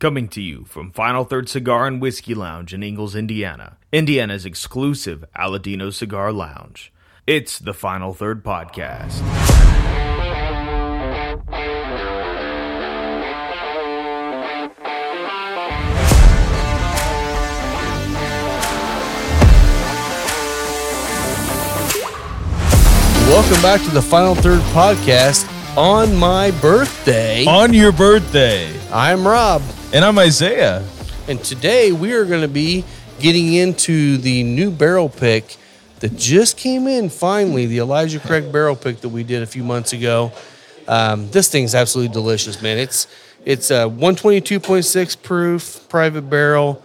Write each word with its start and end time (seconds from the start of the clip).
Coming 0.00 0.28
to 0.28 0.40
you 0.40 0.64
from 0.64 0.92
Final 0.92 1.24
Third 1.24 1.50
Cigar 1.50 1.86
and 1.86 2.00
Whiskey 2.00 2.32
Lounge 2.34 2.72
in 2.72 2.82
Ingalls, 2.82 3.14
Indiana, 3.14 3.76
Indiana's 3.92 4.46
exclusive 4.46 5.26
Aladino 5.36 5.92
Cigar 5.92 6.32
Lounge. 6.32 6.90
It's 7.26 7.58
the 7.58 7.74
Final 7.74 8.14
Third 8.14 8.42
Podcast. 8.42 9.20
Welcome 23.28 23.62
back 23.62 23.82
to 23.82 23.90
the 23.90 24.02
Final 24.02 24.34
Third 24.34 24.60
Podcast 24.72 25.46
on 25.76 26.16
my 26.16 26.50
birthday. 26.60 27.44
on 27.46 27.72
your 27.72 27.92
birthday. 27.92 28.72
I'm 28.90 29.26
Rob, 29.26 29.62
And 29.92 30.04
I'm 30.04 30.20
Isaiah. 30.20 30.86
and 31.26 31.42
today 31.42 31.90
we 31.90 32.12
are 32.12 32.24
going 32.24 32.42
to 32.42 32.48
be 32.48 32.84
getting 33.18 33.52
into 33.54 34.18
the 34.18 34.44
new 34.44 34.70
barrel 34.70 35.08
pick 35.08 35.56
that 35.98 36.16
just 36.16 36.56
came 36.56 36.86
in 36.86 37.08
finally, 37.10 37.66
the 37.66 37.78
Elijah 37.78 38.20
Craig 38.20 38.52
barrel 38.52 38.76
pick 38.76 39.00
that 39.00 39.08
we 39.08 39.24
did 39.24 39.42
a 39.42 39.46
few 39.46 39.64
months 39.64 39.92
ago. 39.92 40.30
Um, 40.86 41.28
this 41.32 41.48
thing's 41.48 41.74
absolutely 41.74 42.12
delicious, 42.12 42.62
man. 42.62 42.78
It's 42.78 43.08
it's 43.44 43.72
a 43.72 43.88
122.6 43.88 45.22
proof 45.24 45.88
private 45.88 46.30
barrel. 46.30 46.84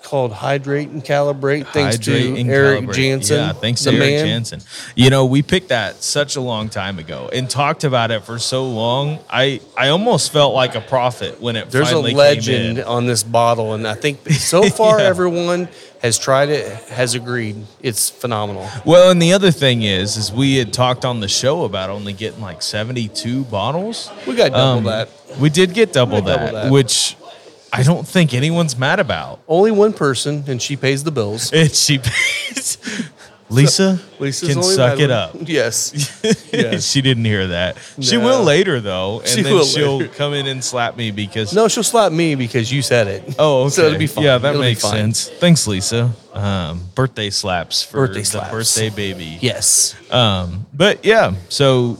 It's 0.00 0.08
called 0.08 0.32
Hydrate 0.32 0.88
and 0.88 1.04
Calibrate. 1.04 1.66
Thanks 1.66 1.96
Hydrate 1.98 2.36
to 2.36 2.50
Eric 2.50 2.84
calibrate. 2.84 2.94
Jansen. 2.94 3.36
Yeah, 3.36 3.52
thanks 3.52 3.82
to 3.84 3.90
Eric 3.90 4.00
man. 4.00 4.26
Jansen. 4.26 4.60
You 4.96 5.10
know, 5.10 5.26
we 5.26 5.42
picked 5.42 5.68
that 5.68 6.02
such 6.02 6.36
a 6.36 6.40
long 6.40 6.68
time 6.70 6.98
ago 6.98 7.28
and 7.32 7.48
talked 7.50 7.84
about 7.84 8.10
it 8.10 8.24
for 8.24 8.38
so 8.38 8.64
long. 8.66 9.18
I 9.28 9.60
I 9.76 9.88
almost 9.88 10.32
felt 10.32 10.54
like 10.54 10.74
a 10.74 10.80
prophet 10.80 11.40
when 11.40 11.54
it 11.56 11.70
There's 11.70 11.92
a 11.92 11.98
legend 11.98 12.80
on 12.82 13.06
this 13.06 13.22
bottle, 13.22 13.74
and 13.74 13.86
I 13.86 13.94
think 13.94 14.26
so 14.30 14.62
far 14.70 14.98
Yeah. 15.00 15.06
everyone 15.06 15.68
has 16.02 16.18
tried 16.18 16.48
it, 16.48 16.66
has 16.88 17.14
agreed. 17.14 17.56
It's 17.82 18.08
phenomenal. 18.08 18.66
Well, 18.86 19.10
and 19.10 19.20
the 19.20 19.34
other 19.34 19.50
thing 19.50 19.82
is, 19.82 20.16
is 20.16 20.32
we 20.32 20.56
had 20.56 20.72
talked 20.72 21.04
on 21.04 21.20
the 21.20 21.28
show 21.28 21.64
about 21.64 21.90
only 21.90 22.14
getting 22.14 22.40
like 22.40 22.62
72 22.62 23.44
bottles. 23.44 24.10
We 24.26 24.34
got 24.34 24.52
double 24.52 24.78
Um, 24.78 24.84
that. 24.84 25.10
We 25.38 25.50
did 25.50 25.74
get 25.74 25.92
double, 25.92 26.22
that, 26.22 26.36
double 26.38 26.52
that. 26.54 26.72
which 26.72 27.16
I 27.72 27.82
don't 27.82 28.06
think 28.06 28.34
anyone's 28.34 28.76
mad 28.76 28.98
about. 29.00 29.40
Only 29.46 29.70
one 29.70 29.92
person, 29.92 30.44
and 30.48 30.60
she 30.60 30.76
pays 30.76 31.04
the 31.04 31.10
bills. 31.12 31.50
It's 31.52 31.78
she 31.84 31.98
pays. 31.98 32.78
Lisa 33.48 33.98
Lisa's 34.20 34.48
can 34.48 34.58
only 34.58 34.74
suck 34.76 34.98
mad 34.98 35.00
it 35.04 35.10
up. 35.10 35.34
Yes. 35.46 35.92
Yes. 36.52 36.84
she 36.88 37.00
didn't 37.00 37.24
hear 37.24 37.48
that. 37.48 37.76
She 38.00 38.16
No. 38.16 38.24
will 38.24 38.42
later 38.44 38.80
though, 38.80 39.20
and 39.20 39.28
She 39.28 39.42
then 39.42 39.52
will 39.54 39.64
she'll 39.64 39.98
later. 39.98 40.12
come 40.14 40.34
in 40.34 40.46
and 40.46 40.62
slap 40.62 40.96
me 40.96 41.10
because 41.10 41.52
No, 41.52 41.66
she'll 41.66 41.82
slap 41.82 42.12
me 42.12 42.36
because 42.36 42.70
you 42.72 42.80
said 42.82 43.08
it. 43.08 43.34
Oh, 43.40 43.62
okay. 43.62 43.70
So 43.70 43.86
it'll 43.86 43.98
be 43.98 44.06
fine. 44.06 44.24
Yeah, 44.24 44.38
that 44.38 44.50
It'll 44.50 44.62
be 44.62 44.68
makes 44.68 44.82
fine. 44.82 44.92
sense. 45.14 45.28
Thanks, 45.40 45.66
Lisa. 45.66 46.12
Um, 46.32 46.82
birthday 46.94 47.30
slaps 47.30 47.82
for 47.82 48.06
Birthday 48.06 48.20
the 48.20 48.24
slaps. 48.26 48.50
birthday 48.52 48.90
baby. 48.90 49.38
Yes. 49.40 49.96
Um, 50.12 50.66
but 50.72 51.04
yeah, 51.04 51.34
so 51.48 51.98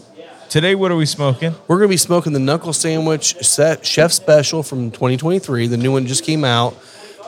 today 0.50 0.74
what 0.74 0.90
are 0.90 0.96
we 0.96 1.06
smoking? 1.06 1.54
We're 1.68 1.78
going 1.78 1.88
to 1.88 1.92
be 1.92 1.96
smoking 1.96 2.32
the 2.32 2.40
Knuckle 2.40 2.72
Sandwich 2.72 3.36
set, 3.36 3.86
Chef 3.86 4.12
Special 4.12 4.62
from 4.62 4.90
2023. 4.90 5.68
The 5.68 5.76
new 5.76 5.92
one 5.92 6.06
just 6.06 6.24
came 6.24 6.44
out. 6.44 6.76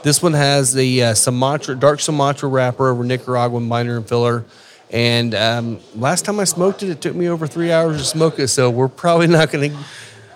This 0.02 0.20
one 0.22 0.32
has 0.34 0.74
the 0.74 1.04
uh, 1.04 1.14
Sumatra, 1.14 1.76
dark 1.76 2.00
Sumatra 2.00 2.48
wrapper 2.48 2.88
over 2.88 3.04
Nicaraguan 3.04 3.68
binder 3.68 3.96
and 3.96 4.06
filler. 4.06 4.44
And 4.90 5.34
um, 5.34 5.78
last 5.94 6.24
time 6.24 6.40
I 6.40 6.44
smoked 6.44 6.82
it, 6.82 6.90
it 6.90 7.00
took 7.00 7.14
me 7.14 7.28
over 7.28 7.46
three 7.46 7.72
hours 7.72 7.98
to 7.98 8.04
smoke 8.04 8.38
it. 8.38 8.48
So 8.48 8.68
we're 8.68 8.88
probably 8.88 9.28
not 9.28 9.50
going 9.50 9.70
to, 9.70 9.78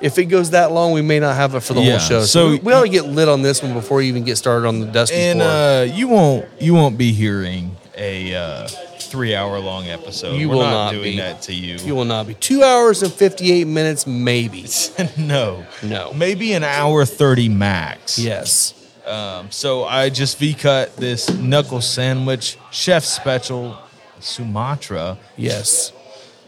if 0.01 0.19
it 0.19 0.27
goes 0.27 0.51
that 0.51 0.71
long, 0.71 0.93
we 0.93 1.03
may 1.03 1.19
not 1.19 1.35
have 1.35 1.55
it 1.57 1.61
for 1.61 1.75
the 1.75 1.83
Yeah, 1.83 1.99
whole 1.99 2.09
show. 2.09 2.21
So, 2.21 2.27
so 2.27 2.51
we, 2.51 2.59
we 2.61 2.73
ought 2.73 2.85
to 2.85 2.89
get 2.89 3.07
lit 3.07 3.29
on 3.29 3.43
this 3.43 3.63
one 3.63 3.75
before 3.75 4.01
you 4.01 4.09
even 4.09 4.25
get 4.25 4.37
started 4.37 4.67
on 4.69 4.79
the 4.81 4.87
Dusty 4.87 5.17
And 5.17 5.43
uh, 5.43 5.87
you 5.93 6.07
won't 6.07 6.47
you 6.61 6.73
won't 6.73 6.97
be 6.97 7.13
hearing 7.13 7.77
a 7.97 8.35
uh, 8.35 8.69
three 9.07 9.35
hour 9.35 9.59
long 9.59 9.87
episode. 9.87 10.35
You 10.37 10.49
We're 10.49 10.57
will 10.57 10.63
not, 10.63 10.71
not 10.87 10.91
doing 10.93 11.13
be. 11.13 11.17
that 11.19 11.43
to 11.43 11.53
you. 11.55 11.77
you 11.77 11.95
will 11.95 12.05
not 12.05 12.27
be 12.27 12.35
two 12.35 12.63
hours 12.63 13.03
and 13.03 13.13
58 13.13 13.65
minutes, 13.67 14.07
maybe. 14.07 14.67
no, 15.19 15.65
No. 15.83 16.13
maybe 16.15 16.53
an 16.53 16.65
hour 16.65 17.05
thirty 17.05 17.49
max. 17.49 18.19
Yes. 18.19 18.73
Um, 19.07 19.51
so 19.53 19.85
I 19.85 20.09
just 20.11 20.39
V 20.39 20.55
cut 20.55 20.97
this 20.97 21.31
knuckle 21.31 21.81
sandwich, 21.81 22.59
chef 22.73 23.05
special, 23.05 23.79
Sumatra, 24.19 25.17
Yes. 25.37 25.93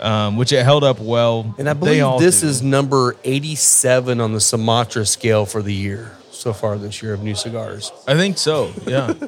um, 0.00 0.36
which 0.36 0.52
it 0.52 0.64
held 0.64 0.82
up 0.84 0.98
well. 0.98 1.54
And 1.58 1.68
I 1.68 1.74
believe 1.74 2.18
this 2.18 2.40
do. 2.40 2.48
is 2.48 2.62
number 2.62 3.14
87 3.24 4.20
on 4.20 4.32
the 4.32 4.40
Sumatra 4.40 5.06
scale 5.06 5.46
for 5.46 5.62
the 5.62 5.72
year 5.74 6.12
so 6.32 6.52
far 6.52 6.76
this 6.78 7.00
year 7.02 7.14
of 7.14 7.22
new 7.22 7.34
cigars. 7.34 7.92
I 8.06 8.14
think 8.14 8.38
so. 8.38 8.72
Yeah. 8.86 9.14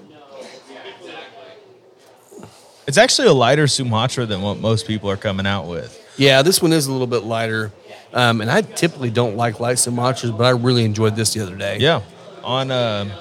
it's 2.90 2.98
actually 2.98 3.28
a 3.28 3.32
lighter 3.32 3.68
Sumatra 3.68 4.26
than 4.26 4.42
what 4.42 4.58
most 4.58 4.84
people 4.84 5.08
are 5.08 5.16
coming 5.16 5.46
out 5.46 5.68
with. 5.68 5.96
Yeah, 6.16 6.42
this 6.42 6.60
one 6.60 6.72
is 6.72 6.88
a 6.88 6.92
little 6.92 7.06
bit 7.06 7.22
lighter. 7.22 7.70
Um, 8.12 8.40
and 8.40 8.50
I 8.50 8.62
typically 8.62 9.10
don't 9.10 9.36
like 9.36 9.60
light 9.60 9.76
Sumatras, 9.76 10.36
but 10.36 10.42
I 10.42 10.50
really 10.50 10.84
enjoyed 10.84 11.14
this 11.14 11.32
the 11.32 11.40
other 11.40 11.54
day. 11.54 11.78
Yeah. 11.78 12.02
On 12.42 12.72
uh, 12.72 13.20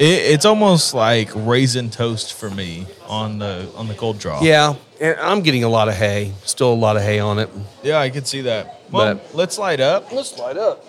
it, 0.00 0.04
it's 0.34 0.44
almost 0.44 0.94
like 0.94 1.30
raisin 1.32 1.90
toast 1.90 2.34
for 2.34 2.50
me 2.50 2.88
on 3.06 3.38
the 3.38 3.70
on 3.76 3.86
the 3.86 3.94
cold 3.94 4.18
draw. 4.18 4.42
Yeah, 4.42 4.74
and 5.00 5.16
I'm 5.20 5.42
getting 5.42 5.62
a 5.62 5.68
lot 5.68 5.86
of 5.86 5.94
hay. 5.94 6.32
Still 6.44 6.72
a 6.72 6.74
lot 6.74 6.96
of 6.96 7.02
hay 7.02 7.20
on 7.20 7.38
it. 7.38 7.50
Yeah, 7.84 8.00
I 8.00 8.10
could 8.10 8.26
see 8.26 8.40
that. 8.40 8.80
Well, 8.90 9.14
But- 9.14 9.32
let's 9.36 9.58
light 9.58 9.78
up. 9.78 10.10
Let's 10.10 10.36
light 10.36 10.56
up. 10.56 10.84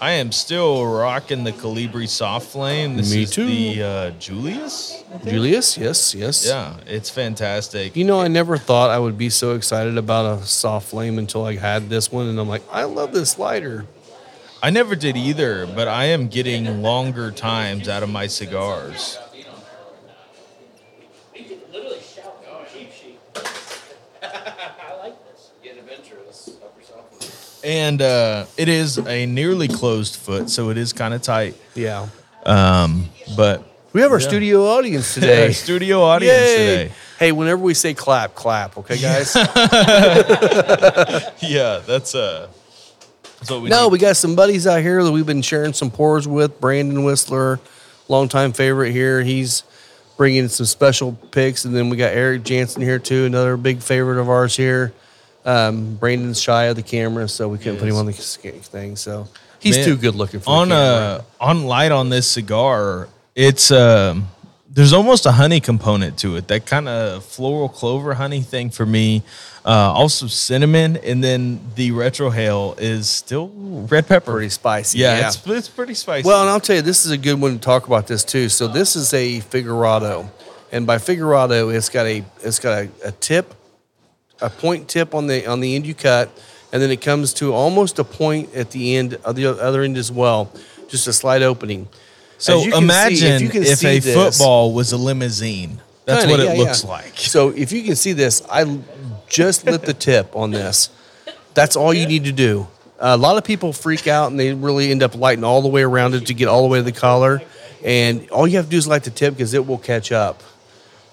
I 0.00 0.12
am 0.12 0.30
still 0.30 0.86
rocking 0.86 1.42
the 1.42 1.50
Colibri 1.52 2.08
soft 2.08 2.46
flame. 2.48 2.96
This 2.96 3.12
Me 3.12 3.22
is 3.22 3.30
too. 3.32 3.46
the 3.46 3.82
uh, 3.82 4.10
Julius. 4.12 5.02
Julius, 5.24 5.76
yes, 5.76 6.14
yes. 6.14 6.46
Yeah, 6.46 6.76
it's 6.86 7.10
fantastic. 7.10 7.96
You 7.96 8.04
know, 8.04 8.20
I 8.20 8.28
never 8.28 8.56
thought 8.56 8.90
I 8.90 8.98
would 9.00 9.18
be 9.18 9.28
so 9.28 9.54
excited 9.56 9.98
about 9.98 10.38
a 10.38 10.46
soft 10.46 10.88
flame 10.88 11.18
until 11.18 11.44
I 11.44 11.56
had 11.56 11.88
this 11.88 12.12
one, 12.12 12.28
and 12.28 12.38
I'm 12.38 12.48
like, 12.48 12.62
I 12.70 12.84
love 12.84 13.12
this 13.12 13.40
lighter. 13.40 13.86
I 14.62 14.70
never 14.70 14.94
did 14.94 15.16
either, 15.16 15.66
but 15.66 15.88
I 15.88 16.06
am 16.06 16.28
getting 16.28 16.80
longer 16.82 17.32
times 17.32 17.88
out 17.88 18.04
of 18.04 18.08
my 18.08 18.28
cigars. 18.28 19.18
And 27.64 28.00
uh, 28.00 28.46
it 28.56 28.68
is 28.68 28.98
a 28.98 29.26
nearly 29.26 29.66
closed 29.68 30.14
foot, 30.16 30.48
so 30.50 30.70
it 30.70 30.78
is 30.78 30.92
kind 30.92 31.12
of 31.14 31.22
tight. 31.22 31.56
Yeah. 31.74 32.08
Um, 32.46 33.08
but 33.36 33.64
We 33.92 34.00
have 34.02 34.12
our 34.12 34.20
Yeah. 34.20 34.28
studio 34.28 34.66
audience 34.66 35.14
today. 35.14 35.52
studio 35.52 36.02
audience 36.02 36.38
Yay. 36.38 36.56
today. 36.56 36.92
Hey, 37.18 37.32
whenever 37.32 37.60
we 37.62 37.74
say 37.74 37.94
clap, 37.94 38.34
clap, 38.36 38.78
okay, 38.78 38.96
guys? 38.98 39.34
Yeah, 41.40 41.80
that's 41.86 42.14
uh, 42.14 42.48
that's 43.38 43.50
what 43.50 43.62
we 43.62 43.68
no, 43.68 43.84
need. 43.84 43.92
we 43.92 43.98
got 43.98 44.16
some 44.16 44.34
buddies 44.36 44.66
out 44.66 44.82
here 44.82 45.02
that 45.02 45.10
we've 45.12 45.26
been 45.26 45.42
sharing 45.42 45.72
some 45.72 45.90
pours 45.90 46.26
with. 46.28 46.60
Brandon 46.60 47.04
Whistler, 47.04 47.60
longtime 48.08 48.52
favorite 48.52 48.92
here. 48.92 49.22
He's 49.22 49.62
bringing 50.16 50.48
some 50.48 50.66
special 50.66 51.12
picks. 51.30 51.64
And 51.64 51.74
then 51.74 51.90
we 51.90 51.96
got 51.96 52.12
Eric 52.12 52.42
Jansen 52.44 52.82
here, 52.82 52.98
too, 52.98 53.24
another 53.24 53.56
big 53.56 53.80
favorite 53.80 54.20
of 54.20 54.28
ours 54.28 54.56
here. 54.56 54.92
Um, 55.48 55.94
Brandon's 55.96 56.40
shy 56.40 56.64
of 56.64 56.76
the 56.76 56.82
camera, 56.82 57.26
so 57.28 57.48
we 57.48 57.58
couldn't 57.58 57.78
put 57.78 57.88
him 57.88 57.96
on 57.96 58.06
the 58.06 58.12
sc- 58.12 58.62
thing. 58.62 58.96
So 58.96 59.26
he's 59.60 59.76
Man, 59.76 59.84
too 59.86 59.96
good 59.96 60.14
looking 60.14 60.40
for 60.40 60.50
on 60.50 60.68
the 60.68 60.74
camera. 60.74 61.24
uh 61.40 61.44
on 61.44 61.64
light 61.64 61.90
on 61.90 62.10
this 62.10 62.26
cigar 62.26 63.08
it's 63.34 63.70
um 63.70 64.28
there's 64.70 64.92
almost 64.92 65.26
a 65.26 65.32
honey 65.32 65.58
component 65.60 66.18
to 66.18 66.36
it 66.36 66.46
that 66.48 66.66
kind 66.66 66.88
of 66.88 67.24
floral 67.24 67.68
clover 67.68 68.14
honey 68.14 68.40
thing 68.42 68.70
for 68.70 68.86
me 68.86 69.22
uh 69.64 69.70
also 70.00 70.26
cinnamon 70.28 70.96
and 70.98 71.24
then 71.24 71.58
the 71.74 71.90
retrohale 71.90 72.78
is 72.78 73.08
still 73.08 73.48
red 73.90 74.06
pepper 74.06 74.32
Pretty 74.32 74.48
spicy. 74.50 74.98
yeah, 74.98 75.18
yeah. 75.18 75.26
It's, 75.28 75.44
it's 75.46 75.68
pretty 75.68 75.94
spicy 75.94 76.28
Well, 76.28 76.42
and 76.42 76.50
I'll 76.50 76.60
tell 76.60 76.76
you, 76.76 76.82
this 76.82 77.04
is 77.06 77.10
a 77.10 77.18
good 77.18 77.40
one 77.40 77.54
to 77.54 77.58
talk 77.58 77.86
about 77.88 78.06
this 78.06 78.22
too. 78.24 78.48
So 78.48 78.68
this 78.68 78.94
is 78.94 79.12
a 79.14 79.40
figurado, 79.40 80.30
and 80.70 80.86
by 80.86 80.98
figurado, 80.98 81.74
it's 81.74 81.88
got 81.88 82.06
a 82.06 82.24
it's 82.44 82.60
got 82.60 82.84
a, 82.84 82.88
a 83.04 83.12
tip, 83.12 83.54
a 84.40 84.50
point 84.50 84.88
tip 84.88 85.14
on 85.14 85.26
the 85.26 85.46
on 85.46 85.60
the 85.60 85.74
end 85.74 85.86
you 85.86 85.94
cut, 85.94 86.30
and 86.72 86.80
then 86.82 86.90
it 86.90 87.00
comes 87.00 87.32
to 87.34 87.52
almost 87.52 87.98
a 87.98 88.04
point 88.04 88.54
at 88.54 88.70
the 88.70 88.96
end 88.96 89.14
of 89.24 89.36
the 89.36 89.46
other 89.46 89.82
end 89.82 89.96
as 89.96 90.10
well, 90.12 90.50
just 90.88 91.06
a 91.06 91.12
slight 91.12 91.42
opening. 91.42 91.88
so 92.38 92.62
can 92.62 92.70
see- 92.72 92.78
imagine 92.78 93.42
if 93.46 93.54
if 93.54 93.84
a 93.84 93.98
this- 93.98 94.14
football 94.14 94.72
was 94.72 94.92
a 94.92 94.96
limousine 94.96 95.80
that's 96.04 96.24
Kinda, 96.24 96.30
what 96.32 96.40
it 96.40 96.56
yeah, 96.56 96.64
looks 96.64 96.84
yeah. 96.84 96.90
like 96.90 97.12
So 97.18 97.50
if 97.50 97.70
you 97.72 97.82
can 97.82 97.94
see 97.96 98.12
this, 98.14 98.42
I 98.50 98.78
just 99.28 99.66
lit 99.66 99.82
the 99.82 99.92
tip 99.92 100.34
on 100.34 100.52
this. 100.52 100.88
That's 101.52 101.76
all 101.76 101.92
you 101.92 102.06
need 102.06 102.24
to 102.24 102.32
do. 102.32 102.66
a 103.00 103.16
lot 103.16 103.36
of 103.36 103.44
people 103.44 103.72
freak 103.72 104.06
out 104.08 104.30
and 104.30 104.40
they 104.40 104.54
really 104.54 104.90
end 104.90 105.02
up 105.02 105.14
lighting 105.14 105.44
all 105.44 105.60
the 105.62 105.68
way 105.68 105.82
around 105.82 106.14
it 106.14 106.26
to 106.26 106.34
get 106.34 106.48
all 106.48 106.62
the 106.62 106.68
way 106.68 106.78
to 106.78 106.82
the 106.82 106.92
collar. 106.92 107.42
And 107.84 108.28
all 108.30 108.48
you 108.48 108.56
have 108.56 108.64
to 108.66 108.70
do 108.70 108.76
is 108.78 108.88
light 108.88 109.04
the 109.04 109.10
tip 109.10 109.34
because 109.34 109.52
it 109.54 109.66
will 109.66 109.78
catch 109.78 110.10
up, 110.10 110.42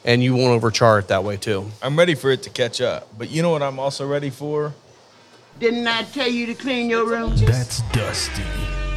and 0.05 0.23
you 0.23 0.33
won't 0.35 0.61
overchar 0.61 0.99
it 0.99 1.07
that 1.09 1.23
way 1.23 1.35
too. 1.37 1.69
i'm 1.81 1.97
ready 1.97 2.15
for 2.15 2.29
it 2.31 2.41
to 2.43 2.49
catch 2.49 2.79
up 2.79 3.07
but 3.17 3.29
you 3.29 3.41
know 3.41 3.49
what 3.49 3.61
i'm 3.63 3.79
also 3.79 4.07
ready 4.07 4.29
for 4.29 4.73
Didn't 5.59 5.87
I 5.87 6.03
tell 6.03 6.27
you 6.27 6.45
to 6.47 6.53
clean 6.53 6.89
your 6.89 7.05
room? 7.07 7.31
That's 7.37 7.81
Dusty. 7.93 8.43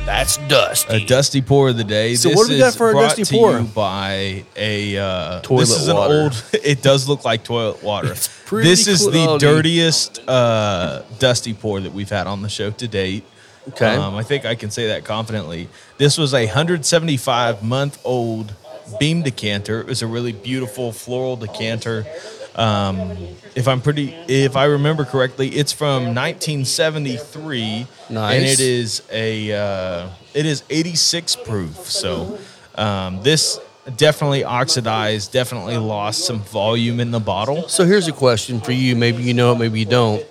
That's 0.05 0.38
dusty. 0.49 0.94
A 0.94 1.06
dusty 1.06 1.40
pour 1.43 1.69
of 1.69 1.76
the 1.76 1.84
day. 1.84 2.14
So 2.16 2.31
this 2.31 2.37
what 2.37 2.46
do 2.49 2.55
we 2.55 2.58
got 2.58 2.69
is 2.69 2.76
for 2.76 2.87
our 2.87 2.93
brought 2.94 3.16
dusty 3.16 3.25
to 3.25 3.34
pour? 3.34 3.58
you 3.60 3.64
by 3.66 4.44
a 4.56 4.96
uh, 4.99 5.40
Toilet 5.43 5.60
this 5.69 5.82
is 5.82 5.88
water. 5.93 6.14
an 6.14 6.20
old. 6.22 6.44
It 6.64 6.82
does 6.82 7.06
look 7.08 7.25
like 7.26 7.44
toilet 7.44 7.82
water. 7.84 8.10
It's 8.12 8.28
pretty 8.46 8.69
this 8.70 8.87
is 8.88 9.05
the 9.05 9.10
cloudy. 9.12 9.38
dirtiest 9.46 10.20
uh, 10.26 11.02
dusty 11.20 11.52
pour 11.55 11.81
that 11.81 11.93
we've 11.93 12.08
had 12.10 12.26
on 12.26 12.40
the 12.43 12.49
show 12.49 12.70
to 12.72 12.88
date. 12.88 13.25
Okay. 13.69 13.94
um, 13.96 14.16
I 14.16 14.22
think 14.25 14.46
I 14.46 14.55
can 14.56 14.70
say 14.70 14.88
that 14.88 15.05
confidently. 15.05 15.69
This 15.99 16.16
was 16.19 16.32
a 16.34 16.46
175 16.46 17.62
month 17.62 18.00
old 18.05 18.55
beam 18.99 19.23
decanter. 19.23 19.81
It 19.81 19.87
was 19.87 20.02
a 20.02 20.06
really 20.06 20.32
beautiful 20.32 20.93
floral 20.93 21.37
decanter. 21.37 22.06
Um, 22.55 23.17
if 23.55 23.69
I'm 23.69 23.81
pretty, 23.81 24.12
if 24.26 24.56
I 24.56 24.64
remember 24.64 25.05
correctly, 25.05 25.49
it's 25.49 25.73
from 25.73 26.14
1973, 26.14 27.87
nice. 28.11 28.35
and 28.35 28.44
it 28.44 28.61
is 28.61 29.02
a 29.12 29.52
uh, 29.52 30.08
it 30.35 30.44
is 30.44 30.64
86 30.69 31.37
proof. 31.37 31.76
So 31.88 32.38
um, 32.75 33.23
this 33.23 33.61
definitely 33.96 34.44
oxidized, 34.44 35.32
definitely 35.32 35.76
lost 35.76 36.26
some 36.26 36.41
volume 36.41 37.00
in 37.00 37.11
the 37.11 37.20
bottle. 37.20 37.69
So 37.69 37.84
here's 37.84 38.08
a 38.08 38.12
question 38.12 38.61
for 38.61 38.73
you. 38.73 38.96
Maybe 38.96 39.23
you 39.23 39.34
know 39.34 39.52
it, 39.52 39.58
maybe 39.58 39.81
you 39.81 39.87
don't. 39.87 40.25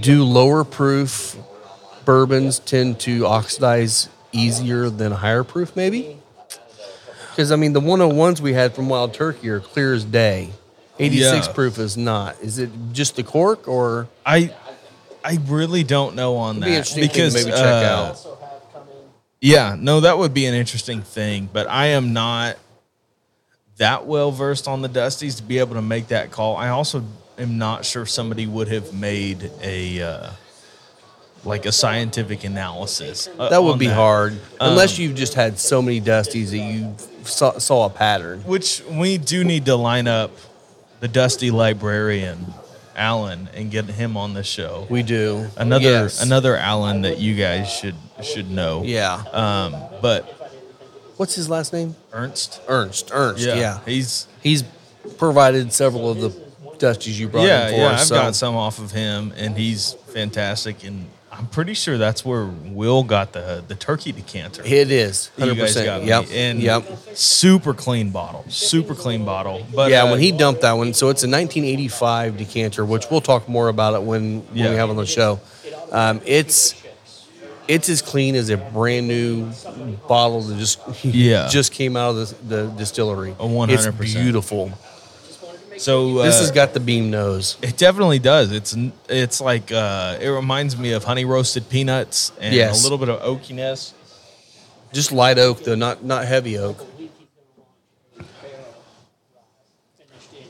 Do 0.00 0.24
lower 0.24 0.64
proof 0.64 1.36
bourbons 2.04 2.58
tend 2.58 3.00
to 3.00 3.26
oxidize 3.26 4.08
easier 4.32 4.88
than 4.88 5.12
higher 5.12 5.44
proof, 5.44 5.76
maybe? 5.76 6.18
Because, 7.32 7.50
I 7.50 7.56
mean, 7.56 7.72
the 7.72 7.80
101s 7.80 8.40
we 8.40 8.52
had 8.52 8.74
from 8.74 8.88
Wild 8.88 9.14
Turkey 9.14 9.48
are 9.48 9.60
clear 9.60 9.94
as 9.94 10.04
day. 10.04 10.50
86 10.98 11.46
Yeah. 11.46 11.52
proof 11.54 11.78
is 11.78 11.96
not. 11.96 12.36
Is 12.42 12.58
it 12.58 12.70
just 12.92 13.16
the 13.16 13.22
cork 13.22 13.66
or? 13.66 14.08
I 14.26 14.54
I 15.24 15.38
really 15.46 15.84
don't 15.84 16.14
know 16.14 16.36
on 16.36 16.56
It'd 16.56 16.62
that 16.62 16.66
be 16.66 16.74
interesting 16.74 17.02
because 17.02 17.34
to 17.34 17.40
maybe 17.40 17.50
check 17.52 17.64
uh, 17.64 17.88
out. 17.88 18.26
Yeah, 19.40 19.76
no, 19.78 20.00
that 20.00 20.18
would 20.18 20.34
be 20.34 20.46
an 20.46 20.54
interesting 20.54 21.02
thing, 21.02 21.48
but 21.52 21.66
I 21.68 21.86
am 21.88 22.12
not 22.12 22.58
that 23.78 24.06
well 24.06 24.30
versed 24.30 24.68
on 24.68 24.82
the 24.82 24.88
Dusties 24.88 25.38
to 25.38 25.42
be 25.42 25.58
able 25.58 25.74
to 25.74 25.82
make 25.82 26.08
that 26.08 26.30
call. 26.30 26.56
I 26.56 26.68
also 26.68 27.02
am 27.38 27.58
not 27.58 27.84
sure 27.84 28.06
somebody 28.06 28.46
would 28.46 28.68
have 28.68 28.92
made 28.92 29.50
a 29.62 30.02
uh, 30.02 30.30
like 31.44 31.66
a 31.66 31.72
scientific 31.72 32.44
analysis. 32.44 33.28
uh, 33.38 33.48
That 33.48 33.62
would 33.62 33.78
be 33.78 33.86
hard. 33.86 34.38
Unless 34.60 34.96
Um, 34.98 35.02
you've 35.04 35.14
just 35.16 35.34
had 35.34 35.58
so 35.58 35.82
many 35.82 36.00
Dusties 36.00 36.50
that 36.50 36.58
you 36.58 36.94
saw, 37.24 37.58
saw 37.58 37.86
a 37.86 37.90
pattern. 37.90 38.42
Which 38.46 38.82
we 38.90 39.18
do 39.18 39.42
need 39.44 39.64
to 39.66 39.76
line 39.76 40.06
up 40.06 40.30
the 41.00 41.08
Dusty 41.08 41.50
librarian, 41.50 42.54
Alan, 42.96 43.48
and 43.54 43.70
get 43.70 43.86
him 43.86 44.16
on 44.16 44.34
the 44.34 44.44
show. 44.44 44.86
We 44.88 45.02
do. 45.02 45.48
another 45.56 45.84
Yes. 45.84 46.22
another 46.22 46.56
Alan 46.56 47.02
that 47.02 47.18
you 47.18 47.34
guys 47.34 47.68
should 47.70 47.96
should 48.22 48.48
know. 48.50 48.82
Yeah. 48.84 49.22
Um, 49.32 49.74
but 50.00 50.38
What's 51.16 51.34
his 51.34 51.48
last 51.48 51.72
name? 51.72 51.94
Ernst. 52.12 52.60
Ernst. 52.68 53.10
Ernst. 53.12 53.44
Yeah, 53.44 53.54
yeah. 53.56 53.78
he's 53.84 54.26
He's 54.42 54.62
provided 55.18 55.72
several 55.72 56.08
of 56.10 56.20
the 56.20 56.30
Dusties 56.78 57.18
you 57.18 57.28
brought 57.28 57.46
yeah 57.46 57.68
in 57.68 57.74
for 57.74 57.80
yeah. 57.80 57.86
us. 57.86 58.00
I've 58.02 58.06
so- 58.08 58.14
got 58.14 58.34
some 58.36 58.56
off 58.56 58.78
of 58.78 58.92
him, 58.92 59.32
and 59.36 59.56
he's 59.56 59.94
fantastic. 60.12 60.82
And 60.84 61.06
I'm 61.32 61.46
pretty 61.46 61.72
sure 61.74 61.96
that's 61.96 62.24
where 62.26 62.44
Will 62.44 63.02
got 63.02 63.32
the 63.32 63.64
the 63.66 63.74
turkey 63.74 64.12
decanter. 64.12 64.62
It 64.64 64.90
is. 64.90 65.30
that 65.36 65.46
You 65.48 65.54
guys 65.54 65.74
100%. 65.76 66.02
me. 66.02 66.08
Yep. 66.08 66.24
and 66.32 66.60
yep. 66.60 66.84
super 67.14 67.72
clean 67.72 68.10
bottle, 68.10 68.44
super 68.48 68.94
clean 68.94 69.24
bottle. 69.24 69.66
But 69.74 69.90
yeah, 69.90 70.02
uh, 70.02 70.10
when 70.10 70.20
he 70.20 70.30
dumped 70.30 70.60
that 70.60 70.72
one, 70.74 70.92
so 70.92 71.08
it's 71.08 71.22
a 71.22 71.26
1985 71.28 72.36
decanter, 72.36 72.84
which 72.84 73.06
we'll 73.10 73.22
talk 73.22 73.48
more 73.48 73.68
about 73.68 73.94
it 73.94 74.02
when, 74.02 74.40
when 74.48 74.56
Yeah. 74.56 74.70
we 74.70 74.76
have 74.76 74.90
on 74.90 74.96
the 74.96 75.06
show. 75.06 75.40
Um, 75.90 76.20
it's 76.26 76.74
it's 77.68 77.88
as 77.88 78.02
clean 78.02 78.34
as 78.34 78.50
a 78.50 78.56
brand 78.56 79.08
new 79.08 79.48
bottle 80.08 80.42
that 80.42 80.58
just 80.58 80.80
Yeah. 81.04 81.48
just 81.48 81.72
came 81.72 81.96
out 81.96 82.10
of 82.16 82.48
the, 82.48 82.56
the 82.56 82.66
distillery. 82.72 83.30
A 83.38 83.44
100%. 83.46 83.70
It's 84.02 84.14
beautiful. 84.14 84.70
So 85.82 86.18
uh, 86.18 86.22
This 86.24 86.38
has 86.40 86.50
got 86.50 86.72
the 86.74 86.80
beam 86.80 87.10
nose. 87.10 87.56
It 87.62 87.76
definitely 87.76 88.18
does. 88.18 88.52
It's 88.52 88.76
it's 89.08 89.40
like 89.40 89.70
uh, 89.72 90.18
it 90.20 90.28
reminds 90.28 90.76
me 90.76 90.92
of 90.92 91.04
honey 91.04 91.24
roasted 91.24 91.68
peanuts 91.68 92.32
and 92.40 92.54
Yes. 92.54 92.80
a 92.80 92.82
little 92.84 92.98
bit 92.98 93.08
of 93.08 93.20
oakiness. 93.22 93.92
Just 94.92 95.10
light 95.12 95.38
oak 95.38 95.64
though, 95.64 95.74
not 95.74 96.04
not 96.04 96.24
heavy 96.26 96.58
oak. 96.58 96.78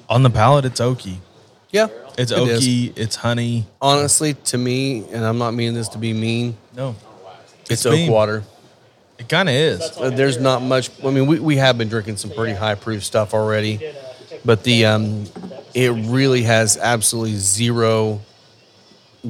On 0.09 0.23
the 0.23 0.31
palate, 0.31 0.65
it's 0.65 0.81
oaky. 0.81 1.17
Yeah, 1.71 1.89
It's 2.19 2.31
it 2.33 2.39
is. 2.39 2.67
oaky. 2.67 2.93
It's 2.97 3.17
honey. 3.17 3.67
Honestly, 3.81 4.35
to 4.35 4.59
me, 4.59 5.07
and 5.11 5.25
I'm 5.25 5.39
not 5.39 5.55
meaning 5.55 5.75
this 5.75 5.89
to 5.91 5.99
be 5.99 6.13
mean, 6.13 6.57
No, 6.77 6.95
it's, 7.63 7.71
It's 7.71 7.87
oak 7.87 7.95
beam. 7.95 8.11
water. 8.13 8.43
it 9.19 9.29
kind 9.29 9.49
of 9.49 9.55
is. 9.55 9.81
Uh, 9.97 10.11
There's 10.11 10.39
not 10.39 10.61
much. 10.61 10.91
I 11.03 11.11
mean, 11.11 11.27
we, 11.27 11.39
we 11.41 11.57
have 11.57 11.79
been 11.79 11.89
drinking 11.89 12.19
some 12.19 12.31
pretty 12.31 12.53
high 12.53 12.75
proof 12.75 13.05
stuff 13.05 13.33
already, 13.33 13.81
but 14.45 14.65
the 14.65 14.87
um, 14.87 15.25
it 15.75 15.91
really 15.91 16.43
has 16.43 16.77
absolutely 16.77 17.37
zero, 17.37 18.21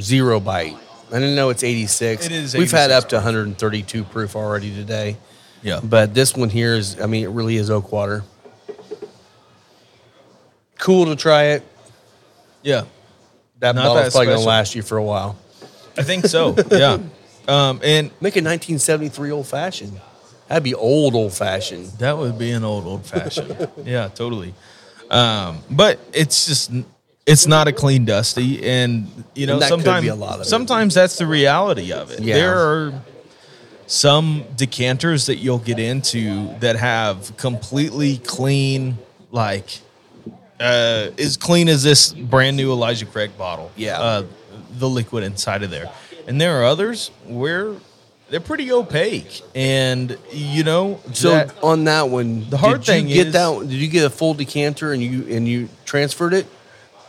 zero 0.01 0.41
bite. 0.41 0.77
I 1.11 1.15
didn't 1.17 1.35
know 1.35 1.51
it's 1.51 1.63
86. 1.63 2.25
It 2.27 2.33
is. 2.33 2.55
86. 2.55 2.59
We've 2.59 2.71
had 2.71 2.91
up 2.91 3.09
to 3.11 3.17
132 3.17 4.05
proof 4.05 4.35
already 4.35 4.75
today, 4.75 5.17
Yeah, 5.63 5.81
but 5.83 6.15
this 6.15 6.35
one 6.37 6.49
here 6.49 6.75
is. 6.75 7.01
I 7.01 7.07
mean, 7.07 7.25
it 7.25 7.29
really 7.29 7.57
is 7.57 7.71
oak 7.71 7.93
water. 7.93 8.25
Cool 10.79 11.07
to 11.07 11.17
try 11.17 11.45
it. 11.45 11.63
yeah. 12.63 12.85
That 13.61 13.77
Not 13.77 13.85
bottle's 13.85 14.07
that 14.07 14.13
probably 14.13 14.35
gonna 14.35 14.41
last 14.47 14.75
you 14.75 14.83
for 14.83 14.97
a 14.99 15.05
while. 15.05 15.37
I 15.97 16.03
think 16.03 16.27
so. 16.27 16.57
yeah, 16.73 16.99
um, 17.47 17.81
and 17.85 18.11
Make 18.21 18.35
a 18.35 18.43
1973 18.43 19.31
old 19.31 19.47
fashioned. 19.47 20.01
That'd 20.49 20.65
be 20.65 20.75
old 20.75 21.15
old 21.15 21.33
fashioned. 21.33 21.87
that 21.99 22.19
would 22.19 22.37
be 22.39 22.51
an 22.51 22.65
old 22.65 22.87
old 22.87 23.07
fashioned. 23.07 23.69
yeah, 23.85 24.09
totally. 24.09 24.53
Um, 25.13 25.59
but 25.71 26.01
it's 26.13 26.47
just 26.47 26.73
it's 27.27 27.47
not 27.47 27.69
a 27.69 27.73
clean 27.73 28.05
dusty, 28.05 28.65
and 28.67 29.07
you 29.35 29.47
know 29.47 29.55
And 29.57 29.65
sometimes 29.65 30.03
be 30.03 30.09
a 30.09 30.15
lot 30.15 30.37
of 30.37 30.41
it. 30.41 30.45
sometimes 30.47 30.95
that's 30.95 31.17
the 31.19 31.27
reality 31.27 31.93
of 31.93 32.11
it. 32.11 32.21
Yeah. 32.21 32.35
There 32.35 32.57
are 32.59 32.93
some 33.87 34.45
decanters 34.57 35.27
that 35.27 35.37
you'll 35.37 35.59
get 35.59 35.79
into 35.79 36.49
that 36.61 36.77
have 36.77 37.37
completely 37.37 38.19
clean, 38.19 38.97
like 39.31 39.81
uh, 40.59 41.11
as 41.19 41.37
clean 41.37 41.69
as 41.69 41.83
this 41.83 42.13
brand 42.13 42.57
new 42.57 42.73
Elijah 42.73 43.07
Craig 43.07 43.37
bottle. 43.37 43.71
Yeah. 43.77 44.01
uh, 44.01 44.25
the 44.79 44.89
liquid 44.89 45.23
inside 45.25 45.63
of 45.63 45.71
there, 45.71 45.91
and 46.27 46.41
there 46.41 46.61
are 46.61 46.65
others 46.65 47.11
where 47.27 47.75
they're 48.33 48.41
pretty 48.41 48.73
opaque, 48.73 49.43
and 49.55 50.17
you 50.33 50.65
know 50.65 50.99
So 51.13 51.31
that- 51.33 51.53
on 51.63 51.85
that 51.85 52.09
one, 52.09 52.47
The 52.49 52.57
hard 52.57 52.83
thing 52.83 53.07
you 53.07 53.15
get 53.17 53.27
is- 53.27 53.33
that. 53.35 53.47
one- 53.49 53.69
Did 53.69 53.75
you 53.77 53.89
get 53.89 54.05
a 54.07 54.11
full 54.11 54.33
decanter 54.35 54.93
and 54.95 55.03
you 55.03 55.27
and 55.31 55.47
you 55.47 55.69
transferred 55.85 56.33
it? 56.33 56.47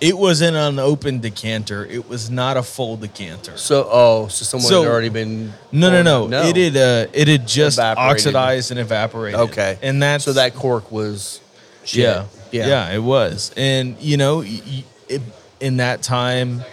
It 0.02 0.18
was 0.18 0.42
an 0.42 0.54
unopened 0.54 1.22
decanter. 1.22 1.86
It 1.90 2.10
was 2.10 2.30
not 2.30 2.58
a 2.58 2.62
full 2.64 2.98
decanter. 2.98 3.54
So 3.56 3.88
oh, 3.90 4.28
so 4.28 4.44
someone 4.44 4.70
So- 4.70 4.82
had 4.84 4.92
already 4.92 5.08
been. 5.08 5.54
No, 5.72 5.90
no, 5.90 6.02
no. 6.04 6.28
no. 6.28 6.44
It 6.44 6.58
had 6.58 6.76
uh, 6.76 7.08
it 7.14 7.30
had 7.30 7.48
just 7.48 7.78
Evaporated. 7.78 8.12
oxidized 8.12 8.72
and 8.72 8.80
evaporated. 8.82 9.40
Okay, 9.40 9.78
and 9.82 10.04
that 10.04 10.22
so 10.22 10.34
that 10.34 10.56
cork 10.56 10.92
was. 10.92 11.40
Shit. 11.86 12.02
yeah, 12.04 12.24
yeah, 12.52 12.68
yeah, 12.68 12.92
it 12.96 13.00
was. 13.04 13.52
And 13.56 13.96
you 14.02 14.18
know, 14.18 14.44
it, 14.44 15.22
in 15.62 15.78
that 15.78 16.02
time, 16.04 16.64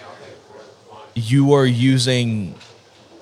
you 1.15 1.53
are 1.53 1.67
using 1.67 2.55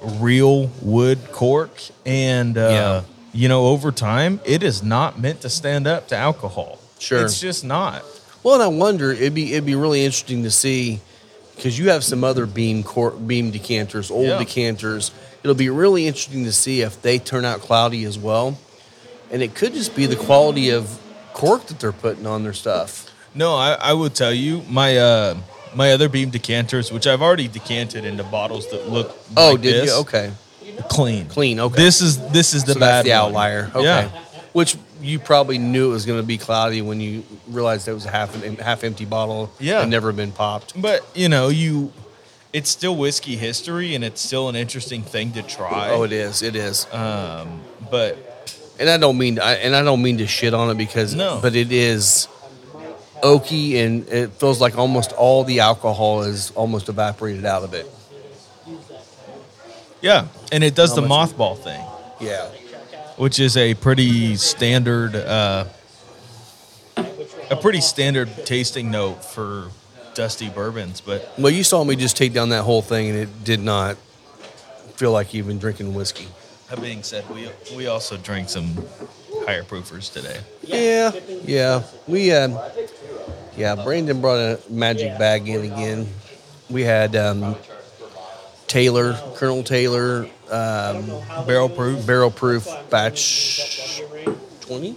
real 0.03 0.71
wood 0.83 1.19
cork, 1.33 1.71
and 2.07 2.57
uh, 2.57 2.61
Yeah. 2.71 3.03
you 3.33 3.49
know, 3.49 3.67
over 3.69 3.91
time, 3.93 4.41
it 4.45 4.63
is 4.63 4.83
not 4.83 5.19
meant 5.19 5.41
to 5.43 5.49
stand 5.51 5.87
up 5.87 6.09
to 6.09 6.17
alcohol. 6.17 6.79
Sure. 7.01 7.25
it's 7.25 7.41
just 7.41 7.65
not. 7.65 8.03
Well, 8.43 8.55
and 8.55 8.63
I 8.63 8.67
wonder 8.69 9.13
it'd 9.13 9.35
be 9.35 9.53
it'd 9.53 9.65
be 9.67 9.75
really 9.77 10.05
interesting 10.05 10.43
to 10.43 10.51
see 10.51 11.01
because 11.55 11.79
you 11.79 11.91
have 11.91 12.03
some 12.05 12.25
other 12.25 12.45
beam 12.47 12.83
cor- 12.83 13.13
beam 13.13 13.51
decanters, 13.53 14.11
old 14.11 14.27
Yeah. 14.27 14.39
decanters. 14.39 15.11
It'll 15.45 15.55
be 15.55 15.71
really 15.71 16.07
interesting 16.09 16.45
to 16.45 16.53
see 16.53 16.81
if 16.81 17.01
they 17.03 17.19
turn 17.19 17.45
out 17.45 17.61
cloudy 17.61 18.05
as 18.05 18.19
well, 18.19 18.59
and 19.31 19.43
it 19.43 19.55
could 19.55 19.75
just 19.75 19.95
be 19.95 20.07
the 20.07 20.17
quality 20.17 20.71
of 20.71 20.99
cork 21.35 21.67
that 21.67 21.79
they're 21.79 21.93
putting 21.93 22.27
on 22.27 22.43
their 22.43 22.53
stuff. 22.53 23.07
No, 23.35 23.55
I, 23.55 23.75
I 23.75 23.93
will 23.93 24.11
tell 24.11 24.33
you 24.33 24.63
my 24.69 24.97
uh 24.99 25.37
my 25.79 25.93
other 25.93 26.09
beam 26.09 26.29
decanters, 26.31 26.91
which 26.93 27.07
I've 27.07 27.23
already 27.23 27.49
decanted 27.49 28.05
into 28.05 28.25
bottles 28.25 28.69
that 28.73 28.91
look 28.91 29.17
Oh, 29.37 29.53
like 29.53 29.63
did 29.63 29.75
this, 29.75 29.91
you? 29.95 30.01
Okay, 30.01 30.33
clean, 30.89 31.27
clean. 31.27 31.61
Okay, 31.61 31.77
This 31.83 32.01
is 32.03 32.19
this 32.31 32.53
is 32.53 32.65
the 32.65 32.75
so 32.75 32.81
bad 32.81 33.05
the 33.07 33.11
one. 33.11 33.19
outlier. 33.19 33.71
Okay. 33.75 33.85
Yeah. 33.85 34.11
Which 34.53 34.77
you 35.01 35.19
probably 35.21 35.59
knew 35.59 35.91
it 35.91 35.93
was 35.93 36.05
going 36.07 36.21
to 36.21 36.27
be 36.27 36.39
cloudy 36.39 36.83
when 36.83 37.01
you 37.01 37.23
realized 37.47 37.87
it 37.87 37.93
was 37.93 38.07
a 38.07 38.11
half 38.11 38.35
an 38.43 38.57
half 38.57 38.83
empty 38.83 39.05
bottle. 39.05 39.53
Yeah. 39.61 39.83
and 39.83 39.91
never 39.91 40.11
been 40.13 40.33
popped. 40.33 40.81
But 40.81 41.07
you 41.15 41.29
know, 41.29 41.49
you 41.49 41.93
it's 42.53 42.71
still 42.71 42.97
whiskey 42.97 43.37
history, 43.37 43.95
and 43.95 44.03
it's 44.03 44.21
still 44.21 44.49
an 44.49 44.57
interesting 44.57 45.03
thing 45.03 45.33
to 45.33 45.43
try. 45.43 45.91
Oh, 45.91 46.03
it 46.03 46.13
is. 46.13 46.43
It 46.43 46.57
is. 46.57 46.87
Um, 46.93 47.61
but 47.91 48.17
and 48.81 48.89
I 48.89 48.97
don't 48.97 49.19
mean 49.19 49.39
I, 49.39 49.53
and 49.57 49.77
I 49.77 49.83
don't 49.83 50.03
mean 50.03 50.19
to 50.19 50.27
shit 50.27 50.55
on 50.55 50.71
it 50.71 50.79
because 50.79 51.15
No. 51.15 51.39
but 51.43 51.55
it 51.55 51.71
is 51.71 52.27
oaky 53.23 53.85
and 53.85 54.09
it 54.09 54.33
feels 54.33 54.61
like 54.61 54.77
almost 54.79 55.13
all 55.13 55.45
the 55.45 55.61
alcohol 55.61 56.23
is 56.23 56.51
almost 56.53 56.89
evaporated 56.89 57.45
out 57.45 57.63
of 57.63 57.75
it. 57.75 57.87
yeah, 60.01 60.27
and 60.53 60.63
it 60.63 60.75
does 60.75 60.91
How 60.91 60.97
the 61.03 61.07
mothball 61.07 61.59
thing. 61.59 61.85
Yeah. 62.21 62.47
which 63.17 63.39
is 63.41 63.57
a 63.57 63.75
pretty 63.75 64.37
standard, 64.37 65.15
uh, 65.17 65.65
a 66.97 67.57
pretty 67.57 67.81
standard 67.81 68.29
tasting 68.45 68.91
note 68.91 69.25
for 69.25 69.69
dusty 70.15 70.49
bourbons. 70.49 71.01
But 71.01 71.33
Well, 71.39 71.53
you 71.53 71.65
saw 71.65 71.83
me 71.85 71.97
just 71.97 72.17
take 72.17 72.33
down 72.33 72.49
that 72.51 72.63
whole 72.63 72.83
thing, 72.83 73.09
and 73.11 73.19
it 73.19 73.45
did 73.45 73.61
not 73.61 73.97
feel 74.97 75.13
like 75.13 75.33
you've 75.35 75.47
been 75.47 75.59
drinking 75.59 75.95
whiskey. 75.95 76.27
that 76.71 76.81
being 76.83 77.03
said, 77.03 77.25
we 77.31 77.49
we 77.77 77.87
also 77.87 78.17
drank 78.17 78.49
some 78.49 78.77
higher 79.47 79.63
proofers 79.63 80.13
today. 80.13 80.41
Yeah, 80.63 81.13
yeah. 81.45 81.83
We, 82.07 82.33
um, 82.33 82.59
yeah. 83.59 83.75
Brandon 83.85 84.21
brought 84.21 84.39
a 84.39 84.61
magic 84.71 85.19
bag 85.19 85.49
in 85.49 85.65
again. 85.65 86.07
We 86.71 86.83
had 86.83 87.17
um, 87.17 87.57
Taylor, 88.67 89.15
Colonel 89.37 89.63
Taylor, 89.63 90.29
um, 90.51 91.07
Barrel 91.47 91.69
proof, 91.69 92.07
barrel 92.07 92.31
proof 92.31 92.67
batch 92.91 94.01
twenty. 94.61 94.95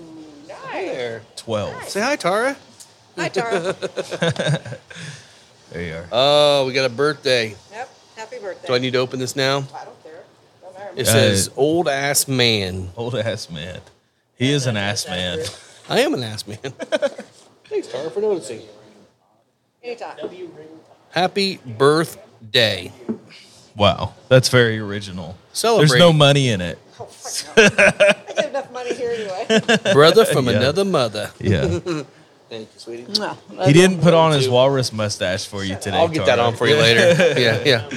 There. 0.74 1.22
twelve. 1.36 1.84
Say 1.90 2.02
hi, 2.02 2.16
Tara. 2.16 2.56
Hi, 3.18 3.30
Tara. 3.30 3.76
There 5.72 5.82
you 5.84 5.94
are. 5.94 6.06
Oh, 6.12 6.66
we 6.68 6.74
got 6.74 6.84
a 6.84 6.94
birthday. 6.94 7.56
yep. 7.72 7.90
Happy 8.18 8.40
birthday. 8.40 8.68
Do 8.68 8.74
I 8.74 8.80
need 8.80 8.92
to 8.92 9.00
open 9.00 9.20
this 9.20 9.38
now? 9.38 9.60
I 9.74 9.86
don't 9.86 10.04
care. 10.04 10.24
Don't 10.62 10.74
matter. 10.78 10.94
It 10.98 11.08
Uh, 11.08 11.12
says 11.12 11.50
"old 11.56 11.88
ass 11.88 12.28
man." 12.28 12.90
Old 12.98 13.16
ass 13.16 13.50
man. 13.50 13.80
He 14.38 14.52
is 14.52 14.68
an 14.68 14.76
ass 14.76 15.08
man. 15.08 15.40
I 15.88 16.02
am 16.02 16.14
an 16.14 16.24
ass 16.24 16.46
man. 16.46 16.58
Thanks, 17.72 17.88
Tara, 17.88 18.10
for 18.12 18.20
noticing. 18.20 18.62
Anytime. 19.82 20.18
Happy 21.12 21.58
birthday. 21.66 22.92
Wow, 23.78 24.14
that's 24.28 24.50
very 24.50 24.78
original. 24.78 25.38
Celebrate. 25.54 25.88
There's 25.88 26.00
no 26.00 26.12
money 26.12 26.50
in 26.50 26.60
it. 26.60 26.78
Oh, 27.00 27.08
my 27.56 27.70
God. 27.70 27.94
I 28.28 28.34
get 28.36 28.50
enough 28.50 28.72
money 28.74 28.94
here 28.94 29.12
anyway. 29.12 29.78
Brother 29.94 30.26
from 30.26 30.48
Yeah. 30.48 30.58
another 30.58 30.84
mother. 30.84 31.32
Yeah. 31.40 31.80
Thank 32.50 32.68
you, 32.74 32.80
sweetie. 32.80 33.06
no, 33.18 33.38
He 33.66 33.72
didn't 33.72 34.02
put 34.02 34.14
on 34.14 34.34
his 34.34 34.50
walrus 34.50 34.92
mustache 34.92 35.46
for 35.46 35.64
you 35.64 35.78
today. 35.78 35.96
I'll 35.96 36.10
get 36.10 36.26
that 36.26 36.36
Tara. 36.36 36.50
on 36.50 36.58
for 36.58 36.68
you 36.68 36.76
later. 36.76 37.40
yeah, 37.40 37.64
yeah. 37.66 37.90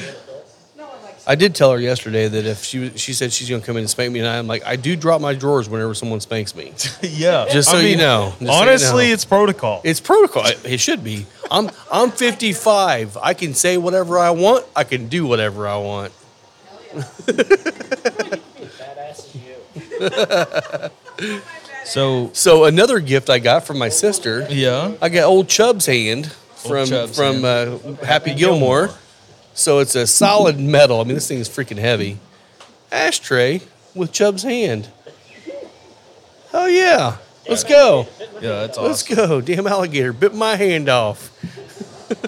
I 1.27 1.37
did 1.37 1.55
tell 1.55 1.73
her 1.73 1.81
yesterday 1.81 2.29
that 2.29 2.45
if 2.45 2.65
she 2.65 2.91
she 2.99 3.15
said 3.15 3.33
she's 3.33 3.49
gonna 3.49 3.63
come 3.63 3.77
in 3.77 3.83
and 3.83 3.91
spank 3.91 4.13
me, 4.13 4.21
and 4.21 4.29
I'm 4.29 4.47
like, 4.47 4.65
I 4.67 4.77
do 4.77 4.95
drop 4.95 5.21
my 5.21 5.35
drawers 5.35 5.69
whenever 5.69 5.95
someone 5.95 6.21
spanks 6.21 6.55
me. 6.55 6.73
yeah. 7.03 7.47
Just 7.51 7.71
so 7.71 7.79
you 7.79 7.97
know. 7.97 8.35
Just 8.39 8.41
so 8.41 8.45
you 8.45 8.51
honestly, 8.53 9.07
know. 9.09 9.15
it's 9.15 9.25
protocol. 9.25 9.81
It's 9.85 10.01
protocol. 10.01 10.47
It 10.47 10.61
it 10.65 10.81
should 10.81 11.03
be. 11.03 11.27
I'm 11.51 11.71
I'm 11.91 12.11
55. 12.11 13.17
I 13.23 13.35
can 13.35 13.55
say 13.55 13.79
whatever 13.79 14.19
I 14.19 14.31
want. 14.31 14.67
I 14.77 14.85
can 14.85 15.09
do 15.09 15.27
whatever 15.27 15.67
I 15.67 15.79
want. 15.79 16.13
so 21.85 22.31
So 22.33 22.65
another 22.65 23.01
gift 23.01 23.31
I 23.31 23.39
got 23.39 23.67
from 23.67 23.79
my 23.79 23.89
sister. 23.89 24.47
yeah. 24.51 24.95
I 25.01 25.09
got 25.09 25.25
old 25.25 25.49
Chubb's 25.49 25.87
hand 25.87 26.33
from 26.57 26.87
Chubb's 26.87 27.17
from 27.17 27.43
hand. 27.43 27.81
Uh, 27.85 27.95
Happy 28.05 28.35
Gilmore. 28.35 28.91
So 29.55 29.79
it's 29.79 29.95
a 29.95 30.07
solid 30.07 30.59
metal. 30.59 31.01
I 31.01 31.05
mean, 31.05 31.15
this 31.15 31.29
thing 31.29 31.39
is 31.39 31.49
freaking 31.49 31.79
heavy. 31.79 32.19
Ashtray 32.93 33.63
with 33.95 34.13
Chubb's 34.13 34.43
hand. 34.43 34.89
Oh 36.53 36.67
yeah, 36.67 37.17
let's 37.49 37.65
go. 37.65 38.07
Yeah, 38.35 38.61
that's 38.67 38.79
awesome. 38.79 38.89
Let's 38.89 39.03
go. 39.03 39.41
Damn 39.41 39.67
alligator 39.67 40.13
bit 40.13 40.35
my 40.35 40.57
hand 40.57 40.89
off. 40.89 41.31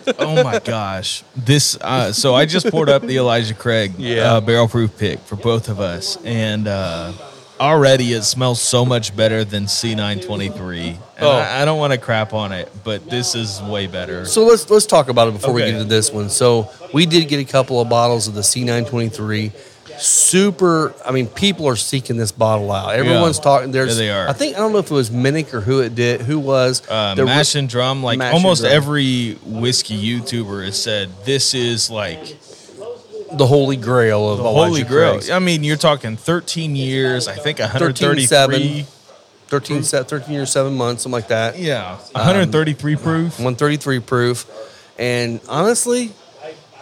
oh 0.18 0.42
my 0.42 0.58
gosh. 0.58 1.22
This 1.36 1.76
uh, 1.80 2.12
so 2.12 2.34
I 2.34 2.44
just 2.46 2.68
poured 2.70 2.88
up 2.88 3.02
the 3.02 3.16
Elijah 3.18 3.54
Craig 3.54 3.92
Yeah. 3.98 4.34
uh, 4.34 4.40
barrel 4.40 4.66
proof 4.68 4.96
pick 4.98 5.20
for 5.20 5.36
both 5.36 5.68
of 5.68 5.78
us 5.80 6.16
and 6.24 6.66
uh, 6.66 7.12
already 7.60 8.12
it 8.12 8.22
smells 8.22 8.60
so 8.60 8.84
much 8.84 9.16
better 9.16 9.44
than 9.44 9.64
C923. 9.64 10.88
And 10.88 10.98
Oh. 11.18 11.30
I, 11.30 11.62
I 11.62 11.64
don't 11.64 11.78
want 11.78 11.92
to 11.92 11.98
crap 11.98 12.32
on 12.34 12.52
it, 12.52 12.70
but 12.84 13.08
this 13.08 13.34
is 13.34 13.60
way 13.62 13.86
better. 13.86 14.24
So 14.26 14.44
let's 14.44 14.68
let's 14.70 14.86
talk 14.86 15.08
about 15.08 15.28
it 15.28 15.32
before 15.32 15.52
we 15.54 15.62
get 15.62 15.70
into 15.70 15.84
this 15.84 16.10
one. 16.12 16.28
So 16.30 16.70
we 16.92 17.06
did 17.06 17.28
get 17.28 17.40
a 17.40 17.44
couple 17.50 17.80
of 17.80 17.88
bottles 17.88 18.28
of 18.28 18.34
the 18.34 18.42
C923. 18.42 19.52
Super. 19.98 20.94
I 21.06 21.10
mean, 21.10 21.26
people 21.26 21.66
are 21.68 21.76
seeking 21.76 22.18
this 22.18 22.30
bottle 22.32 22.70
out. 22.70 22.94
Everyone's 22.94 23.38
talking. 23.38 23.70
There's. 23.70 23.98
Yeah, 23.98 24.04
they 24.04 24.10
are. 24.10 24.28
I 24.28 24.34
think 24.34 24.54
I 24.56 24.58
don't 24.58 24.72
know 24.72 24.78
if 24.78 24.90
it 24.90 24.94
was 24.94 25.08
Minnick 25.08 25.54
or 25.54 25.60
who 25.62 25.80
it 25.80 25.94
did. 25.94 26.20
Who 26.20 26.38
was 26.38 26.82
Uh, 26.88 27.14
There 27.14 27.24
mash 27.24 27.54
and 27.54 27.66
drum, 27.68 28.02
like 28.02 28.20
almost 28.20 28.60
Drum. 28.62 28.72
every 28.74 29.32
whiskey 29.44 29.96
YouTuber 29.96 30.66
has 30.66 30.80
said 30.82 31.08
this 31.24 31.54
is 31.54 31.90
like 31.90 32.36
the 33.32 33.46
holy 33.46 33.76
grail 33.76 34.28
of 34.30 34.38
the 34.38 34.44
Elijah 34.44 34.66
holy 34.68 34.82
grail. 34.84 35.12
Craig's. 35.12 35.30
I 35.30 35.38
mean, 35.38 35.64
you're 35.64 35.76
talking 35.76 36.16
13 36.16 36.76
years. 36.76 37.28
I 37.28 37.34
think 37.34 37.58
133. 37.58 38.82
13, 38.82 38.84
13, 39.48 39.82
se- 39.82 40.02
13 40.04 40.32
years, 40.32 40.50
seven 40.50 40.74
months, 40.76 41.02
something 41.02 41.12
like 41.12 41.28
that. 41.28 41.58
Yeah, 41.58 41.96
133 42.12 42.96
proof. 42.96 43.38
133 43.38 44.00
proof. 44.00 44.46
And 44.98 45.40
honestly, 45.48 46.12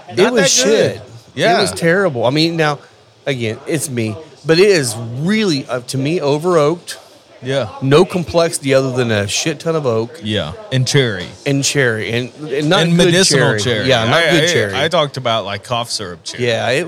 it 0.08 0.32
was 0.32 0.52
shit. 0.52 1.02
Yeah. 1.34 1.58
It 1.58 1.62
was 1.62 1.72
terrible. 1.72 2.24
I 2.24 2.30
mean, 2.30 2.56
now, 2.56 2.78
again, 3.26 3.58
it's 3.66 3.90
me, 3.90 4.16
but 4.46 4.58
it 4.58 4.68
is 4.68 4.94
really, 4.96 5.66
uh, 5.66 5.80
to 5.80 5.98
me, 5.98 6.20
over 6.20 6.56
oaked. 6.58 6.98
Yeah, 7.44 7.76
No 7.82 8.04
complexity 8.04 8.74
other 8.74 8.92
than 8.92 9.10
a 9.10 9.26
shit 9.28 9.60
ton 9.60 9.76
of 9.76 9.86
oak 9.86 10.20
yeah, 10.22 10.52
and 10.72 10.86
cherry. 10.86 11.26
and 11.46 11.62
cherry. 11.64 12.10
And, 12.12 12.32
and 12.50 12.68
not 12.68 12.82
and 12.82 12.96
good 12.96 13.06
medicinal 13.06 13.58
cherry. 13.58 13.88
Yeah, 13.88 14.04
not 14.04 14.14
I, 14.22 14.30
good 14.30 14.44
I- 14.44 14.52
cherry. 14.52 14.74
I 14.74 14.88
talked 14.88 15.16
about 15.16 15.44
like 15.44 15.64
cough 15.64 15.90
syrup 15.90 16.24
cherry. 16.24 16.44
yeah, 16.46 16.68
it, 16.70 16.86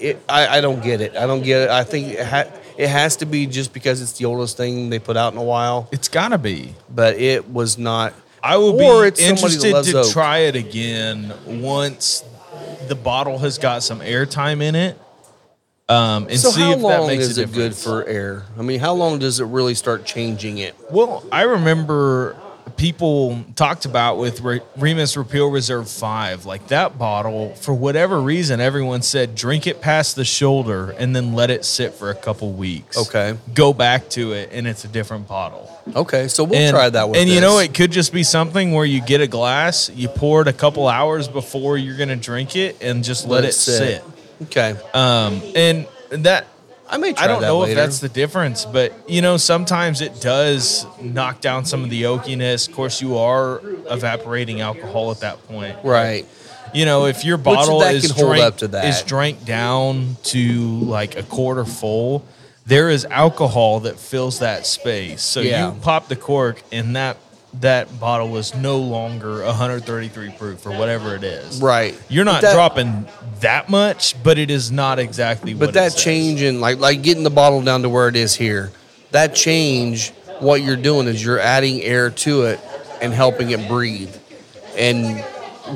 it, 0.00 0.22
I, 0.28 0.58
I 0.58 0.60
don't 0.60 0.82
get 0.82 1.00
it. 1.00 1.16
I 1.16 1.26
don't 1.26 1.42
get 1.42 1.62
it. 1.62 1.70
I 1.70 1.84
think 1.84 2.08
it, 2.14 2.26
ha- 2.26 2.50
it 2.76 2.88
has 2.88 3.16
to 3.16 3.26
be 3.26 3.46
just 3.46 3.72
because 3.72 4.02
it's 4.02 4.12
the 4.12 4.24
oldest 4.24 4.56
thing 4.56 4.90
they 4.90 4.98
put 4.98 5.16
out 5.16 5.32
in 5.32 5.38
a 5.38 5.42
while, 5.44 5.88
it's 5.92 6.08
gotta 6.08 6.38
be. 6.38 6.74
but 6.92 7.16
it 7.16 7.48
was 7.50 7.78
not. 7.78 8.12
I 8.42 8.56
will 8.58 8.80
Or 8.82 9.02
be 9.02 9.08
it's 9.08 9.20
somebody 9.24 9.56
that 9.56 9.64
interested 9.68 9.72
loves 9.72 9.90
to 9.92 9.98
oak. 10.00 10.12
try 10.12 10.38
it 10.40 10.56
again 10.56 11.32
once 11.46 12.22
the 12.88 12.94
bottle 12.94 13.38
has 13.38 13.56
got 13.58 13.82
some 13.82 14.00
airtime 14.00 14.60
in 14.60 14.74
it, 14.74 14.98
um, 15.88 16.28
and 16.28 16.38
so 16.38 16.50
see 16.50 16.62
how 16.62 16.72
if 16.72 16.78
that 16.78 16.82
long 16.82 17.06
makes 17.08 17.24
is 17.24 17.38
a 17.38 17.42
it 17.42 17.52
good 17.52 17.74
for 17.74 18.04
air? 18.06 18.44
I 18.58 18.62
mean, 18.62 18.80
how 18.80 18.94
long 18.94 19.18
does 19.18 19.40
it 19.40 19.44
really 19.44 19.74
start 19.74 20.04
changing 20.04 20.58
it? 20.58 20.74
Well, 20.90 21.24
I 21.30 21.42
remember 21.42 22.36
people 22.76 23.44
talked 23.54 23.84
about 23.84 24.18
with 24.18 24.40
Re- 24.40 24.60
Remus 24.76 25.16
Repeal 25.16 25.50
Reserve 25.50 25.88
5, 25.88 26.46
like 26.46 26.68
that 26.68 26.98
bottle, 26.98 27.54
for 27.54 27.74
whatever 27.74 28.20
reason, 28.20 28.60
everyone 28.60 29.02
said 29.02 29.34
drink 29.34 29.66
it 29.66 29.80
past 29.80 30.16
the 30.16 30.24
shoulder 30.24 30.90
and 30.92 31.14
then 31.14 31.34
let 31.34 31.50
it 31.50 31.64
sit 31.64 31.94
for 31.94 32.10
a 32.10 32.14
couple 32.14 32.52
weeks. 32.52 32.96
Okay. 32.96 33.36
Go 33.52 33.72
back 33.72 34.08
to 34.10 34.32
it 34.32 34.50
and 34.52 34.66
it's 34.66 34.84
a 34.84 34.88
different 34.88 35.28
bottle. 35.28 35.70
Okay, 35.94 36.28
so 36.28 36.44
we'll 36.44 36.58
and, 36.58 36.74
try 36.74 36.88
that 36.88 37.08
one. 37.08 37.18
And 37.18 37.28
you 37.28 37.42
know, 37.42 37.58
it 37.58 37.74
could 37.74 37.92
just 37.92 38.12
be 38.12 38.22
something 38.22 38.72
where 38.72 38.86
you 38.86 39.02
get 39.02 39.20
a 39.20 39.26
glass, 39.26 39.90
you 39.90 40.08
pour 40.08 40.40
it 40.40 40.48
a 40.48 40.52
couple 40.52 40.88
hours 40.88 41.28
before 41.28 41.76
you're 41.76 41.96
going 41.96 42.08
to 42.08 42.16
drink 42.16 42.56
it 42.56 42.82
and 42.82 43.04
just 43.04 43.28
let, 43.28 43.44
it 43.44 43.52
sit. 43.52 44.02
Okay, 44.42 44.76
Um, 44.92 45.40
and 45.54 45.86
that 46.10 46.46
I 46.88 46.98
may 46.98 47.14
I 47.16 47.26
don't 47.26 47.40
know 47.40 47.60
later. 47.60 47.72
if 47.72 47.76
that's 47.78 48.00
the 48.00 48.08
difference, 48.08 48.64
but 48.66 48.92
you 49.08 49.22
know, 49.22 49.36
sometimes 49.36 50.00
it 50.00 50.20
does 50.20 50.86
knock 51.00 51.40
down 51.40 51.64
some 51.64 51.82
of 51.82 51.90
the 51.90 52.02
oakiness. 52.02 52.68
Of 52.68 52.74
course, 52.74 53.00
you 53.00 53.16
are 53.16 53.60
evaporating 53.90 54.60
alcohol 54.60 55.10
at 55.10 55.20
that 55.20 55.46
point. 55.48 55.76
right. 55.82 56.26
You 56.74 56.84
know, 56.86 57.06
if 57.06 57.24
your 57.24 57.36
bottle 57.36 57.80
is 57.82 58.12
drank, 58.12 58.42
up 58.42 58.58
to 58.58 58.68
that. 58.68 58.84
is 58.86 59.02
drank 59.02 59.44
down 59.44 60.16
to 60.24 60.58
like 60.80 61.16
a 61.16 61.22
quarter 61.22 61.64
full, 61.64 62.24
there 62.66 62.90
is 62.90 63.04
alcohol 63.04 63.80
that 63.80 63.96
fills 63.98 64.40
that 64.40 64.66
space. 64.66 65.22
So 65.22 65.40
Yeah. 65.40 65.68
you 65.72 65.80
pop 65.80 66.08
the 66.08 66.16
cork, 66.16 66.60
and 66.72 66.96
that 66.96 67.16
that 67.60 68.00
bottle 68.00 68.28
was 68.28 68.54
no 68.54 68.78
longer 68.78 69.42
133 69.44 70.30
proof 70.30 70.66
or 70.66 70.70
whatever 70.76 71.14
it 71.14 71.24
is. 71.24 71.60
Right. 71.60 71.98
You're 72.08 72.24
not 72.24 72.42
that- 72.42 72.54
dropping 72.54 73.06
that 73.40 73.68
much, 73.68 74.20
but 74.22 74.38
it 74.38 74.50
is 74.50 74.70
not 74.72 74.98
exactly 74.98 75.54
what. 75.54 75.66
But 75.66 75.74
that 75.74 75.96
change 75.96 76.42
in 76.42 76.60
like 76.60 76.78
like 76.78 77.02
getting 77.02 77.22
the 77.22 77.30
bottle 77.30 77.62
down 77.62 77.82
to 77.82 77.88
where 77.88 78.08
it 78.08 78.16
is 78.16 78.34
here, 78.34 78.70
that 79.12 79.34
change, 79.34 80.10
what 80.40 80.62
you're 80.62 80.76
doing 80.76 81.06
is 81.06 81.24
you're 81.24 81.38
adding 81.38 81.80
air 81.82 82.10
to 82.10 82.42
it 82.44 82.60
and 83.00 83.12
helping 83.12 83.50
it 83.50 83.68
breathe, 83.68 84.14
and 84.76 85.22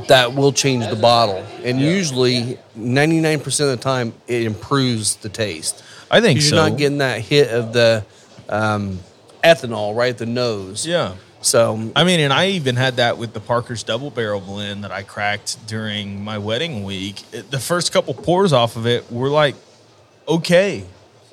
that 0.09 0.35
will 0.35 0.53
change 0.53 0.87
the 0.89 0.97
bottle. 0.97 1.45
And 1.65 1.81
usually, 1.81 2.59
99% 2.79 3.45
of 3.61 3.69
the 3.69 3.77
time, 3.83 4.13
it 4.27 4.43
improves 4.45 5.17
the 5.17 5.29
taste. 5.29 5.83
I 6.11 6.21
think 6.21 6.39
'Cause 6.41 6.49
so. 6.49 6.57
You're 6.57 6.69
not 6.71 6.79
getting 6.79 6.99
that 6.99 7.21
hit 7.21 7.49
of 7.51 7.73
the 7.73 8.05
um, 8.49 8.99
ethanol 9.45 9.95
right 9.95 10.11
at 10.11 10.19
the 10.19 10.27
nose. 10.27 10.87
yeah. 10.87 11.13
So 11.41 11.91
I 11.95 12.05
mean, 12.05 12.21
and 12.21 12.33
I 12.33 12.49
even 12.51 12.77
had 12.77 12.97
that 12.97 13.17
with 13.19 13.33
the 13.33 13.41
Parker's 13.41 13.83
Double 13.83 14.11
Barrel 14.11 14.41
Blend 14.41 14.83
that 14.85 14.91
I 14.93 15.03
cracked 15.03 15.65
during 15.67 16.23
my 16.25 16.39
wedding 16.39 16.85
week. 16.85 17.23
It- 17.33 17.51
the 17.51 17.61
first 17.61 17.93
couple 17.93 18.13
pours 18.15 18.53
off 18.53 18.77
of 18.77 18.87
it 18.87 19.11
were 19.13 19.29
like 19.31 19.55
okay, 20.27 20.85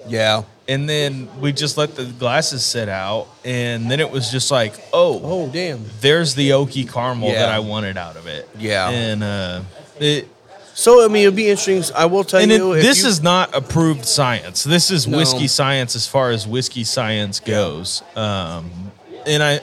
yeah. 0.08 0.44
and 0.70 0.88
then 0.88 1.28
we 1.42 1.52
just 1.52 1.76
let 1.78 1.96
the 1.96 2.06
glasses 2.06 2.64
sit 2.64 2.88
out, 2.88 3.28
and 3.44 3.92
then 3.92 4.00
it 4.00 4.10
was 4.10 4.32
just 4.32 4.52
like, 4.52 4.74
oh, 4.94 5.20
Oh 5.24 5.50
damn. 5.50 5.84
there's 6.02 6.34
the 6.36 6.52
oaky 6.52 6.90
caramel 6.90 7.30
Yeah. 7.30 7.40
that 7.40 7.50
I 7.50 7.60
wanted 7.60 7.98
out 7.98 8.16
of 8.16 8.28
it. 8.28 8.48
Yeah. 8.58 8.90
and 8.90 9.22
uh, 9.24 9.62
it 10.00 10.28
So 10.76 11.04
I 11.04 11.08
mean, 11.10 11.26
it'll 11.26 11.36
be 11.36 11.50
interesting. 11.50 11.84
I 11.96 12.06
will 12.06 12.24
tell 12.24 12.40
And 12.42 12.52
you, 12.52 12.74
it, 12.74 12.84
this 12.84 13.02
you- 13.04 13.10
is 13.10 13.22
not 13.22 13.54
approved 13.56 14.06
science. 14.06 14.64
This 14.64 14.92
is 14.92 15.08
No. 15.08 15.18
whiskey 15.18 15.48
science 15.48 15.96
as 15.96 16.08
far 16.08 16.30
as 16.32 16.48
whiskey 16.48 16.84
science 16.86 17.40
goes. 17.42 18.02
Um, 18.16 18.92
and 19.26 19.42
I, 19.44 19.60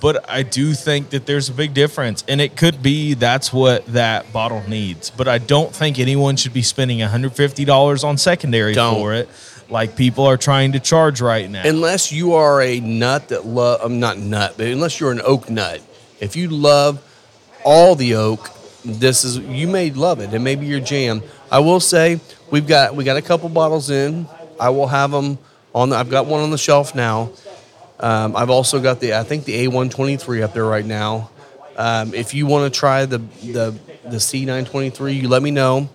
but 0.00 0.28
I 0.28 0.42
do 0.42 0.74
think 0.74 1.10
that 1.10 1.26
there's 1.26 1.48
a 1.48 1.52
big 1.52 1.74
difference, 1.74 2.24
and 2.28 2.40
it 2.40 2.56
could 2.56 2.82
be 2.82 3.14
that's 3.14 3.52
what 3.52 3.86
that 3.86 4.32
bottle 4.32 4.62
needs. 4.68 5.10
But 5.10 5.28
I 5.28 5.38
don't 5.38 5.74
think 5.74 5.98
anyone 5.98 6.36
should 6.36 6.52
be 6.52 6.62
spending 6.62 6.98
$150 6.98 8.04
on 8.04 8.18
secondary 8.18 8.74
Don't. 8.74 8.94
for 8.94 9.14
it, 9.14 9.28
like 9.68 9.96
people 9.96 10.26
are 10.26 10.36
trying 10.36 10.72
to 10.72 10.80
charge 10.80 11.20
right 11.20 11.48
now. 11.48 11.62
unless 11.64 12.12
you 12.12 12.34
are 12.34 12.60
a 12.60 12.80
nut 12.80 13.28
that 13.28 13.46
love, 13.46 13.80
I'm 13.80 13.92
um, 13.92 14.00
not 14.00 14.18
nut, 14.18 14.54
but 14.56 14.66
unless 14.66 15.00
you're 15.00 15.12
an 15.12 15.22
oak 15.24 15.50
nut, 15.50 15.80
if 16.20 16.36
you 16.36 16.48
love 16.48 17.02
all 17.64 17.94
the 17.94 18.14
oak, 18.14 18.50
this 18.84 19.24
is 19.24 19.38
you 19.38 19.68
may 19.68 19.90
love 19.90 20.20
it. 20.20 20.32
It 20.34 20.40
may 20.40 20.56
be 20.56 20.66
your 20.66 20.80
jam. 20.80 21.22
I 21.50 21.60
will 21.60 21.80
say 21.80 22.20
we've 22.50 22.66
got 22.66 22.94
we 22.94 23.04
got 23.04 23.16
a 23.16 23.22
couple 23.22 23.48
bottles 23.48 23.90
in. 23.90 24.26
I 24.60 24.70
will 24.70 24.88
have 24.88 25.10
them 25.10 25.38
on. 25.74 25.90
The, 25.90 25.96
I've 25.96 26.10
got 26.10 26.26
one 26.26 26.40
on 26.40 26.50
the 26.50 26.58
shelf 26.58 26.94
now. 26.94 27.30
Um, 28.02 28.34
I've 28.36 28.50
also 28.50 28.80
got 28.80 29.00
the 29.00 29.14
I 29.14 29.22
think 29.22 29.44
the 29.44 29.66
A123 29.66 30.42
up 30.42 30.52
there 30.52 30.64
right 30.64 30.84
now. 30.84 31.30
Um, 31.76 32.12
if 32.14 32.34
you 32.34 32.46
want 32.46 32.72
to 32.72 32.78
try 32.78 33.06
the 33.06 33.18
the 33.18 33.74
the 34.04 34.16
C923, 34.16 35.22
you 35.22 35.28
let 35.28 35.42
me 35.42 35.50
know, 35.52 35.88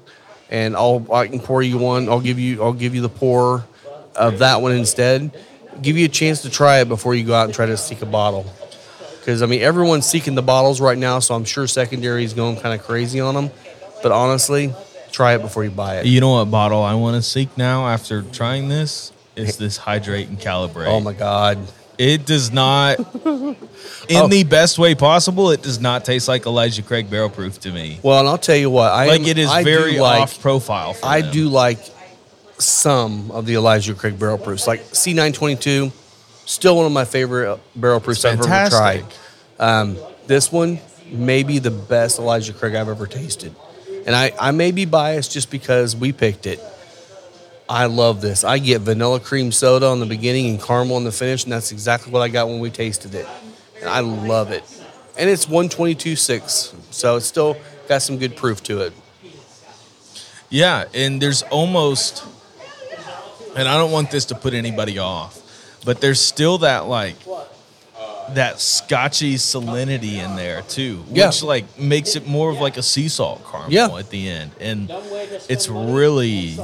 and 0.50 0.76
I'll 0.76 1.06
I 1.14 1.28
can 1.28 1.40
pour 1.40 1.62
you 1.62 1.78
one. 1.78 2.10
I'll 2.10 2.22
give 2.22 2.40
you 2.40 2.64
I'll 2.64 2.74
give 2.74 2.96
you 2.96 3.02
the 3.02 3.10
pour 3.10 3.66
of 4.16 4.40
that 4.40 4.62
one 4.62 4.72
instead. 4.72 5.38
Give 5.82 5.98
you 5.98 6.06
a 6.06 6.10
chance 6.10 6.42
to 6.42 6.50
try 6.50 6.80
it 6.80 6.88
before 6.88 7.14
you 7.14 7.24
go 7.24 7.34
out 7.36 7.46
and 7.46 7.54
try 7.54 7.68
to 7.68 7.78
seek 7.78 8.02
a 8.02 8.08
bottle. 8.08 8.46
Because 9.20 9.44
I 9.44 9.46
mean 9.46 9.62
everyone's 9.62 10.06
seeking 10.06 10.34
the 10.36 10.42
bottles 10.42 10.80
right 10.80 10.98
now, 10.98 11.20
so 11.20 11.36
I'm 11.36 11.46
sure 11.46 11.68
secondary 11.68 12.24
is 12.24 12.34
going 12.34 12.56
kind 12.60 12.80
of 12.80 12.86
crazy 12.86 13.20
on 13.20 13.36
them. 13.36 13.52
But 14.02 14.12
honestly, 14.14 14.74
try 15.12 15.36
it 15.36 15.42
before 15.42 15.64
you 15.66 15.72
buy 15.72 15.98
it. 16.00 16.06
you 16.06 16.22
know 16.22 16.32
what 16.32 16.46
bottle 16.46 16.82
I 16.82 16.96
want 16.96 17.16
to 17.18 17.22
seek 17.22 17.56
now 17.58 17.88
after 17.88 18.22
trying 18.22 18.70
this 18.70 19.12
is 19.36 19.58
this 19.58 19.76
hydrate 19.78 20.30
and 20.30 20.40
calibrate. 20.40 20.88
Oh 20.88 21.02
my 21.02 21.14
god. 21.14 21.60
It 21.98 22.25
does 22.25 22.51
not, 22.51 23.00
in 23.25 23.56
Oh. 24.12 24.27
the 24.27 24.44
best 24.44 24.77
way 24.77 24.94
possible, 24.96 25.50
it 25.51 25.63
does 25.63 25.80
not 25.80 26.06
taste 26.06 26.27
like 26.27 26.46
Elijah 26.46 26.82
Craig 26.84 27.10
barrel 27.10 27.30
proof 27.30 27.60
to 27.62 27.72
me. 27.72 28.00
Well, 28.04 28.20
and 28.20 28.27
I'll 28.27 28.38
tell 28.38 28.56
you 28.56 28.70
what, 28.70 28.92
I 28.92 29.08
Like 29.08 29.22
am- 29.22 29.27
it 29.27 29.38
is 29.38 29.50
I 29.50 29.63
very 29.63 30.00
like, 30.00 30.22
off 30.22 30.39
profile. 30.42 30.96
I 31.04 31.22
them. 31.22 31.32
do 31.34 31.50
like 31.50 31.80
some 32.60 33.32
of 33.32 33.46
the 33.46 33.56
Elijah 33.56 33.94
Craig 33.94 34.20
barrel 34.20 34.38
proofs, 34.38 34.68
like 34.68 34.82
C922. 34.92 35.92
Still 36.46 36.77
one 36.77 36.86
of 36.86 36.92
my 36.92 37.06
favorite 37.06 37.60
barrel 37.75 38.00
proofs 38.00 38.24
I've 38.25 38.39
ever 38.39 38.70
tried. 38.70 39.06
Um, 39.60 39.98
this 40.27 40.51
one 40.51 40.80
may 41.12 41.44
be 41.44 41.60
the 41.60 41.72
best 41.72 42.20
Elijah 42.20 42.54
Craig 42.54 42.75
I've 42.75 42.89
ever 42.89 43.06
tasted. 43.08 43.54
And 44.06 44.16
I, 44.16 44.32
I 44.39 44.51
may 44.51 44.72
be 44.72 44.86
biased 44.86 45.32
just 45.34 45.51
because 45.51 45.96
we 45.96 46.13
picked 46.13 46.46
it. 46.48 46.62
I 47.69 47.86
love 47.88 48.21
this. 48.21 48.43
I 48.43 48.59
get 48.59 48.81
vanilla 48.81 49.19
cream 49.19 49.51
soda 49.51 49.88
on 49.88 50.00
the 50.00 50.05
beginning 50.05 50.47
and 50.50 50.62
caramel 50.62 50.95
on 50.95 51.03
the 51.03 51.12
finish, 51.12 51.43
and 51.43 51.51
that's 51.51 51.71
exactly 51.71 52.12
what 52.13 52.21
I 52.21 52.29
got 52.29 52.47
when 52.47 52.59
we 52.59 52.69
tasted 52.69 53.13
it. 53.13 53.27
And 53.81 53.89
I 53.89 54.00
love 54.00 54.51
it. 54.51 54.63
And 55.17 55.29
it's 55.29 55.47
122.6, 55.47 56.74
so 56.91 57.17
it's 57.17 57.25
still 57.25 57.57
got 57.89 58.01
some 58.01 58.17
good 58.17 58.36
proof 58.36 58.63
to 58.63 58.81
it. 58.81 58.93
Yeah, 60.50 60.86
and 60.93 61.21
there's 61.21 61.41
almost, 61.43 62.24
and 63.55 63.67
I 63.67 63.77
don't 63.77 63.91
want 63.91 64.12
this 64.12 64.25
to 64.25 64.36
put 64.36 64.53
anybody 64.53 64.97
off, 64.97 65.38
but 65.83 66.00
there's 66.00 66.21
still 66.21 66.59
that 66.59 66.86
like 66.88 67.15
that 68.29 68.59
scotchy 68.59 69.36
salinity 69.36 70.15
in 70.24 70.36
there 70.36 70.62
too, 70.63 70.97
which 71.09 71.17
Yeah. 71.17 71.31
like 71.43 71.79
makes 71.79 72.15
it 72.15 72.27
more 72.27 72.50
of 72.50 72.59
like 72.59 72.77
a 72.77 72.83
sea 72.83 73.07
salt 73.09 73.41
caramel 73.50 73.71
Yeah. 73.71 73.88
at 73.97 74.09
the 74.09 74.29
end, 74.29 74.51
and 74.62 74.89
it's 75.50 75.67
really, 75.69 76.57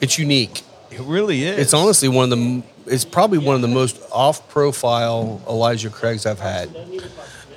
It's 0.00 0.18
unique. 0.18 0.62
it 0.90 1.00
really 1.00 1.44
is. 1.44 1.58
It's 1.58 1.74
honestly 1.74 2.08
one 2.08 2.30
of 2.32 2.38
the. 2.38 2.62
It's 2.86 3.04
probably 3.04 3.38
one 3.38 3.56
of 3.56 3.62
the 3.62 3.68
most 3.68 4.00
off-profile 4.12 5.42
Elijah 5.48 5.90
Craigs 5.90 6.24
I've 6.24 6.38
had. 6.38 6.74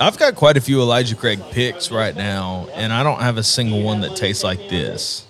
I've 0.01 0.17
got 0.17 0.35
quite 0.35 0.57
a 0.57 0.61
few 0.61 0.81
Elijah 0.81 1.15
Craig 1.15 1.39
picks 1.51 1.91
right 1.91 2.15
now, 2.15 2.67
and 2.73 2.91
I 2.91 3.03
don't 3.03 3.19
have 3.21 3.37
a 3.37 3.43
single 3.43 3.83
one 3.83 4.01
that 4.01 4.15
tastes 4.15 4.43
like 4.43 4.57
this. 4.69 5.25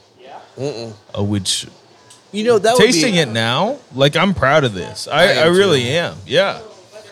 Uh, 0.57 1.23
which 1.23 1.67
You 2.31 2.43
know 2.43 2.59
that 2.59 2.73
would 2.75 2.83
tasting 2.85 3.13
be, 3.13 3.19
it 3.19 3.29
now, 3.29 3.77
like 3.95 4.15
I'm 4.15 4.33
proud 4.33 4.63
of 4.63 4.73
this. 4.73 5.07
I, 5.07 5.23
I 5.23 5.43
I, 5.43 5.45
really 5.47 5.83
too. 5.83 5.89
am. 5.89 6.15
Yeah. 6.25 6.61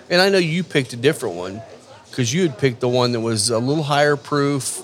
and 0.10 0.22
I 0.22 0.30
know 0.30 0.38
you 0.38 0.64
picked 0.64 0.94
a 0.94 0.98
different 0.98 1.36
one 1.36 1.62
because 2.10 2.34
you 2.34 2.42
had 2.42 2.58
picked 2.58 2.80
the 2.82 2.90
one 2.90 3.14
that 3.14 3.22
was 3.22 3.50
a 3.50 3.58
little 3.60 3.84
higher 3.84 4.16
proof 4.18 4.84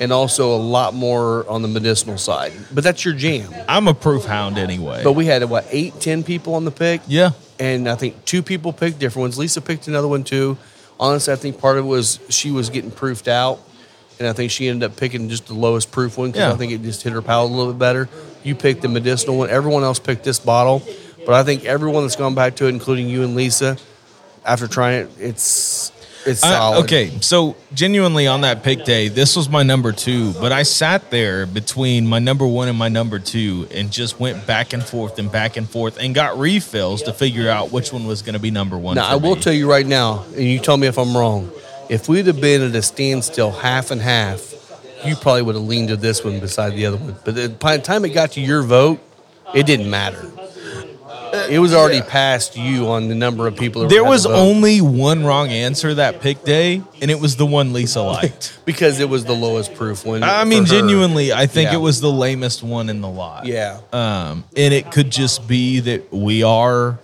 and 0.00 0.12
also 0.12 0.54
a 0.54 0.56
lot 0.56 0.94
more 0.94 1.48
on 1.48 1.62
the 1.62 1.68
medicinal 1.68 2.18
side. 2.18 2.52
But 2.72 2.82
that's 2.82 3.04
your 3.04 3.14
jam. 3.14 3.54
I'm 3.68 3.86
a 3.86 3.94
proof 3.94 4.24
hound 4.24 4.58
anyway. 4.58 5.02
But 5.04 5.12
we 5.12 5.26
had 5.26 5.44
what 5.48 5.66
eight, 5.70 6.00
ten 6.00 6.24
people 6.24 6.54
on 6.54 6.64
the 6.64 6.70
pick. 6.72 7.02
yeah. 7.06 7.30
and 7.60 7.88
I 7.88 7.94
think 7.94 8.24
two 8.24 8.42
people 8.42 8.72
picked 8.72 8.98
different 8.98 9.24
ones. 9.24 9.38
Lisa 9.38 9.60
picked 9.60 9.86
another 9.86 10.08
one 10.08 10.24
too. 10.24 10.56
Honestly, 10.98 11.32
I 11.32 11.36
think 11.36 11.60
part 11.60 11.78
of 11.78 11.84
it 11.84 11.88
was 11.88 12.18
she 12.30 12.50
was 12.50 12.70
getting 12.70 12.90
proofed 12.90 13.28
out, 13.28 13.60
and 14.18 14.26
I 14.26 14.32
think 14.32 14.50
she 14.50 14.68
ended 14.68 14.90
up 14.90 14.96
picking 14.96 15.28
just 15.28 15.46
the 15.46 15.54
lowest 15.54 15.92
proof 15.92 16.18
one 16.18 16.30
because 16.30 16.48
Yeah. 16.48 16.52
I 16.52 16.56
think 16.56 16.72
it 16.72 16.82
just 16.82 17.02
hit 17.02 17.12
her 17.12 17.22
palate 17.22 17.50
a 17.52 17.54
little 17.54 17.72
bit 17.72 17.78
better. 17.78 18.08
You 18.42 18.54
picked 18.54 18.82
the 18.82 18.88
medicinal 18.88 19.36
one. 19.38 19.50
Everyone 19.50 19.82
else 19.82 19.98
picked 19.98 20.24
this 20.24 20.38
bottle, 20.38 20.82
but 21.26 21.34
I 21.34 21.42
think 21.42 21.64
everyone 21.66 22.02
that's 22.04 22.16
gone 22.16 22.34
back 22.34 22.56
to 22.56 22.66
it, 22.66 22.70
including 22.70 23.08
you 23.08 23.22
and 23.22 23.34
Lisa, 23.36 23.76
after 24.46 24.66
trying 24.66 25.02
it, 25.02 25.10
it's 25.18 25.92
it's 26.26 26.42
I- 26.42 26.50
solid. 26.50 26.84
okay, 26.84 27.10
so 27.20 27.56
genuinely 27.74 28.26
on 28.26 28.42
that 28.42 28.62
pick 28.62 28.84
day, 28.84 29.08
this 29.08 29.36
was 29.36 29.48
my 29.48 29.62
number 29.62 29.92
two, 29.92 30.32
but 30.34 30.52
I 30.52 30.62
sat 30.64 31.10
there 31.10 31.46
between 31.46 32.06
my 32.06 32.18
number 32.18 32.46
one 32.46 32.68
and 32.68 32.76
my 32.78 32.88
number 32.88 33.18
two 33.18 33.66
and 33.72 33.90
just 33.90 34.20
went 34.20 34.46
back 34.46 34.72
and 34.72 34.82
forth 34.82 35.18
and 35.18 35.30
back 35.30 35.56
and 35.56 35.68
forth 35.68 35.98
and 35.98 36.14
got 36.14 36.38
refills 36.38 37.02
to 37.04 37.12
figure 37.12 37.48
out 37.48 37.72
which 37.72 37.92
one 37.92 38.06
was 38.06 38.22
going 38.22 38.34
to 38.34 38.40
be 38.40 38.50
number 38.50 38.76
one. 38.78 38.96
Now 38.96 39.06
I 39.08 39.16
will 39.16 39.36
me. 39.36 39.40
tell 39.42 39.52
you 39.52 39.70
right 39.70 39.86
now, 39.86 40.24
and 40.34 40.44
you 40.44 40.58
tell 40.58 40.76
me 40.76 40.86
if 40.86 40.98
I'm 40.98 41.16
wrong. 41.16 41.50
If 41.88 42.08
we'd 42.08 42.26
have 42.26 42.40
been 42.40 42.62
at 42.62 42.74
a 42.74 42.82
standstill, 42.82 43.50
half 43.50 43.90
and 43.90 44.00
half, 44.00 44.54
you 45.04 45.16
probably 45.16 45.42
would 45.42 45.54
have 45.54 45.64
leaned 45.64 45.88
to 45.88 45.96
this 45.96 46.22
one 46.22 46.38
beside 46.40 46.74
the 46.74 46.86
other 46.86 46.98
one. 46.98 47.16
But 47.24 47.58
by 47.58 47.76
the 47.76 47.82
time 47.82 48.04
it 48.04 48.10
got 48.10 48.32
to 48.32 48.40
your 48.40 48.62
vote, 48.62 49.00
it 49.54 49.66
didn't 49.66 49.90
matter. 49.90 50.30
It 51.32 51.58
was 51.58 51.74
already 51.74 52.02
past 52.02 52.56
you 52.56 52.88
on 52.88 53.08
the 53.08 53.14
number 53.14 53.46
of 53.46 53.56
people. 53.56 53.86
There 53.88 54.04
was 54.04 54.26
only 54.26 54.80
one 54.80 55.24
wrong 55.24 55.48
answer 55.48 55.94
that 55.94 56.20
pick 56.20 56.44
day, 56.44 56.82
and 57.00 57.10
it 57.10 57.20
was 57.20 57.36
the 57.36 57.46
one 57.46 57.72
Lisa 57.72 58.02
liked. 58.02 58.58
because 58.64 59.00
it 59.00 59.08
was 59.08 59.24
the 59.24 59.34
lowest 59.34 59.74
proof 59.74 60.04
one. 60.04 60.22
I 60.22 60.44
mean, 60.44 60.64
her. 60.64 60.68
genuinely, 60.68 61.32
I 61.32 61.46
think 61.46 61.70
Yeah. 61.70 61.76
it 61.78 61.80
was 61.80 62.00
the 62.00 62.10
lamest 62.10 62.62
one 62.62 62.88
in 62.88 63.00
the 63.00 63.08
lot. 63.08 63.46
Yeah. 63.46 63.80
Um, 63.92 64.44
and 64.56 64.74
it 64.74 64.90
could 64.92 65.10
just 65.10 65.46
be 65.48 65.80
that 65.80 66.12
we 66.12 66.42
are 66.42 66.98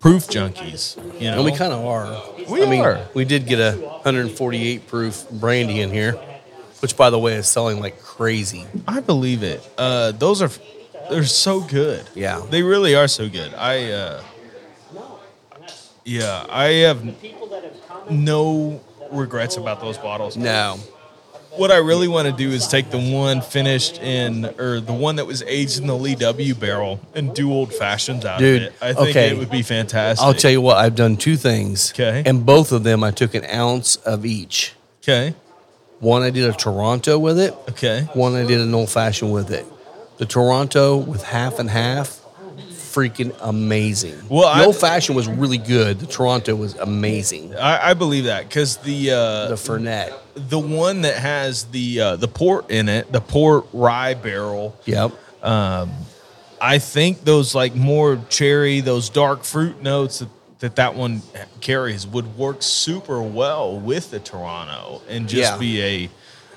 proof 0.00 0.26
junkies. 0.28 0.96
You 1.20 1.30
know, 1.30 1.36
And 1.36 1.44
we 1.44 1.52
kind 1.52 1.72
of 1.72 1.84
are. 1.84 2.22
We 2.48 2.62
I 2.62 2.66
mean, 2.70 2.80
are. 2.84 3.00
we 3.14 3.24
did 3.24 3.46
get 3.46 3.58
a 3.58 3.76
148 3.78 4.86
proof 4.86 5.28
brandy 5.30 5.80
in 5.80 5.90
here, 5.90 6.12
which, 6.80 6.96
by 6.96 7.10
the 7.10 7.18
way, 7.18 7.34
is 7.34 7.48
selling 7.48 7.80
like 7.80 8.00
crazy. 8.02 8.64
I 8.86 9.00
believe 9.00 9.42
it. 9.42 9.68
Uh, 9.76 10.12
those 10.12 10.42
are 10.42 10.50
they're 11.10 11.24
so 11.24 11.60
good. 11.60 12.08
Yeah. 12.14 12.42
they 12.50 12.62
really 12.62 12.94
are 12.94 13.08
so 13.08 13.28
good. 13.28 13.54
I 13.54 13.90
uh, 13.92 14.22
yeah, 16.04 16.46
I 16.48 16.66
have 16.86 17.02
no 18.10 18.80
regrets 19.10 19.56
about 19.56 19.80
those 19.80 19.98
bottles. 19.98 20.36
No. 20.36 20.76
What 21.56 21.70
I 21.72 21.78
really 21.78 22.06
want 22.06 22.26
to 22.28 22.32
do 22.36 22.50
is 22.50 22.68
take 22.68 22.90
the 22.90 22.98
one 23.00 23.40
finished 23.40 23.98
in, 24.02 24.44
or 24.58 24.78
the 24.78 24.92
one 24.92 25.16
that 25.16 25.24
was 25.26 25.42
aged 25.44 25.80
in 25.80 25.86
the 25.86 25.96
Lee 25.96 26.14
W 26.14 26.54
barrel, 26.54 27.00
and 27.14 27.34
do 27.34 27.50
old 27.50 27.72
fashions 27.72 28.26
out 28.26 28.38
Dude, 28.38 28.62
of 28.62 28.68
it. 28.68 28.74
I 28.82 28.92
think 28.92 29.08
okay. 29.10 29.30
it 29.30 29.38
would 29.38 29.50
be 29.50 29.62
fantastic. 29.62 30.22
I'll 30.24 30.34
tell 30.34 30.50
you 30.50 30.60
what, 30.60 30.76
I've 30.76 30.94
done 30.94 31.16
two 31.16 31.36
things. 31.36 31.92
'Kay. 31.92 32.22
And 32.26 32.44
both 32.44 32.72
of 32.72 32.82
them, 32.84 33.02
I 33.02 33.10
took 33.10 33.34
an 33.34 33.46
ounce 33.46 33.96
of 33.96 34.26
each. 34.26 34.74
Okay, 35.02 35.34
One, 36.00 36.22
I 36.22 36.28
did 36.30 36.44
a 36.44 36.52
Toronto 36.52 37.18
with 37.18 37.38
it. 37.40 37.54
okay. 37.70 38.02
One, 38.12 38.34
I 38.34 38.44
did 38.44 38.60
an 38.60 38.74
old 38.74 38.90
fashioned 38.90 39.32
with 39.32 39.50
it. 39.50 39.64
The 40.18 40.26
Toronto 40.26 40.96
with 40.96 41.22
half 41.22 41.58
and 41.58 41.68
half, 41.68 42.20
freaking 42.70 43.36
amazing. 43.42 44.16
Well, 44.30 44.42
the 44.54 44.62
I- 44.62 44.64
old 44.64 44.76
fashioned 44.76 45.14
was 45.16 45.28
really 45.28 45.58
good. 45.58 45.98
The 46.00 46.06
Toronto 46.06 46.54
was 46.56 46.74
amazing. 46.76 47.54
I, 47.54 47.90
I 47.90 47.94
believe 47.94 48.24
that 48.24 48.48
because 48.48 48.78
the 48.78 49.10
uh, 49.10 49.48
The 49.48 49.54
Fernet. 49.56 50.14
the 50.34 50.58
one 50.58 51.02
that 51.02 51.16
has 51.16 51.64
the 51.64 52.00
uh, 52.00 52.16
the 52.16 52.28
port 52.28 52.70
in 52.70 52.88
it, 52.88 53.12
the 53.12 53.20
port 53.20 53.66
rye 53.74 54.14
barrel. 54.14 54.74
Yep. 54.86 55.12
I 56.58 56.78
think 56.78 57.22
those 57.24 57.54
like 57.54 57.74
more 57.74 58.18
cherry, 58.30 58.80
those 58.80 59.10
dark 59.10 59.44
fruit 59.44 59.82
notes 59.82 60.20
that 60.20 60.28
that, 60.60 60.76
that 60.76 60.94
one 60.94 61.20
carries 61.60 62.06
would 62.06 62.38
work 62.38 62.62
super 62.62 63.20
well 63.20 63.78
with 63.78 64.10
the 64.10 64.18
Toronto 64.18 65.02
and 65.06 65.28
just 65.28 65.52
Yeah. 65.52 65.58
be 65.58 65.82
a 65.82 66.10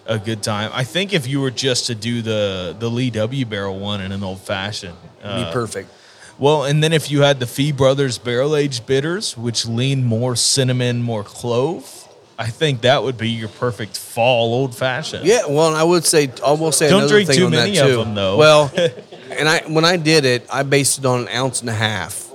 a 0.09 0.17
good 0.19 0.41
time. 0.43 0.71
I 0.73 0.83
think 0.83 1.13
if 1.13 1.27
you 1.27 1.39
were 1.39 1.51
just 1.51 1.85
to 1.87 1.95
do 1.95 2.21
the 2.21 2.75
the 2.77 2.89
Lee 2.89 3.09
W 3.11 3.45
barrel 3.45 3.79
one 3.79 4.01
in 4.01 4.11
an 4.11 4.23
old 4.23 4.41
fashioned, 4.41 4.97
Be 5.21 5.23
uh, 5.27 5.53
perfect. 5.53 5.89
well, 6.37 6.63
and 6.65 6.83
then 6.83 6.91
if 6.93 7.09
you 7.11 7.21
had 7.21 7.39
the 7.39 7.45
Fee 7.47 7.71
Brothers 7.71 8.17
barrel 8.17 8.55
aged 8.55 8.85
bitters, 8.85 9.37
which 9.37 9.65
lean 9.65 10.03
more 10.03 10.35
cinnamon, 10.35 11.01
more 11.03 11.23
clove, 11.23 12.07
I 12.37 12.47
think 12.47 12.81
that 12.81 13.03
would 13.03 13.17
be 13.17 13.29
your 13.29 13.49
perfect 13.49 13.97
fall 13.97 14.53
old 14.53 14.75
fashioned. 14.75 15.25
Yeah, 15.25 15.45
well, 15.47 15.75
I 15.75 15.83
would 15.83 16.05
say 16.05 16.31
I 16.45 16.51
will 16.53 16.71
say 16.71 16.89
Don't 16.89 16.99
another 17.01 17.13
drink 17.13 17.27
thing 17.29 17.37
too 17.37 17.49
many 17.49 17.77
of 17.77 17.87
too. 17.87 17.95
them, 17.97 18.15
though. 18.15 18.37
Well, 18.37 18.71
and 19.37 19.47
I 19.47 19.59
when 19.67 19.85
I 19.85 19.97
did 19.97 20.25
it, 20.25 20.45
I 20.51 20.63
based 20.63 20.97
it 20.99 21.05
on 21.05 21.21
an 21.21 21.27
ounce 21.29 21.61
and 21.61 21.69
a 21.69 21.73
half. 21.73 22.25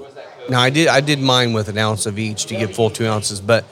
Now 0.49 0.61
I 0.61 0.71
did 0.71 0.89
I 0.89 1.01
did 1.01 1.19
mine 1.21 1.55
with 1.55 1.69
an 1.69 1.79
ounce 1.79 2.07
of 2.07 2.19
each 2.19 2.47
to 2.47 2.55
get 2.55 2.77
full 2.77 2.91
two 2.91 3.07
ounces, 3.07 3.41
but 3.41 3.65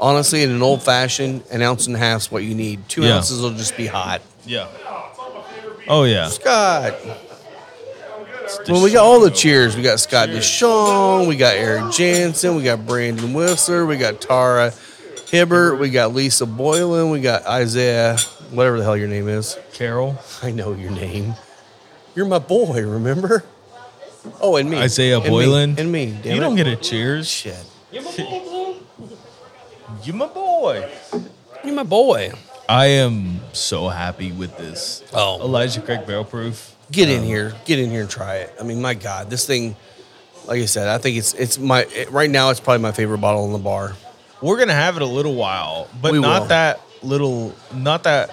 honestly, 0.00 0.42
in 0.42 0.50
an 0.50 0.62
old 0.62 0.82
fashioned, 0.82 1.42
an 1.50 1.62
ounce 1.62 1.86
and 1.86 1.96
a 1.96 1.98
half 1.98 2.22
is 2.22 2.32
what 2.32 2.42
you 2.44 2.54
need. 2.54 2.88
Two 2.88 3.02
Yeah. 3.02 3.16
ounces 3.16 3.40
will 3.40 3.50
just 3.50 3.76
be 3.76 3.86
hot. 3.86 4.20
Yeah. 4.46 4.66
Oh 5.88 6.04
yeah. 6.04 6.28
Scott. 6.28 6.94
Well, 8.68 8.82
we 8.82 8.90
got 8.92 9.04
all 9.04 9.20
the 9.20 9.30
cheers. 9.30 9.76
We 9.76 9.82
got 9.82 10.00
Scott 10.00 10.30
DeShong, 10.30 11.26
we 11.28 11.36
got 11.36 11.54
Eric 11.54 11.92
Jansen, 11.92 12.56
we 12.56 12.62
got 12.62 12.86
Brandon 12.86 13.34
Whistler, 13.34 13.84
we 13.84 13.96
got 13.98 14.20
Tara 14.22 14.72
Hibbert, 15.30 15.78
we 15.78 15.90
got 15.90 16.14
Lisa 16.14 16.46
Boylan, 16.46 17.10
we 17.10 17.20
got 17.20 17.44
Isaiah, 17.46 18.16
whatever 18.50 18.78
the 18.78 18.84
hell 18.84 18.96
your 18.96 19.08
name 19.08 19.28
is. 19.28 19.58
Carol. 19.74 20.18
I 20.42 20.50
know 20.50 20.72
your 20.72 20.90
name. 20.90 21.34
You're 22.14 22.24
my 22.26 22.38
boy, 22.38 22.86
remember? 22.86 23.44
Oh, 24.40 24.56
and 24.56 24.68
me. 24.70 24.78
Isaiah 24.78 25.16
And 25.16 25.24
me. 25.24 25.30
Boylan. 25.30 25.78
And 25.78 25.92
me. 25.92 26.18
Damn 26.22 26.32
you 26.32 26.38
it. 26.38 26.40
don't 26.40 26.56
get 26.56 26.66
a 26.66 26.76
cheers. 26.76 27.28
shit. 27.28 27.54
You 30.08 30.14
my 30.14 30.26
boy. 30.26 30.90
You're 31.62 31.74
my 31.74 31.82
boy. 31.82 32.32
I 32.66 32.86
am 32.86 33.40
so 33.52 33.88
happy 33.88 34.32
with 34.32 34.56
this. 34.56 35.04
Oh. 35.12 35.38
Elijah 35.42 35.82
Craig 35.82 36.06
Barrel 36.06 36.24
Proof. 36.24 36.74
Get 36.90 37.10
in 37.10 37.18
um, 37.18 37.26
here. 37.26 37.54
Get 37.66 37.78
in 37.78 37.90
here 37.90 38.00
and 38.00 38.08
try 38.08 38.36
it. 38.36 38.54
I 38.58 38.62
mean, 38.62 38.80
my 38.80 38.94
God, 38.94 39.28
this 39.28 39.46
thing. 39.46 39.76
Like 40.46 40.62
I 40.62 40.64
said, 40.64 40.88
I 40.88 40.96
think 40.96 41.18
it's 41.18 41.34
it's 41.34 41.58
my 41.58 41.82
it, 41.90 42.10
right 42.10 42.30
now. 42.30 42.48
It's 42.48 42.58
probably 42.58 42.80
my 42.80 42.92
favorite 42.92 43.18
bottle 43.18 43.44
in 43.44 43.52
the 43.52 43.58
bar. 43.58 43.96
We're 44.40 44.58
gonna 44.58 44.72
have 44.72 44.96
it 44.96 45.02
a 45.02 45.06
little 45.06 45.34
while, 45.34 45.88
but 46.00 46.12
We 46.12 46.20
not 46.20 46.40
will. 46.40 46.48
that 46.48 46.80
little. 47.02 47.54
Not 47.74 48.04
that. 48.04 48.30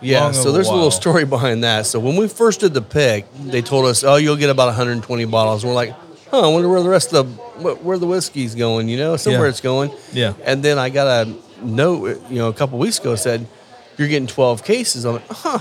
Yeah, 0.00 0.30
so 0.30 0.52
there's 0.52 0.68
a 0.68 0.70
while. 0.70 0.76
little 0.76 0.90
story 0.92 1.24
behind 1.24 1.64
that. 1.64 1.86
So 1.86 1.98
when 1.98 2.14
we 2.14 2.28
first 2.28 2.60
did 2.60 2.74
the 2.74 2.82
pick, 2.82 3.26
they 3.34 3.60
told 3.60 3.86
us, 3.86 4.04
"Oh, 4.04 4.14
you'll 4.14 4.36
get 4.36 4.50
about 4.50 4.66
120 4.66 5.24
bottles." 5.24 5.64
We're 5.64 5.72
like, 5.72 5.96
"Huh? 6.30 6.40
I 6.40 6.46
wonder 6.48 6.68
where 6.68 6.82
the 6.82 6.88
rest 6.88 7.12
of 7.12 7.36
the 7.60 7.74
where 7.74 7.98
the 7.98 8.06
whiskey's 8.06 8.54
going. 8.54 8.88
You 8.88 8.96
know, 8.98 9.16
somewhere 9.16 9.44
Yeah. 9.44 9.48
it's 9.50 9.60
going." 9.60 9.90
Yeah. 10.12 10.32
And 10.44 10.62
then 10.62 10.78
I 10.78 10.88
got 10.90 11.06
a 11.26 11.32
note, 11.62 12.22
you 12.30 12.38
know, 12.38 12.48
a 12.48 12.52
couple 12.52 12.78
weeks 12.78 12.98
ago 12.98 13.14
said, 13.16 13.46
"You're 13.96 14.08
getting 14.08 14.28
12 14.28 14.62
cases." 14.64 15.04
I'm 15.04 15.14
like, 15.14 15.28
"Huh? 15.30 15.58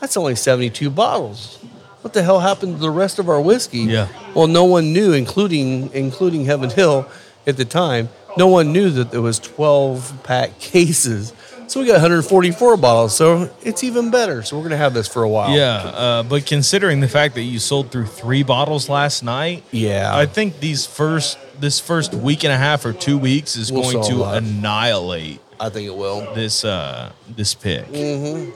That's 0.00 0.16
only 0.16 0.34
72 0.36 0.90
bottles. 0.90 1.58
What 2.02 2.14
the 2.14 2.22
hell 2.22 2.40
happened 2.40 2.76
to 2.76 2.80
the 2.80 2.90
rest 2.90 3.18
of 3.18 3.28
our 3.28 3.40
whiskey?" 3.40 3.80
Yeah. 3.80 4.08
Well, 4.34 4.46
no 4.46 4.64
one 4.64 4.92
knew, 4.92 5.12
including 5.12 5.90
including 5.92 6.44
Heaven 6.46 6.70
Hill 6.70 7.06
at 7.46 7.56
the 7.56 7.64
time. 7.64 8.08
No 8.36 8.46
one 8.46 8.72
knew 8.72 8.90
that 8.90 9.10
there 9.10 9.20
was 9.22 9.38
12 9.40 10.12
pack 10.22 10.58
cases. 10.60 11.32
So 11.70 11.78
we 11.78 11.86
got 11.86 11.92
144 11.92 12.76
bottles. 12.78 13.16
So 13.16 13.48
it's 13.62 13.84
even 13.84 14.10
better. 14.10 14.42
So 14.42 14.56
we're 14.56 14.64
gonna 14.64 14.76
have 14.76 14.92
this 14.92 15.06
for 15.06 15.22
a 15.22 15.28
while. 15.28 15.56
Yeah, 15.56 15.76
uh, 15.76 16.22
but 16.24 16.44
considering 16.44 16.98
the 16.98 17.06
fact 17.06 17.36
that 17.36 17.42
you 17.42 17.60
sold 17.60 17.92
through 17.92 18.06
three 18.06 18.42
bottles 18.42 18.88
last 18.88 19.22
night, 19.22 19.62
Yeah. 19.70 20.10
I 20.12 20.26
think 20.26 20.58
these 20.58 20.84
first 20.84 21.38
this 21.60 21.78
first 21.78 22.12
week 22.12 22.42
and 22.42 22.52
a 22.52 22.56
half 22.56 22.84
or 22.84 22.92
two 22.92 23.16
weeks 23.16 23.54
is 23.54 23.70
We'll 23.70 23.84
going 23.92 24.04
to 24.08 24.24
annihilate 24.24 25.38
I 25.60 25.68
think 25.68 25.86
it 25.86 25.94
will. 25.94 26.34
this 26.34 26.64
uh, 26.64 27.12
this 27.28 27.54
pick. 27.54 27.86
Mm-hmm. 27.86 28.50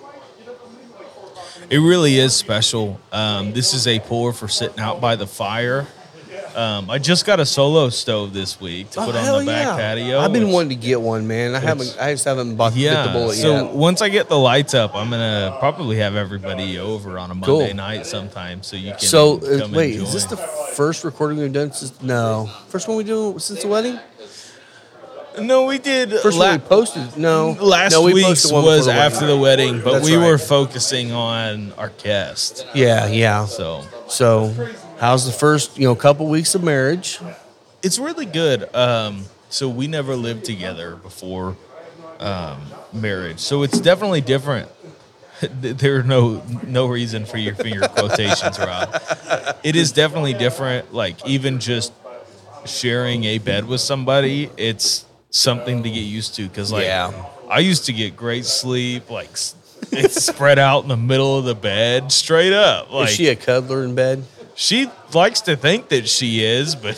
It 1.70 1.78
really 1.78 2.18
is 2.18 2.34
special. 2.34 3.00
Um, 3.12 3.52
this 3.52 3.74
is 3.74 3.86
a 3.86 4.00
pour 4.00 4.32
for 4.32 4.48
sitting 4.48 4.80
out 4.80 5.00
by 5.00 5.14
the 5.14 5.28
fire. 5.28 5.86
Um, 6.54 6.88
I 6.88 6.98
just 6.98 7.26
got 7.26 7.40
a 7.40 7.46
solo 7.46 7.88
stove 7.88 8.32
this 8.32 8.60
week 8.60 8.90
to 8.92 9.00
Oh, 9.00 9.06
put 9.06 9.16
on 9.16 9.40
the 9.40 9.46
back 9.50 9.66
yeah. 9.66 9.76
patio. 9.76 10.20
I've 10.20 10.32
been 10.32 10.44
which- 10.44 10.52
wanting 10.54 10.68
to 10.70 10.74
get 10.86 11.00
one, 11.00 11.26
man. 11.26 11.54
I 11.54 11.58
haven't. 11.58 11.96
I 12.00 12.12
just 12.12 12.24
haven't 12.24 12.54
bought 12.54 12.76
Yeah. 12.76 13.06
the 13.08 13.12
bullet 13.12 13.34
so 13.34 13.50
yet. 13.50 13.58
So 13.60 13.66
once 13.76 14.00
I 14.02 14.08
get 14.08 14.28
the 14.28 14.38
lights 14.38 14.72
up, 14.72 14.94
I'm 14.94 15.10
gonna 15.10 15.56
probably 15.58 15.96
have 15.98 16.14
everybody 16.14 16.78
over 16.78 17.18
on 17.18 17.30
a 17.32 17.34
Cool. 17.44 17.58
Monday 17.58 17.72
night 17.72 18.06
sometime, 18.06 18.62
so 18.62 18.76
you 18.76 18.90
can. 18.92 19.00
So 19.00 19.38
uh, 19.38 19.68
wait, 19.72 19.96
is 19.96 20.12
this 20.12 20.24
the 20.26 20.36
first 20.36 21.02
recording 21.02 21.38
we've 21.38 21.52
done 21.52 21.72
since? 21.72 21.92
No, 22.00 22.48
first 22.68 22.86
one 22.86 22.96
we 22.98 23.04
do 23.04 23.34
since 23.38 23.62
the 23.62 23.68
wedding. 23.68 23.98
No, 25.40 25.64
we 25.64 25.78
did. 25.78 26.12
First 26.20 26.38
la- 26.38 26.50
one 26.50 26.60
we 26.60 26.66
posted. 26.68 27.16
No, 27.16 27.56
last 27.60 27.90
no, 27.92 28.02
we 28.02 28.14
week's 28.14 28.28
posted 28.28 28.52
one 28.52 28.62
before 28.62 28.76
was 28.76 28.86
the 28.86 28.92
after 28.92 29.26
the 29.26 29.36
wedding, 29.36 29.80
but 29.82 29.94
That's 29.94 30.06
we 30.08 30.14
right. 30.16 30.24
were 30.28 30.38
focusing 30.38 31.10
on 31.10 31.72
our 31.76 31.90
guest. 32.00 32.64
Yeah, 32.74 33.08
yeah. 33.08 33.44
So 33.46 33.82
So, 34.06 34.54
how's 35.04 35.26
the 35.26 35.32
first 35.32 35.76
you 35.78 35.84
know 35.86 35.94
couple 35.94 36.26
weeks 36.28 36.54
of 36.54 36.62
marriage? 36.62 37.20
it's 37.82 37.98
really 37.98 38.24
good. 38.24 38.74
Um, 38.74 39.24
so 39.50 39.68
we 39.68 39.86
never 39.86 40.16
lived 40.16 40.44
together 40.46 40.96
before 40.96 41.56
um, 42.18 42.62
marriage, 42.92 43.40
so 43.40 43.62
it's 43.62 43.78
definitely 43.78 44.22
different. 44.22 44.70
there 45.60 45.96
are 45.98 46.02
no 46.02 46.42
no 46.66 46.86
reason 46.86 47.26
for 47.26 47.36
your 47.36 47.54
finger 47.54 47.86
quotations, 47.88 48.58
Rob. 48.58 49.00
It 49.62 49.76
is 49.76 49.92
definitely 49.92 50.34
different. 50.34 50.94
Like 50.94 51.26
even 51.26 51.60
just 51.60 51.92
sharing 52.64 53.24
a 53.24 53.38
bed 53.38 53.66
with 53.66 53.82
somebody, 53.82 54.50
it's 54.56 55.04
something 55.28 55.82
to 55.82 55.90
get 55.90 56.00
used 56.00 56.34
to. 56.36 56.48
Because 56.48 56.72
like 56.72 56.84
Yeah. 56.84 57.12
I 57.50 57.58
used 57.58 57.84
to 57.86 57.92
get 57.92 58.16
great 58.16 58.46
sleep, 58.46 59.10
like 59.10 59.28
it's 59.92 60.24
spread 60.24 60.58
out 60.58 60.82
in 60.84 60.88
the 60.88 60.96
middle 60.96 61.36
of 61.36 61.44
the 61.44 61.54
bed, 61.54 62.10
straight 62.10 62.54
up. 62.54 62.90
Like 62.90 63.10
Is 63.10 63.14
she 63.16 63.28
a 63.28 63.36
cuddler 63.36 63.84
in 63.84 63.94
bed? 63.94 64.24
She 64.54 64.90
likes 65.12 65.40
to 65.42 65.56
think 65.56 65.88
that 65.88 66.08
she 66.08 66.44
is, 66.44 66.74
but 66.76 66.96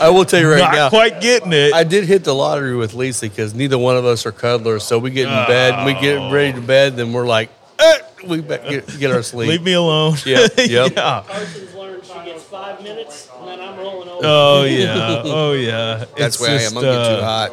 I 0.00 0.08
will 0.10 0.24
tell 0.24 0.40
you 0.40 0.50
right 0.50 0.58
not 0.60 0.72
now. 0.72 0.88
quite 0.88 1.20
getting 1.20 1.52
it. 1.52 1.72
I 1.74 1.84
did 1.84 2.04
hit 2.04 2.24
the 2.24 2.34
lottery 2.34 2.76
with 2.76 2.94
Lisa 2.94 3.28
because 3.28 3.54
neither 3.54 3.78
one 3.78 3.96
of 3.96 4.04
us 4.04 4.26
are 4.26 4.32
cuddlers. 4.32 4.84
So 4.84 4.98
we 4.98 5.10
get 5.10 5.28
in 5.28 5.46
bed, 5.46 5.86
we 5.86 5.94
get 5.94 6.32
ready 6.32 6.52
to 6.54 6.60
bed, 6.60 6.96
then 6.96 7.12
we're 7.12 7.26
like, 7.26 7.50
eh, 7.78 7.98
we 8.26 8.40
be- 8.40 8.48
get, 8.48 8.98
get 8.98 9.10
our 9.10 9.22
sleep. 9.22 9.48
Leave 9.50 9.62
me 9.62 9.74
alone. 9.74 10.16
Yep, 10.24 10.50
yep. 10.58 10.92
yeah. 10.96 11.24
Carson's 11.26 11.74
learned 11.74 12.04
she 12.04 12.12
gets 12.24 12.44
five 12.44 12.82
minutes, 12.82 13.28
and 13.38 13.48
then 13.48 13.60
I'm 13.60 13.78
rolling 13.78 14.08
over. 14.08 14.20
Oh 14.22 14.64
yeah. 14.64 15.22
Oh 15.24 15.52
yeah. 15.52 16.04
That's 16.16 16.36
It's 16.36 16.40
where 16.40 16.58
I 16.58 16.62
am. 16.62 16.76
I'm 16.78 16.82
getting 16.82 17.16
too 17.16 17.22
uh, 17.22 17.48
hot. 17.48 17.52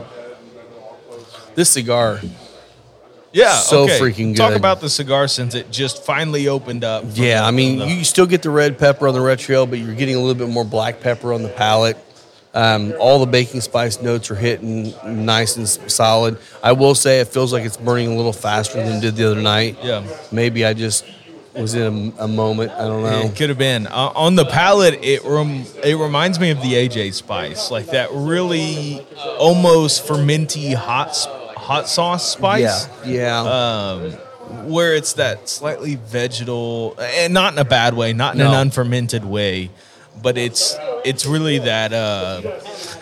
This 1.55 1.69
cigar, 1.69 2.21
Yeah. 3.33 3.55
So 3.55 3.83
okay. 3.83 3.99
freaking 3.99 4.35
Talk 4.35 4.55
about 4.55 4.81
the 4.81 4.89
cigar 4.89 5.27
since 5.27 5.55
it 5.55 5.71
just 5.71 6.03
finally 6.03 6.47
opened 6.47 6.83
up. 6.83 7.05
yeah. 7.13 7.41
the- 7.41 7.47
I 7.47 7.51
mean, 7.51 7.79
the- 7.79 7.87
you 7.87 8.03
still 8.03 8.25
get 8.25 8.41
the 8.41 8.49
red 8.49 8.77
pepper 8.77 9.07
on 9.07 9.13
the 9.13 9.19
retrohale, 9.21 9.69
but 9.69 9.79
you're 9.79 9.95
getting 9.95 10.15
a 10.15 10.19
little 10.19 10.35
bit 10.35 10.49
more 10.49 10.65
black 10.65 10.99
pepper 10.99 11.33
on 11.33 11.41
the 11.43 11.49
palate. 11.49 11.97
Um, 12.53 12.93
all 12.99 13.19
the 13.19 13.25
baking 13.31 13.61
spice 13.61 14.01
notes 14.01 14.29
are 14.29 14.35
hitting 14.35 14.93
nice 15.05 15.55
and 15.55 15.65
solid. 15.89 16.37
I 16.61 16.73
will 16.73 16.95
say 16.95 17.21
it 17.21 17.29
feels 17.29 17.53
like 17.53 17.63
it's 17.63 17.77
burning 17.77 18.11
a 18.11 18.15
little 18.17 18.33
faster 18.33 18.77
than 18.83 18.97
it 18.97 18.99
did 19.01 19.15
the 19.15 19.31
other 19.31 19.41
night. 19.41 19.77
Yeah. 19.81 20.03
Maybe 20.33 20.65
I 20.65 20.73
just 20.73 21.05
was 21.55 21.75
in 21.75 22.13
a, 22.19 22.23
a 22.25 22.27
moment. 22.27 22.71
I 22.73 22.79
don't 22.87 23.03
know. 23.03 23.21
It 23.21 23.37
could 23.37 23.47
have 23.47 23.57
been 23.57 23.87
uh, 23.87 24.11
on 24.15 24.35
the 24.35 24.43
palate. 24.43 24.99
It 25.01 25.23
rem- 25.23 25.63
it 25.81 25.95
reminds 25.97 26.41
me 26.41 26.49
of 26.51 26.61
the 26.61 26.73
AJ 26.73 27.13
spice, 27.13 27.71
like 27.71 27.85
that 27.87 28.09
really 28.11 29.05
almost 29.39 30.05
fermenty 30.05 30.73
hot 30.75 31.09
s- 31.09 31.27
hot 31.71 31.87
sauce 31.89 32.29
spice. 32.29 32.87
Yeah. 33.05 33.43
Yeah. 33.43 33.91
um, 33.91 34.11
where 34.69 34.95
it's 34.95 35.13
that 35.13 35.47
slightly 35.47 35.95
vegetal, 35.95 36.95
and 36.99 37.33
not 37.33 37.53
in 37.53 37.59
a 37.59 37.63
bad 37.65 37.93
way, 37.93 38.11
not 38.11 38.33
in 38.33 38.39
No. 38.39 38.49
an 38.51 38.55
unfermented 38.67 39.23
way, 39.23 39.69
but 40.21 40.37
it's 40.37 40.75
it's 41.05 41.25
really 41.25 41.59
that. 41.59 41.93
Uh, 41.93 42.41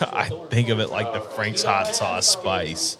I 0.12 0.28
think 0.50 0.68
of 0.68 0.78
it 0.80 0.90
like 0.90 1.12
the 1.12 1.20
Frank's 1.20 1.62
hot 1.64 1.94
sauce 1.94 2.26
spice. 2.28 2.96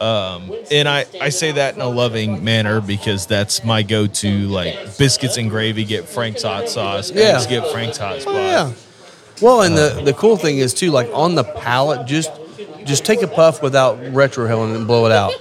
Um, 0.00 0.52
and 0.72 0.88
I, 0.88 1.06
I 1.20 1.28
say 1.28 1.52
that 1.52 1.76
in 1.76 1.80
a 1.80 1.88
loving 1.88 2.42
manner 2.42 2.80
because 2.80 3.26
that's 3.26 3.62
my 3.64 3.82
go-to. 3.82 4.48
Like 4.48 4.98
biscuits 4.98 5.36
and 5.36 5.48
gravy, 5.50 5.84
get 5.84 6.08
Frank's 6.08 6.42
hot 6.42 6.68
sauce. 6.68 7.10
Yeah. 7.12 7.36
Eggs, 7.36 7.46
get 7.46 7.70
Frank's 7.70 7.96
hot 7.98 8.20
sauce. 8.22 8.34
Oh, 8.34 8.38
yeah. 8.38 8.72
Well, 9.40 9.62
and 9.62 9.76
the, 9.76 10.02
the 10.04 10.12
cool 10.12 10.36
thing 10.36 10.58
is 10.58 10.74
too, 10.74 10.90
like 10.90 11.08
on 11.12 11.34
the 11.36 11.44
palate, 11.44 12.06
just 12.06 12.30
just 12.84 13.04
take 13.04 13.22
a 13.22 13.26
puff 13.28 13.62
without 13.62 13.98
retrohaling 13.98 14.74
and 14.76 14.86
blow 14.86 15.06
it 15.06 15.12
out. 15.12 15.32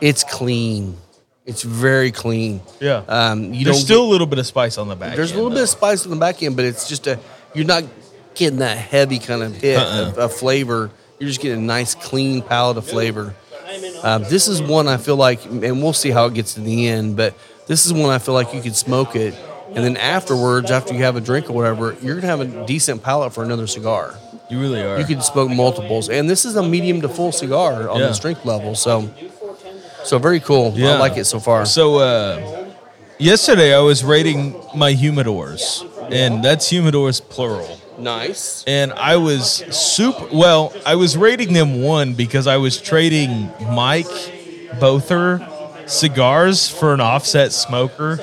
It's 0.00 0.24
clean. 0.24 0.96
It's 1.46 1.62
very 1.62 2.10
clean. 2.10 2.60
Yeah. 2.80 3.02
Um, 3.08 3.52
you 3.52 3.64
There's 3.64 3.76
don't 3.78 3.84
still 3.84 4.00
get- 4.02 4.08
a 4.08 4.10
little 4.12 4.26
bit 4.26 4.38
of 4.38 4.46
spice 4.46 4.78
on 4.78 4.88
the 4.88 4.96
back. 4.96 5.14
there's 5.16 5.30
a 5.30 5.34
end, 5.34 5.42
little 5.42 5.54
bit 5.54 5.62
of 5.64 5.68
spice 5.68 6.04
on 6.04 6.10
the 6.10 6.16
back 6.16 6.42
end, 6.42 6.56
but 6.56 6.64
it's 6.64 6.88
just 6.88 7.06
a 7.06 7.18
you're 7.54 7.66
not 7.66 7.84
getting 8.34 8.58
that 8.60 8.76
heavy 8.78 9.18
kind 9.18 9.42
of 9.42 9.54
hit 9.54 9.78
Uh-uh. 9.78 10.08
of, 10.08 10.18
of 10.18 10.32
flavor. 10.32 10.90
You're 11.18 11.28
just 11.28 11.40
getting 11.40 11.58
a 11.58 11.66
nice 11.66 11.94
clean 11.94 12.42
palate 12.42 12.76
of 12.78 12.86
flavor. 12.86 13.34
Um, 14.02 14.22
this 14.24 14.48
is 14.48 14.60
one 14.62 14.88
I 14.88 14.96
feel 14.98 15.16
like, 15.16 15.44
and 15.46 15.82
we'll 15.82 15.92
see 15.92 16.10
how 16.10 16.26
it 16.26 16.34
gets 16.34 16.54
to 16.54 16.60
the 16.60 16.88
end, 16.88 17.16
but 17.16 17.34
this 17.66 17.86
is 17.86 17.92
one 17.92 18.10
I 18.10 18.18
feel 18.18 18.34
like 18.34 18.52
you 18.54 18.60
could 18.60 18.76
smoke 18.76 19.14
it, 19.16 19.34
and 19.68 19.76
then 19.84 19.96
afterwards, 19.96 20.70
after 20.70 20.92
you 20.94 21.02
have 21.04 21.16
a 21.16 21.20
drink 21.20 21.48
or 21.48 21.52
whatever, 21.54 21.96
you're 22.02 22.14
gonna 22.16 22.26
have 22.26 22.40
a 22.40 22.66
decent 22.66 23.02
palate 23.02 23.32
for 23.32 23.42
another 23.44 23.66
cigar. 23.66 24.14
You 24.50 24.60
really 24.60 24.82
are. 24.82 24.98
You 24.98 25.04
could 25.06 25.22
smoke 25.22 25.50
multiples, 25.50 26.08
and 26.08 26.28
this 26.28 26.44
is 26.44 26.56
a 26.56 26.62
medium 26.62 27.00
to 27.00 27.08
full 27.08 27.32
cigar 27.32 27.88
on 27.88 28.00
Yeah. 28.00 28.08
the 28.08 28.12
strength 28.14 28.44
level. 28.44 28.74
So, 28.74 29.08
so 30.04 30.18
very 30.18 30.40
cool. 30.40 30.74
I 30.76 30.98
like 30.98 31.16
it 31.16 31.24
so 31.24 31.40
far. 31.40 31.64
So 31.66 31.96
uh, 31.98 32.66
yesterday 33.18 33.74
I 33.74 33.80
was 33.80 34.04
rating 34.04 34.54
my 34.74 34.92
humidors 34.94 35.82
and 36.12 36.44
that's 36.44 36.70
humidors 36.70 37.20
plural. 37.26 37.80
Nice. 37.98 38.64
And 38.66 38.92
I 38.92 39.16
was 39.16 39.46
super 39.74 40.26
well. 40.32 40.72
I 40.84 40.96
was 40.96 41.16
rating 41.16 41.52
them 41.54 41.80
one 41.82 42.14
because 42.14 42.46
I 42.46 42.56
was 42.58 42.80
trading 42.82 43.50
Mike 43.70 44.06
Bother 44.80 45.46
cigars 45.86 46.68
for 46.68 46.92
an 46.92 47.00
offset 47.00 47.52
smoker. 47.52 48.18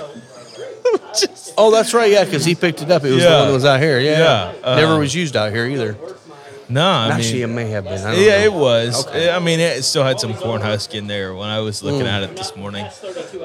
Oh, 1.57 1.69
that's 1.71 1.93
right. 1.93 2.09
Yeah, 2.11 2.23
because 2.23 2.45
he 2.45 2.55
picked 2.55 2.81
it 2.81 2.89
up. 2.89 3.03
It 3.03 3.11
was 3.11 3.23
the 3.23 3.29
Yeah. 3.29 3.39
one 3.39 3.47
that 3.49 3.53
was 3.53 3.65
out 3.65 3.79
here. 3.81 3.99
Yeah. 3.99 4.19
Yeah, 4.19 4.53
uh, 4.63 4.75
Never 4.77 4.97
was 4.97 5.13
used 5.13 5.35
out 5.35 5.51
here 5.51 5.65
either. 5.65 5.97
No, 6.69 6.87
I 6.87 7.09
Actually, 7.09 7.41
mean, 7.41 7.43
it 7.43 7.53
may 7.53 7.69
have 7.71 7.83
been. 7.83 7.99
I 7.99 8.11
don't 8.15 8.21
yeah, 8.23 8.37
know. 8.39 8.43
it 8.45 8.53
was. 8.53 9.05
I 9.07 9.39
mean, 9.39 9.59
it 9.59 9.83
still 9.83 10.05
had 10.05 10.21
some 10.21 10.33
corn 10.33 10.61
husk 10.61 10.95
in 10.95 11.07
there 11.07 11.35
when 11.35 11.49
I 11.49 11.59
was 11.59 11.83
looking 11.83 12.07
at 12.07 12.23
it 12.23 12.37
this 12.37 12.55
morning. 12.55 12.85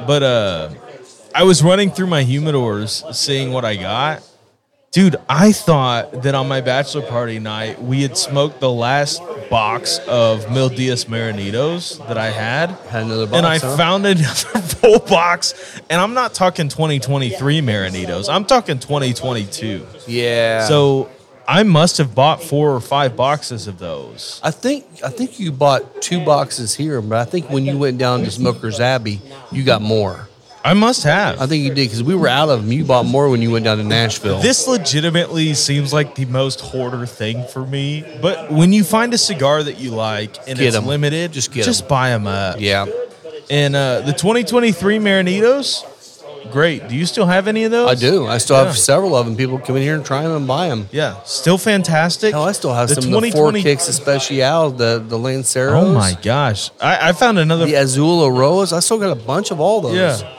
But 0.06 0.22
uh, 0.22 0.70
I 1.34 1.42
was 1.42 1.60
running 1.64 1.90
through 1.90 2.06
my 2.06 2.22
humidors, 2.22 3.12
seeing 3.14 3.52
what 3.52 3.64
I 3.64 3.74
got. 3.74 4.22
Dude, 4.96 5.16
I 5.28 5.52
thought 5.52 6.22
that 6.22 6.34
on 6.34 6.48
my 6.48 6.62
bachelor 6.62 7.02
party 7.02 7.38
night 7.38 7.82
we 7.82 8.00
had 8.00 8.16
smoked 8.16 8.60
the 8.60 8.72
last 8.72 9.20
box 9.50 9.98
of 10.08 10.50
Mil 10.50 10.70
Días 10.70 11.04
Marinitos 11.04 11.98
that 12.08 12.16
I 12.16 12.30
had. 12.30 12.70
Had 12.88 13.02
another 13.02 13.26
box, 13.26 13.36
and 13.36 13.46
I 13.46 13.58
huh? 13.58 13.76
found 13.76 14.06
another 14.06 14.24
full 14.62 15.00
box. 15.00 15.82
And 15.90 16.00
I'm 16.00 16.14
not 16.14 16.32
talking 16.32 16.70
2023 16.70 17.60
Marinitos. 17.60 18.32
I'm 18.32 18.46
talking 18.46 18.78
2022. 18.78 19.86
Yeah. 20.06 20.66
So 20.66 21.10
I 21.46 21.62
must 21.62 21.98
have 21.98 22.14
bought 22.14 22.42
four 22.42 22.70
or 22.70 22.80
five 22.80 23.16
boxes 23.16 23.66
of 23.66 23.78
those. 23.78 24.40
I 24.42 24.50
think 24.50 24.86
I 25.04 25.10
think 25.10 25.38
you 25.38 25.52
bought 25.52 26.00
two 26.00 26.24
boxes 26.24 26.74
here, 26.74 27.02
but 27.02 27.18
I 27.18 27.26
think 27.26 27.50
when 27.50 27.66
you 27.66 27.76
went 27.76 27.98
down 27.98 28.24
to 28.24 28.30
Smoker's 28.30 28.80
Abbey, 28.80 29.20
you 29.52 29.62
got 29.62 29.82
more. 29.82 30.26
I 30.66 30.74
must 30.74 31.04
have. 31.04 31.40
I 31.40 31.46
think 31.46 31.62
you 31.62 31.68
did 31.72 31.84
because 31.86 32.02
we 32.02 32.14
were 32.16 32.26
out 32.28 32.48
of 32.48 32.62
them. 32.62 32.72
You 32.72 32.84
bought 32.84 33.06
more 33.06 33.28
when 33.28 33.40
you 33.40 33.50
went 33.52 33.64
down 33.64 33.78
to 33.78 33.84
Nashville. 33.84 34.40
this 34.40 34.66
legitimately 34.66 35.54
seems 35.54 35.92
like 35.92 36.16
the 36.16 36.24
most 36.24 36.60
hoarder 36.60 37.06
thing 37.06 37.44
for 37.46 37.64
me. 37.64 38.04
But 38.20 38.50
when 38.50 38.72
you 38.72 38.82
find 38.82 39.14
a 39.14 39.18
cigar 39.18 39.62
that 39.62 39.78
you 39.78 39.92
like 39.92 40.36
and 40.48 40.58
Get 40.58 40.68
it's 40.68 40.76
'em. 40.76 40.86
limited, 40.86 41.32
Just 41.32 41.52
get 41.52 41.64
just 41.64 41.82
'em. 41.82 41.88
buy 41.88 42.10
them 42.10 42.26
up. 42.26 42.56
yeah, 42.58 42.86
And 43.48 43.76
uh, 43.76 44.00
the 44.00 44.12
2023 44.12 44.98
Marinitos, 44.98 45.84
great. 46.50 46.88
Do 46.88 46.96
you 46.96 47.06
still 47.06 47.26
have 47.26 47.46
any 47.46 47.62
of 47.64 47.70
those? 47.70 47.88
I 47.88 47.94
do. 47.94 48.26
I 48.26 48.38
still 48.38 48.56
have 48.56 48.76
several 48.76 49.14
of 49.14 49.24
them. 49.26 49.36
People 49.36 49.58
come 49.60 49.76
in 49.76 49.82
here 49.82 49.94
and 49.94 50.04
try 50.04 50.22
them 50.22 50.32
and 50.32 50.46
buy 50.48 50.68
them. 50.68 50.88
Yeah, 50.90 51.22
still 51.24 51.58
fantastic. 51.58 52.32
Hell, 52.32 52.42
I 52.42 52.50
still 52.52 52.74
have 52.74 52.88
the 52.88 53.00
some 53.00 53.14
of 53.14 53.22
the 53.22 53.30
four 53.30 53.52
kicks 53.52 53.86
especial, 53.88 54.70
the 54.72 55.02
the 55.06 55.16
Lanceros. 55.18 55.74
Oh 55.84 55.94
my 55.94 56.16
gosh, 56.22 56.70
I, 56.80 57.10
I 57.10 57.12
found 57.12 57.38
another. 57.38 57.66
The 57.66 57.74
Azul 57.74 58.22
Aroas. 58.28 58.72
I 58.72 58.80
still 58.80 58.98
got 58.98 59.12
a 59.12 59.20
bunch 59.20 59.52
of 59.52 59.60
all 59.60 59.80
those. 59.80 59.94
Yeah. 59.94 60.32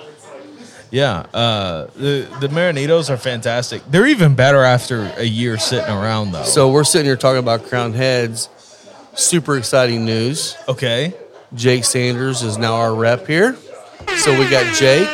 Yeah, 0.92 1.26
uh, 1.34 1.88
the 1.96 2.28
the 2.40 2.48
Marinitos 2.48 3.10
are 3.10 3.18
fantastic. 3.18 3.82
They're 3.90 4.08
even 4.08 4.36
better 4.36 4.64
after 4.64 5.12
a 5.18 5.24
year 5.26 5.58
sitting 5.58 5.90
around, 5.90 6.32
though. 6.32 6.44
So 6.44 6.72
we're 6.72 6.84
sitting 6.84 7.06
here 7.06 7.18
talking 7.18 7.40
about 7.40 7.66
Crowned 7.66 7.96
Heads. 7.96 8.50
Super 9.16 9.58
exciting 9.58 10.06
news. 10.06 10.56
okay, 10.68 11.14
Jake 11.56 11.84
Sanders 11.86 12.44
is 12.44 12.58
now 12.58 12.76
our 12.76 12.94
rep 12.94 13.26
here. 13.28 13.56
So 14.18 14.38
we 14.38 14.48
got 14.50 14.76
Jake. 14.76 15.10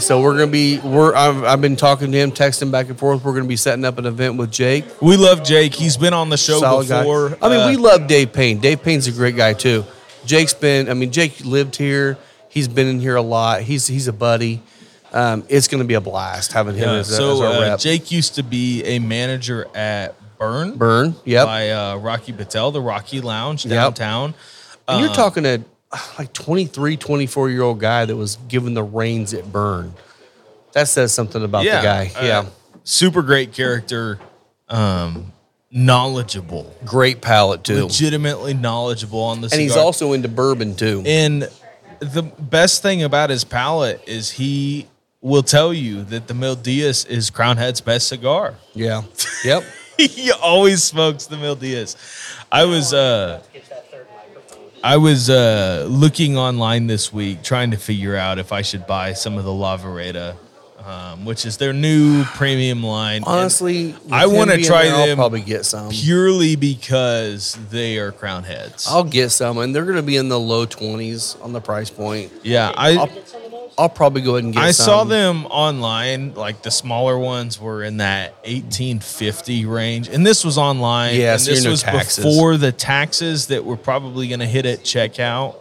So 0.00 0.20
we're 0.22 0.32
gonna 0.32 0.46
be 0.48 0.78
we're 0.80 1.14
I've, 1.14 1.44
I've 1.44 1.60
been 1.60 1.76
talking 1.76 2.10
to 2.12 2.18
him, 2.18 2.32
texting 2.32 2.70
back 2.72 2.88
and 2.88 2.98
forth. 2.98 3.22
We're 3.24 3.34
gonna 3.34 3.44
be 3.44 3.56
setting 3.56 3.84
up 3.84 3.98
an 3.98 4.06
event 4.06 4.38
with 4.38 4.50
Jake. 4.50 4.84
we 5.02 5.16
love 5.16 5.44
Jake. 5.44 5.74
He's 5.74 5.96
been 5.96 6.14
on 6.14 6.30
the 6.30 6.36
show 6.38 6.58
Solid 6.60 6.88
before. 6.88 7.28
guy. 7.30 7.36
I 7.42 7.48
mean, 7.50 7.60
Uh, 7.60 7.68
we 7.68 7.76
love 7.76 8.06
Dave 8.06 8.32
Payne. 8.32 8.58
Dave 8.58 8.82
Payne's 8.82 9.06
a 9.06 9.12
great 9.12 9.36
guy 9.36 9.52
too. 9.52 9.84
Jake's 10.24 10.54
been. 10.54 10.88
I 10.88 10.94
mean, 10.94 11.10
Jake 11.12 11.44
lived 11.44 11.76
here. 11.76 12.16
He's 12.48 12.68
been 12.68 12.86
in 12.86 13.00
here 13.00 13.16
a 13.16 13.22
lot. 13.22 13.62
He's 13.62 13.86
he's 13.86 14.08
a 14.08 14.12
buddy. 14.12 14.62
Um, 15.12 15.44
it's 15.48 15.68
gonna 15.68 15.84
be 15.84 15.94
a 15.94 16.00
blast 16.00 16.52
having 16.52 16.74
him 16.74 16.88
yeah, 16.88 16.94
as, 16.96 17.14
so 17.14 17.34
as 17.34 17.40
our 17.40 17.46
uh, 17.46 17.60
rep. 17.60 17.78
Jake 17.80 18.10
used 18.10 18.36
to 18.36 18.42
be 18.42 18.82
a 18.84 18.98
manager 18.98 19.66
at 19.74 20.14
Burn, 20.38 20.76
Burn. 20.76 21.14
Yep. 21.24 21.46
by 21.46 21.70
uh, 21.70 21.96
Rocky 21.96 22.32
Patel, 22.32 22.70
the 22.72 22.80
Rocky 22.80 23.20
Lounge 23.20 23.64
Yep. 23.66 23.70
downtown. 23.72 24.34
And 24.88 25.00
you're 25.00 25.10
Uh, 25.10 25.14
talking 25.14 25.44
a 25.46 25.60
like 26.18 26.32
23, 26.32 26.96
24 26.96 27.50
year 27.50 27.62
old 27.62 27.78
guy 27.78 28.04
that 28.06 28.16
was 28.16 28.36
given 28.48 28.74
the 28.74 28.82
reins 28.82 29.34
at 29.34 29.52
Burn. 29.52 29.94
That 30.72 30.88
says 30.88 31.12
something 31.12 31.44
about 31.44 31.64
the 31.64 31.70
guy. 31.70 32.10
uh, 32.18 32.24
yeah. 32.24 32.44
super 32.82 33.20
great 33.22 33.52
character, 33.52 34.18
um, 34.70 35.30
knowledgeable, 35.70 36.74
Great 36.84 37.20
palate 37.20 37.64
too. 37.64 37.84
legitimately 37.84 38.54
knowledgeable 38.54 39.20
on 39.20 39.40
the. 39.42 39.48
And 39.52 39.60
he's 39.60 39.76
also 39.76 40.12
into 40.12 40.28
bourbon 40.28 40.74
too. 40.74 41.02
And 41.04 41.48
the 42.00 42.22
best 42.22 42.82
thing 42.82 43.02
about 43.02 43.30
his 43.30 43.44
palate 43.44 44.02
is 44.06 44.30
he 44.30 44.86
will 45.22 45.42
tell 45.42 45.72
you 45.72 46.02
that 46.04 46.26
the 46.26 46.34
Mil 46.34 46.56
Días 46.56 47.08
is 47.08 47.30
Crowned 47.30 47.58
Head's 47.58 47.80
best 47.80 48.08
cigar. 48.08 48.54
yeah. 48.74 49.02
Yep. 49.44 49.64
he 49.98 50.30
always 50.32 50.82
smokes 50.84 51.26
the 51.26 51.36
Mil 51.36 51.56
Días. 51.56 51.96
I 52.50 52.64
was 52.64 52.92
uh 52.92 53.42
I 54.84 54.96
was 54.96 55.30
uh 55.30 55.86
looking 55.88 56.36
online 56.36 56.86
this 56.88 57.12
week 57.12 57.42
trying 57.42 57.70
to 57.70 57.76
figure 57.76 58.16
out 58.16 58.38
if 58.38 58.52
I 58.52 58.62
should 58.62 58.86
buy 58.86 59.12
some 59.12 59.38
of 59.38 59.44
the 59.44 59.52
La 59.52 59.76
Vereda, 59.78 60.36
um, 60.84 61.24
which 61.24 61.46
is 61.46 61.56
their 61.56 61.72
new 61.72 62.24
premium 62.24 62.82
line. 62.82 63.22
Honestly, 63.24 63.94
I 64.10 64.26
wanna 64.26 64.58
try 64.58 64.84
there, 64.84 64.94
I'll 64.94 65.06
them 65.06 65.16
probably 65.16 65.40
get 65.42 65.64
some. 65.66 65.90
purely 65.90 66.56
because 66.56 67.56
they 67.70 67.98
are 67.98 68.10
Crowned 68.12 68.46
Heads. 68.46 68.86
I'll 68.88 69.04
get 69.04 69.30
some, 69.30 69.58
and 69.58 69.74
they're 69.74 69.84
going 69.84 69.96
to 69.96 70.02
be 70.02 70.16
in 70.16 70.28
the 70.28 70.40
low 70.40 70.66
twenties 70.66 71.36
on 71.42 71.52
the 71.52 71.60
price 71.60 71.90
point. 71.90 72.32
yeah, 72.42 72.72
I 72.76 72.96
I'll, 72.96 73.08
I'll 73.82 73.88
probably 73.88 74.22
go 74.22 74.36
ahead 74.36 74.44
and 74.44 74.54
get. 74.54 74.62
I 74.62 74.70
some. 74.70 74.84
saw 74.84 75.04
them 75.04 75.46
online. 75.46 76.34
Like 76.34 76.62
the 76.62 76.70
smaller 76.70 77.18
ones 77.18 77.60
were 77.60 77.82
in 77.82 77.96
that 77.96 78.34
eighteen 78.44 79.00
fifty 79.00 79.66
range, 79.66 80.08
and 80.08 80.24
this 80.24 80.44
was 80.44 80.56
online. 80.56 81.16
Yeah, 81.16 81.32
and 81.32 81.40
so 81.40 81.50
this 81.50 81.64
no 81.64 81.70
was 81.70 81.82
taxes. 81.82 82.24
before 82.24 82.56
the 82.56 82.70
taxes 82.70 83.48
that 83.48 83.64
were 83.64 83.76
probably 83.76 84.28
going 84.28 84.38
to 84.38 84.46
hit 84.46 84.66
at 84.66 84.80
checkout. 84.80 85.56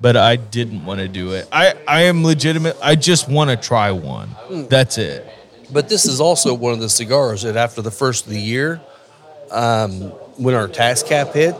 But 0.00 0.16
I 0.16 0.36
didn't 0.36 0.84
want 0.84 1.00
to 1.00 1.08
do 1.08 1.32
it. 1.32 1.48
I 1.50 1.74
I 1.88 2.02
am 2.02 2.22
legitimate. 2.22 2.76
I 2.80 2.94
just 2.94 3.28
want 3.28 3.50
to 3.50 3.56
try 3.56 3.90
one. 3.90 4.28
Hmm. 4.28 4.66
That's 4.68 4.96
it. 4.96 5.28
But 5.72 5.88
this 5.88 6.04
is 6.04 6.20
also 6.20 6.54
one 6.54 6.72
of 6.72 6.78
the 6.78 6.88
cigars 6.88 7.42
that 7.42 7.56
after 7.56 7.82
the 7.82 7.90
first 7.90 8.26
of 8.26 8.30
the 8.30 8.40
year, 8.40 8.80
um, 9.50 10.02
when 10.36 10.54
our 10.54 10.68
tax 10.68 11.02
cap 11.02 11.32
hit, 11.32 11.56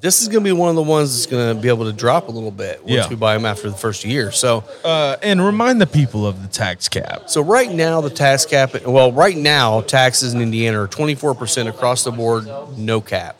this 0.00 0.20
is 0.20 0.28
going 0.28 0.44
to 0.44 0.48
be 0.48 0.52
one 0.52 0.68
of 0.68 0.76
the 0.76 0.82
ones 0.82 1.14
that's 1.14 1.26
going 1.26 1.56
to 1.56 1.60
be 1.62 1.68
able 1.68 1.84
to 1.86 1.92
drop 1.92 2.28
a 2.28 2.30
little 2.30 2.50
bit 2.50 2.80
once 2.82 2.92
Yeah. 2.92 3.08
we 3.08 3.16
buy 3.16 3.34
them 3.34 3.46
after 3.46 3.70
the 3.70 3.76
first 3.76 4.04
year. 4.04 4.30
So, 4.32 4.62
Uh, 4.84 5.16
and 5.22 5.44
remind 5.44 5.80
the 5.80 5.86
people 5.86 6.26
of 6.26 6.42
the 6.42 6.48
tax 6.48 6.88
cap. 6.88 7.22
so 7.30 7.40
right 7.40 7.70
now 7.72 8.00
the 8.02 8.10
tax 8.10 8.44
cap, 8.44 8.84
well, 8.84 9.12
right 9.12 9.36
now 9.36 9.80
taxes 9.80 10.34
in 10.34 10.42
Indiana 10.42 10.82
are 10.82 10.86
24% 10.88 11.68
across 11.68 12.04
the 12.04 12.10
board, 12.12 12.46
no 12.76 13.00
cap. 13.00 13.36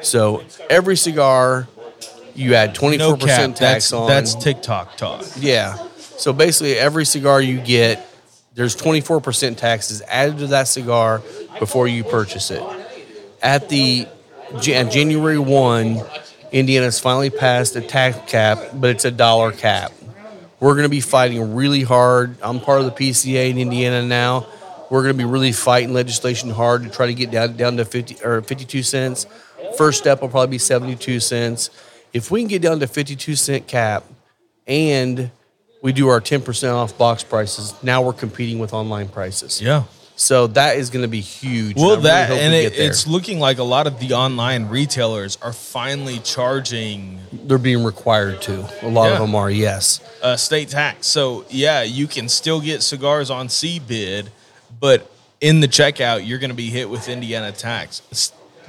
So 0.00 0.42
every 0.70 0.96
cigar, 0.96 1.66
you 2.34 2.54
add 2.54 2.74
24% 2.76 3.56
tax 3.56 3.58
That's 3.58 3.92
on. 3.92 4.06
that's 4.08 4.34
TikTok 4.36 4.96
talk. 4.96 5.24
Yeah. 5.40 5.76
So 6.18 6.32
basically, 6.32 6.74
every 6.76 7.04
cigar 7.04 7.40
you 7.40 7.58
get, 7.58 8.04
there's 8.54 8.76
24% 8.76 9.56
taxes 9.56 10.02
added 10.08 10.38
to 10.38 10.46
that 10.48 10.68
cigar 10.68 11.22
before 11.58 11.88
you 11.88 12.04
purchase 12.04 12.50
it. 12.52 12.62
At 13.42 13.68
the 13.68 14.06
Jan- 14.60 14.86
uh, 14.86 14.90
January 14.90 15.38
1, 15.38 16.00
Indiana's 16.52 16.98
finally 16.98 17.30
passed 17.30 17.76
a 17.76 17.80
tax 17.80 18.18
cap, 18.30 18.58
but 18.74 18.90
it's 18.90 19.04
a 19.04 19.10
dollar 19.10 19.52
cap. 19.52 19.92
We're 20.60 20.74
going 20.74 20.84
to 20.84 20.88
be 20.88 21.00
fighting 21.00 21.54
really 21.54 21.82
hard. 21.82 22.36
I'm 22.42 22.60
part 22.60 22.80
of 22.80 22.86
the 22.86 22.92
PCA 22.92 23.50
in 23.50 23.58
Indiana 23.58 24.02
now. 24.02 24.46
We're 24.90 25.02
going 25.02 25.14
to 25.14 25.18
be 25.18 25.30
really 25.30 25.52
fighting 25.52 25.92
legislation 25.92 26.50
hard 26.50 26.82
to 26.82 26.88
try 26.88 27.06
to 27.06 27.14
get 27.14 27.30
down 27.30 27.56
down 27.56 27.76
to 27.76 27.84
50 27.84 28.24
or 28.24 28.40
52 28.42 28.82
cents. 28.82 29.26
First 29.76 29.98
step 29.98 30.22
will 30.22 30.28
probably 30.28 30.52
be 30.52 30.58
72 30.58 31.20
cents. 31.20 31.70
If 32.12 32.30
we 32.30 32.40
can 32.40 32.48
get 32.48 32.62
down 32.62 32.80
to 32.80 32.86
52 32.86 33.36
cent 33.36 33.66
cap, 33.66 34.04
and 34.66 35.30
we 35.82 35.92
do 35.92 36.08
our 36.08 36.20
10% 36.20 36.74
off 36.74 36.96
box 36.98 37.24
prices. 37.24 37.74
Now 37.82 38.02
we're 38.02 38.12
competing 38.12 38.58
with 38.58 38.72
online 38.72 39.08
prices. 39.08 39.60
Yeah. 39.60 39.84
So 40.18 40.48
that 40.48 40.76
is 40.76 40.90
going 40.90 41.02
to 41.02 41.08
be 41.08 41.20
huge. 41.20 41.76
Well, 41.76 41.90
I 41.90 41.90
really 41.90 42.02
that 42.02 42.30
and 42.32 42.52
we 42.52 42.58
it, 42.58 42.76
it's 42.76 43.06
looking 43.06 43.38
like 43.38 43.58
a 43.58 43.62
lot 43.62 43.86
of 43.86 44.00
the 44.00 44.14
online 44.14 44.68
retailers 44.68 45.38
are 45.40 45.52
finally 45.52 46.18
charging 46.18 47.20
they're 47.32 47.56
being 47.56 47.84
required 47.84 48.42
to. 48.42 48.68
A 48.84 48.88
lot 48.88 49.12
of 49.12 49.20
them 49.20 49.36
are, 49.36 49.48
yes. 49.48 50.00
uh, 50.20 50.34
state 50.36 50.70
tax. 50.70 51.06
So 51.06 51.44
yeah, 51.50 51.82
you 51.82 52.08
can 52.08 52.28
still 52.28 52.60
get 52.60 52.82
cigars 52.82 53.30
on 53.30 53.48
C 53.48 53.78
bid, 53.78 54.30
but 54.80 55.08
in 55.40 55.60
the 55.60 55.68
checkout, 55.68 56.26
you're 56.26 56.40
going 56.40 56.50
to 56.50 56.56
be 56.56 56.68
hit 56.68 56.90
with 56.90 57.08
Indiana 57.08 57.52
tax. 57.52 58.02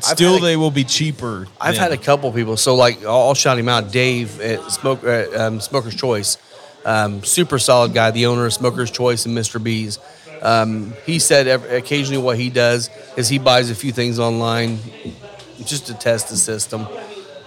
Still, 0.02 0.36
a- 0.36 0.40
they 0.40 0.56
will 0.56 0.70
be 0.70 0.84
cheaper. 0.84 1.48
I've 1.60 1.74
than- 1.74 1.84
had 1.84 1.92
a 1.94 1.98
couple 1.98 2.32
people. 2.32 2.58
So 2.58 2.76
like, 2.76 3.04
I'll, 3.04 3.30
I'll 3.30 3.34
shout 3.34 3.58
him 3.58 3.68
out. 3.68 3.92
Dave 3.92 4.40
at 4.40 4.72
Smoke 4.72 5.04
uh, 5.04 5.26
um, 5.36 5.62
Smoker's 5.62 5.96
Choice, 5.96 6.38
um, 6.86 7.24
super 7.24 7.58
solid 7.58 7.96
guy. 7.96 8.12
The 8.12 8.28
owner 8.28 8.46
of 8.46 8.54
Smoker's 8.54 8.92
Choice 8.92 9.26
and 9.26 9.36
Mr. 9.36 9.62
B's. 9.62 9.98
Um, 10.41 10.93
he 11.06 11.19
said 11.19 11.47
ev 11.47 11.69
occasionally 11.71 12.21
what 12.21 12.38
he 12.38 12.49
does 12.49 12.89
is 13.17 13.28
he 13.28 13.39
buys 13.39 13.69
a 13.69 13.75
few 13.75 13.91
things 13.91 14.19
online 14.19 14.80
just 15.65 15.88
to 15.88 15.93
test 15.93 16.30
the 16.30 16.38
system. 16.38 16.88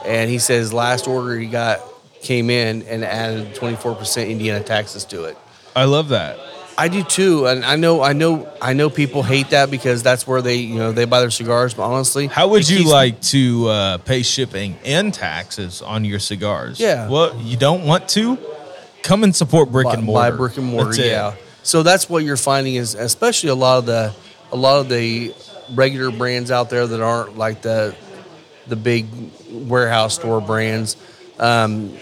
And 0.04 0.28
he 0.30 0.38
says 0.38 0.72
last 0.72 1.06
order 1.08 1.38
he 1.38 1.46
got 1.46 1.80
came 2.22 2.50
in 2.50 2.82
and 2.82 3.04
added 3.04 3.54
24% 3.54 4.28
Indiana 4.28 4.62
taxes 4.62 5.04
to 5.06 5.24
it. 5.24 5.36
I 5.74 5.84
love 5.84 6.10
that. 6.10 6.38
I 6.78 6.88
do 6.88 7.02
too, 7.02 7.46
and 7.46 7.64
I 7.64 7.76
know, 7.76 8.02
I 8.02 8.14
know, 8.14 8.50
I 8.60 8.72
know 8.72 8.88
people 8.88 9.22
hate 9.22 9.50
that 9.50 9.70
because 9.70 10.02
that's 10.02 10.26
where 10.26 10.40
they, 10.40 10.56
you 10.56 10.76
know, 10.76 10.90
they 10.90 11.04
buy 11.04 11.20
their 11.20 11.30
cigars. 11.30 11.74
But 11.74 11.82
honestly, 11.82 12.28
How 12.28 12.48
would 12.48 12.68
you 12.68 12.88
like 12.90 13.20
to 13.22 13.68
uh, 13.68 13.98
pay 13.98 14.22
shipping 14.22 14.78
and 14.84 15.12
taxes 15.12 15.82
on 15.82 16.04
your 16.06 16.18
cigars? 16.18 16.80
Yeah. 16.80 17.10
Well, 17.10 17.38
you 17.42 17.58
don't 17.58 17.84
want 17.84 18.08
to? 18.10 18.38
Come 19.02 19.22
and 19.22 19.36
support 19.36 19.70
brick 19.70 19.84
buy, 19.84 19.94
and 19.94 20.04
mortar. 20.04 20.30
buy 20.30 20.36
brick 20.36 20.56
and 20.56 20.66
mortar? 20.66 20.86
That's 20.94 20.98
it. 20.98 21.41
So 21.62 21.82
that's 21.82 22.08
what 22.08 22.24
you're 22.24 22.36
finding 22.36 22.74
is, 22.74 22.94
especially 22.94 23.50
a 23.50 23.54
lot 23.54 23.78
of 23.78 23.86
the, 23.86 24.14
a 24.50 24.56
lot 24.56 24.80
of 24.80 24.88
the 24.88 25.34
regular 25.74 26.10
brands 26.10 26.50
out 26.50 26.70
there 26.70 26.86
that 26.86 27.00
aren't 27.00 27.38
like 27.38 27.62
the, 27.62 27.94
the 28.66 28.76
big 28.76 29.06
warehouse 29.50 30.14
store 30.14 30.40
brands. 30.40 30.96
Um, 31.38 31.96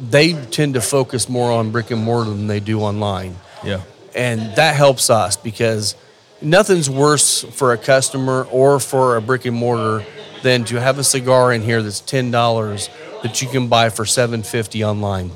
they 0.00 0.32
tend 0.32 0.74
to 0.74 0.80
focus 0.80 1.28
more 1.28 1.52
on 1.52 1.72
brick 1.72 1.90
and 1.90 2.02
mortar 2.02 2.30
than 2.30 2.46
they 2.46 2.60
do 2.60 2.80
online. 2.80 3.36
Yeah. 3.62 3.82
and 4.14 4.56
that 4.56 4.74
helps 4.74 5.10
us 5.10 5.36
because 5.36 5.94
nothing's 6.40 6.88
worse 6.88 7.42
for 7.42 7.74
a 7.74 7.76
customer 7.78 8.46
or 8.50 8.80
for 8.80 9.16
a 9.16 9.20
brick 9.20 9.44
and 9.44 9.54
mortar 9.54 10.04
than 10.42 10.64
to 10.64 10.80
have 10.80 10.98
a 10.98 11.04
cigar 11.04 11.52
in 11.52 11.60
here 11.60 11.82
that's 11.82 12.00
ten 12.00 12.30
dollars 12.30 12.88
that 13.22 13.42
you 13.42 13.48
can 13.48 13.68
buy 13.68 13.90
for 13.90 14.06
seven 14.06 14.42
fifty 14.42 14.82
online. 14.82 15.30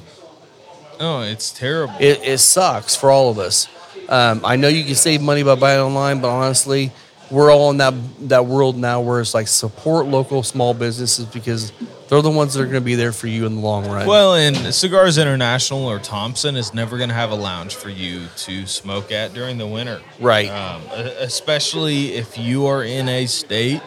Oh, 1.00 1.22
it's 1.22 1.52
terrible. 1.52 1.94
It, 2.00 2.20
it 2.22 2.38
sucks 2.38 2.96
for 2.96 3.11
all 3.11 3.30
of 3.30 3.38
us. 3.38 3.68
Um, 4.09 4.42
I 4.44 4.57
know 4.57 4.68
you 4.68 4.85
can 4.85 4.94
save 4.94 5.22
money 5.22 5.42
by 5.42 5.54
buying 5.54 5.80
online, 5.80 6.20
but 6.20 6.28
honestly, 6.28 6.92
we're 7.30 7.50
all 7.50 7.70
in 7.70 7.78
that 7.78 7.94
that 8.28 8.46
world 8.46 8.76
now 8.76 9.00
where 9.00 9.20
it's 9.20 9.35
like 9.35 9.48
support 9.48 10.07
local 10.07 10.42
small 10.42 10.74
businesses 10.74 11.24
because 11.26 11.72
they're 12.09 12.22
the 12.22 12.30
ones 12.30 12.54
that 12.54 12.61
are 12.61 12.66
going 12.66 12.76
to 12.76 12.80
be 12.83 12.94
there 12.94 13.12
for 13.12 13.26
you 13.26 13.46
in 13.46 13.57
the 13.57 13.61
long 13.61 13.87
run. 13.87 14.07
Well, 14.07 14.35
and 14.35 14.57
Cigars 14.74 15.16
International 15.18 15.87
or 15.87 15.98
Thompson 15.98 16.54
is 16.57 16.74
never 16.74 16.96
going 16.96 17.09
to 17.09 17.14
have 17.14 17.30
a 17.30 17.35
lounge 17.35 17.74
for 17.74 17.88
you 17.88 18.26
to 18.37 18.66
smoke 18.66 19.11
at 19.11 19.33
during 19.33 19.59
the 19.59 19.66
winter. 19.66 20.00
Right. 20.20 20.48
Um, 20.48 20.83
especially 21.18 22.14
if 22.14 22.37
you 22.37 22.66
are 22.66 22.85
in 22.85 23.09
a 23.09 23.26
state 23.26 23.80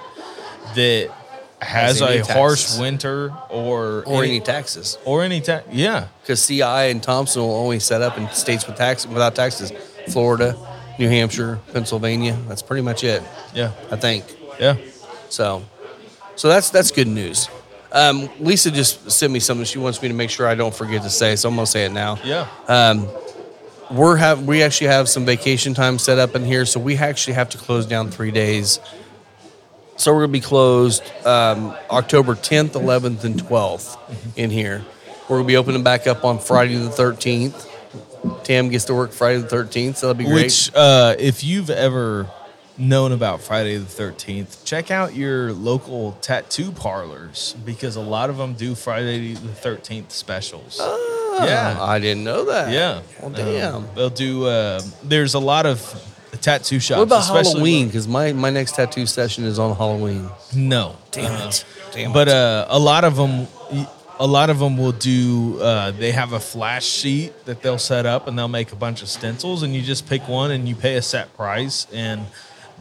that 0.76 1.12
has 1.62 2.02
any 2.02 2.20
a 2.20 2.26
harsh 2.26 2.78
winter 2.80 3.34
or 3.50 4.04
or 4.06 4.24
any 4.24 4.40
taxes. 4.40 4.98
or 5.06 5.24
any 5.24 5.42
tax. 5.42 5.68
Yeah. 5.72 6.08
because 6.22 6.46
CI 6.46 6.62
and 6.62 7.02
Thompson 7.02 7.42
will 7.42 7.56
only 7.56 7.80
set 7.80 8.02
up 8.02 8.18
in 8.18 8.30
states 8.32 8.68
with 8.68 8.76
tax 8.78 9.06
without 9.08 9.36
taxes. 9.36 9.72
Florida, 10.10 10.56
New 11.00 11.10
Hampshire, 11.10 11.60
Pennsylvania. 11.74 12.38
That's 12.48 12.62
pretty 12.62 12.82
much 12.84 13.04
it, 13.04 13.22
Yeah. 13.54 13.72
I 13.92 13.96
think. 13.98 14.24
Yeah. 14.60 14.78
So, 15.30 15.64
so 16.36 16.48
that's 16.48 16.70
that's 16.70 16.92
good 16.92 17.08
news. 17.08 17.50
Um, 17.92 18.30
Lisa 18.40 18.70
just 18.70 19.10
sent 19.10 19.32
me 19.34 19.40
something 19.40 19.66
she 19.66 19.80
wants 19.80 20.02
me 20.02 20.08
to 20.10 20.14
make 20.14 20.30
sure 20.30 20.46
I 20.48 20.56
don't 20.56 20.74
forget 20.76 21.02
to 21.04 21.10
say, 21.10 21.36
so 21.36 21.50
I'm 21.50 21.56
gonna 21.56 21.66
say 21.66 21.86
it 21.86 21.92
now. 21.92 22.20
Yeah. 22.24 22.48
We're 23.90 24.18
have 24.18 24.44
we 24.46 24.62
actually 24.64 24.88
have 24.88 25.08
some 25.08 25.26
vacation 25.26 25.74
time 25.74 25.98
set 25.98 26.20
up 26.20 26.36
in 26.36 26.44
here, 26.44 26.66
so 26.66 26.78
we 26.80 26.98
actually 26.98 27.34
have 27.36 27.50
to 27.52 27.58
close 27.58 27.86
down 27.86 28.12
three 28.12 28.32
days. 28.32 28.80
So 29.98 30.14
we're 30.14 30.22
gonna 30.22 30.32
be 30.34 30.42
closed 30.42 31.04
um, 31.26 31.76
October 31.90 32.36
10th, 32.36 32.70
11th, 32.72 33.24
and 33.24 33.36
12th 33.42 33.98
in 34.36 34.52
here. 34.52 34.86
We're 35.28 35.38
gonna 35.38 35.48
be 35.48 35.58
opening 35.58 35.84
back 35.84 36.08
up 36.08 36.24
on 36.24 36.40
Friday 36.40 36.76
the 36.76 36.90
13th. 36.90 37.66
Tam 38.44 38.70
gets 38.70 38.86
to 38.86 38.94
work 38.94 39.12
Friday 39.12 39.40
the 39.42 39.48
13th, 39.48 39.98
so 39.98 40.08
that'll 40.08 40.18
be 40.20 40.26
great. 40.26 40.46
Which, 40.46 40.72
uh, 40.76 41.16
if 41.18 41.44
you've 41.44 41.70
ever 41.70 42.28
known 42.78 43.12
about 43.12 43.42
Friday 43.42 43.78
the 43.78 43.86
13th, 43.86 44.64
check 44.64 44.92
out 44.92 45.16
your 45.16 45.52
local 45.52 46.12
tattoo 46.22 46.72
parlors 46.72 47.56
because 47.66 47.96
a 47.96 48.02
lot 48.02 48.30
of 48.30 48.38
them 48.38 48.54
do 48.54 48.76
Friday 48.76 49.34
the 49.34 49.50
13th 49.50 50.12
specials. 50.12 50.78
Oh, 50.80 51.40
yeah. 51.44 51.78
I 51.82 52.00
didn't 52.00 52.24
know 52.24 52.46
that. 52.46 52.72
Yeah. 52.72 53.02
Well, 53.20 53.32
damn. 53.32 53.76
Um, 53.76 53.88
they'll 53.96 54.10
do, 54.10 54.46
uh, 54.46 54.82
there's 55.04 55.34
a 55.34 55.40
lot 55.40 55.66
of 55.66 55.80
tattoo 56.38 56.80
shops. 56.80 56.98
what 57.00 57.04
about 57.06 57.22
especially- 57.24 57.52
Halloween? 57.54 57.88
Because 57.88 58.08
my, 58.08 58.34
my 58.34 58.50
next 58.50 58.76
tattoo 58.76 59.06
session 59.06 59.46
is 59.46 59.58
on 59.60 59.76
Halloween. 59.76 60.30
No. 60.54 60.96
Damn 61.12 61.32
Uh, 61.32 61.48
it. 61.48 61.64
Damn 61.94 62.12
but 62.12 62.28
it. 62.28 62.34
uh, 62.34 62.66
a 62.70 62.78
lot 62.80 63.04
of 63.06 63.16
them 63.16 63.48
a 64.20 64.26
lot 64.26 64.50
of 64.50 64.58
them 64.58 64.78
will 64.78 64.92
do 64.92 65.60
uh, 65.62 65.92
they 65.92 66.12
have 66.12 66.34
a 66.34 66.40
flash 66.40 66.84
sheet 66.86 67.32
that 67.46 67.62
they'll 67.62 67.78
set 67.78 68.06
up 68.08 68.28
and 68.28 68.38
they'll 68.38 68.48
make 68.48 68.72
a 68.72 68.76
bunch 68.76 69.04
of 69.04 69.08
stencils 69.10 69.62
and 69.64 69.76
you 69.76 69.82
just 69.84 70.08
pick 70.10 70.28
one 70.28 70.50
and 70.52 70.68
you 70.68 70.76
pay 70.76 70.96
a 70.96 71.02
set 71.04 71.32
price 71.38 71.86
and 71.94 72.26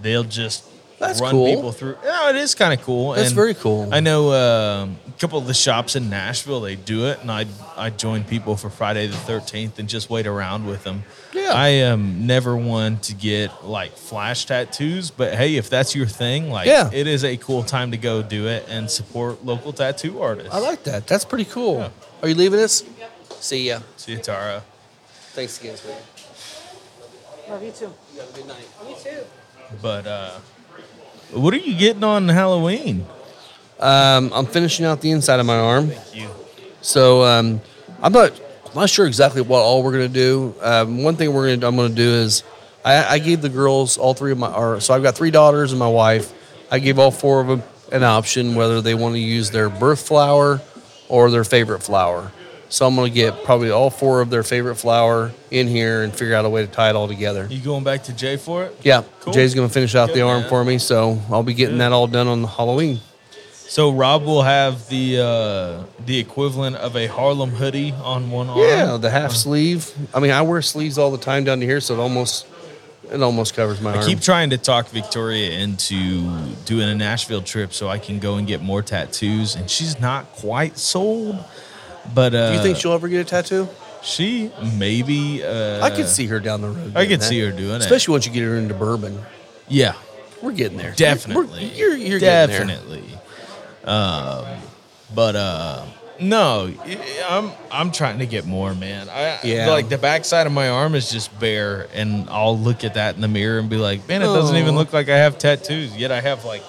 they'll 0.00 0.24
just 0.24 0.64
That's 0.98 1.20
run 1.20 1.30
cool. 1.32 1.54
people 1.54 1.72
through 1.72 1.98
yeah 2.02 2.30
it 2.30 2.36
is 2.36 2.54
kind 2.54 2.72
of 2.72 2.80
cool 2.86 3.12
That's 3.12 3.28
and 3.28 3.34
very 3.36 3.52
cool. 3.52 3.86
i 3.92 4.00
know 4.00 4.32
um, 4.32 4.96
a 5.05 5.05
couple 5.18 5.38
of 5.38 5.46
the 5.46 5.54
shops 5.54 5.96
in 5.96 6.10
nashville 6.10 6.60
they 6.60 6.76
do 6.76 7.06
it 7.06 7.18
and 7.22 7.30
i 7.30 7.46
i 7.76 7.88
join 7.88 8.22
people 8.24 8.54
for 8.56 8.68
friday 8.68 9.06
the 9.06 9.16
13th 9.16 9.78
and 9.78 9.88
just 9.88 10.10
wait 10.10 10.26
around 10.26 10.66
with 10.66 10.84
them 10.84 11.04
Yeah. 11.32 11.52
i 11.54 11.68
am 11.68 12.26
never 12.26 12.54
one 12.56 12.98
to 12.98 13.14
get 13.14 13.64
like 13.64 13.92
flash 13.96 14.44
tattoos 14.44 15.10
but 15.10 15.34
hey 15.34 15.56
if 15.56 15.70
that's 15.70 15.94
your 15.94 16.06
thing 16.06 16.50
like 16.50 16.66
Yeah. 16.66 16.90
it 16.92 17.06
is 17.06 17.24
a 17.24 17.36
cool 17.38 17.62
time 17.62 17.90
to 17.92 17.96
go 17.96 18.22
do 18.22 18.46
it 18.46 18.66
and 18.68 18.90
support 18.90 19.44
local 19.44 19.72
tattoo 19.72 20.20
artists. 20.20 20.52
I 20.52 20.58
like 20.58 20.84
that. 20.84 21.06
That's 21.06 21.24
pretty 21.24 21.44
cool. 21.46 21.78
Yeah. 21.78 21.88
Are 22.22 22.28
you 22.28 22.34
leaving 22.34 22.60
us? 22.60 22.82
See 23.40 23.68
ya. 23.68 23.80
See 23.96 24.12
you, 24.12 24.18
Tara. 24.18 24.62
Thanks 25.32 25.60
again, 25.60 25.76
sweetie. 25.76 25.96
Love 27.48 27.62
you 27.62 27.70
too. 27.70 27.92
You 28.14 28.20
Have 28.20 28.30
a 28.30 28.32
good 28.32 28.46
night. 28.48 28.68
You 28.88 28.96
too. 29.02 29.24
But 29.80 30.06
uh, 30.06 30.30
what 31.32 31.54
are 31.54 31.58
you 31.58 31.74
getting 31.76 32.04
on 32.04 32.28
Halloween? 32.28 33.06
Um, 33.78 34.32
I'm 34.32 34.46
finishing 34.46 34.86
out 34.86 35.00
the 35.00 35.10
inside 35.10 35.40
of 35.40 35.46
my 35.46 35.58
arm. 35.58 35.88
Thank 35.88 36.14
you. 36.16 36.28
So 36.80 37.22
um, 37.24 37.60
I'm 38.02 38.12
not 38.12 38.32
I'm 38.66 38.74
not 38.74 38.90
sure 38.90 39.06
exactly 39.06 39.42
what 39.42 39.58
all 39.60 39.82
we're 39.82 39.92
gonna 39.92 40.08
do. 40.08 40.54
Um, 40.60 41.02
one 41.02 41.16
thing 41.16 41.32
we're 41.32 41.54
gonna 41.54 41.66
I'm 41.66 41.76
gonna 41.76 41.94
do 41.94 42.08
is 42.08 42.42
I, 42.84 43.14
I 43.14 43.18
gave 43.18 43.42
the 43.42 43.48
girls 43.48 43.98
all 43.98 44.14
three 44.14 44.32
of 44.32 44.38
my 44.38 44.52
or 44.52 44.80
so 44.80 44.94
I've 44.94 45.02
got 45.02 45.14
three 45.16 45.30
daughters 45.30 45.72
and 45.72 45.78
my 45.78 45.88
wife. 45.88 46.32
I 46.70 46.78
gave 46.78 46.98
all 46.98 47.10
four 47.10 47.40
of 47.40 47.46
them 47.48 47.62
an 47.92 48.02
option 48.02 48.54
whether 48.54 48.80
they 48.80 48.94
want 48.94 49.14
to 49.14 49.20
use 49.20 49.50
their 49.50 49.68
birth 49.68 50.06
flower 50.06 50.60
or 51.08 51.30
their 51.30 51.44
favorite 51.44 51.82
flower. 51.82 52.32
So 52.68 52.86
I'm 52.86 52.96
gonna 52.96 53.10
get 53.10 53.44
probably 53.44 53.70
all 53.70 53.90
four 53.90 54.20
of 54.20 54.30
their 54.30 54.42
favorite 54.42 54.74
flower 54.76 55.32
in 55.50 55.68
here 55.68 56.02
and 56.02 56.12
figure 56.12 56.34
out 56.34 56.44
a 56.44 56.48
way 56.50 56.64
to 56.66 56.70
tie 56.70 56.90
it 56.90 56.96
all 56.96 57.06
together. 57.08 57.46
You 57.48 57.60
going 57.60 57.84
back 57.84 58.04
to 58.04 58.12
Jay 58.12 58.36
for 58.36 58.64
it? 58.64 58.76
Yeah, 58.82 59.04
Cool. 59.20 59.32
Jay's 59.32 59.54
gonna 59.54 59.68
finish 59.68 59.94
out 59.94 60.08
Good, 60.08 60.16
the 60.16 60.22
arm 60.22 60.40
man. 60.40 60.48
for 60.48 60.64
me, 60.64 60.78
so 60.78 61.20
I'll 61.30 61.42
be 61.44 61.54
getting 61.54 61.78
that 61.78 61.92
all 61.92 62.06
done 62.08 62.26
on 62.26 62.42
Halloween. 62.44 63.00
So 63.76 63.90
Rob 63.90 64.24
will 64.24 64.40
have 64.40 64.88
the 64.88 65.20
uh, 65.20 65.84
the 66.06 66.18
equivalent 66.18 66.76
of 66.76 66.96
a 66.96 67.08
Harlem 67.08 67.50
hoodie 67.50 67.92
on 67.92 68.30
one 68.30 68.48
arm. 68.48 68.58
Yeah, 68.58 68.96
the 68.96 69.10
half 69.10 69.32
sleeve. 69.32 69.92
I 70.14 70.20
mean, 70.20 70.30
I 70.30 70.40
wear 70.40 70.62
sleeves 70.62 70.96
all 70.96 71.10
the 71.10 71.18
time 71.18 71.44
down 71.44 71.60
to 71.60 71.66
here, 71.66 71.82
so 71.82 71.92
it 71.92 71.98
almost 71.98 72.46
it 73.12 73.20
almost 73.20 73.52
covers 73.52 73.82
my 73.82 73.92
I 73.92 73.96
arm. 73.98 74.06
keep 74.06 74.22
trying 74.22 74.48
to 74.48 74.56
talk 74.56 74.88
Victoria 74.88 75.50
into 75.58 76.22
doing 76.64 76.88
a 76.88 76.94
Nashville 76.94 77.42
trip 77.42 77.74
so 77.74 77.86
I 77.90 77.98
can 77.98 78.18
go 78.18 78.36
and 78.36 78.46
get 78.46 78.62
more 78.62 78.80
tattoos, 78.80 79.56
and 79.56 79.70
she's 79.70 80.00
not 80.00 80.24
quite 80.32 80.78
sold. 80.78 81.36
But 82.14 82.34
uh, 82.34 82.52
Do 82.52 82.56
you 82.56 82.62
think 82.62 82.78
she'll 82.78 82.92
ever 82.94 83.08
get 83.08 83.20
a 83.20 83.24
tattoo? 83.24 83.68
she 84.02 84.50
maybe? 84.78 85.44
Uh, 85.44 85.84
I 85.84 85.90
could 85.90 86.08
see 86.08 86.24
her 86.28 86.40
down 86.40 86.62
the 86.62 86.70
road. 86.70 86.96
I 86.96 87.06
could 87.06 87.20
that. 87.20 87.24
see 87.24 87.40
her 87.40 87.52
doing 87.52 87.74
it. 87.74 87.82
especially 87.82 88.12
once 88.12 88.24
you 88.26 88.32
get 88.32 88.40
her 88.42 88.56
into 88.56 88.72
bourbon. 88.72 89.20
Yeah, 89.68 89.96
We're 90.40 90.52
getting 90.52 90.78
there. 90.78 90.94
definitely. 90.96 91.66
You're 91.74 91.94
you're 91.94 92.18
getting 92.20 92.56
there. 92.56 92.64
definitely. 92.66 93.02
Um, 93.86 94.44
but 95.14 95.36
uh, 95.36 95.84
no, 96.20 96.72
I'm 97.28 97.50
I'm 97.70 97.92
trying 97.92 98.18
to 98.18 98.26
get 98.26 98.44
more, 98.46 98.74
man. 98.74 99.08
I 99.08 99.38
Yeah. 99.44 99.68
like 99.70 99.88
the 99.88 99.98
backside 99.98 100.46
of 100.46 100.52
my 100.52 100.68
arm 100.68 100.94
is 100.94 101.10
just 101.10 101.38
bare, 101.38 101.86
and 101.94 102.28
I'll 102.30 102.58
look 102.58 102.84
at 102.84 102.94
that 102.94 103.14
in 103.14 103.20
the 103.20 103.28
mirror 103.28 103.58
and 103.58 103.68
be 103.70 103.76
like, 103.76 104.06
man, 104.08 104.22
it 104.22 104.26
doesn't 104.26 104.56
even 104.56 104.74
Oh. 104.74 104.78
look 104.78 104.92
like 104.92 105.08
I 105.08 105.16
have 105.18 105.38
tattoos. 105.38 105.96
Yet 105.96 106.10
I 106.10 106.20
have 106.20 106.44
like, 106.44 106.62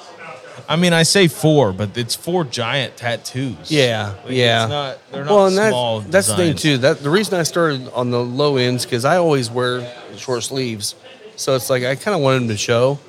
I 0.69 0.75
mean, 0.75 0.91
I 0.93 1.03
say 1.03 1.27
four, 1.27 1.71
but 1.71 1.97
it's 1.97 2.13
four 2.13 2.43
giant 2.43 2.97
tattoos. 2.97 3.71
Yeah, 3.71 4.13
Like, 4.25 4.33
yeah. 4.33 4.63
It's 4.63 4.69
not, 4.69 5.11
they're 5.11 5.23
not 5.25 5.33
well, 5.33 5.45
and 5.47 5.55
small. 5.55 5.99
that's 6.01 6.27
the 6.27 6.35
thing 6.35 6.55
too. 6.55 6.77
That 6.79 7.01
the 7.01 7.09
reason 7.09 7.39
I 7.39 7.43
started 7.43 7.89
on 7.93 8.11
the 8.11 8.19
low 8.23 8.57
ends 8.57 8.83
because 8.85 9.05
I 9.05 9.17
always 9.17 9.49
wear 9.49 9.89
short 10.17 10.43
sleeves, 10.43 10.93
so 11.35 11.55
it's 11.55 11.69
like 11.69 11.83
I 11.83 11.95
kind 11.95 12.13
of 12.15 12.21
wanted 12.21 12.41
them 12.41 12.47
to 12.49 12.57
show, 12.57 12.99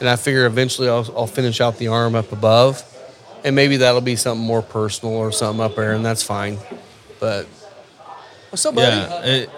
and 0.00 0.08
I 0.08 0.16
figure 0.16 0.44
eventually 0.46 0.88
I'll, 0.88 1.06
I'll 1.16 1.26
finish 1.28 1.60
out 1.60 1.78
the 1.78 1.86
arm 1.88 2.14
up 2.16 2.32
above, 2.32 2.82
and 3.44 3.54
maybe 3.54 3.76
that'll 3.78 4.00
be 4.00 4.16
something 4.16 4.44
more 4.44 4.62
personal 4.62 5.14
or 5.14 5.30
something 5.30 5.64
up 5.64 5.76
there, 5.76 5.92
and 5.92 6.04
that's 6.04 6.22
fine. 6.22 6.58
But 7.20 7.46
what's 8.50 8.64
up, 8.66 8.74
buddy? 8.74 8.96
Yeah. 8.96 9.24
It, 9.24 9.50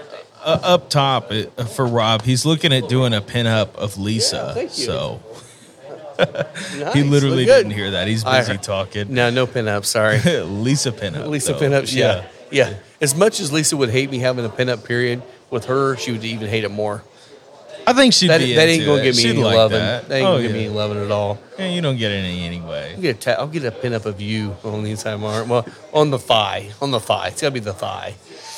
uh, 0.45 0.61
up 0.63 0.91
top 0.91 1.33
it, 1.33 1.53
uh, 1.57 1.65
for 1.65 1.87
Rob, 1.87 2.23
he's 2.23 2.45
looking 2.45 2.73
at 2.73 2.89
doing 2.89 3.15
a 3.15 3.21
pinup 3.21 3.75
of 3.77 3.99
Lisa. 3.99 4.37
Yeah, 4.37 4.55
thank 4.55 4.79
you. 4.79 4.85
So 4.85 5.21
Nice, 6.19 6.95
he 6.95 7.03
literally 7.03 7.45
didn't 7.45 7.73
hear 7.73 7.93
that. 7.93 8.07
He's 8.07 8.23
busy 8.23 8.53
heard- 8.53 8.63
talking. 8.63 9.13
No, 9.13 9.31
no 9.31 9.47
pinup. 9.47 9.85
Sorry. 9.85 10.19
Lisa 10.45 10.93
pinup. 10.93 11.29
Lisa 11.29 11.53
though. 11.53 11.59
pinups, 11.61 11.95
yeah. 11.95 12.27
yeah. 12.51 12.75
As 13.01 13.15
much 13.15 13.41
as 13.41 13.53
Lisa 13.53 13.77
would 13.77 13.91
hate 13.91 14.11
me 14.11 14.19
having 14.19 14.45
a 14.45 14.49
pinup 14.49 14.85
period, 14.85 15.23
with 15.51 15.67
her, 15.67 15.97
she 15.97 16.13
would 16.13 16.25
even 16.25 16.49
hate 16.49 16.65
it 16.65 16.71
more. 16.71 17.03
I 17.89 17.93
think 17.93 18.13
she'd 18.13 18.29
That, 18.31 18.39
be 18.41 18.55
that 18.55 18.69
ain't 18.69 18.85
gonna 18.85 19.01
it. 19.01 19.05
give 19.05 19.17
me 19.17 19.23
She'd 19.23 19.31
any 19.31 19.45
like 19.45 19.55
loving. 19.57 19.79
That, 19.79 20.09
That, 20.09 20.15
ain't 20.17 20.27
oh, 20.27 20.33
gonna 20.33 20.43
give 20.43 20.53
me 20.53 20.65
any 20.67 20.75
loving 20.75 21.05
at 21.05 21.11
all. 21.13 21.39
Yeah, 21.59 21.69
you 21.69 21.81
don't 21.81 21.97
get 21.97 22.11
any 22.11 22.45
anyway. 22.45 22.95
I'll 22.97 23.01
get 23.01 23.17
a 23.17 23.19
ta- 23.21 23.41
I'll 23.41 23.47
get 23.47 23.65
a 23.65 23.71
pin 23.71 23.95
up 23.95 24.07
of 24.07 24.21
you 24.21 24.57
on 24.65 24.83
the 24.83 24.91
inside 24.91 25.13
of 25.13 25.21
my 25.21 25.35
arm. 25.35 25.49
Well, 25.49 25.67
on 25.93 26.11
the 26.11 26.19
thigh. 26.19 26.71
On 26.83 26.91
the 26.91 26.99
thigh. 27.01 27.29
It's 27.29 27.41
gotta 27.43 27.53
be 27.53 27.61
the 27.61 27.73
thigh. 27.73 28.15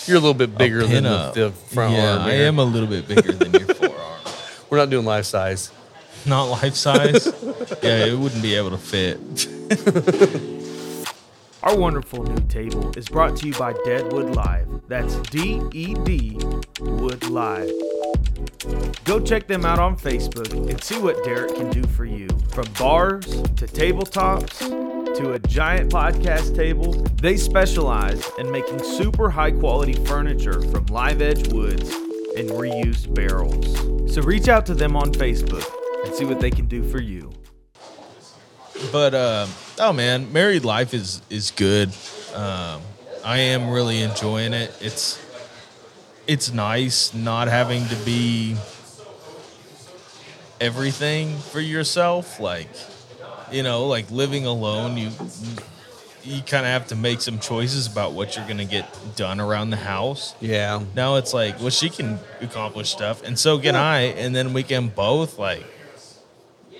You're 0.06 0.16
a 0.16 0.20
little 0.20 0.32
bit 0.34 0.56
bigger 0.56 0.86
than 0.86 1.04
the, 1.04 1.32
the 1.34 1.50
front 1.50 1.92
yeah, 1.94 2.12
arm. 2.12 2.22
I 2.22 2.32
am 2.32 2.58
a 2.58 2.64
little 2.64 2.88
bit 2.88 3.06
bigger 3.06 3.32
than 3.32 3.52
your 3.52 3.74
forearm. 3.74 4.22
We're 4.70 4.78
not 4.78 4.88
doing 4.88 5.04
life 5.04 5.26
size. 5.26 5.70
Not 6.24 6.44
life 6.44 6.74
size. 6.74 7.26
yeah, 7.82 8.06
it 8.06 8.18
wouldn't 8.18 8.40
be 8.42 8.54
able 8.54 8.70
to 8.70 8.78
fit. 8.78 9.18
Our 11.62 11.76
wonderful 11.76 12.22
new 12.22 12.40
table 12.48 12.92
is 12.96 13.08
brought 13.08 13.36
to 13.38 13.46
you 13.48 13.52
by 13.54 13.72
Deadwood 13.84 14.36
Live. 14.36 14.68
That's 14.86 15.16
D 15.30 15.60
E 15.72 15.94
D 16.04 16.38
Wood 16.80 17.28
Live. 17.28 17.70
Go 19.04 19.18
check 19.18 19.48
them 19.48 19.64
out 19.64 19.80
on 19.80 19.96
Facebook 19.96 20.52
and 20.52 20.82
see 20.82 20.98
what 21.00 21.24
Derek 21.24 21.56
can 21.56 21.68
do 21.70 21.82
for 21.88 22.04
you. 22.04 22.28
From 22.52 22.66
bars 22.78 23.26
to 23.26 23.66
tabletops 23.66 24.58
to 25.16 25.32
a 25.32 25.38
giant 25.40 25.90
podcast 25.90 26.54
table, 26.54 26.92
they 27.20 27.36
specialize 27.36 28.24
in 28.38 28.50
making 28.52 28.78
super 28.82 29.28
high 29.28 29.50
quality 29.50 29.94
furniture 30.04 30.62
from 30.62 30.86
live 30.86 31.20
edge 31.20 31.52
woods 31.52 31.90
and 32.36 32.50
reused 32.50 33.12
barrels. 33.14 34.14
So 34.14 34.22
reach 34.22 34.46
out 34.46 34.64
to 34.66 34.74
them 34.74 34.96
on 34.96 35.12
Facebook 35.12 35.68
and 36.04 36.14
see 36.14 36.24
what 36.24 36.38
they 36.38 36.52
can 36.52 36.66
do 36.66 36.88
for 36.88 37.00
you. 37.00 37.32
But 38.92 39.12
uh, 39.12 39.46
oh 39.80 39.92
man, 39.92 40.32
married 40.32 40.64
life 40.64 40.94
is 40.94 41.22
is 41.30 41.50
good. 41.50 41.90
Um, 42.34 42.82
I 43.24 43.38
am 43.38 43.70
really 43.70 44.02
enjoying 44.02 44.52
it. 44.52 44.76
It's 44.80 45.24
it's 46.26 46.52
nice 46.52 47.14
not 47.14 47.48
having 47.48 47.86
to 47.88 47.96
be 48.04 48.56
everything 50.60 51.36
for 51.38 51.60
yourself. 51.60 52.40
Like 52.40 52.68
you 53.50 53.62
know, 53.62 53.86
like 53.86 54.10
living 54.10 54.46
alone, 54.46 54.96
you 54.96 55.10
you 56.22 56.42
kind 56.42 56.66
of 56.66 56.72
have 56.72 56.88
to 56.88 56.96
make 56.96 57.20
some 57.20 57.38
choices 57.38 57.86
about 57.86 58.12
what 58.12 58.36
you're 58.36 58.46
gonna 58.46 58.64
get 58.64 58.86
done 59.16 59.40
around 59.40 59.70
the 59.70 59.76
house. 59.76 60.34
Yeah. 60.40 60.82
Now 60.94 61.16
it's 61.16 61.32
like, 61.32 61.58
well, 61.60 61.70
she 61.70 61.88
can 61.88 62.18
accomplish 62.40 62.90
stuff, 62.90 63.22
and 63.22 63.38
so 63.38 63.58
can 63.58 63.74
I, 63.74 64.00
and 64.00 64.34
then 64.34 64.52
we 64.52 64.62
can 64.62 64.88
both 64.88 65.38
like 65.38 65.64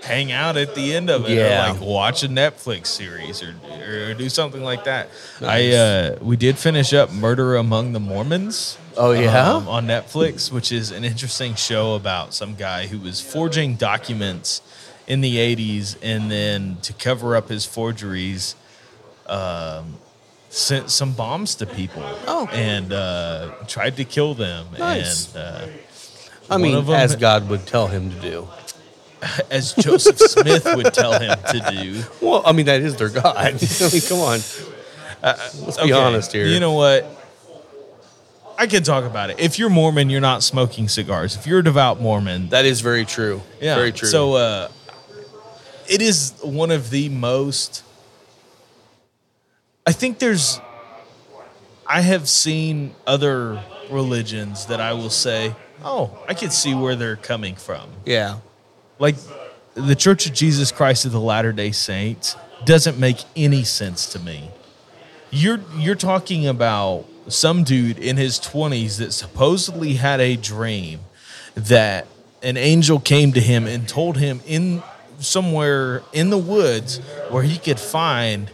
hang 0.03 0.33
out 0.33 0.57
at 0.57 0.75
the 0.75 0.95
end 0.95 1.11
of 1.11 1.25
it, 1.29 1.33
Yeah. 1.37 1.71
or 1.71 1.73
like 1.75 1.81
watch 1.83 2.23
a 2.23 2.29
Netflix 2.29 2.87
series, 2.89 3.43
or 3.43 3.55
or 3.89 4.15
do 4.15 4.29
something 4.29 4.63
like 4.63 4.85
that. 4.85 5.09
Nice. 5.41 5.75
I 5.75 5.77
uh, 5.77 6.19
we 6.21 6.37
did 6.37 6.59
finish 6.59 6.93
up 6.93 7.13
Murder 7.13 7.57
Among 7.57 7.93
the 7.93 8.01
Mormons. 8.01 8.79
Oh, 8.97 9.13
yeah? 9.13 9.53
um, 9.55 9.69
on 9.69 9.87
Netflix, 9.87 10.51
which 10.51 10.73
is 10.73 10.91
an 10.91 11.05
interesting 11.05 11.55
show 11.55 11.95
about 11.95 12.35
some 12.35 12.57
guy 12.57 12.89
who 12.89 12.99
was 12.99 13.21
forging 13.21 13.75
documents 13.77 14.61
in 15.07 15.21
the 15.21 15.37
'80s, 15.37 15.97
and 16.03 16.31
then 16.31 16.79
to 16.83 16.93
cover 16.93 17.37
up 17.37 17.49
his 17.49 17.65
forgeries. 17.65 18.55
Um, 19.27 19.99
sent 20.51 20.89
some 20.91 21.13
bombs 21.13 21.55
to 21.57 21.67
people 21.67 22.03
Oh. 22.27 22.49
and 22.53 22.91
uh, 22.91 23.51
tried 23.67 23.97
to 23.99 24.05
kill 24.05 24.33
them. 24.33 24.67
Nice. 24.79 25.35
And 25.35 25.45
uh, 25.45 25.67
I 26.49 26.57
mean, 26.57 26.89
as 26.91 27.17
God 27.17 27.51
would 27.51 27.67
tell 27.67 27.89
him 27.89 28.11
to 28.11 28.17
do. 28.21 28.49
as 29.51 29.73
Joseph 29.75 30.19
Smith 30.19 30.65
would 30.77 30.93
tell 30.95 31.19
him 31.19 31.37
to 31.51 31.61
do. 31.71 32.03
Well, 32.21 32.43
I 32.47 32.53
mean, 32.53 32.67
that 32.67 32.81
is 32.83 32.97
their 32.97 33.09
God. 33.09 33.37
I 33.37 33.51
mean, 33.53 34.03
come 34.09 34.19
on. 34.21 34.41
Let's 35.23 35.77
be 35.77 35.83
Okay, 35.83 35.93
honest 35.93 36.33
here. 36.33 36.47
You 36.47 36.61
know 36.61 36.73
what? 36.73 37.07
I 38.57 38.67
can 38.67 38.83
talk 38.83 39.05
about 39.05 39.31
it. 39.31 39.39
If 39.39 39.59
you're 39.59 39.71
Mormon, 39.71 40.11
you're 40.11 40.21
not 40.21 40.43
smoking 40.43 40.89
cigars. 40.89 41.37
If 41.37 41.47
you're 41.47 41.61
a 41.61 41.65
devout 41.65 42.01
Mormon, 42.01 42.49
that 42.49 42.65
is 42.65 42.81
very 42.81 43.05
true. 43.05 43.41
yeah, 43.61 43.77
Very 43.77 43.93
true. 43.93 44.09
So 44.09 44.35
uh, 44.35 44.69
it 45.89 46.03
is 46.03 46.35
one 46.43 46.71
of 46.73 46.91
the 46.91 47.09
most. 47.09 47.85
I 49.87 49.93
think 49.93 50.19
there's. 50.19 50.61
I 51.87 52.01
have 52.03 52.29
seen 52.29 52.95
other 53.07 53.63
religions 53.91 54.67
that 54.67 54.81
I 54.81 54.93
will 54.93 55.09
say, 55.11 55.55
oh, 55.85 56.19
I 56.29 56.35
can 56.35 56.51
see 56.51 56.75
where 56.75 56.95
they're 56.97 57.17
coming 57.17 57.55
from. 57.57 57.89
yeah. 58.05 58.39
Like 58.99 59.17
the 59.75 59.95
Church 59.95 60.27
of 60.27 60.35
Jesus 60.35 60.73
Christ 60.73 61.05
of 61.05 61.13
the 61.13 61.21
Latter 61.21 61.53
Day 61.53 61.73
Saints 61.73 62.37
doesn't 62.65 62.99
make 62.99 63.19
any 63.37 63.65
sense 63.65 64.07
to 64.13 64.19
me. 64.19 64.51
You're 65.31 65.61
you're 65.77 65.95
talking 65.95 66.47
about 66.47 67.05
some 67.29 67.63
dude 67.63 67.99
in 67.99 68.17
his 68.17 68.39
20s 68.39 68.99
that 68.99 69.13
supposedly 69.13 69.95
had 69.95 70.21
a 70.21 70.37
dream 70.37 71.01
that 71.55 72.07
an 72.43 72.57
angel 72.57 72.99
came 72.99 73.33
to 73.33 73.41
him 73.41 73.67
and 73.67 73.89
told 73.89 74.17
him 74.17 74.41
in 74.47 74.83
somewhere 75.19 76.03
in 76.13 76.31
the 76.31 76.39
woods 76.39 76.99
where 77.29 77.43
he 77.43 77.59
could 77.59 77.79
find 77.79 78.51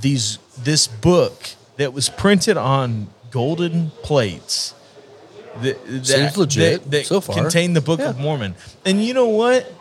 these 0.00 0.38
this 0.58 0.86
book 0.86 1.50
that 1.76 1.92
was 1.92 2.08
printed 2.08 2.56
on 2.56 3.08
golden 3.30 3.90
plates 4.02 4.74
that, 5.62 5.86
that, 5.86 6.06
Seems 6.06 6.36
legit 6.36 6.82
that, 6.84 6.90
that 6.90 7.06
so 7.06 7.20
far. 7.20 7.36
contain 7.36 7.72
the 7.72 7.80
Book 7.80 8.00
of 8.00 8.18
Mormon. 8.18 8.54
And 8.84 9.02
you 9.04 9.14
know 9.14 9.28
what? 9.28 9.72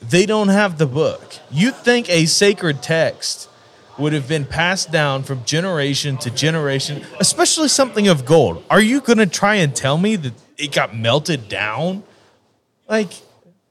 They 0.00 0.26
don't 0.26 0.48
have 0.48 0.78
the 0.78 0.86
book. 0.86 1.36
You'd 1.50 1.76
think 1.76 2.10
a 2.10 2.26
sacred 2.26 2.82
text 2.82 3.48
would 3.98 4.12
have 4.12 4.26
been 4.26 4.44
passed 4.44 4.90
down 4.90 5.22
from 5.22 5.44
generation 5.44 6.16
to 6.18 6.30
generation, 6.30 7.04
especially 7.20 7.68
something 7.68 8.08
of 8.08 8.24
gold. 8.24 8.64
Are 8.70 8.80
you 8.80 9.00
going 9.00 9.18
to 9.18 9.26
try 9.26 9.56
and 9.56 9.74
tell 9.76 9.98
me 9.98 10.16
that 10.16 10.32
it 10.58 10.72
got 10.72 10.96
melted 10.96 11.48
down? 11.48 12.02
Like, 12.88 13.12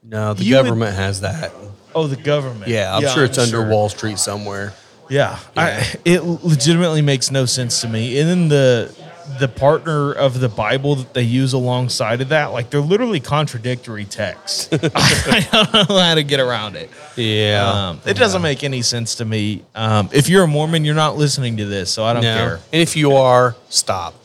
No, 0.03 0.33
the 0.33 0.43
You 0.43 0.55
would- 0.57 0.63
government 0.63 0.95
has 0.95 1.21
that. 1.21 1.51
oh, 1.93 2.07
the 2.07 2.15
government. 2.15 2.67
Yeah, 2.69 2.95
I'm 2.95 3.07
sure 3.13 3.25
it's 3.25 3.37
under 3.37 3.67
Wall 3.67 3.89
Street 3.89 4.17
somewhere. 4.19 4.73
Yeah, 5.09 5.37
I, 5.57 5.85
it 6.05 6.23
legitimately 6.23 7.01
makes 7.01 7.31
no 7.31 7.45
sense 7.45 7.81
to 7.81 7.89
me. 7.89 8.17
And 8.19 8.29
then 8.29 8.47
the 8.47 8.95
the 9.39 9.47
partner 9.47 10.11
of 10.11 10.39
the 10.39 10.49
Bible 10.49 10.95
that 10.95 11.13
they 11.13 11.21
use 11.23 11.53
alongside 11.53 12.21
of 12.21 12.29
that, 12.29 12.47
like 12.47 12.69
they're 12.69 12.79
literally 12.81 13.19
contradictory 13.19 14.05
texts. 14.05 14.69
I 14.73 15.47
don't 15.51 15.89
know 15.89 15.97
how 15.99 16.15
to 16.15 16.23
get 16.23 16.39
around 16.39 16.75
it. 16.75 16.89
Yeah. 17.15 17.89
Um, 17.89 18.01
it 18.05 18.17
doesn't 18.17 18.41
make 18.41 18.63
any 18.63 18.81
sense 18.81 19.15
to 19.15 19.25
me. 19.25 19.63
Um, 19.75 20.09
if 20.11 20.29
you're 20.29 20.43
a 20.43 20.47
Mormon, 20.47 20.85
you're 20.85 20.95
not 20.95 21.17
listening 21.17 21.57
to 21.57 21.65
this, 21.65 21.91
so 21.91 22.03
I 22.03 22.13
don't 22.13 22.23
no. 22.23 22.35
care. 22.35 22.55
And 22.73 22.81
if 22.81 22.95
you 22.95 23.13
are, 23.13 23.55
stop 23.69 24.15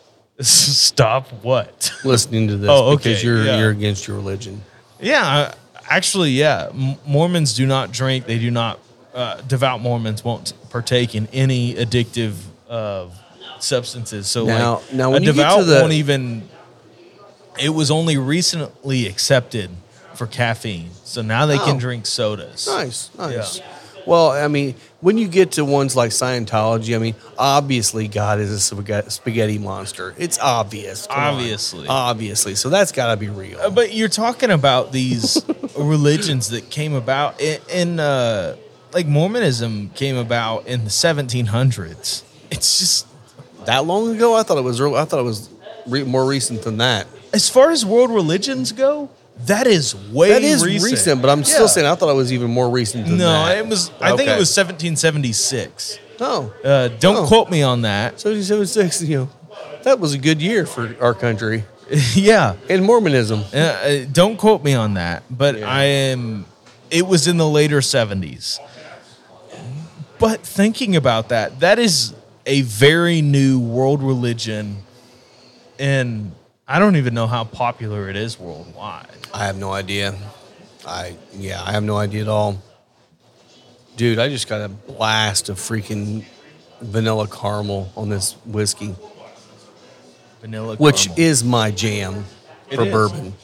Stop 0.40 1.28
what? 1.44 1.92
listening 2.04 2.48
to 2.48 2.56
this 2.56 2.68
Oh, 2.70 2.96
because 2.96 3.18
okay, 3.18 3.26
you're 3.26 3.44
yeah. 3.44 3.58
you're 3.60 3.70
against 3.70 4.08
your 4.08 4.16
religion. 4.16 4.62
Yeah, 5.00 5.54
actually, 5.88 6.30
yeah. 6.30 6.68
M- 6.72 6.96
Mormons 7.06 7.54
do 7.54 7.66
not 7.66 7.92
drink. 7.92 8.26
They 8.26 8.38
do 8.38 8.50
not. 8.50 8.78
Uh, 9.14 9.40
devout 9.42 9.80
Mormons 9.82 10.24
won't 10.24 10.54
partake 10.70 11.14
in 11.14 11.26
any 11.34 11.74
addictive 11.74 12.32
uh, 12.68 13.08
substances. 13.62 14.26
So, 14.28 14.44
Now- 14.44 14.74
like, 14.76 14.92
now 14.92 15.08
a 15.08 15.12
when 15.12 15.22
you 15.22 15.32
get 15.32 15.36
devout 15.36 15.58
to 15.60 15.64
the- 15.64 15.80
won't 15.80 15.92
even. 15.92 16.48
It 17.60 17.70
was 17.70 17.90
only 17.90 18.16
recently 18.16 19.06
accepted 19.06 19.70
for 20.14 20.26
caffeine, 20.26 20.90
so 21.04 21.20
now 21.22 21.44
they 21.46 21.58
Oh. 21.58 21.64
can 21.64 21.76
drink 21.78 22.06
sodas. 22.06 22.66
Nice, 22.66 23.10
nice. 23.18 23.58
Yeah. 23.58 23.64
Well, 24.06 24.30
I 24.30 24.48
mean, 24.48 24.74
when 25.00 25.16
you 25.18 25.28
get 25.28 25.52
to 25.52 25.64
ones 25.64 25.94
like 25.94 26.10
Scientology, 26.10 26.94
I 26.94 26.98
mean, 26.98 27.14
obviously 27.38 28.08
God 28.08 28.40
is 28.40 28.50
a 28.50 28.58
spaghetti, 29.10 29.58
monster. 29.58 30.14
It's 30.18 30.38
obvious. 30.40 31.06
Come 31.06 31.18
on. 31.18 31.34
Obviously. 31.34 31.86
obviously. 31.88 32.54
So 32.56 32.68
that's 32.68 32.90
got 32.90 33.10
to 33.12 33.16
be 33.16 33.28
real. 33.28 33.60
Uh, 33.60 33.70
But 33.70 33.92
you're 33.94 34.08
talking 34.08 34.50
about 34.50 34.90
these 34.92 35.40
religions 35.78 36.48
that 36.48 36.68
came 36.70 36.94
about 36.94 37.40
in, 37.40 37.60
in 37.72 38.00
uh, 38.00 38.56
like 38.92 39.06
Mormonism 39.06 39.90
came 39.94 40.16
about 40.16 40.66
in 40.66 40.82
the 40.84 40.90
1700s. 40.90 42.22
It's 42.50 42.78
just 42.80 43.06
that 43.66 43.84
long 43.86 44.14
ago, 44.14 44.34
I 44.34 44.42
thought 44.42 44.58
it 44.58 44.64
was. 44.64 44.80
Real, 44.80 44.94
I 44.96 45.04
thought 45.04 45.20
it 45.20 45.24
was 45.24 45.48
re- 45.86 46.04
more 46.04 46.24
recent 46.24 46.62
than 46.62 46.78
that. 46.78 47.06
as 47.32 47.48
far 47.48 47.70
as 47.70 47.84
world 47.84 48.10
religions 48.10 48.72
go, 48.72 49.08
that 49.46 49.66
is 49.66 49.94
way 49.94 50.28
That 50.30 50.42
is 50.42 50.64
recent. 50.64 50.92
recent, 50.92 51.22
but 51.22 51.30
I'm 51.30 51.38
Yeah. 51.40 51.44
still 51.44 51.68
saying 51.68 51.86
I 51.86 51.94
thought 51.94 52.10
it 52.10 52.16
was 52.16 52.32
even 52.32 52.50
more 52.50 52.68
recent 52.68 53.06
than 53.06 53.18
that. 53.18 53.24
no. 53.24 53.44
that. 53.46 53.58
It 53.58 53.66
was. 53.66 53.90
I 54.00 54.08
think 54.10 54.22
Okay. 54.28 54.36
it 54.36 54.38
was 54.38 54.50
1776. 54.50 55.98
Oh, 56.20 56.52
Uh, 56.64 56.88
don't 57.00 57.16
Oh. 57.16 57.26
quote 57.26 57.50
me 57.50 57.62
on 57.62 57.82
that. 57.82 58.20
1776, 58.20 59.02
you 59.02 59.16
know, 59.18 59.28
that 59.82 59.98
was 59.98 60.12
a 60.14 60.18
good 60.18 60.40
year 60.42 60.66
for 60.66 60.94
our 61.00 61.14
country 61.14 61.64
yeah. 62.14 62.54
and 62.68 62.84
Mormonism. 62.84 63.44
Uh, 63.52 63.56
uh, 63.58 63.98
don't 64.12 64.36
quote 64.36 64.62
me 64.62 64.74
on 64.74 64.94
that, 64.94 65.22
but. 65.30 65.62
I 65.62 65.84
am. 65.84 66.44
It 66.90 67.06
was 67.06 67.26
in 67.26 67.38
the 67.38 67.48
later 67.48 67.80
seventies. 67.80 68.60
But 70.18 70.40
thinking 70.46 70.94
about 70.94 71.30
that, 71.30 71.60
that 71.60 71.78
is 71.78 72.12
a 72.46 72.62
very 72.62 73.22
new 73.22 73.60
world 73.60 74.02
religion, 74.02 74.78
and 75.78 76.32
I 76.66 76.78
don't 76.78 76.96
even 76.96 77.14
know 77.14 77.26
how 77.26 77.44
popular 77.44 78.08
it 78.08 78.16
is 78.16 78.38
worldwide. 78.38 79.06
I 79.32 79.46
have 79.46 79.56
no 79.56 79.72
idea. 79.72 80.14
I 80.86 81.16
yeah, 81.34 81.62
I 81.64 81.72
have 81.72 81.82
no 81.84 81.96
idea 81.96 82.22
at 82.22 82.28
all. 82.28 82.60
Dude, 83.96 84.18
I 84.18 84.28
just 84.28 84.48
got 84.48 84.60
a 84.62 84.68
blast 84.68 85.48
of 85.48 85.58
freaking 85.58 86.24
vanilla 86.80 87.28
caramel 87.28 87.92
on 87.96 88.08
this 88.08 88.32
whiskey, 88.46 88.94
Vanilla, 90.40 90.76
which 90.76 91.06
caramel. 91.08 91.24
is 91.24 91.44
my 91.44 91.70
jam 91.70 92.24
It 92.70 92.76
for 92.76 92.84
is. 92.84 92.90
bourbon. 92.92 93.34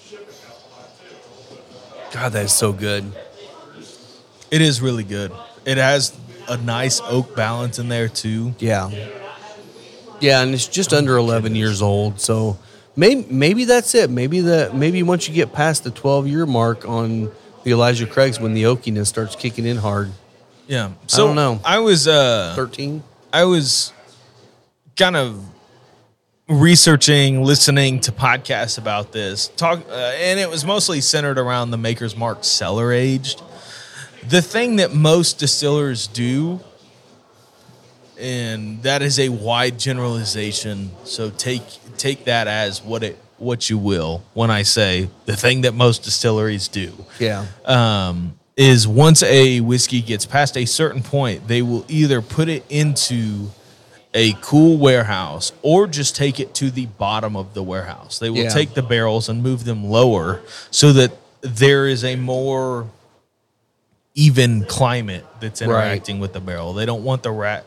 God, 2.12 2.32
that 2.32 2.46
is 2.46 2.52
so 2.52 2.72
good. 2.72 3.04
It 4.50 4.62
is 4.62 4.80
really 4.80 5.04
good. 5.04 5.30
It 5.66 5.76
has 5.76 6.16
a 6.48 6.56
nice 6.56 7.00
oak 7.04 7.34
balance 7.36 7.78
in 7.78 7.88
there 7.88 8.08
too. 8.08 8.54
Yeah. 8.58 8.90
Yeah, 10.20 10.42
and 10.42 10.52
it's 10.52 10.66
just 10.66 10.92
under 10.92 11.16
11 11.16 11.54
years 11.54 11.80
old. 11.80 12.20
So 12.20 12.58
maybe 12.96 13.26
maybe 13.30 13.64
that's 13.64 13.94
it. 13.94 14.10
Maybe 14.10 14.40
that 14.40 14.74
maybe 14.74 15.02
once 15.02 15.28
you 15.28 15.34
get 15.34 15.52
past 15.52 15.84
the 15.84 15.90
12 15.90 16.26
year 16.26 16.46
mark 16.46 16.88
on 16.88 17.30
the 17.62 17.70
Elijah 17.70 18.06
Craig's 18.06 18.40
when 18.40 18.54
the 18.54 18.64
oakiness 18.64 19.06
starts 19.06 19.36
kicking 19.36 19.64
in 19.64 19.76
hard. 19.76 20.10
Yeah. 20.66 20.92
So 21.06 21.24
I 21.24 21.26
don't 21.28 21.36
know. 21.36 21.60
I 21.64 21.78
was 21.78 22.08
uh 22.08 22.52
13. 22.56 23.02
I 23.32 23.44
was 23.44 23.92
kind 24.96 25.16
of 25.16 25.44
researching, 26.48 27.44
listening 27.44 28.00
to 28.00 28.12
podcasts 28.12 28.78
about 28.78 29.12
this. 29.12 29.48
Talk, 29.48 29.80
uh, 29.88 29.92
and 29.92 30.40
it 30.40 30.48
was 30.48 30.64
mostly 30.64 31.00
centered 31.00 31.38
around 31.38 31.70
the 31.70 31.76
Maker's 31.76 32.16
Mark 32.16 32.42
cellar 32.42 32.92
aged. 32.92 33.42
The 34.26 34.42
thing 34.42 34.76
that 34.76 34.92
most 34.94 35.38
distillers 35.38 36.06
do, 36.06 36.60
and 38.18 38.82
that 38.82 39.02
is 39.02 39.18
a 39.18 39.28
wide 39.28 39.78
generalization. 39.78 40.90
So 41.04 41.30
take 41.30 41.62
take 41.96 42.24
that 42.24 42.46
as 42.48 42.82
what 42.82 43.02
it 43.02 43.18
what 43.38 43.70
you 43.70 43.78
will 43.78 44.22
when 44.34 44.50
I 44.50 44.62
say 44.62 45.08
the 45.26 45.36
thing 45.36 45.60
that 45.62 45.72
most 45.74 46.02
distilleries 46.02 46.66
do 46.68 46.92
Yeah. 47.20 47.46
um, 47.64 48.34
is 48.56 48.88
once 48.88 49.22
a 49.22 49.60
whiskey 49.60 50.02
gets 50.02 50.26
past 50.26 50.56
a 50.56 50.64
certain 50.64 51.02
point, 51.02 51.46
they 51.46 51.62
will 51.62 51.84
either 51.88 52.20
put 52.20 52.48
it 52.48 52.64
into 52.68 53.50
a 54.14 54.32
cool 54.40 54.76
warehouse 54.78 55.52
or 55.62 55.86
just 55.86 56.16
take 56.16 56.40
it 56.40 56.52
to 56.54 56.70
the 56.72 56.86
bottom 56.86 57.36
of 57.36 57.54
the 57.54 57.62
warehouse. 57.62 58.18
They 58.18 58.30
will 58.30 58.38
Yeah. 58.44 58.48
take 58.48 58.74
the 58.74 58.82
barrels 58.82 59.28
and 59.28 59.42
move 59.42 59.64
them 59.64 59.88
lower 59.88 60.40
so 60.72 60.92
that 60.94 61.12
there 61.40 61.86
is 61.86 62.02
a 62.02 62.16
more 62.16 62.86
even 64.18 64.64
climate 64.64 65.24
that's 65.40 65.60
Right. 65.62 65.68
interacting 65.68 66.18
with 66.18 66.32
the 66.32 66.40
barrel. 66.40 66.72
They 66.72 66.84
don't 66.86 67.04
want 67.04 67.22
the 67.22 67.30
rat 67.30 67.64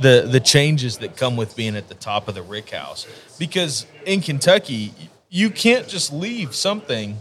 the 0.00 0.26
the 0.28 0.40
changes 0.40 0.98
that 0.98 1.16
come 1.16 1.36
with 1.36 1.54
being 1.54 1.76
at 1.76 1.88
the 1.88 1.94
top 1.94 2.26
of 2.26 2.34
the 2.34 2.42
rick 2.42 2.70
house 2.70 3.06
because 3.38 3.86
in 4.04 4.20
Kentucky 4.20 4.92
you 5.30 5.50
can't 5.50 5.86
just 5.86 6.12
leave 6.12 6.52
something 6.52 7.18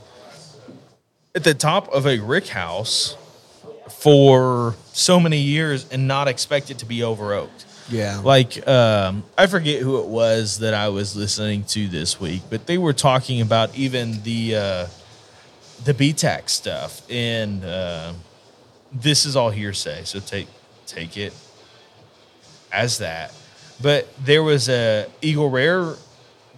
at 1.36 1.44
the 1.44 1.54
top 1.54 1.88
of 1.94 2.08
a 2.08 2.18
rick 2.20 2.48
house 2.48 3.16
for 3.90 4.76
so 4.92 5.20
many 5.20 5.38
years 5.38 5.86
and 5.92 6.08
not 6.08 6.28
expect 6.28 6.72
it 6.72 6.80
to 6.80 6.86
be 6.86 7.04
over 7.04 7.34
oaked. 7.34 7.66
Yeah. 7.90 8.22
Like 8.24 8.68
um, 8.68 9.24
I 9.38 9.46
forget 9.46 9.82
who 9.82 10.00
it 10.00 10.08
was 10.08 10.60
that 10.60 10.74
I 10.74 10.90
was 10.90 11.16
listening 11.16 11.66
to 11.66 11.88
this 11.88 12.20
week, 12.20 12.42
but 12.50 12.66
they 12.66 12.80
were 12.80 12.94
talking 12.94 13.40
about 13.42 13.76
even 13.76 14.24
the 14.24 14.56
uh, 14.56 14.88
the 15.84 15.94
BTAC 15.94 16.50
stuff, 16.50 17.02
and 17.10 17.64
uh, 17.66 18.14
this 18.94 19.26
is 19.26 19.36
all 19.36 19.50
hearsay, 19.50 20.04
so 20.04 20.20
take 20.20 20.48
take 20.86 21.18
it 21.18 21.34
as 22.72 23.00
that. 23.00 23.34
But 23.82 24.08
there 24.24 24.44
was 24.44 24.70
a 24.70 25.08
Eagle 25.22 25.50
Rare 25.50 25.96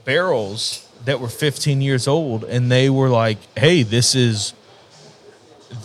barrels 0.04 0.88
that 1.06 1.20
were 1.20 1.30
15 1.30 1.82
years 1.82 2.08
old, 2.08 2.44
and 2.44 2.72
they 2.72 2.90
were 2.90 3.10
like, 3.10 3.38
"Hey, 3.58 3.84
this 3.84 4.16
is 4.16 4.54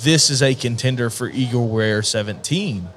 this 0.02 0.30
is 0.30 0.42
a 0.42 0.54
contender 0.54 1.10
for 1.10 1.28
Eagle 1.28 1.68
Rare 1.68 2.02
17." 2.02 2.88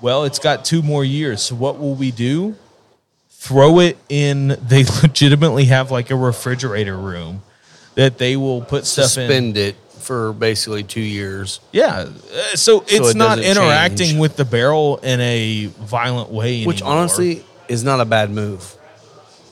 Well, 0.00 0.24
it's 0.24 0.38
got 0.38 0.64
two 0.64 0.82
more 0.82 1.04
years. 1.04 1.42
So 1.42 1.54
what 1.54 1.78
will 1.78 1.94
we 1.94 2.10
do? 2.10 2.56
Throw 3.30 3.80
it 3.80 3.98
in. 4.08 4.48
They 4.48 4.84
legitimately 5.02 5.66
have 5.66 5.90
like 5.90 6.10
a 6.10 6.16
refrigerator 6.16 6.96
room 6.96 7.42
that 7.94 8.18
they 8.18 8.36
will 8.36 8.62
put 8.62 8.86
stuff 8.86 9.16
in. 9.18 9.28
Suspend 9.28 9.56
it 9.56 9.76
for 10.00 10.32
basically 10.32 10.82
two 10.82 11.00
years. 11.00 11.60
Yeah. 11.72 12.06
Uh, 12.08 12.56
so 12.56 12.80
it's 12.88 13.10
it 13.10 13.16
not 13.16 13.36
doesn't 13.36 13.50
interacting 13.50 14.06
change. 14.08 14.18
with 14.20 14.36
the 14.36 14.44
barrel 14.44 14.98
in 14.98 15.20
a 15.20 15.66
violent 15.80 16.30
way 16.30 16.64
Which 16.64 16.82
anymore. 16.82 16.98
honestly 16.98 17.44
is 17.68 17.84
not 17.84 18.00
a 18.00 18.04
bad 18.04 18.30
move. 18.30 18.74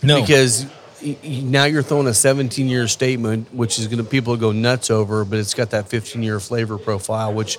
no. 0.03 0.20
because 0.20 0.64
y- 1.03 1.16
y- 1.22 1.40
now 1.44 1.64
you're 1.64 1.82
throwing 1.82 2.07
a 2.09 2.14
17 2.14 2.68
year 2.68 2.88
statement, 2.88 3.53
which 3.55 3.78
is 3.78 3.86
going 3.86 3.99
to 3.99 4.05
people 4.05 4.36
go 4.36 4.53
nuts 4.53 4.90
over, 4.90 5.24
but 5.24 5.38
it's 5.38 5.55
got 5.55 5.70
that 5.70 5.88
15 5.88 6.22
year 6.22 6.40
flavor 6.40 6.78
profile, 6.78 7.32
which 7.32 7.59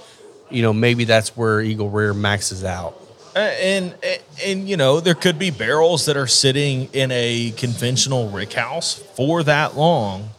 you 0.50 0.62
know 0.62 0.74
maybe 0.74 1.04
that's 1.06 1.38
where 1.38 1.62
Eagle 1.62 1.90
Rare 1.90 2.14
maxes 2.14 2.64
out. 2.64 2.96
Uh, 3.36 3.40
and, 3.40 3.94
and 4.04 4.22
and 4.44 4.70
you 4.70 4.76
know 4.76 5.00
there 5.00 5.14
could 5.14 5.38
be 5.38 5.52
barrels 5.52 6.08
that 6.08 6.18
are 6.18 6.26
sitting 6.28 6.90
in 6.94 7.12
a 7.12 7.52
conventional 7.58 8.28
rick 8.30 8.54
house 8.54 8.96
for 9.16 9.44
that 9.44 9.78
long 9.78 10.30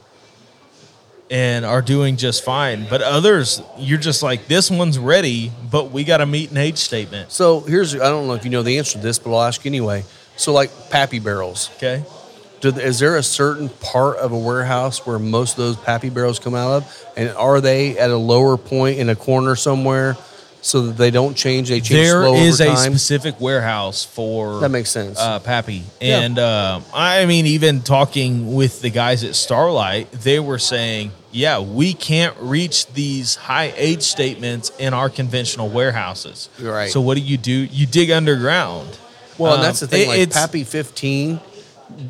and 1.30 1.64
are 1.64 1.80
doing 1.80 2.16
just 2.16 2.44
fine. 2.44 2.86
But 2.88 3.02
others 3.02 3.62
you're 3.78 3.98
just 3.98 4.22
like 4.22 4.48
this 4.48 4.70
one's 4.70 4.98
ready 4.98 5.52
but 5.70 5.90
we 5.92 6.04
got 6.04 6.20
a 6.20 6.26
meet 6.26 6.50
and 6.50 6.58
age 6.58 6.78
statement. 6.78 7.30
So 7.30 7.60
here's 7.60 7.94
I 7.94 8.10
don't 8.10 8.26
know 8.26 8.34
if 8.34 8.44
you 8.44 8.50
know 8.50 8.62
the 8.62 8.78
answer 8.78 8.94
to 8.94 8.98
this, 8.98 9.18
but 9.18 9.30
I'll 9.30 9.42
ask 9.42 9.64
anyway. 9.64 10.04
So 10.36 10.52
like 10.52 10.70
Pappy 10.90 11.18
barrels, 11.18 11.70
okay. 11.76 12.04
Do, 12.60 12.68
is 12.68 12.98
there 12.98 13.16
a 13.16 13.22
certain 13.22 13.70
part 13.70 14.18
of 14.18 14.32
a 14.32 14.38
warehouse 14.38 15.06
where 15.06 15.18
most 15.18 15.52
of 15.52 15.64
those 15.64 15.76
Pappy 15.76 16.10
barrels 16.10 16.38
come 16.38 16.54
out 16.54 16.82
of, 16.82 17.12
and 17.16 17.30
are 17.30 17.60
they 17.60 17.96
at 17.96 18.10
a 18.10 18.16
lower 18.16 18.58
point 18.58 18.98
in 18.98 19.08
a 19.08 19.16
corner 19.16 19.56
somewhere 19.56 20.16
so 20.62 20.82
that 20.86 20.96
they 20.96 21.10
don't 21.10 21.34
change? 21.36 21.68
They 21.68 21.80
change 21.80 21.88
there 21.88 22.22
slow 22.22 22.34
is 22.34 22.60
over 22.60 22.70
a 22.70 22.74
time. 22.74 22.92
specific 22.92 23.40
warehouse 23.40 24.04
for 24.04 24.60
That 24.60 24.70
makes 24.70 24.90
sense. 24.90 25.18
uh, 25.18 25.38
Pappy. 25.40 25.82
Yeah. 26.00 26.20
And 26.20 26.38
uh, 26.38 26.80
I 26.94 27.26
mean, 27.26 27.46
even 27.46 27.82
talking 27.82 28.54
with 28.54 28.82
the 28.82 28.90
guys 28.90 29.24
at 29.24 29.34
Starlight, 29.34 30.10
they 30.12 30.38
were 30.40 30.58
saying, 30.58 31.12
yeah, 31.32 31.60
we 31.60 31.92
can't 31.94 32.36
reach 32.40 32.86
these 32.88 33.36
high 33.36 33.72
age 33.76 34.02
statements 34.02 34.70
in 34.78 34.92
our 34.94 35.08
conventional 35.08 35.68
warehouses. 35.68 36.48
Right. 36.60 36.90
So 36.90 37.00
what 37.00 37.16
do 37.16 37.22
you 37.22 37.36
do? 37.36 37.52
You 37.52 37.86
dig 37.86 38.10
underground. 38.10 38.98
Well, 39.38 39.52
and 39.54 39.60
Um, 39.60 39.66
that's 39.66 39.80
the 39.80 39.86
thing. 39.86 40.02
it- 40.02 40.08
Like 40.08 40.18
it's- 40.18 40.36
Pappy 40.36 40.64
15 40.64 41.40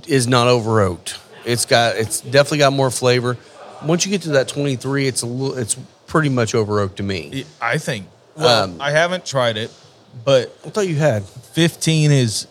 is 0.09 0.27
not 0.27 0.49
over 0.49 0.81
oaked. 0.81 1.17
It's 1.45 1.65
got 1.65 1.97
it's 1.97 2.21
definitely 2.21 2.59
got 2.59 2.73
more 2.73 2.91
flavor. 2.91 3.37
Once 3.83 4.05
you 4.05 4.11
get 4.11 4.23
to 4.23 4.31
that 4.31 4.47
23, 4.49 5.07
it's 5.07 5.23
a 5.23 5.27
little 5.27 5.57
it's 5.57 5.77
pretty 6.07 6.29
much 6.29 6.55
over 6.55 6.81
oaked 6.81 6.97
to 6.99 7.03
me. 7.03 7.45
I 7.63 7.79
think. 7.79 8.07
Well, 8.37 8.65
Um, 8.65 8.77
I 8.81 8.91
haven't 8.91 9.25
tried 9.27 9.57
it, 9.57 9.71
but 10.25 10.57
I 10.65 10.71
thought 10.71 10.89
you 10.89 10.97
had 10.97 11.25
15 11.25 12.11
is 12.11 12.47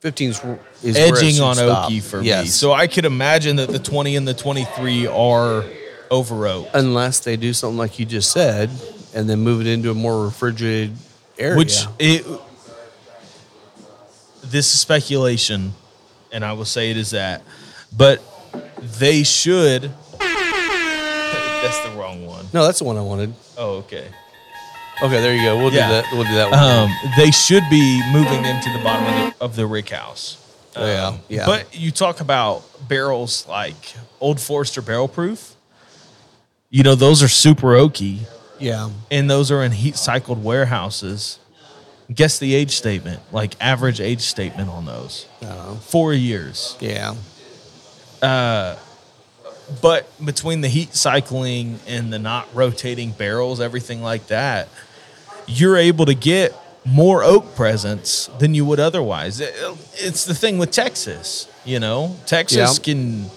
15 0.00 0.30
is, 0.30 0.40
is 0.82 0.96
edging 0.96 1.40
on 1.42 1.56
stop. 1.56 1.90
oaky 1.90 2.02
for 2.02 2.22
yes. 2.22 2.44
me. 2.44 2.48
So 2.50 2.72
I 2.72 2.86
could 2.86 3.04
imagine 3.04 3.56
that 3.56 3.68
the 3.70 3.78
20 3.78 4.16
and 4.16 4.26
the 4.26 4.32
23 4.34 5.06
are 5.06 5.64
over 6.10 6.46
oak. 6.46 6.68
unless 6.74 7.20
they 7.20 7.36
do 7.36 7.52
something 7.52 7.76
like 7.76 7.98
you 7.98 8.06
just 8.06 8.30
said, 8.32 8.70
and 9.14 9.28
then 9.28 9.40
move 9.40 9.60
it 9.60 9.66
into 9.66 9.90
a 9.90 9.94
more 9.94 10.24
refrigerated 10.24 10.96
area. 11.38 11.56
Which 11.56 11.84
it 11.98 12.24
this 14.42 14.72
is 14.72 14.80
speculation, 14.80 15.74
and 16.32 16.44
I 16.44 16.54
will 16.54 16.64
say 16.64 16.90
it 16.90 16.96
is 16.96 17.10
that, 17.10 17.42
but 17.96 18.20
they 18.98 19.22
should. 19.22 19.90
That's 20.20 21.80
the 21.84 21.90
wrong 21.90 22.26
one. 22.26 22.46
no, 22.54 22.64
that's 22.64 22.78
the 22.78 22.84
one 22.86 22.96
I 22.96 23.02
wanted. 23.02 23.34
Oh, 23.58 23.76
okay. 23.78 24.06
Okay, 25.02 25.20
there 25.20 25.34
you 25.34 25.42
go. 25.42 25.56
We'll 25.56 25.72
Yeah. 25.72 25.86
do 25.88 25.92
that. 25.94 26.04
We'll 26.12 26.24
do 26.24 26.34
that 26.34 26.50
one. 26.50 26.58
Um, 26.58 26.90
they 27.16 27.30
should 27.30 27.62
be 27.70 28.02
moving 28.12 28.42
them 28.42 28.60
to 28.62 28.72
the 28.72 28.78
bottom 28.84 29.06
of 29.06 29.38
the, 29.38 29.44
of 29.44 29.56
the 29.56 29.66
rick 29.66 29.88
house. 29.90 30.36
Oh, 30.76 30.86
yeah, 30.86 31.06
Um, 31.08 31.20
yeah. 31.28 31.46
But 31.46 31.74
you 31.74 31.90
talk 31.90 32.20
about 32.20 32.62
barrels 32.88 33.46
like 33.48 33.94
Old 34.20 34.40
Forester 34.40 34.82
Barrel 34.82 35.08
Proof. 35.08 35.54
You 36.70 36.82
know 36.84 36.94
those 36.94 37.22
are 37.22 37.28
super 37.28 37.68
oaky. 37.74 38.20
yeah. 38.58 38.90
and 39.10 39.28
those 39.30 39.50
are 39.50 39.64
in 39.64 39.72
heat 39.72 39.96
cycled 39.96 40.44
warehouses. 40.44 41.38
Guess 42.14 42.38
the 42.38 42.54
age 42.54 42.72
statement, 42.76 43.20
like 43.32 43.54
average 43.60 44.00
age 44.00 44.20
statement 44.20 44.68
on 44.68 44.84
those. 44.84 45.26
I. 45.42 45.76
Four 45.80 46.12
years. 46.12 46.76
Yeah. 46.80 47.14
But 49.80 50.08
between 50.24 50.60
the 50.62 50.68
heat 50.68 50.94
cycling 50.94 51.78
and 51.86 52.12
the 52.12 52.18
not 52.18 52.48
rotating 52.54 53.12
barrels, 53.12 53.60
everything 53.60 54.02
like 54.02 54.26
that, 54.26 54.68
you're 55.50 55.76
able 55.76 56.06
to 56.06 56.14
get 56.14 56.54
more 56.86 57.22
oak 57.22 57.54
presence 57.54 58.30
than 58.38 58.54
you 58.54 58.64
would 58.64 58.80
otherwise. 58.80 59.40
It's 59.40 60.24
the 60.24 60.34
thing 60.34 60.58
with 60.58 60.70
Texas, 60.70 61.46
you 61.64 61.78
know? 61.78 62.16
Texas 62.26 62.78
Yeah. 62.78 62.82
can 62.82 63.30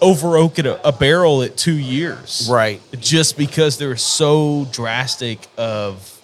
over 0.00 0.36
oak 0.36 0.58
at 0.58 0.66
a, 0.66 0.86
a 0.88 0.92
barrel 0.92 1.42
at 1.42 1.56
two 1.56 1.74
years. 1.76 2.48
Right. 2.50 2.80
Just 3.00 3.36
because 3.36 3.78
they're 3.78 3.96
so 3.96 4.66
drastic 4.72 5.46
of 5.58 6.20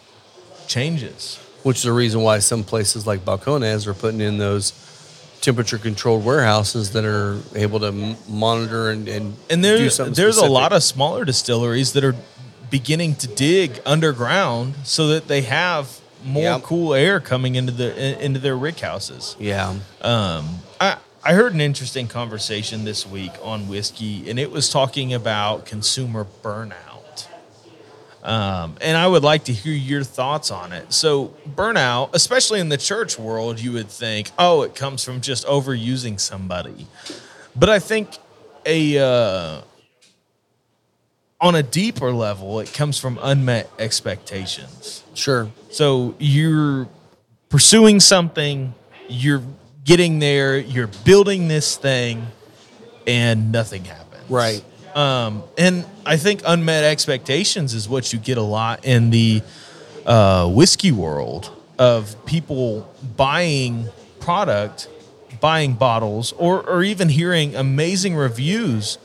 changes. 0.66 1.38
Which 1.62 1.78
is 1.78 1.82
the 1.84 1.92
reason 1.92 2.22
why 2.22 2.38
some 2.40 2.64
places 2.64 3.06
like 3.06 3.24
Balcones 3.24 3.86
are 3.86 3.94
putting 3.94 4.20
in 4.20 4.38
those 4.38 4.72
temperature 5.42 5.78
controlled 5.78 6.24
warehouses 6.24 6.92
that 6.92 7.04
are 7.04 7.38
able 7.54 7.80
to 7.80 7.88
m- 7.88 8.16
monitor 8.28 8.90
and, 8.90 9.08
and, 9.08 9.36
And 9.50 9.62
do 9.62 9.88
there, 9.88 10.08
there's 10.10 10.38
a 10.38 10.46
lot 10.46 10.72
of 10.72 10.82
smaller 10.82 11.24
distilleries 11.24 11.92
that 11.94 12.04
are 12.04 12.14
beginning 12.72 13.14
to 13.14 13.28
dig 13.28 13.80
underground 13.86 14.74
so 14.82 15.06
that 15.08 15.28
they 15.28 15.42
have 15.42 16.00
more 16.24 16.42
Yep. 16.42 16.62
cool 16.62 16.94
air 16.94 17.20
coming 17.20 17.54
into 17.54 17.70
the 17.72 17.94
in- 17.96 18.18
into 18.20 18.40
their 18.40 18.56
rick 18.56 18.80
houses. 18.80 19.36
Yeah. 19.38 19.74
Um, 20.00 20.60
I 20.80 20.96
I 21.22 21.34
heard 21.34 21.52
an 21.54 21.60
interesting 21.60 22.08
conversation 22.08 22.84
this 22.84 23.06
week 23.06 23.30
on 23.42 23.68
whiskey, 23.68 24.28
and 24.28 24.38
it 24.40 24.50
was 24.50 24.68
talking 24.68 25.12
about 25.14 25.66
consumer 25.66 26.26
burnout. 26.42 27.26
Um, 28.24 28.76
and 28.80 28.96
I 28.96 29.06
would 29.08 29.24
like 29.24 29.44
to 29.44 29.52
hear 29.52 29.72
your 29.74 30.04
thoughts 30.04 30.50
on 30.52 30.72
it. 30.72 30.92
So, 30.92 31.34
burnout, 31.56 32.10
especially 32.14 32.60
in 32.60 32.68
the 32.68 32.76
church 32.76 33.18
world, 33.18 33.58
you 33.60 33.72
would 33.72 33.88
think, 33.88 34.30
oh, 34.38 34.62
it 34.62 34.76
comes 34.76 35.02
from 35.02 35.20
just 35.20 35.44
overusing 35.46 36.20
somebody. 36.20 36.86
But 37.56 37.68
I 37.68 37.80
think 37.80 38.10
a 38.64 38.98
uh, 38.98 39.60
on 41.42 41.56
a 41.56 41.62
deeper 41.62 42.12
level, 42.12 42.60
it 42.60 42.72
comes 42.72 42.98
from 42.98 43.18
unmet 43.20 43.68
expectations. 43.78 45.02
Sure. 45.14 45.50
So 45.70 46.14
you're 46.18 46.88
pursuing 47.48 47.98
something, 47.98 48.72
you're 49.08 49.42
getting 49.84 50.20
there, 50.20 50.56
you're 50.56 50.86
building 51.04 51.48
this 51.48 51.76
thing, 51.76 52.28
and 53.08 53.50
nothing 53.50 53.84
happens. 53.84 54.30
Right. 54.30 54.64
Um, 54.94 55.42
and 55.58 55.84
I 56.06 56.16
think 56.16 56.42
unmet 56.46 56.84
expectations 56.84 57.74
is 57.74 57.88
what 57.88 58.12
you 58.12 58.20
get 58.20 58.38
a 58.38 58.42
lot 58.42 58.84
in 58.84 59.10
the 59.10 59.42
uh, 60.06 60.48
whiskey 60.48 60.92
world 60.92 61.50
of 61.76 62.24
people 62.24 62.88
buying 63.16 63.88
product, 64.20 64.88
buying 65.40 65.74
bottles, 65.74 66.32
or, 66.38 66.62
or 66.62 66.84
even 66.84 67.08
hearing 67.08 67.56
amazing 67.56 68.14
reviews 68.14 68.98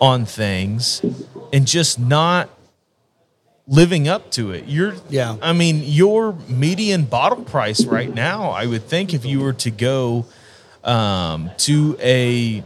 on 0.00 0.24
things 0.24 1.02
and 1.52 1.66
just 1.66 1.98
not 1.98 2.48
living 3.66 4.08
up 4.08 4.30
to 4.32 4.50
it. 4.52 4.64
You're 4.66 4.94
Yeah. 5.08 5.36
I 5.40 5.52
mean, 5.52 5.82
your 5.84 6.32
median 6.48 7.04
bottle 7.04 7.44
price 7.44 7.84
right 7.84 8.12
now, 8.12 8.50
I 8.50 8.66
would 8.66 8.84
think 8.88 9.14
if 9.14 9.24
you 9.24 9.40
were 9.40 9.52
to 9.54 9.70
go 9.70 10.26
um, 10.82 11.50
to 11.58 11.96
a 12.00 12.64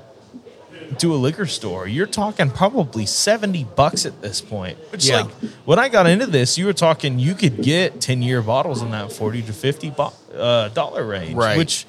to 0.99 1.12
a 1.14 1.16
liquor 1.16 1.47
store, 1.47 1.89
you're 1.89 2.07
talking 2.07 2.51
probably 2.51 3.05
70 3.07 3.64
bucks 3.74 4.07
at 4.07 4.22
this 4.22 4.41
point. 4.41 4.78
Which 4.93 5.07
Yeah. 5.09 5.22
like 5.22 5.30
when 5.64 5.78
I 5.78 5.89
got 5.89 6.07
into 6.07 6.26
this, 6.26 6.57
you 6.57 6.66
were 6.66 6.72
talking 6.74 7.18
you 7.18 7.35
could 7.35 7.62
get 7.62 8.01
10 8.01 8.22
year 8.22 8.41
bottles 8.43 8.80
in 8.82 8.91
that 8.93 9.11
40 9.12 9.43
to 9.43 9.53
50 9.53 9.91
bo- 9.91 10.12
uh, 10.39 10.68
dollar 10.68 11.05
range, 11.05 11.35
Right. 11.35 11.57
which 11.59 11.87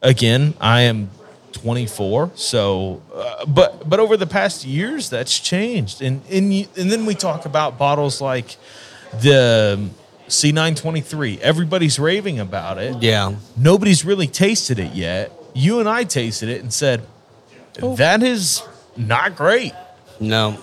again, 0.00 0.54
I 0.60 0.82
am 0.82 1.10
24, 1.56 2.32
so 2.34 3.02
uh, 3.14 3.44
but 3.46 3.88
but 3.88 3.98
over 4.00 4.16
the 4.16 4.26
past 4.26 4.64
years 4.64 5.08
that's 5.10 5.38
changed. 5.38 6.02
And 6.02 6.22
and 6.30 6.52
you, 6.54 6.66
and 6.76 6.90
then 6.90 7.06
we 7.06 7.14
talk 7.14 7.44
about 7.46 7.78
bottles 7.78 8.20
like 8.20 8.56
the 9.22 9.88
C923. 10.28 11.38
Everybody's 11.40 11.98
raving 11.98 12.38
about 12.40 12.78
it 12.78 13.02
Yeah. 13.02 13.34
nobody's 13.56 14.04
really 14.04 14.26
tasted 14.26 14.78
it 14.78 14.92
yet. 14.94 15.32
You 15.54 15.80
and 15.80 15.88
I 15.88 16.04
tasted 16.04 16.48
it 16.48 16.60
and 16.62 16.72
said, 16.72 17.02
that 17.80 18.22
is 18.22 18.62
not 18.96 19.36
great. 19.36 19.72
No. 20.20 20.58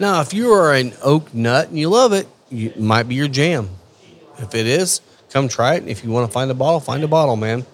Now, 0.00 0.20
if 0.20 0.32
you 0.32 0.52
are 0.52 0.72
an 0.74 0.92
oak 1.02 1.32
nut 1.34 1.68
and 1.68 1.78
you 1.78 1.88
love 1.90 2.12
it, 2.12 2.26
you, 2.50 2.68
it 2.70 2.80
might 2.80 3.04
be 3.08 3.14
your 3.14 3.28
jam. 3.28 3.68
If 4.38 4.54
it 4.54 4.66
is, 4.66 5.00
come 5.30 5.48
try 5.48 5.74
it. 5.74 5.86
If 5.86 6.02
you 6.02 6.10
want 6.10 6.26
to 6.26 6.32
find 6.32 6.50
a 6.50 6.54
bottle, 6.54 6.80
find 6.80 7.04
a 7.04 7.08
bottle, 7.08 7.36
man. 7.36 7.66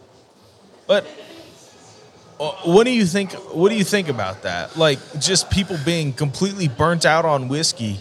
But 0.87 1.07
what 2.39 2.85
do 2.85 2.91
you 2.91 3.05
think? 3.05 3.33
What 3.55 3.69
do 3.71 3.77
you 3.77 3.85
think 3.85 4.09
about 4.09 4.43
that? 4.43 4.77
Like 4.77 4.99
just 5.19 5.51
people 5.51 5.77
being 5.85 6.13
completely 6.13 6.69
burnt 6.69 7.05
out 7.05 7.25
on 7.25 7.49
whiskey 7.49 8.01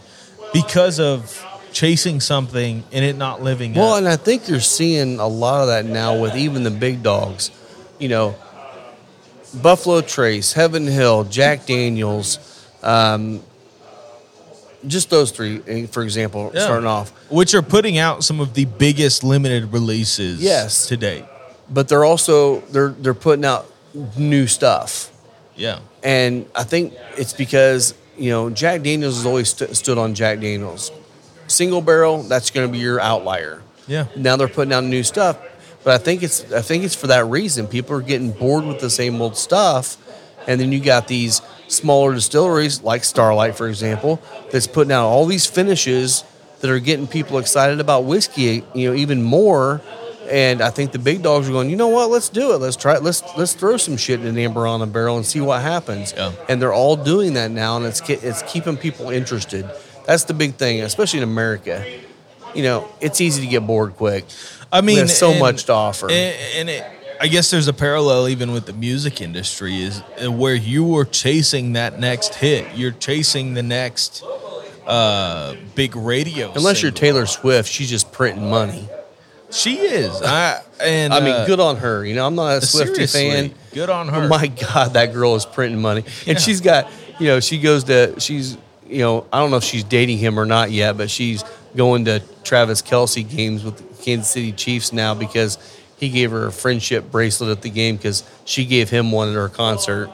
because 0.54 1.00
of 1.00 1.44
chasing 1.74 2.20
something 2.20 2.84
and 2.92 3.06
it 3.06 3.18
not 3.18 3.42
living 3.44 3.74
Well, 3.74 3.94
up. 3.94 3.98
and 4.00 4.08
I 4.08 4.16
think 4.16 4.48
you're 4.48 4.60
seeing 4.60 5.20
a 5.20 5.28
lot 5.28 5.62
of 5.62 5.68
that 5.68 5.86
now 5.86 6.18
with 6.20 6.36
even 6.36 6.64
the 6.64 6.72
big 6.72 7.04
dogs. 7.04 7.52
You 8.00 8.10
know, 8.10 8.36
Buffalo 9.62 10.02
Trace, 10.02 10.54
Heaven 10.54 10.86
Hill, 10.88 11.24
Jack 11.26 11.66
Daniels, 11.66 12.40
um, 12.84 13.42
just 14.86 15.10
those 15.10 15.32
three, 15.32 15.62
eh, 15.68 15.88
for 15.88 16.04
example, 16.04 16.52
Yeah. 16.54 16.62
starting 16.64 16.88
off. 16.88 17.12
Which 17.30 17.54
are 17.56 17.62
putting 17.64 17.98
out 17.98 18.24
some 18.24 18.40
of 18.40 18.54
the 18.54 18.66
biggest 18.66 19.24
limited 19.24 19.74
releases 19.74 20.40
Yes. 20.40 20.86
today. 20.88 21.26
But 21.70 21.88
they're 21.88 22.06
also 22.06 22.62
they're 22.72 22.94
they're 23.02 23.14
putting 23.14 23.44
out 23.46 23.66
new 24.18 24.48
stuff. 24.48 25.12
Yeah. 25.56 25.80
And 26.04 26.46
I 26.56 26.64
think 26.64 26.94
it's 27.18 27.34
because, 27.34 27.94
you 28.18 28.30
know, 28.30 28.50
Jack 28.50 28.84
Daniels 28.84 29.18
has 29.18 29.26
always 29.26 29.50
st- 29.50 29.76
stood 29.76 29.98
on 29.98 30.14
Jack 30.14 30.40
Daniels. 30.40 30.92
Single 31.48 31.82
barrel, 31.82 32.24
that's 32.24 32.52
going 32.52 32.68
to 32.68 32.72
be 32.72 32.80
your 32.80 33.00
outlier. 33.00 33.62
Yeah. 33.88 34.08
Now 34.16 34.36
they're 34.36 34.48
putting 34.48 34.74
out 34.74 34.84
new 34.84 35.04
stuff, 35.04 35.40
but 35.84 35.94
I 35.94 35.98
think 35.98 36.22
it's 36.22 36.52
I 36.52 36.62
think 36.62 36.84
it's 36.84 36.96
for 36.96 37.08
that 37.08 37.26
reason. 37.26 37.68
People 37.68 37.96
are 37.96 38.02
getting 38.02 38.32
bored 38.32 38.66
with 38.66 38.80
the 38.80 38.90
same 38.90 39.22
old 39.22 39.38
stuff, 39.38 39.98
and 40.46 40.60
then 40.60 40.74
you 40.74 40.82
got 40.82 41.08
these 41.08 41.42
smaller 41.70 42.14
distilleries 42.14 42.82
like 42.84 43.06
Starlight, 43.06 43.56
for 43.56 43.68
example, 43.70 44.22
that's 44.52 44.68
putting 44.68 44.92
out 44.92 45.08
all 45.08 45.26
these 45.26 45.46
finishes 45.46 46.26
that 46.60 46.70
are 46.70 46.80
getting 46.80 47.08
people 47.08 47.38
excited 47.38 47.80
about 47.80 48.04
whiskey, 48.04 48.64
you 48.74 48.90
know, 48.90 48.96
even 48.96 49.24
more. 49.24 49.82
And 50.30 50.62
I 50.62 50.70
think 50.70 50.92
the 50.92 51.00
big 51.00 51.24
dogs 51.24 51.48
are 51.48 51.52
going, 51.52 51.70
you 51.70 51.76
know 51.76 51.88
what? 51.88 52.10
Let's 52.10 52.30
do 52.30 52.54
it. 52.54 52.58
Let's 52.58 52.76
try 52.76 52.96
it. 52.96 53.04
Let's 53.04 53.24
let's 53.38 53.54
throw 53.54 53.78
some 53.78 53.98
shit 53.98 54.20
in 54.20 54.28
an 54.28 54.38
amber 54.38 54.68
on 54.68 54.82
a 54.82 54.88
barrel 54.88 55.18
and 55.18 55.26
see 55.26 55.40
what 55.40 55.62
happens. 55.62 56.14
Yeah. 56.16 56.32
And 56.50 56.62
they're 56.62 56.74
all 56.74 56.96
doing 56.98 57.34
that 57.36 57.52
now, 57.52 57.78
and 57.78 57.86
it's 57.86 58.02
it's 58.10 58.42
keeping 58.44 58.76
people 58.78 59.10
interested. 59.10 59.70
That's 60.06 60.26
the 60.26 60.34
big 60.34 60.56
thing, 60.56 60.82
especially 60.82 61.20
in 61.20 61.24
America. 61.24 61.86
You 62.54 62.64
know, 62.64 62.90
it's 63.02 63.22
easy 63.22 63.42
to 63.42 63.48
get 63.48 63.66
bored 63.68 63.96
quick. 63.96 64.26
I 64.72 64.82
mean, 64.82 64.98
There's 64.98 65.18
so 65.18 65.32
and- 65.32 65.40
much 65.40 65.66
to 65.66 65.74
offer. 65.74 66.10
And, 66.10 66.36
and 66.56 66.70
it, 66.70 66.84
I 67.20 67.28
guess 67.28 67.50
there's 67.50 67.68
a 67.68 67.74
parallel 67.74 68.28
even 68.28 68.52
with 68.52 68.66
the 68.66 68.74
music 68.74 69.22
industry 69.22 69.82
is 69.82 70.02
uh, 70.24 70.32
where 70.32 70.56
you 70.56 70.98
are 70.98 71.06
chasing 71.06 71.74
that 71.74 72.00
next 72.00 72.36
hit. 72.36 72.76
You're 72.76 72.92
chasing 72.92 73.54
the 73.54 73.64
next 73.64 74.24
uh, 74.86 75.56
big 75.76 75.96
radio. 75.96 76.52
Unless 76.54 76.84
you're. 76.84 76.92
Taylor 76.92 77.26
Swift, 77.26 77.70
she's 77.70 77.90
just 77.90 78.12
printing 78.12 78.50
money. 78.50 78.88
She 79.50 79.78
is. 79.78 80.22
I 80.22 80.62
and 80.82 81.14
I 81.14 81.20
mean, 81.22 81.34
uh, 81.34 81.46
good 81.48 81.60
on 81.60 81.78
her. 81.78 82.06
You 82.06 82.16
know, 82.16 82.26
I'm 82.28 82.36
not 82.36 82.58
a 82.58 82.60
Swiftie 82.60 83.08
seriously, 83.08 83.30
fan. 83.32 83.54
Good 83.74 83.90
on 83.90 84.08
her. 84.10 84.22
But 84.22 84.30
my 84.30 84.48
God, 84.48 84.94
that 84.94 85.14
girl 85.14 85.36
is 85.36 85.46
printing 85.46 85.82
money, 85.82 86.02
and 86.02 86.28
Yeah. 86.28 86.40
she's 86.40 86.62
got. 86.62 86.90
You 87.20 87.28
know, 87.28 87.40
she 87.40 87.60
goes 87.60 87.86
to. 87.86 88.20
She's. 88.20 88.58
You 88.90 89.00
know, 89.00 89.26
I 89.34 89.40
don't 89.40 89.52
know 89.52 89.58
if 89.58 89.66
she's 89.66 89.84
dating 89.84 90.18
him 90.18 90.40
or 90.40 90.46
not 90.46 90.72
yet, 90.72 90.96
but 90.98 91.10
she's 91.10 91.44
going 91.76 92.06
to 92.06 92.22
Travis 92.46 92.82
Kelce 92.82 93.28
games 93.28 93.64
with 93.66 93.78
the 93.78 94.04
Kansas 94.04 94.30
City 94.32 94.54
Chiefs 94.54 94.94
now 94.94 95.14
because 95.14 95.58
he 95.98 96.08
gave 96.08 96.32
her 96.32 96.46
a 96.48 96.52
friendship 96.54 97.12
bracelet 97.12 97.50
at 97.52 97.62
the 97.62 97.70
game 97.70 97.98
because 97.98 98.24
she 98.46 98.64
gave 98.64 98.90
him 98.90 99.12
one 99.12 99.28
at 99.28 99.36
her 99.36 99.50
concert. 99.50 100.10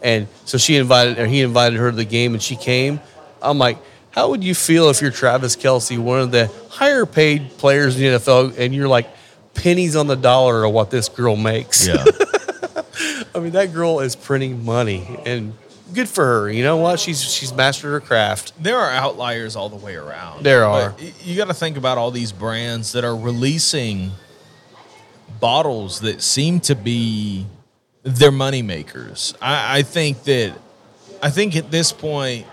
And 0.00 0.28
so 0.44 0.58
she 0.58 0.76
invited, 0.76 1.18
or 1.18 1.26
he 1.26 1.40
invited 1.40 1.76
her 1.80 1.90
to 1.90 1.96
the 1.96 2.04
game, 2.04 2.34
and 2.34 2.42
she 2.42 2.54
came. 2.54 3.00
I'm 3.42 3.58
like, 3.58 3.78
how 4.10 4.30
would 4.30 4.42
you 4.42 4.54
feel 4.54 4.88
if 4.90 5.00
you're 5.00 5.10
Travis 5.10 5.56
Kelce, 5.56 5.98
one 5.98 6.20
of 6.20 6.30
the 6.30 6.50
higher 6.70 7.06
paid 7.06 7.50
players 7.58 7.96
in 7.96 8.02
the 8.02 8.18
NFL, 8.18 8.58
and 8.58 8.74
you're 8.74 8.88
like 8.88 9.08
pennies 9.54 9.96
on 9.96 10.06
the 10.06 10.16
dollar 10.16 10.64
of 10.64 10.72
what 10.72 10.90
this 10.90 11.08
girl 11.08 11.36
makes? 11.36 11.86
yeah. 11.86 12.04
I 13.34 13.40
mean, 13.40 13.52
that 13.52 13.72
girl 13.72 14.00
is 14.00 14.16
printing 14.16 14.64
money, 14.64 15.20
and 15.24 15.52
good 15.94 16.08
for 16.08 16.24
her. 16.24 16.50
You 16.50 16.64
know 16.64 16.78
what? 16.78 16.98
She's 16.98 17.22
she's 17.22 17.52
mastered 17.52 17.92
her 17.92 18.00
craft. 18.00 18.52
there 18.60 18.76
are 18.76 18.90
outliers 18.90 19.54
all 19.54 19.68
the 19.68 19.76
way 19.76 19.94
around. 19.94 20.42
There 20.42 20.64
are. 20.64 20.94
y- 21.00 21.12
you 21.22 21.36
got 21.36 21.46
to 21.46 21.54
think 21.54 21.76
about 21.76 21.98
all 21.98 22.10
these 22.10 22.32
brands 22.32 22.92
that 22.92 23.04
are 23.04 23.14
releasing 23.16 24.12
bottles 25.40 26.00
that 26.00 26.22
seem 26.22 26.60
to 26.60 26.74
be 26.74 27.46
their 28.02 28.32
money 28.32 28.62
makers. 28.62 29.34
I, 29.40 29.78
I 29.78 29.82
think 29.82 30.24
that 30.24 30.56
I 31.22 31.30
think 31.30 31.54
at 31.56 31.70
this 31.70 31.92
point, 31.92 32.46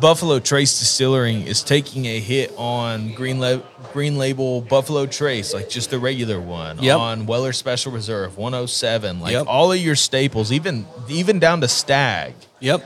Buffalo 0.00 0.38
Trace 0.40 0.78
Distilling 0.78 1.42
is 1.46 1.62
taking 1.62 2.06
a 2.06 2.18
hit 2.20 2.52
on 2.56 3.12
Green 3.14 3.38
La- 3.38 3.60
Green 3.92 4.18
Label 4.18 4.60
Buffalo 4.60 5.06
Trace, 5.06 5.54
like 5.54 5.68
just 5.68 5.90
the 5.90 5.98
regular 5.98 6.40
one. 6.40 6.82
Yep. 6.82 6.98
On 6.98 7.26
Weller 7.26 7.52
Special 7.52 7.92
Reserve 7.92 8.36
107, 8.36 9.20
like 9.20 9.32
Yep. 9.32 9.46
all 9.46 9.72
of 9.72 9.78
your 9.78 9.94
staples, 9.96 10.50
even 10.52 10.86
even 11.08 11.38
down 11.38 11.60
to 11.60 11.68
Stag 11.68 12.34
Yep. 12.60 12.82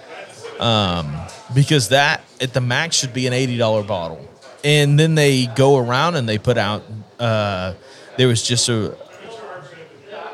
because 1.55 1.89
that 1.89 2.23
at 2.41 2.53
the 2.53 2.61
max 2.61 2.97
should 2.97 3.15
be 3.15 3.27
an 3.27 3.33
eighty 3.33 3.57
dollar 3.57 3.83
bottle. 3.83 4.21
And 4.65 4.99
then 4.99 5.15
they 5.15 5.47
go 5.47 5.77
around 5.77 6.17
and 6.17 6.29
they 6.29 6.39
put 6.39 6.59
out. 6.59 6.83
Uh, 7.19 7.75
there 8.17 8.29
was 8.29 8.43
just 8.43 8.69
a 8.69 8.95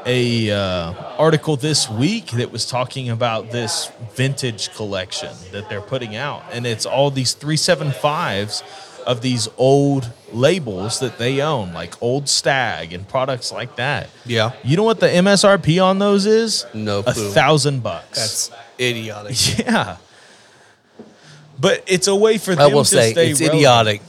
a 0.06 0.50
uh, 0.50 0.92
article 1.18 1.56
this 1.56 1.88
week 1.88 2.26
that 2.32 2.52
was 2.52 2.66
talking 2.66 3.08
about 3.08 3.50
this 3.50 3.90
vintage 4.14 4.74
collection 4.74 5.30
that 5.52 5.68
they're 5.68 5.80
putting 5.80 6.14
out, 6.16 6.42
and 6.52 6.66
it's 6.66 6.86
all 6.86 7.10
these 7.10 7.32
three 7.32 7.56
seven 7.56 7.90
fives 7.92 8.62
of 9.06 9.20
these 9.20 9.48
old 9.58 10.10
labels 10.32 11.00
that 11.00 11.18
they 11.18 11.40
own, 11.42 11.72
like 11.74 12.00
Old 12.02 12.28
Stag 12.28 12.92
and 12.92 13.06
products 13.06 13.52
like 13.52 13.76
that. 13.76 14.08
Yeah. 14.24 14.52
You 14.62 14.76
know 14.78 14.82
what 14.82 15.00
the 15.00 15.08
MSRP 15.08 15.82
on 15.84 15.98
those 15.98 16.24
is? 16.26 16.64
No 16.72 17.00
a 17.00 17.12
clue. 17.12 17.30
thousand 17.30 17.82
bucks. 17.82 18.16
That's 18.18 18.50
idiotic. 18.80 19.36
Yeah. 19.66 19.96
But 21.60 21.84
it's 21.86 22.08
a 22.08 22.16
way 22.16 22.38
for 22.38 22.54
them 22.54 22.70
I 22.70 22.74
will 22.74 22.82
to 22.82 22.88
say 22.90 23.12
stay 23.12 23.30
it's 23.30 23.40
relevant. 23.40 23.58
idiotic. 23.60 24.02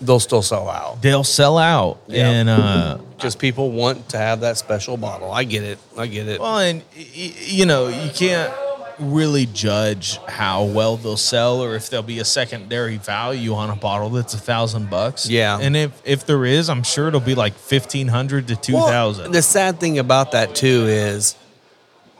They'll 0.00 0.20
still 0.20 0.42
sell 0.42 0.68
out 0.68 1.00
they'll 1.02 1.24
sell 1.24 1.58
out. 1.58 2.00
Yeah. 2.06 2.30
And 2.30 2.48
uh, 2.48 2.98
because 3.16 3.36
people 3.36 3.70
want 3.70 4.10
to 4.10 4.18
have 4.18 4.40
that 4.40 4.58
special 4.58 4.96
bottle. 4.96 5.32
I 5.32 5.44
get 5.44 5.62
it. 5.62 5.78
I 5.96 6.06
get 6.06 6.28
it. 6.28 6.40
well, 6.40 6.58
and 6.58 6.82
you 6.94 7.66
know, 7.66 7.88
you 7.88 8.10
can't 8.10 8.52
really 8.98 9.46
judge 9.46 10.18
how 10.26 10.64
well 10.64 10.96
they'll 10.96 11.16
sell 11.16 11.62
or 11.62 11.74
if 11.76 11.90
there'll 11.90 12.02
be 12.02 12.18
a 12.18 12.24
secondary 12.24 12.96
value 12.96 13.52
on 13.54 13.68
a 13.70 13.76
bottle 13.76 14.08
that's 14.10 14.34
a 14.34 14.38
thousand 14.38 14.90
bucks. 14.90 15.28
Yeah. 15.28 15.58
And 15.60 15.76
if 15.76 16.02
if 16.04 16.26
there 16.26 16.44
is, 16.44 16.68
I'm 16.68 16.82
sure 16.82 17.08
it'll 17.08 17.20
be 17.20 17.34
like 17.34 17.54
fifteen 17.54 18.08
hundred 18.08 18.48
to 18.48 18.56
two 18.56 18.72
thousand. 18.72 19.24
Well, 19.24 19.32
the 19.32 19.42
sad 19.42 19.80
thing 19.80 19.98
about 19.98 20.32
that 20.32 20.54
too 20.54 20.86
is 20.86 21.36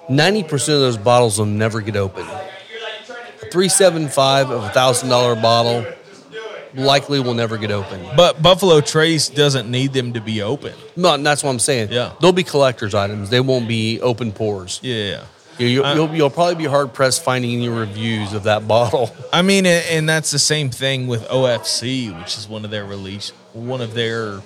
ninety 0.09 0.43
percent 0.43 0.77
of 0.77 0.81
those 0.83 0.97
bottles 0.99 1.39
will 1.39 1.47
never 1.47 1.81
get 1.81 1.97
opened. 1.97 2.29
A 2.29 3.51
Three 3.51 3.68
seven 3.68 4.09
five 4.09 4.51
of 4.51 4.64
a 4.64 4.68
thousand 4.70 5.09
dollar 5.09 5.35
bottle 5.35 5.87
likely 6.75 7.21
will 7.21 7.35
never 7.35 7.57
get 7.57 7.71
open. 7.71 8.05
but 8.17 8.43
Buffalo 8.43 8.81
Trace 8.81 9.29
doesn't 9.29 9.71
need 9.71 9.93
them 9.93 10.12
to 10.14 10.21
be 10.21 10.43
open. 10.43 10.73
No, 10.97 11.14
and 11.14 11.25
that's 11.27 11.43
what 11.43 11.51
I'm 11.51 11.59
saying. 11.59 11.91
Yeah. 11.93 12.12
they'll 12.21 12.33
be 12.33 12.45
collectors 12.45 12.95
items. 12.95 13.31
They 13.31 13.41
won't 13.41 13.69
be 13.69 14.01
open 14.01 14.33
pours. 14.33 14.81
Yeah. 14.83 15.25
You, 15.59 15.69
you, 15.69 15.87
you'll, 15.87 16.14
you'll 16.14 16.31
probably 16.31 16.55
be 16.57 16.67
hard 16.67 16.93
pressed 16.93 17.25
finding 17.25 17.51
any 17.53 17.69
reviews 17.71 18.35
of 18.35 18.43
that 18.43 18.69
bottle. 18.69 19.11
I 19.33 19.41
mean, 19.43 19.64
and, 19.64 19.85
and 19.91 20.09
that's 20.09 20.31
the 20.31 20.39
same 20.39 20.69
thing 20.71 21.07
with 21.07 21.27
OFC, 21.29 22.17
which 22.21 22.37
is 22.37 22.47
one 22.47 22.64
of 22.67 22.71
their 22.71 22.85
release, 22.85 23.31
one 23.55 23.81
of 23.81 23.95
their 23.95 24.41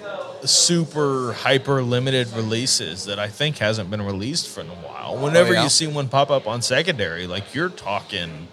super 0.45 1.33
hyper 1.33 1.83
limited 1.83 2.29
releases 2.33 3.05
that 3.07 3.18
I 3.18 3.29
think 3.29 3.59
hasn't 3.59 3.91
been 3.91 4.03
released 4.03 4.49
for 4.49 4.61
a 4.61 4.64
while. 4.64 5.16
Whenever 5.18 5.51
Oh, 5.51 5.55
yeah? 5.55 5.62
you 5.64 5.68
see 5.68 5.87
one 5.87 6.09
pop 6.09 6.31
up 6.31 6.47
on 6.47 6.62
secondary, 6.62 7.27
like 7.27 7.55
you're 7.55 7.68
talking, 7.71 8.47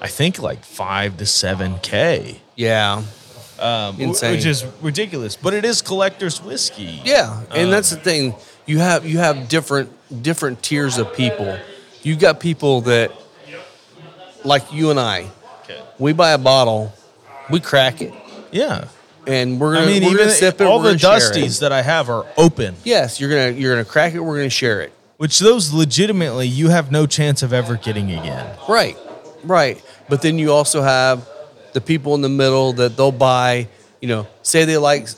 I 0.00 0.06
think 0.08 0.38
like 0.38 0.64
five 0.64 1.16
to 1.18 1.26
seven 1.26 1.78
k, 1.82 2.41
Yeah, 2.56 3.02
um, 3.58 4.00
Insane. 4.00 4.32
which 4.32 4.44
is 4.46 4.64
ridiculous. 4.80 5.36
But 5.36 5.54
it 5.54 5.64
is 5.64 5.82
collector's 5.82 6.42
whiskey. 6.42 7.00
yeah, 7.04 7.40
and 7.50 7.64
Um, 7.66 7.70
that's 7.70 7.90
the 7.90 7.96
thing. 7.96 8.34
You 8.66 8.78
have 8.78 9.04
you 9.06 9.18
have 9.18 9.48
different 9.48 9.90
different 10.22 10.62
tiers 10.62 10.98
of 10.98 11.14
people. 11.14 11.58
You've 12.02 12.18
got 12.18 12.40
people 12.40 12.82
that, 12.82 13.10
like 14.44 14.72
you 14.72 14.90
and 14.90 14.98
I, 15.00 15.26
Okay. 15.64 15.80
we 15.98 16.12
buy 16.12 16.32
a 16.32 16.38
bottle, 16.38 16.92
we 17.50 17.60
crack 17.60 18.00
it, 18.02 18.12
Yeah. 18.50 18.84
and 19.26 19.60
we're 19.60 19.74
gonna 19.74 19.86
I 19.86 19.88
mean, 19.88 20.04
we're 20.04 20.12
even 20.20 20.30
sip 20.30 20.60
it. 20.60 20.64
all 20.66 20.80
the 20.80 20.90
gonna 20.90 20.98
share 20.98 21.16
it. 21.16 21.22
dusties 21.36 21.60
that 21.60 21.72
I 21.72 21.82
have 21.82 22.08
are 22.10 22.26
open. 22.36 22.74
Yes, 22.84 23.20
you're 23.20 23.30
gonna 23.30 23.50
you're 23.58 23.72
gonna 23.72 23.84
crack 23.84 24.14
it. 24.14 24.20
We're 24.20 24.36
gonna 24.36 24.50
share 24.50 24.80
it. 24.80 24.92
Which 25.16 25.38
those 25.38 25.72
legitimately 25.72 26.48
you 26.48 26.68
have 26.70 26.90
no 26.90 27.06
chance 27.06 27.42
of 27.42 27.52
ever 27.52 27.76
getting 27.76 28.10
again. 28.10 28.44
Right, 28.68 28.96
right. 29.44 29.80
But 30.08 30.22
then 30.22 30.38
you 30.38 30.52
also 30.52 30.82
have 30.82 31.26
the 31.72 31.80
people 31.80 32.14
in 32.14 32.20
the 32.20 32.28
middle 32.28 32.72
that 32.74 32.96
they'll 32.96 33.12
buy. 33.12 33.68
You 34.00 34.08
know, 34.08 34.26
say 34.42 34.64
they 34.64 34.76
like 34.76 35.08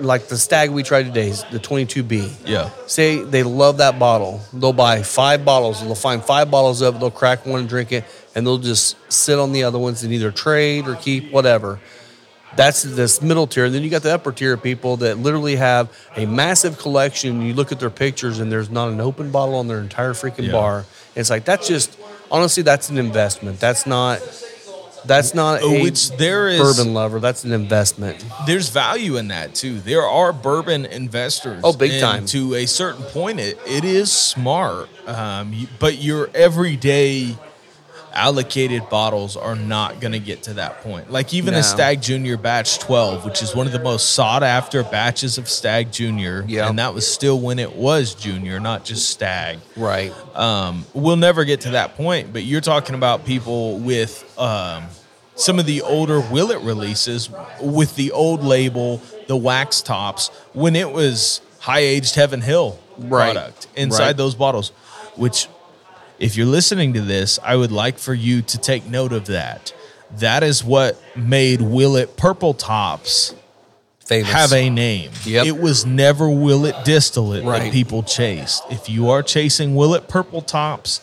like 0.00 0.28
the 0.28 0.36
stag 0.38 0.70
we 0.70 0.82
tried 0.84 1.02
today, 1.04 1.30
the 1.50 1.58
22B. 1.58 2.32
Yeah. 2.46 2.70
Say 2.86 3.22
they 3.22 3.42
love 3.42 3.78
that 3.78 3.98
bottle. 3.98 4.40
They'll 4.52 4.72
buy 4.72 5.02
five 5.02 5.44
bottles. 5.44 5.80
They'll 5.82 5.94
find 5.96 6.22
five 6.22 6.50
bottles 6.50 6.80
of 6.82 6.94
it. 6.96 6.98
They'll 7.00 7.10
crack 7.10 7.44
one 7.44 7.60
and 7.60 7.68
drink 7.68 7.90
it, 7.92 8.04
and 8.34 8.46
they'll 8.46 8.58
just 8.58 8.96
sit 9.12 9.38
on 9.38 9.52
the 9.52 9.64
other 9.64 9.78
ones 9.78 10.04
and 10.04 10.12
either 10.12 10.30
trade 10.30 10.86
or 10.86 10.94
keep 10.94 11.32
whatever. 11.32 11.80
That's 12.56 12.82
this 12.82 13.20
middle 13.20 13.46
tier. 13.46 13.64
And 13.66 13.74
then 13.74 13.82
you 13.82 13.90
got 13.90 14.02
the 14.02 14.14
upper 14.14 14.32
tier 14.32 14.54
of 14.54 14.62
people 14.62 14.98
that 14.98 15.18
literally 15.18 15.56
have 15.56 15.90
a 16.16 16.26
massive 16.26 16.78
collection. 16.78 17.42
You 17.42 17.54
look 17.54 17.72
at 17.72 17.80
their 17.80 17.90
pictures, 17.90 18.38
and 18.38 18.50
there's 18.50 18.70
not 18.70 18.88
an 18.90 19.00
open 19.00 19.30
bottle 19.32 19.56
on 19.56 19.66
their 19.66 19.80
entire 19.80 20.12
freaking 20.12 20.46
Yeah. 20.46 20.52
bar. 20.52 20.84
It's 21.16 21.30
like 21.30 21.44
that's 21.44 21.66
just 21.66 21.98
honestly, 22.30 22.62
that's 22.62 22.88
an 22.90 22.98
investment. 22.98 23.58
That's 23.58 23.86
not. 23.86 24.20
That's 25.04 25.34
not 25.34 25.60
Oh, 25.62 25.74
a 25.74 25.82
which 25.82 26.10
there 26.16 26.48
is- 26.48 26.60
bourbon 26.60 26.92
lover. 26.94 27.20
That's 27.20 27.44
an 27.44 27.52
investment. 27.52 28.24
there's 28.46 28.68
value 28.68 29.16
in 29.16 29.28
that 29.28 29.54
too. 29.54 29.78
There 29.80 30.02
are 30.02 30.32
bourbon 30.32 30.86
investors. 30.86 31.60
Oh, 31.64 31.72
big 31.72 31.92
and 31.92 32.00
time. 32.00 32.26
To 32.26 32.54
a 32.56 32.66
certain 32.66 33.02
point, 33.04 33.40
it, 33.40 33.58
it 33.66 33.84
is 33.84 34.10
smart. 34.12 34.88
Um, 35.06 35.68
but 35.78 35.98
your 35.98 36.28
everyday 36.34 37.36
allocated 38.18 38.88
bottles 38.88 39.36
are 39.36 39.54
not 39.54 40.00
going 40.00 40.12
to 40.12 40.18
get 40.18 40.42
to 40.44 40.54
that 40.54 40.82
point. 40.82 41.10
Like 41.10 41.32
even 41.32 41.54
No. 41.54 41.60
a 41.60 41.62
Stag 41.62 42.02
Junior 42.02 42.36
Batch 42.36 42.78
12, 42.80 43.24
which 43.24 43.42
is 43.42 43.54
one 43.54 43.66
of 43.66 43.72
the 43.72 43.78
most 43.78 44.10
sought 44.10 44.42
after 44.42 44.82
batches 44.82 45.38
of 45.38 45.48
Stag 45.48 45.92
Junior. 45.92 46.44
Yeah. 46.48 46.68
And 46.68 46.78
that 46.78 46.94
was 46.94 47.06
still 47.10 47.38
when 47.40 47.58
it 47.58 47.74
was 47.76 48.14
Junior, 48.14 48.58
not 48.60 48.84
just 48.84 49.08
Stag. 49.10 49.58
Right. 49.76 50.12
Um, 50.34 50.84
we'll 50.94 51.16
never 51.16 51.44
get 51.44 51.60
to 51.62 51.70
that 51.70 51.96
point, 51.96 52.32
but 52.32 52.42
you're 52.44 52.60
talking 52.60 52.94
about 52.94 53.24
people 53.24 53.78
with 53.78 54.24
um, 54.38 54.84
some 55.36 55.58
of 55.58 55.66
the 55.66 55.82
older 55.82 56.20
Willet 56.20 56.60
releases 56.62 57.30
with 57.62 57.94
the 57.96 58.10
old 58.12 58.42
label, 58.42 59.00
the 59.28 59.36
wax 59.36 59.80
tops, 59.80 60.28
when 60.52 60.74
it 60.74 60.90
was 60.90 61.40
high 61.60 61.80
aged 61.80 62.14
Heaven 62.16 62.40
Hill 62.40 62.78
Right. 62.98 63.32
product 63.32 63.68
inside 63.76 64.06
Right. 64.06 64.16
those 64.16 64.34
bottles. 64.34 64.70
Which, 65.14 65.46
if 66.18 66.36
you're 66.36 66.46
listening 66.46 66.92
to 66.94 67.00
this, 67.00 67.38
I 67.42 67.56
would 67.56 67.72
like 67.72 67.98
for 67.98 68.14
you 68.14 68.42
to 68.42 68.58
take 68.58 68.86
note 68.86 69.12
of 69.12 69.26
that. 69.26 69.72
That 70.18 70.42
is 70.42 70.64
what 70.64 71.00
made 71.16 71.60
Willet 71.60 72.16
Purple 72.16 72.54
Tops 72.54 73.34
Famous. 74.06 74.30
have 74.32 74.52
a 74.54 74.70
name. 74.70 75.10
Yep. 75.24 75.46
It 75.46 75.58
was 75.58 75.84
never 75.84 76.28
Willet 76.30 76.84
Distillate 76.84 77.44
Right. 77.44 77.64
that 77.64 77.72
people 77.72 78.02
chased. 78.02 78.62
If 78.70 78.88
you 78.88 79.10
are 79.10 79.22
chasing 79.22 79.74
Willet 79.74 80.08
Purple 80.08 80.40
Tops, 80.40 81.00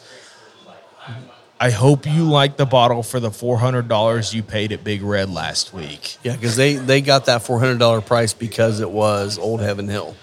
I 1.59 1.70
hope 1.70 2.05
you 2.05 2.24
like 2.24 2.57
the 2.57 2.66
bottle 2.66 3.01
for 3.01 3.20
the 3.20 3.32
four 3.32 3.57
hundred 3.59 3.88
dollars 3.88 4.34
you 4.34 4.43
paid 4.43 4.72
at 4.74 4.84
Big 4.84 5.01
Red 5.01 5.30
last 5.30 5.74
week. 5.74 6.18
Yeah, 6.24 6.36
because 6.36 6.55
they 6.57 6.74
they 6.76 6.99
got 7.01 7.26
that 7.28 7.43
four 7.43 7.59
hundred 7.59 7.78
dollar 7.80 8.01
price 8.01 8.34
because 8.34 8.82
it 8.82 8.89
was 8.91 9.38
Old 9.39 9.61
Heaven 9.61 9.88
Hill. 9.88 10.16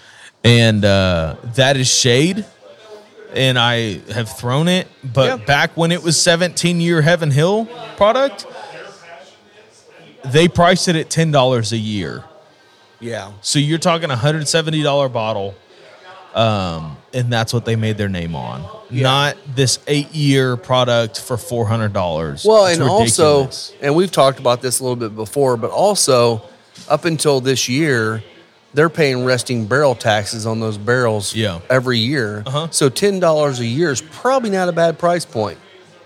And 0.45 0.84
uh, 0.84 1.36
that 1.55 1.76
is 1.76 1.88
shade. 1.93 2.45
And 3.35 3.59
I 3.59 4.01
have 4.12 4.28
thrown 4.37 4.68
it, 4.68 4.89
but 5.03 5.26
Yeah. 5.26 5.37
back 5.45 5.70
when 5.76 5.91
it 5.93 6.03
was 6.03 6.20
17 6.20 6.80
year 6.80 7.01
Heaven 7.03 7.30
Hill 7.30 7.66
product, 7.97 8.47
they 10.24 10.49
priced 10.49 10.89
it 10.89 10.97
at 10.97 11.09
$10 11.09 11.72
a 11.72 11.76
year. 11.78 12.24
Yeah, 13.01 13.33
So 13.41 13.59
you're 13.59 13.78
talking 13.80 14.11
a 14.12 14.16
hundred 14.16 14.47
seventy 14.47 14.80
dollar 14.80 15.09
bottle, 15.09 15.57
um, 16.37 16.97
and 17.12 17.33
that's 17.33 17.53
what 17.53 17.64
they 17.64 17.74
made 17.74 17.99
their 17.99 18.09
name 18.09 18.37
on. 18.37 18.64
Not 18.91 19.37
this 19.57 19.80
eight 19.89 20.14
year 20.14 20.57
product 20.57 21.20
for 21.20 21.37
four 21.37 21.66
hundred 21.66 21.93
dollars. 21.95 22.45
Well, 22.45 22.66
and 22.66 22.80
also, 22.80 23.51
and 23.80 23.97
we've 23.97 24.12
talked 24.12 24.39
about 24.39 24.62
this 24.62 24.78
a 24.78 24.85
little 24.85 24.95
bit 24.95 25.16
before, 25.16 25.57
but 25.57 25.72
also 25.72 26.43
up 26.89 27.05
until 27.05 27.41
this 27.41 27.68
year, 27.68 28.22
they're 28.75 28.89
paying 28.89 29.25
resting 29.25 29.66
barrel 29.66 29.95
taxes 29.95 30.47
on 30.47 30.61
those 30.61 30.79
barrels 30.79 31.35
Yeah. 31.35 31.61
every 31.68 31.99
year. 31.99 32.43
Uh-huh. 32.47 32.68
So 32.70 32.89
ten 32.89 33.20
dollars 33.20 33.61
a 33.61 33.66
year 33.66 33.91
is 33.91 34.01
probably 34.01 34.51
not 34.51 34.68
a 34.68 34.73
bad 34.73 34.99
price 34.99 35.25
point 35.25 35.59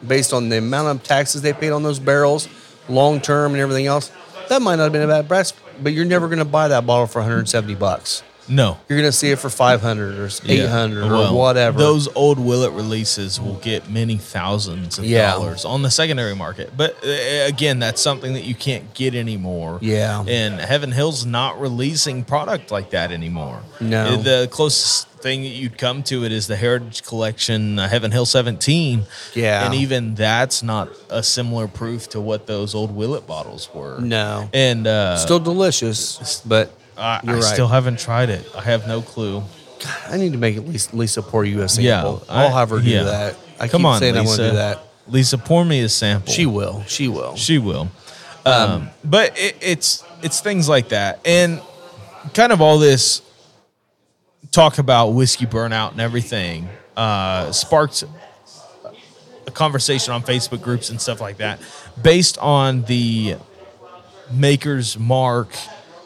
based 0.07 0.33
on 0.33 0.49
the 0.49 0.59
amount 0.59 0.89
of 0.89 1.03
taxes 1.03 1.43
they 1.43 1.53
paid 1.53 1.71
on 1.71 1.83
those 1.83 1.99
barrels, 1.99 2.49
long 2.89 3.21
term 3.21 3.53
and 3.53 3.61
everything 3.61 3.87
else. 3.87 4.11
That 4.49 4.63
might 4.63 4.77
not 4.77 4.85
have 4.85 4.93
been 4.93 5.03
a 5.03 5.07
bad 5.09 5.27
price, 5.29 5.53
but 5.83 5.93
you're 5.93 6.05
never 6.05 6.27
going 6.29 6.39
to 6.39 6.45
buy 6.45 6.69
that 6.69 6.87
bottle 6.87 7.07
for 7.07 7.21
170 7.21 7.75
bucks. 7.75 8.23
No, 8.49 8.79
You're 8.89 8.99
going 8.99 9.09
to 9.11 9.17
see 9.17 9.31
it 9.31 9.39
for 9.39 9.51
500 9.51 10.19
or 10.19 10.27
800 10.47 11.05
Yeah. 11.05 11.29
or 11.31 11.35
whatever. 11.37 11.79
Those 11.79 12.09
old 12.15 12.39
Willet 12.39 12.73
releases 12.73 13.41
will 13.41 13.55
get 13.57 13.91
many 13.91 14.17
thousands 14.17 14.99
of 14.99 15.05
Yeah. 15.05 15.33
dollars 15.33 15.65
on 15.65 15.83
the 15.83 15.91
secondary 15.91 16.35
market. 16.35 16.77
But 16.77 16.97
uh, 17.05 17.09
again, 17.47 17.79
that's 17.79 18.01
something 18.01 18.35
that 18.35 18.45
you 18.45 18.55
can't 18.55 18.93
get 18.95 19.15
anymore. 19.15 19.79
Yeah. 19.83 20.25
And 20.27 20.61
Heaven 20.61 20.93
Hill's 20.93 21.27
not 21.27 21.61
releasing 21.61 22.25
product 22.25 22.71
like 22.71 22.91
that 22.91 23.13
anymore. 23.13 23.63
No. 23.81 24.05
Uh, 24.15 24.17
The 24.17 24.49
closest 24.51 25.09
thing 25.21 25.43
that 25.43 25.49
you'd 25.49 25.79
come 25.79 26.03
to 26.05 26.25
it 26.25 26.31
is 26.33 26.47
the 26.47 26.57
Heritage 26.57 27.03
Collection 27.03 27.79
uh, 27.79 27.89
Heaven 27.89 28.13
Hill 28.13 28.27
17. 28.27 29.07
Yeah. 29.35 29.65
And 29.67 29.75
even 29.75 30.15
that's 30.15 30.63
not 30.63 30.89
a 31.11 31.23
similar 31.23 31.67
proof 31.69 32.09
to 32.11 32.21
what 32.21 32.47
those 32.47 32.75
old 32.75 32.95
Willet 32.95 33.27
bottles 33.27 33.69
were. 33.75 33.99
No. 34.01 34.49
And 34.53 34.87
uh, 34.87 35.17
Still 35.17 35.41
delicious, 35.41 36.43
but 36.47 36.71
I, 36.97 37.21
I 37.27 37.35
right. 37.35 37.43
still 37.43 37.69
haven't 37.69 37.99
tried 37.99 38.31
it. 38.31 38.49
I 38.57 38.63
have 38.63 38.87
no 38.87 39.03
clue. 39.03 39.43
I 40.09 40.17
need 40.17 40.33
to 40.33 40.39
make 40.39 40.57
at 40.57 40.67
least 40.67 40.95
Lisa 40.95 41.23
pour 41.23 41.45
you 41.45 41.63
a 41.63 41.69
sample. 41.69 42.23
Yeah, 42.27 42.35
I'll 42.35 42.49
I- 42.49 42.61
have 42.61 42.71
her 42.71 42.81
do 42.81 42.89
yeah. 42.89 43.03
that. 43.05 43.37
I 43.59 43.69
Come 43.69 43.83
keep 43.83 43.87
on, 43.87 43.99
saying 44.01 44.15
Lisa. 44.15 44.25
I 44.25 44.27
want 44.27 44.37
to 44.39 44.51
do 44.51 44.57
that. 44.57 44.83
Lisa, 45.09 45.39
pour 45.39 45.65
me 45.65 45.81
a 45.83 45.89
sample. 45.89 46.33
She 46.33 46.47
will. 46.47 46.83
She 46.87 47.09
will. 47.09 47.37
She 47.37 47.59
will. 47.59 47.89
Um, 48.45 48.91
but 49.05 49.39
it, 49.39 49.57
it's 49.61 50.05
it's 50.23 50.41
things 50.41 50.69
like 50.69 50.91
that, 50.91 51.21
and 51.25 51.61
kind 52.35 52.53
of 52.53 52.61
all 52.61 52.79
this 52.79 53.23
talk 54.53 54.79
about 54.79 55.09
whiskey 55.11 55.47
burnout 55.47 55.93
and 55.93 56.01
everything 56.01 56.69
uh, 56.97 57.51
sparked 57.53 58.05
a 59.47 59.51
conversation 59.51 60.13
on 60.13 60.23
Facebook 60.23 60.63
groups 60.63 60.91
and 60.91 61.01
stuff 61.01 61.21
like 61.21 61.39
that, 61.39 61.61
based 62.01 62.39
on 62.39 62.83
the 62.85 63.37
Maker's 64.31 64.99
Mark 64.99 65.49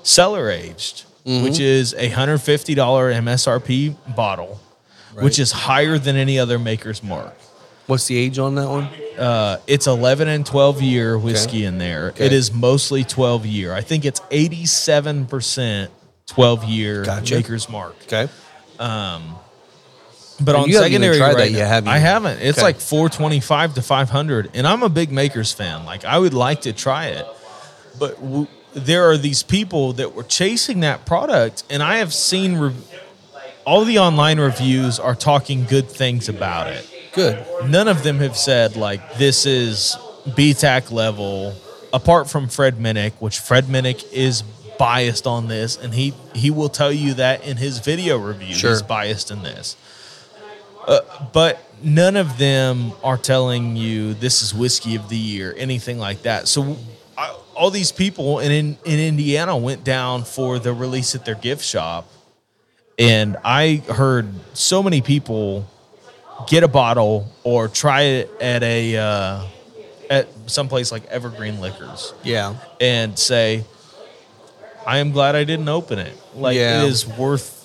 cellar 0.02 0.50
aged, 0.50 1.04
which 1.24 1.58
is 1.60 1.94
a 1.94 2.08
hundred 2.08 2.38
fifty 2.38 2.74
dollar 2.74 3.12
MSRP 3.12 3.94
bottle, 4.16 4.60
which 5.14 5.38
is 5.38 5.52
higher 5.52 5.98
than 5.98 6.16
any 6.16 6.38
other 6.38 6.58
Maker's 6.58 7.02
Mark. 7.02 7.34
What's 7.86 8.06
the 8.06 8.16
age 8.16 8.38
on 8.38 8.54
that 8.54 8.68
one? 8.68 8.88
Uh, 9.18 9.58
it's 9.66 9.88
11 9.88 10.28
and 10.28 10.46
12 10.46 10.80
year 10.80 11.18
whiskey 11.18 11.64
in 11.64 11.78
there. 11.78 12.10
Okay. 12.10 12.26
It 12.26 12.32
is 12.32 12.52
mostly 12.52 13.02
12 13.02 13.44
year. 13.46 13.74
I 13.74 13.80
think 13.80 14.04
it's 14.04 14.20
87% 14.30 15.88
12 16.26 16.64
year 16.64 17.04
Gotcha. 17.04 17.34
Maker's 17.34 17.68
Mark. 17.68 17.96
Okay. 18.04 18.28
Um, 18.78 19.34
But 20.40 20.54
And 20.54 20.62
on 20.64 20.68
you 20.70 20.74
secondary 20.78 21.18
tried 21.18 21.32
that 21.34 21.38
right 21.40 21.50
yet, 21.50 21.66
have? 21.68 21.88
I 21.88 21.98
haven't. 21.98 22.38
It's 22.40 22.58
Okay. 22.58 22.64
like 22.64 22.80
425 22.80 23.74
to 23.74 23.82
500 23.82 24.50
and 24.54 24.66
I'm 24.66 24.82
a 24.84 24.88
big 24.88 25.10
Makers 25.10 25.52
fan. 25.52 25.84
Like 25.84 26.04
I 26.04 26.16
would 26.18 26.32
like 26.32 26.62
to 26.62 26.72
try 26.72 27.06
it. 27.08 27.26
But 27.98 28.20
w- 28.22 28.46
there 28.74 29.10
are 29.10 29.16
these 29.16 29.42
people 29.42 29.92
that 29.94 30.14
were 30.14 30.22
chasing 30.22 30.80
that 30.80 31.04
product 31.06 31.64
and 31.70 31.82
I 31.82 31.96
have 31.96 32.12
seen 32.14 32.56
re- 32.56 32.72
all 33.66 33.84
the 33.84 33.98
online 33.98 34.40
reviews 34.40 34.98
are 34.98 35.14
talking 35.14 35.64
good 35.64 35.88
things 35.88 36.28
about 36.28 36.68
it. 36.68 36.88
Good. 37.12 37.44
None 37.68 37.88
of 37.88 38.02
them 38.02 38.18
have 38.18 38.36
said 38.36 38.76
like 38.76 39.16
this 39.16 39.46
is 39.46 39.96
BTAC 40.28 40.92
level 40.92 41.54
apart 41.92 42.30
from 42.30 42.48
Fred 42.48 42.76
Minnick, 42.78 43.12
which 43.18 43.38
Fred 43.40 43.64
Minnick 43.64 44.04
is 44.12 44.42
biased 44.78 45.26
on 45.26 45.48
this 45.48 45.76
and 45.76 45.92
he 45.92 46.14
he 46.34 46.50
will 46.50 46.68
tell 46.70 46.92
you 46.92 47.14
that 47.14 47.44
in 47.46 47.56
his 47.58 47.80
video 47.80 48.16
review 48.16 48.54
Sure. 48.54 48.70
he's 48.70 48.82
biased 48.82 49.30
in 49.30 49.42
this 49.42 49.76
uh, 50.88 51.00
but 51.32 51.60
none 51.82 52.16
of 52.16 52.38
them 52.38 52.92
are 53.04 53.18
telling 53.18 53.76
you 53.76 54.14
this 54.14 54.42
is 54.42 54.54
whiskey 54.54 54.96
of 54.96 55.08
the 55.08 55.16
year, 55.16 55.54
anything 55.56 55.98
like 55.98 56.22
that. 56.22 56.48
So 56.48 56.76
all 57.60 57.70
these 57.70 57.92
people 57.92 58.38
in, 58.38 58.50
in 58.50 58.78
in 58.86 58.98
Indiana 58.98 59.54
went 59.54 59.84
down 59.84 60.24
for 60.24 60.58
the 60.58 60.72
release 60.72 61.14
at 61.14 61.26
their 61.26 61.34
gift 61.34 61.62
shop, 61.62 62.08
and 62.98 63.36
I 63.44 63.82
heard 63.86 64.28
so 64.54 64.82
many 64.82 65.02
people 65.02 65.66
get 66.48 66.62
a 66.62 66.68
bottle 66.68 67.28
or 67.44 67.68
try 67.68 68.00
it 68.02 68.30
at 68.40 68.62
a 68.62 68.96
uh, 68.96 69.44
at 70.08 70.28
someplace 70.46 70.90
like 70.90 71.04
Evergreen 71.08 71.60
Liquors 71.60 72.14
Yeah. 72.24 72.54
and 72.80 73.18
say, 73.18 73.64
"I 74.86 74.96
am 74.98 75.12
glad 75.12 75.36
I 75.36 75.44
didn't 75.44 75.68
open 75.68 75.98
it. 75.98 76.16
Like 76.34 76.56
Yeah. 76.56 76.82
it 76.82 76.88
is 76.88 77.06
worth." 77.06 77.58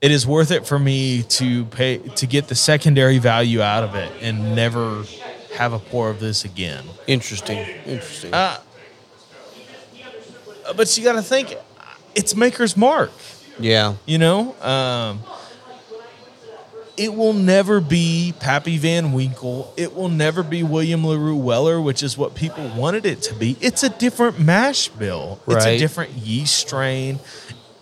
It 0.00 0.10
is 0.12 0.26
worth 0.26 0.50
it 0.50 0.66
for 0.66 0.78
me 0.78 1.24
to 1.40 1.64
pay 1.66 1.98
to 1.98 2.26
get 2.26 2.46
the 2.48 2.54
secondary 2.54 3.18
value 3.18 3.60
out 3.60 3.82
of 3.84 3.94
it 3.96 4.10
and 4.22 4.54
never 4.56 5.04
have 5.54 5.72
a 5.72 5.78
pour 5.78 6.10
of 6.10 6.20
this 6.20 6.44
again. 6.44 6.84
Interesting. 7.06 7.58
Interesting. 7.86 8.32
Uh, 8.32 8.58
but 10.76 10.96
you 10.96 11.04
got 11.04 11.14
to 11.14 11.22
think, 11.22 11.54
it's 12.14 12.34
Maker's 12.36 12.76
Mark. 12.76 13.10
yeah. 13.58 13.94
You 14.06 14.18
know, 14.18 14.54
um, 14.62 15.20
it 16.96 17.14
will 17.14 17.32
never 17.32 17.80
be 17.80 18.34
Pappy 18.40 18.76
Van 18.76 19.12
Winkle. 19.12 19.72
It 19.76 19.94
will 19.94 20.10
never 20.10 20.42
be 20.42 20.62
William 20.62 21.06
LaRue 21.06 21.36
Weller, 21.36 21.80
which 21.80 22.02
is 22.02 22.18
what 22.18 22.34
people 22.34 22.68
wanted 22.76 23.06
it 23.06 23.22
to 23.22 23.34
be. 23.34 23.56
It's 23.60 23.82
a 23.82 23.88
different 23.88 24.38
mash 24.38 24.88
bill. 24.88 25.40
It's 25.48 25.64
a 25.64 25.78
different 25.78 26.12
yeast 26.12 26.58
strain. 26.58 27.18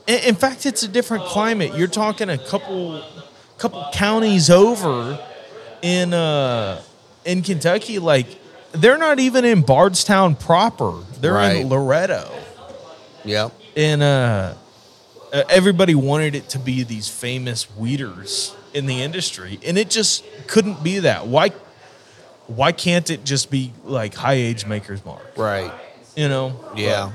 In, 0.06 0.20
in 0.20 0.34
fact, 0.36 0.66
it's 0.66 0.84
a 0.84 0.88
different 0.88 1.24
climate. 1.24 1.74
You're 1.74 1.88
talking 1.88 2.30
a 2.30 2.38
couple, 2.38 3.02
couple 3.58 3.84
counties 3.92 4.50
over 4.50 5.18
in 5.82 6.14
uh, 6.14 6.80
in 7.28 7.42
Kentucky. 7.42 7.98
Like 7.98 8.26
they're 8.72 8.98
not 8.98 9.18
even 9.20 9.44
in 9.44 9.62
Bardstown 9.62 10.34
proper. 10.34 10.92
They're 11.20 11.32
Right. 11.34 11.56
in 11.58 11.68
Loretto 11.68 12.30
Yeah. 13.24 13.50
and 13.76 14.02
uh, 14.02 14.54
uh, 15.32 15.42
everybody 15.50 15.94
wanted 15.94 16.34
it 16.34 16.48
to 16.50 16.58
be 16.58 16.82
these 16.82 17.08
famous 17.08 17.66
weeders 17.76 18.54
in 18.74 18.86
the 18.86 19.02
industry, 19.02 19.58
and 19.66 19.76
it 19.78 19.90
just 19.90 20.24
couldn't 20.46 20.82
be 20.82 21.00
that. 21.00 21.26
Why? 21.26 21.50
Why 22.46 22.72
can't 22.72 23.08
it 23.10 23.24
just 23.24 23.50
be 23.50 23.72
like 23.84 24.14
high 24.14 24.34
age 24.34 24.64
maker's 24.66 25.04
mark? 25.04 25.22
Right. 25.36 25.70
You 26.16 26.28
know? 26.28 26.58
Yeah. 26.74 27.12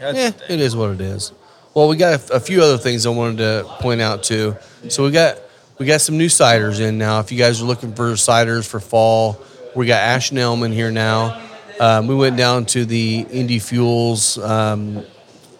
Yeah, 0.00 0.32
it 0.48 0.60
is 0.60 0.74
what 0.74 0.90
it 0.90 1.00
is. 1.00 1.32
Well, 1.74 1.86
we 1.88 1.96
got 1.96 2.28
a, 2.30 2.34
a 2.34 2.40
few 2.40 2.60
other 2.60 2.76
things 2.76 3.06
I 3.06 3.10
wanted 3.10 3.38
to 3.38 3.64
point 3.80 4.00
out 4.00 4.24
too. 4.24 4.56
So 4.88 5.04
we 5.04 5.12
got 5.12 5.38
we 5.82 5.88
got 5.88 6.00
some 6.00 6.16
new 6.16 6.28
ciders 6.28 6.78
in 6.78 6.96
now. 6.96 7.18
If 7.18 7.32
you 7.32 7.38
guys 7.38 7.60
are 7.60 7.64
looking 7.64 7.92
for 7.92 8.12
ciders 8.12 8.68
for 8.68 8.78
fall, 8.78 9.42
we 9.74 9.86
got 9.86 10.00
Ash 10.00 10.30
and 10.30 10.38
Elm 10.38 10.62
in 10.62 10.70
here 10.70 10.92
now. 10.92 11.42
Um, 11.80 12.06
we 12.06 12.14
went 12.14 12.36
down 12.36 12.66
to 12.66 12.84
the 12.84 13.26
Indy 13.28 13.58
Fuels 13.58 14.38
um, 14.38 15.04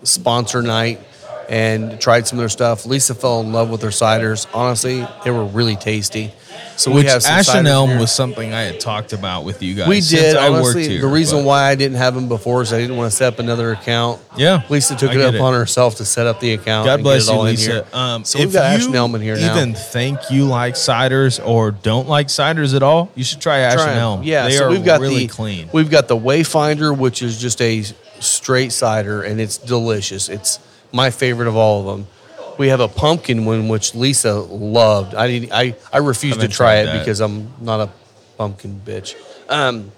sponsor 0.05 0.63
night 0.63 1.01
and 1.49 2.01
tried 2.01 2.27
some 2.27 2.39
of 2.39 2.43
their 2.43 2.49
stuff. 2.49 2.87
Lisa 2.87 3.15
fell 3.15 3.41
in 3.41 3.53
love 3.53 3.71
with 3.71 3.81
their 3.81 3.91
ciders. 3.91 4.47
Honestly, 4.55 5.07
they 5.25 5.31
were 5.31 5.45
really 5.45 5.77
tasty. 5.77 6.33
So 6.77 6.91
Which 6.91 7.05
we 7.05 7.11
have 7.11 7.23
some 7.23 7.33
Ash 7.39 7.55
and 7.55 7.69
Elm 7.69 7.91
here. 7.91 7.99
was 7.99 8.11
something 8.13 8.53
I 8.53 8.63
had 8.63 8.81
talked 8.81 9.13
about 9.13 9.45
with 9.45 9.63
you 9.63 9.75
guys. 9.75 9.89
We 9.89 10.01
since 10.01 10.21
did. 10.23 10.37
I 10.37 10.51
worked 10.51 10.65
Honestly, 10.65 10.89
here, 10.89 11.01
the 11.03 11.07
reason 11.07 11.41
but- 11.41 11.47
why 11.47 11.65
I 11.69 11.75
didn't 11.75 11.99
have 11.99 12.15
them 12.15 12.29
before 12.29 12.63
is 12.63 12.73
I 12.73 12.79
didn't 12.79 12.97
want 12.97 13.11
to 13.11 13.17
set 13.17 13.33
up 13.33 13.39
another 13.39 13.73
account. 13.73 14.21
Yeah, 14.37 14.63
Lisa 14.69 14.97
took 14.97 15.11
I 15.11 15.15
it 15.15 15.35
up 15.35 15.41
on 15.41 15.55
herself 15.55 15.97
to 15.97 16.05
set 16.05 16.27
up 16.27 16.41
the 16.41 16.55
account. 16.55 16.87
God 16.87 17.03
bless 17.03 17.29
it 17.29 17.33
you, 17.33 17.39
Lisa. 17.41 17.97
Um, 17.97 18.25
so 18.25 18.39
we've 18.39 18.53
got 18.53 18.65
Ash 18.65 18.87
and 18.87 18.95
Elm 18.95 19.15
in 19.15 19.21
here 19.21 19.37
now. 19.37 19.55
even 19.55 19.75
think 19.75 20.19
you 20.31 20.45
like 20.47 20.75
ciders 20.75 21.45
or 21.47 21.71
don't 21.71 22.09
like 22.09 22.29
ciders 22.29 22.75
at 22.75 22.83
all, 22.83 23.11
you 23.15 23.25
should 23.25 23.41
try 23.41 23.59
Ash 23.59 23.75
Try 23.75 23.91
and. 23.91 24.01
Elm. 24.01 24.23
Yeah, 24.23 24.45
they 24.49 24.57
so 24.57 24.65
are 24.67 24.71
we've 24.71 24.85
got 24.85 25.01
really 25.01 25.27
the 25.27 25.33
clean. 25.33 25.69
We've 25.73 25.91
got 25.91 26.09
the 26.09 26.17
Wayfinder, 26.17 26.97
which 26.97 27.23
is 27.23 27.39
just 27.41 27.61
a 27.61 27.83
straight 28.21 28.73
cider, 28.73 29.23
and 29.23 29.41
it's 29.41 29.59
delicious. 29.59 30.29
It's 30.29 30.59
my 30.93 31.11
favorite 31.11 31.49
of 31.49 31.57
all 31.57 31.81
of 31.81 31.97
them. 31.97 32.07
We 32.59 32.69
have 32.69 32.81
a 32.81 32.89
pumpkin 32.89 33.45
one, 33.45 33.69
which 33.69 33.95
Lisa 33.95 34.35
loved. 34.35 35.15
I 35.15 35.27
didn't. 35.27 35.53
I 35.53 35.75
I 35.93 35.99
refused 35.99 36.41
to 36.41 36.49
try 36.49 36.77
it 36.77 36.85
that. 36.87 36.99
because 36.99 37.21
I'm 37.21 37.53
not 37.61 37.81
a 37.81 37.91
pumpkin 38.37 38.81
bitch. 38.85 39.15
Um, 39.49 39.91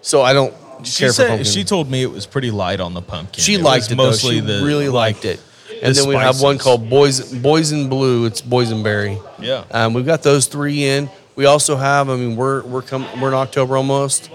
so 0.00 0.22
I 0.22 0.32
don't 0.32 0.54
She 0.84 1.00
care 1.00 1.08
for 1.10 1.14
said 1.14 1.28
pumpkin. 1.28 1.44
she 1.44 1.62
told 1.64 1.90
me 1.90 2.02
it 2.02 2.10
was 2.10 2.26
pretty 2.26 2.50
light 2.50 2.80
on 2.80 2.94
the 2.94 3.02
pumpkin. 3.02 3.42
She 3.42 3.54
It 3.54 3.62
liked 3.62 3.90
it 3.90 3.96
mostly 3.96 4.40
though. 4.40 4.54
She 4.54 4.60
the 4.60 4.66
really 4.66 4.88
like, 4.88 5.16
liked 5.16 5.24
it. 5.26 5.40
And 5.82 5.94
the 5.94 6.00
then 6.00 6.08
we 6.08 6.14
have 6.16 6.40
one 6.40 6.58
called 6.58 6.88
Boys 6.90 7.20
Boysen 7.32 7.88
Blue. 7.90 8.24
It's 8.24 8.40
boysenberry. 8.42 9.22
Yeah. 9.38 9.64
Um, 9.70 9.92
we've 9.94 10.06
got 10.06 10.22
those 10.22 10.46
three 10.46 10.84
in. 10.84 11.08
We 11.36 11.44
also 11.46 11.76
have. 11.76 12.08
I 12.10 12.16
mean, 12.16 12.34
we're 12.36 12.62
we're 12.62 12.82
com- 12.82 13.06
we're 13.20 13.28
in 13.28 13.34
October 13.34 13.76
almost, 13.76 14.30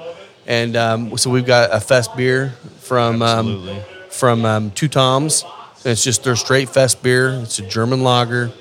and 0.48 0.76
um, 0.76 1.18
so 1.18 1.30
we've 1.30 1.46
got 1.46 1.70
a 1.74 1.80
fest 1.80 2.16
beer 2.16 2.54
from 2.80 3.22
um, 3.22 3.68
from 4.10 4.46
um, 4.46 4.72
Two 4.72 4.88
Toms. 4.88 5.44
It's 5.86 6.04
just 6.04 6.24
their 6.24 6.36
straight 6.36 6.70
fest 6.70 7.04
beer. 7.04 7.30
It's 7.44 7.60
a 7.60 7.62
German 7.68 8.04
lager. 8.04 8.52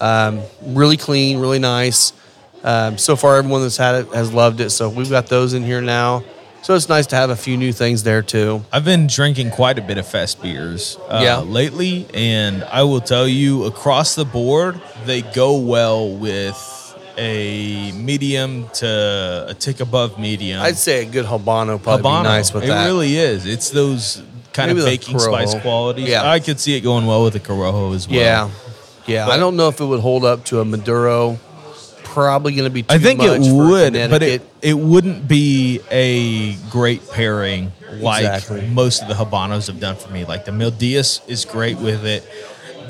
Um, 0.00 0.42
really 0.62 0.96
clean, 0.96 1.38
really 1.38 1.58
nice. 1.58 2.12
Um, 2.62 2.98
so 2.98 3.16
far, 3.16 3.36
everyone 3.38 3.62
that's 3.62 3.76
had 3.76 3.94
it 3.96 4.08
has 4.14 4.32
loved 4.32 4.60
it. 4.60 4.70
So 4.70 4.88
we've 4.88 5.08
got 5.10 5.26
those 5.28 5.54
in 5.54 5.62
here 5.62 5.80
now. 5.80 6.22
So 6.62 6.74
it's 6.74 6.88
nice 6.88 7.06
to 7.08 7.16
have 7.16 7.30
a 7.30 7.36
few 7.36 7.56
new 7.56 7.72
things 7.72 8.02
there 8.02 8.20
too. 8.20 8.62
I've 8.72 8.84
been 8.84 9.06
drinking 9.06 9.52
quite 9.52 9.78
a 9.78 9.82
bit 9.82 9.96
of 9.96 10.06
fest 10.06 10.42
beers 10.42 10.98
uh, 11.08 11.20
Yeah. 11.22 11.38
lately, 11.38 12.06
and 12.12 12.64
I 12.64 12.82
will 12.82 13.00
tell 13.00 13.26
you 13.28 13.64
across 13.64 14.14
the 14.16 14.24
board, 14.24 14.80
they 15.06 15.22
go 15.22 15.56
well 15.56 16.10
with 16.10 16.58
a 17.16 17.92
medium 17.92 18.68
to 18.74 19.46
a 19.48 19.54
tick 19.54 19.80
above 19.80 20.18
medium. 20.18 20.60
I'd 20.60 20.76
say 20.76 21.02
a 21.06 21.10
good 21.10 21.26
Habano 21.26 21.82
probably 21.82 22.02
Habano. 22.10 22.22
nice 22.24 22.52
with 22.52 22.64
it 22.64 22.68
that. 22.68 22.86
really 22.86 23.16
is. 23.16 23.46
It's 23.46 23.70
those 23.70 24.22
kind 24.58 24.70
Maybe 24.70 24.80
of 24.80 24.86
baking 24.86 25.18
spice 25.18 25.54
qualities. 25.60 26.08
Yeah. 26.08 26.28
I 26.28 26.40
could 26.40 26.58
see 26.60 26.76
it 26.76 26.80
going 26.80 27.06
well 27.06 27.24
with 27.24 27.34
a 27.36 27.40
Corojo 27.40 27.94
as 27.94 28.08
well. 28.08 28.16
yeah, 28.18 28.50
yeah. 29.06 29.26
I 29.28 29.36
don't 29.36 29.56
know 29.56 29.68
if 29.68 29.80
it 29.80 29.84
would 29.84 30.00
hold 30.00 30.24
up 30.24 30.44
to 30.46 30.60
a 30.60 30.64
Maduro. 30.64 31.38
Probably 32.04 32.52
going 32.52 32.64
to 32.64 32.70
be 32.70 32.82
too 32.82 32.94
I 32.94 32.98
think 32.98 33.20
it 33.22 33.52
would, 33.52 33.92
but 34.10 34.22
it, 34.22 34.42
it 34.62 34.74
wouldn't 34.74 35.28
be 35.28 35.80
a 35.90 36.54
great 36.70 37.08
pairing 37.10 37.70
like 37.92 38.24
Exactly. 38.24 38.66
most 38.68 39.02
of 39.02 39.08
the 39.08 39.14
Habanos 39.14 39.66
have 39.68 39.78
done 39.78 39.94
for 39.96 40.10
me. 40.10 40.24
Like 40.24 40.44
the 40.44 40.50
Mil 40.52 40.72
Días 40.72 41.20
is 41.28 41.44
great 41.44 41.76
with 41.78 42.04
it. 42.04 42.24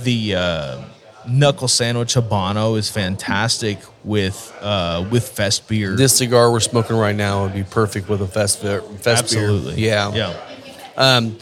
The 0.05 0.35
uh, 0.37 0.83
Knuckle 1.29 1.69
Sandwich 1.69 2.15
Habano 2.15 2.79
is 2.79 2.89
fantastic 2.89 3.79
with 4.05 4.57
uh, 4.63 5.07
with 5.11 5.29
Fest 5.29 5.69
beer. 5.69 5.95
this 5.97 6.17
cigar 6.17 6.51
we're 6.51 6.61
smoking 6.61 6.97
right 6.97 7.17
now 7.17 7.43
would 7.43 7.55
be 7.55 7.65
perfect 7.65 8.09
with 8.09 8.23
a 8.23 8.27
fest, 8.29 8.63
beer- 8.63 8.81
fest 8.81 9.25
Absolutely. 9.25 9.75
beer. 9.75 9.89
Yeah, 9.91 10.15
Yeah. 10.15 10.35
Um, 10.97 11.37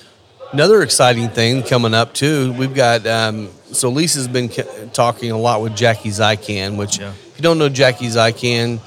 another 0.52 0.82
exciting 0.82 1.28
thing 1.28 1.62
coming 1.62 1.94
up 1.94 2.12
too. 2.14 2.52
We've 2.54 2.74
got 2.74 3.06
um, 3.06 3.48
so 3.72 3.88
Lisa's 3.88 4.28
been 4.28 4.48
ca- 4.48 4.86
talking 4.92 5.30
a 5.30 5.38
lot 5.38 5.62
with 5.62 5.76
Jackie 5.76 6.10
Zykan, 6.10 6.76
which 6.76 6.98
Yeah. 6.98 7.10
if 7.10 7.32
you 7.36 7.42
don't 7.42 7.58
know 7.58 7.68
Jackie 7.68 8.06
Zykan, 8.08 8.80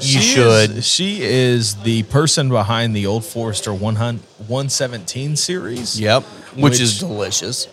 She 0.00 0.20
should. 0.20 0.70
Is, 0.78 0.86
she 0.86 1.22
is 1.22 1.74
the 1.82 2.04
person 2.04 2.48
behind 2.48 2.94
the 2.94 3.06
Old 3.06 3.24
Forester 3.24 3.72
100 3.74 4.22
117 4.46 5.36
series. 5.36 5.98
yep, 6.00 6.22
which, 6.54 6.62
Which- 6.72 6.80
is 6.80 6.98
delicious. 6.98 7.68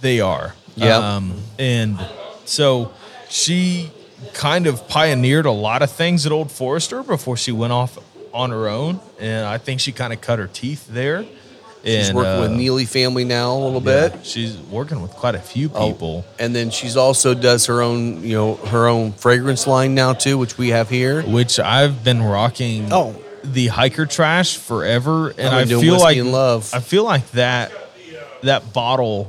They 0.00 0.20
are. 0.20 0.54
Yep. 0.76 1.00
Um, 1.02 1.34
and 1.58 1.98
so 2.44 2.92
she 3.30 3.90
kind 4.32 4.66
of 4.66 4.86
pioneered 4.88 5.46
a 5.46 5.50
lot 5.52 5.82
of 5.82 5.90
things 5.90 6.26
at 6.26 6.32
Old 6.32 6.50
Forester 6.50 7.02
before 7.02 7.36
she 7.36 7.52
went 7.52 7.72
off 7.72 7.98
on 8.32 8.50
her 8.50 8.68
own. 8.68 9.00
And 9.20 9.46
I 9.46 9.58
think 9.58 9.80
she 9.80 9.92
kind 9.92 10.12
of 10.12 10.20
cut 10.20 10.38
her 10.38 10.46
teeth 10.48 10.86
there. 10.90 11.24
She's 11.84 12.08
And, 12.08 12.16
working 12.16 12.40
with 12.40 12.50
uh, 12.52 12.54
Neeley 12.54 12.88
family 12.88 13.24
now 13.24 13.52
a 13.52 13.58
little 13.58 13.82
Yeah, 13.82 14.08
bit. 14.08 14.24
she's 14.26 14.56
working 14.56 15.02
with 15.02 15.10
quite 15.10 15.34
a 15.34 15.38
few 15.38 15.70
Oh, 15.74 15.92
people, 15.92 16.24
and 16.38 16.54
then 16.56 16.70
she's 16.70 16.96
also 16.96 17.34
does 17.34 17.66
her 17.66 17.82
own, 17.82 18.22
you 18.22 18.34
know, 18.36 18.54
her 18.54 18.86
own 18.88 19.12
fragrance 19.12 19.66
line 19.66 19.94
now 19.94 20.14
too, 20.14 20.38
which 20.38 20.56
we 20.56 20.70
have 20.70 20.88
here. 20.88 21.22
which 21.22 21.58
I've 21.60 22.02
been 22.02 22.22
rocking. 22.22 22.88
Oh. 22.90 23.14
the 23.42 23.66
hiker 23.66 24.06
trash 24.06 24.56
forever, 24.56 25.28
and 25.36 25.54
I 25.54 25.66
feel 25.66 25.98
like 25.98 26.16
and 26.16 26.32
Love. 26.32 26.70
I 26.72 26.80
feel 26.80 27.04
like 27.04 27.30
that 27.32 27.70
that 28.42 28.72
bottle 28.72 29.28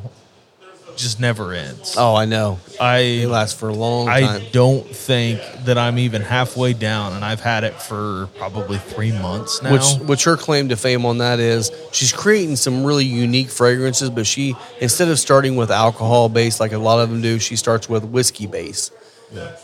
just 0.98 1.20
never 1.20 1.54
ends. 1.54 1.96
Oh, 1.98 2.16
I 2.16 2.26
know. 2.26 2.60
I 2.80 2.98
It 2.98 3.28
lasts 3.30 3.58
for 3.60 3.70
a 3.70 3.74
long 3.74 4.08
time. 4.08 4.24
I 4.24 4.28
time. 4.40 4.42
don't 4.52 4.86
think 4.88 5.42
that 5.66 5.78
I'm 5.78 5.98
even 6.00 6.22
halfway 6.22 6.74
down, 6.74 7.14
and 7.14 7.24
I've 7.24 7.40
had 7.42 7.64
it 7.64 7.74
for 7.74 8.28
probably 8.38 8.78
three 8.78 9.12
months 9.12 9.62
now. 9.62 9.74
Which 9.74 9.96
which 10.08 10.24
her 10.26 10.38
claim 10.38 10.70
to 10.70 10.76
fame 10.76 11.06
on 11.06 11.20
that 11.20 11.40
is 11.40 11.72
she's 11.92 12.12
creating 12.14 12.56
some 12.56 12.84
really 12.84 13.06
unique 13.06 13.50
fragrances, 13.50 14.10
but 14.10 14.26
she 14.26 14.56
instead 14.80 15.10
of 15.10 15.20
starting 15.20 15.56
with 15.56 15.72
alcohol 15.72 16.30
base 16.30 16.60
like 16.60 16.72
a 16.72 16.78
lot 16.78 17.00
of 17.00 17.10
them 17.10 17.22
do, 17.22 17.40
she 17.40 17.56
starts 17.56 17.88
with 17.88 18.04
whiskey 18.04 18.48
base. 18.48 18.92
Yeah. 19.32 19.56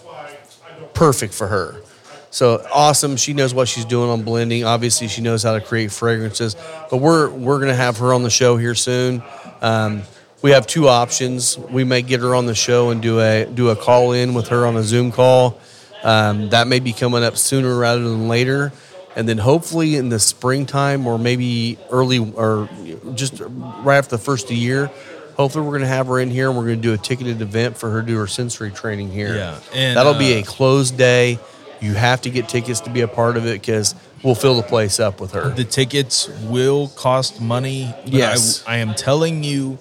Perfect 0.94 1.34
for 1.34 1.48
her. 1.48 1.82
So 2.30 2.66
awesome. 2.74 3.18
She 3.18 3.34
knows 3.34 3.54
what 3.54 3.68
she's 3.68 3.86
doing 3.86 4.10
on 4.10 4.24
blending. 4.24 4.64
Obviously, 4.64 5.08
she 5.10 5.22
knows 5.22 5.44
how 5.44 5.54
to 5.54 5.62
create 5.62 5.92
fragrances. 5.92 6.56
But 6.90 6.98
we're 6.98 7.30
we're 7.30 7.60
gonna 7.60 7.76
have 7.76 7.98
her 7.98 8.14
on 8.14 8.24
the 8.24 8.30
show 8.30 8.56
here 8.58 8.76
soon. 8.76 9.22
Um, 9.62 10.04
we 10.42 10.52
have 10.52 10.68
two 10.68 10.88
options. 10.88 11.58
We 11.58 11.84
may 11.84 12.02
get 12.02 12.20
her 12.22 12.36
on 12.36 12.46
the 12.46 12.56
show 12.56 12.90
and 12.90 13.02
do 13.02 13.20
a 13.20 13.46
do 13.46 13.70
a 13.70 13.76
call 13.76 14.12
in 14.14 14.34
with 14.34 14.48
her 14.50 14.66
on 14.66 14.76
a 14.78 14.84
Zoom 14.84 15.12
call. 15.12 15.60
Um, 16.04 16.50
that 16.50 16.68
may 16.68 16.80
be 16.80 16.94
coming 16.94 17.24
up 17.24 17.38
sooner 17.38 17.78
rather 17.78 18.04
than 18.04 18.28
later. 18.28 18.72
And 19.16 19.28
then 19.28 19.38
hopefully 19.38 19.98
in 19.98 20.10
the 20.10 20.20
springtime 20.20 21.06
or 21.06 21.20
maybe 21.20 21.78
early 21.92 22.20
or 22.20 22.70
just 23.14 23.40
right 23.40 23.98
after 23.98 24.16
the 24.16 24.22
first 24.22 24.46
of 24.46 24.50
the 24.50 24.56
year, 24.56 24.90
hopefully 25.36 25.66
we're 25.66 25.72
going 25.72 25.82
to 25.82 25.88
have 25.88 26.08
her 26.08 26.20
in 26.20 26.30
here 26.30 26.48
and 26.48 26.58
we're 26.58 26.66
going 26.66 26.82
to 26.82 26.82
do 26.82 26.94
a 26.94 26.98
ticketed 26.98 27.42
event 27.42 27.78
for 27.78 27.90
her 27.92 28.02
to 28.02 28.08
do 28.08 28.18
her 28.18 28.28
sensory 28.28 28.72
training 28.72 29.12
here. 29.12 29.36
Yeah, 29.36 29.60
and, 29.74 29.98
that'll 29.98 30.14
be 30.14 30.36
uh, 30.36 30.40
a 30.40 30.44
closed 30.44 30.98
day. 30.98 31.40
You 31.82 31.94
have 31.94 32.22
to 32.22 32.30
get 32.30 32.48
tickets 32.48 32.80
to 32.82 32.90
be 32.90 33.02
a 33.02 33.08
part 33.08 33.38
of 33.38 33.46
it 33.46 33.60
because 33.60 33.96
we'll 34.24 34.36
fill 34.36 34.56
the 34.56 34.64
place 34.64 35.00
up 35.00 35.20
with 35.20 35.32
her. 35.34 35.50
the 35.50 35.64
tickets 35.66 36.30
will 36.44 36.88
cost 36.90 37.42
money. 37.42 37.94
but 38.04 38.14
Yes. 38.14 38.64
I, 38.66 38.76
I 38.76 38.78
am 38.78 38.94
telling 38.94 39.44
you, 39.44 39.78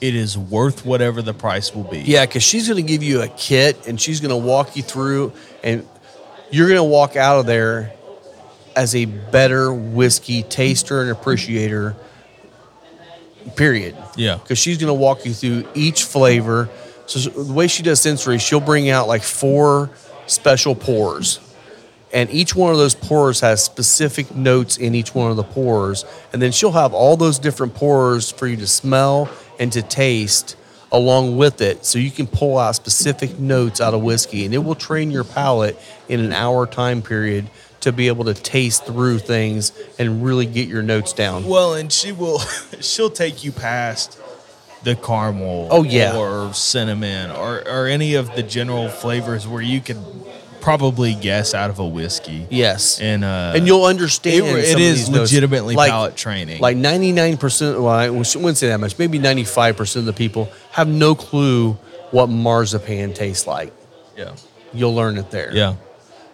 it 0.00 0.14
is 0.14 0.36
worth 0.36 0.84
whatever 0.84 1.22
the 1.22 1.34
price 1.34 1.74
will 1.74 1.84
be. 1.84 2.00
Yeah, 2.00 2.26
because 2.26 2.42
she's 2.42 2.68
going 2.68 2.84
to 2.84 2.88
give 2.88 3.02
you 3.02 3.22
a 3.22 3.28
kit 3.28 3.86
and 3.86 4.00
she's 4.00 4.20
going 4.20 4.30
to 4.30 4.36
walk 4.36 4.76
you 4.76 4.82
through, 4.82 5.32
and 5.62 5.86
you're 6.50 6.68
going 6.68 6.78
to 6.78 6.84
walk 6.84 7.16
out 7.16 7.38
of 7.38 7.46
there 7.46 7.92
as 8.74 8.94
a 8.94 9.04
better 9.04 9.72
whiskey 9.72 10.42
taster 10.42 11.02
and 11.02 11.10
appreciator. 11.10 11.96
Period. 13.56 13.96
Yeah. 14.16 14.36
Because 14.36 14.58
she's 14.58 14.78
going 14.78 14.88
to 14.88 14.94
walk 14.94 15.24
you 15.24 15.32
through 15.32 15.68
each 15.74 16.04
flavor. 16.04 16.68
So 17.06 17.30
the 17.30 17.52
way 17.52 17.66
she 17.66 17.82
does 17.82 18.00
sensory, 18.00 18.38
she'll 18.38 18.60
bring 18.60 18.88
out 18.88 19.08
like 19.08 19.22
four 19.22 19.90
special 20.26 20.74
pours. 20.74 21.40
And 22.12 22.28
each 22.30 22.54
one 22.54 22.72
of 22.72 22.78
those 22.78 22.94
pours 22.94 23.40
has 23.40 23.64
specific 23.64 24.34
notes 24.34 24.76
in 24.76 24.94
each 24.94 25.14
one 25.14 25.30
of 25.30 25.36
the 25.36 25.44
pours. 25.44 26.04
And 26.32 26.42
then 26.42 26.52
she'll 26.52 26.72
have 26.72 26.92
all 26.92 27.16
those 27.16 27.38
different 27.38 27.74
pours 27.74 28.30
for 28.30 28.46
you 28.46 28.56
to 28.56 28.66
smell 28.66 29.30
and 29.60 29.72
to 29.72 29.82
taste 29.82 30.56
along 30.90 31.36
with 31.36 31.60
it. 31.60 31.84
So 31.84 31.98
you 32.00 32.10
can 32.10 32.26
pull 32.26 32.58
out 32.58 32.74
specific 32.74 33.38
notes 33.38 33.80
out 33.80 33.94
of 33.94 34.02
whiskey. 34.02 34.44
And 34.44 34.52
it 34.52 34.58
will 34.58 34.74
train 34.74 35.12
your 35.12 35.22
palate 35.22 35.78
in 36.08 36.18
an 36.18 36.32
hour 36.32 36.66
time 36.66 37.02
period 37.02 37.48
to 37.80 37.92
be 37.92 38.08
able 38.08 38.24
to 38.24 38.34
taste 38.34 38.84
through 38.84 39.20
things 39.20 39.72
and 39.98 40.24
really 40.24 40.46
get 40.46 40.68
your 40.68 40.82
notes 40.82 41.12
down. 41.12 41.46
Well, 41.46 41.74
and 41.74 41.92
she 41.92 42.10
will, 42.10 42.38
she'll 42.80 43.10
take 43.10 43.44
you 43.44 43.52
past 43.52 44.20
the 44.82 44.96
caramel. 44.96 45.68
Oh, 45.70 45.82
yeah. 45.82 46.16
Or 46.16 46.52
cinnamon, 46.54 47.30
or 47.30 47.66
or 47.68 47.86
any 47.86 48.14
of 48.14 48.34
the 48.34 48.42
general 48.42 48.88
flavors 48.88 49.46
where 49.46 49.62
you 49.62 49.80
could 49.80 49.98
probably 50.60 51.14
guess 51.14 51.54
out 51.54 51.70
of 51.70 51.78
a 51.78 51.86
whiskey. 51.86 52.46
Yes. 52.50 53.00
And 53.00 53.24
uh, 53.24 53.52
and 53.56 53.66
you'll 53.66 53.84
understand. 53.84 54.44
it- 54.46 54.64
it 54.70 54.78
is 54.80 55.08
legitimately 55.08 55.74
palate 55.76 56.16
training. 56.16 56.60
Like 56.60 56.76
ninety 56.76 57.12
nine 57.12 57.36
percent. 57.36 57.78
Well, 57.80 57.88
I 57.88 58.08
wouldn't 58.10 58.56
say 58.56 58.68
that 58.68 58.78
much. 58.80 58.98
Maybe 58.98 59.18
ninety 59.18 59.44
five 59.44 59.76
percent 59.76 60.00
of 60.02 60.06
the 60.06 60.12
people 60.18 60.50
have 60.72 60.88
no 60.88 61.14
clue 61.14 61.72
what 62.10 62.28
marzipan 62.28 63.14
tastes 63.14 63.46
like. 63.46 63.72
yeah, 64.16 64.34
You'll 64.72 64.94
learn 64.94 65.16
it 65.16 65.30
there. 65.30 65.50
yeah. 65.54 65.76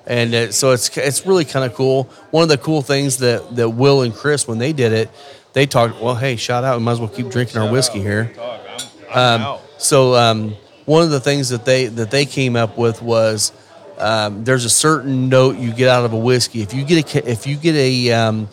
And 0.07 0.33
uh, 0.35 0.53
so 0.53 0.71
it's 0.73 0.97
it's 0.97 1.27
really 1.27 1.45
kind 1.45 1.65
of 1.65 1.75
cool. 1.75 2.05
One 2.31 2.43
of 2.45 2.49
the 2.49 2.59
cool 2.59 2.81
things 2.83 3.17
that 3.19 3.57
that 3.57 3.71
Will 3.71 4.03
and 4.03 4.15
Chris 4.15 4.47
when 4.47 4.59
they 4.59 4.73
did 4.73 4.93
it, 4.93 5.11
they 5.53 5.67
talked. 5.67 6.01
Well, 6.01 6.15
hey, 6.15 6.37
shout 6.37 6.63
out! 6.63 6.79
We 6.79 6.85
might 6.85 6.93
as 6.93 7.01
well 7.01 7.09
keep 7.09 7.29
drinking 7.29 7.61
our 7.61 7.71
whiskey 7.71 8.01
here. 8.01 8.33
Um, 9.13 9.59
so 9.79 10.15
um, 10.15 10.55
one 10.85 11.03
of 11.03 11.11
the 11.11 11.19
things 11.21 11.49
that 11.49 11.65
they 11.65 11.87
that 11.87 12.11
they 12.11 12.25
came 12.25 12.55
up 12.57 12.79
with 12.79 13.03
was 13.03 13.51
um, 13.99 14.45
there's 14.45 14.65
a 14.65 14.71
certain 14.71 15.29
note 15.29 15.57
you 15.59 15.73
get 15.73 15.89
out 15.89 16.05
of 16.05 16.13
a 16.13 16.19
whiskey. 16.19 16.63
If 16.63 16.75
you 16.75 16.85
get 16.85 17.15
a 17.15 17.31
if 17.31 17.47
you 17.47 17.57
get 17.57 17.75
a 17.75 18.13
um, 18.13 18.49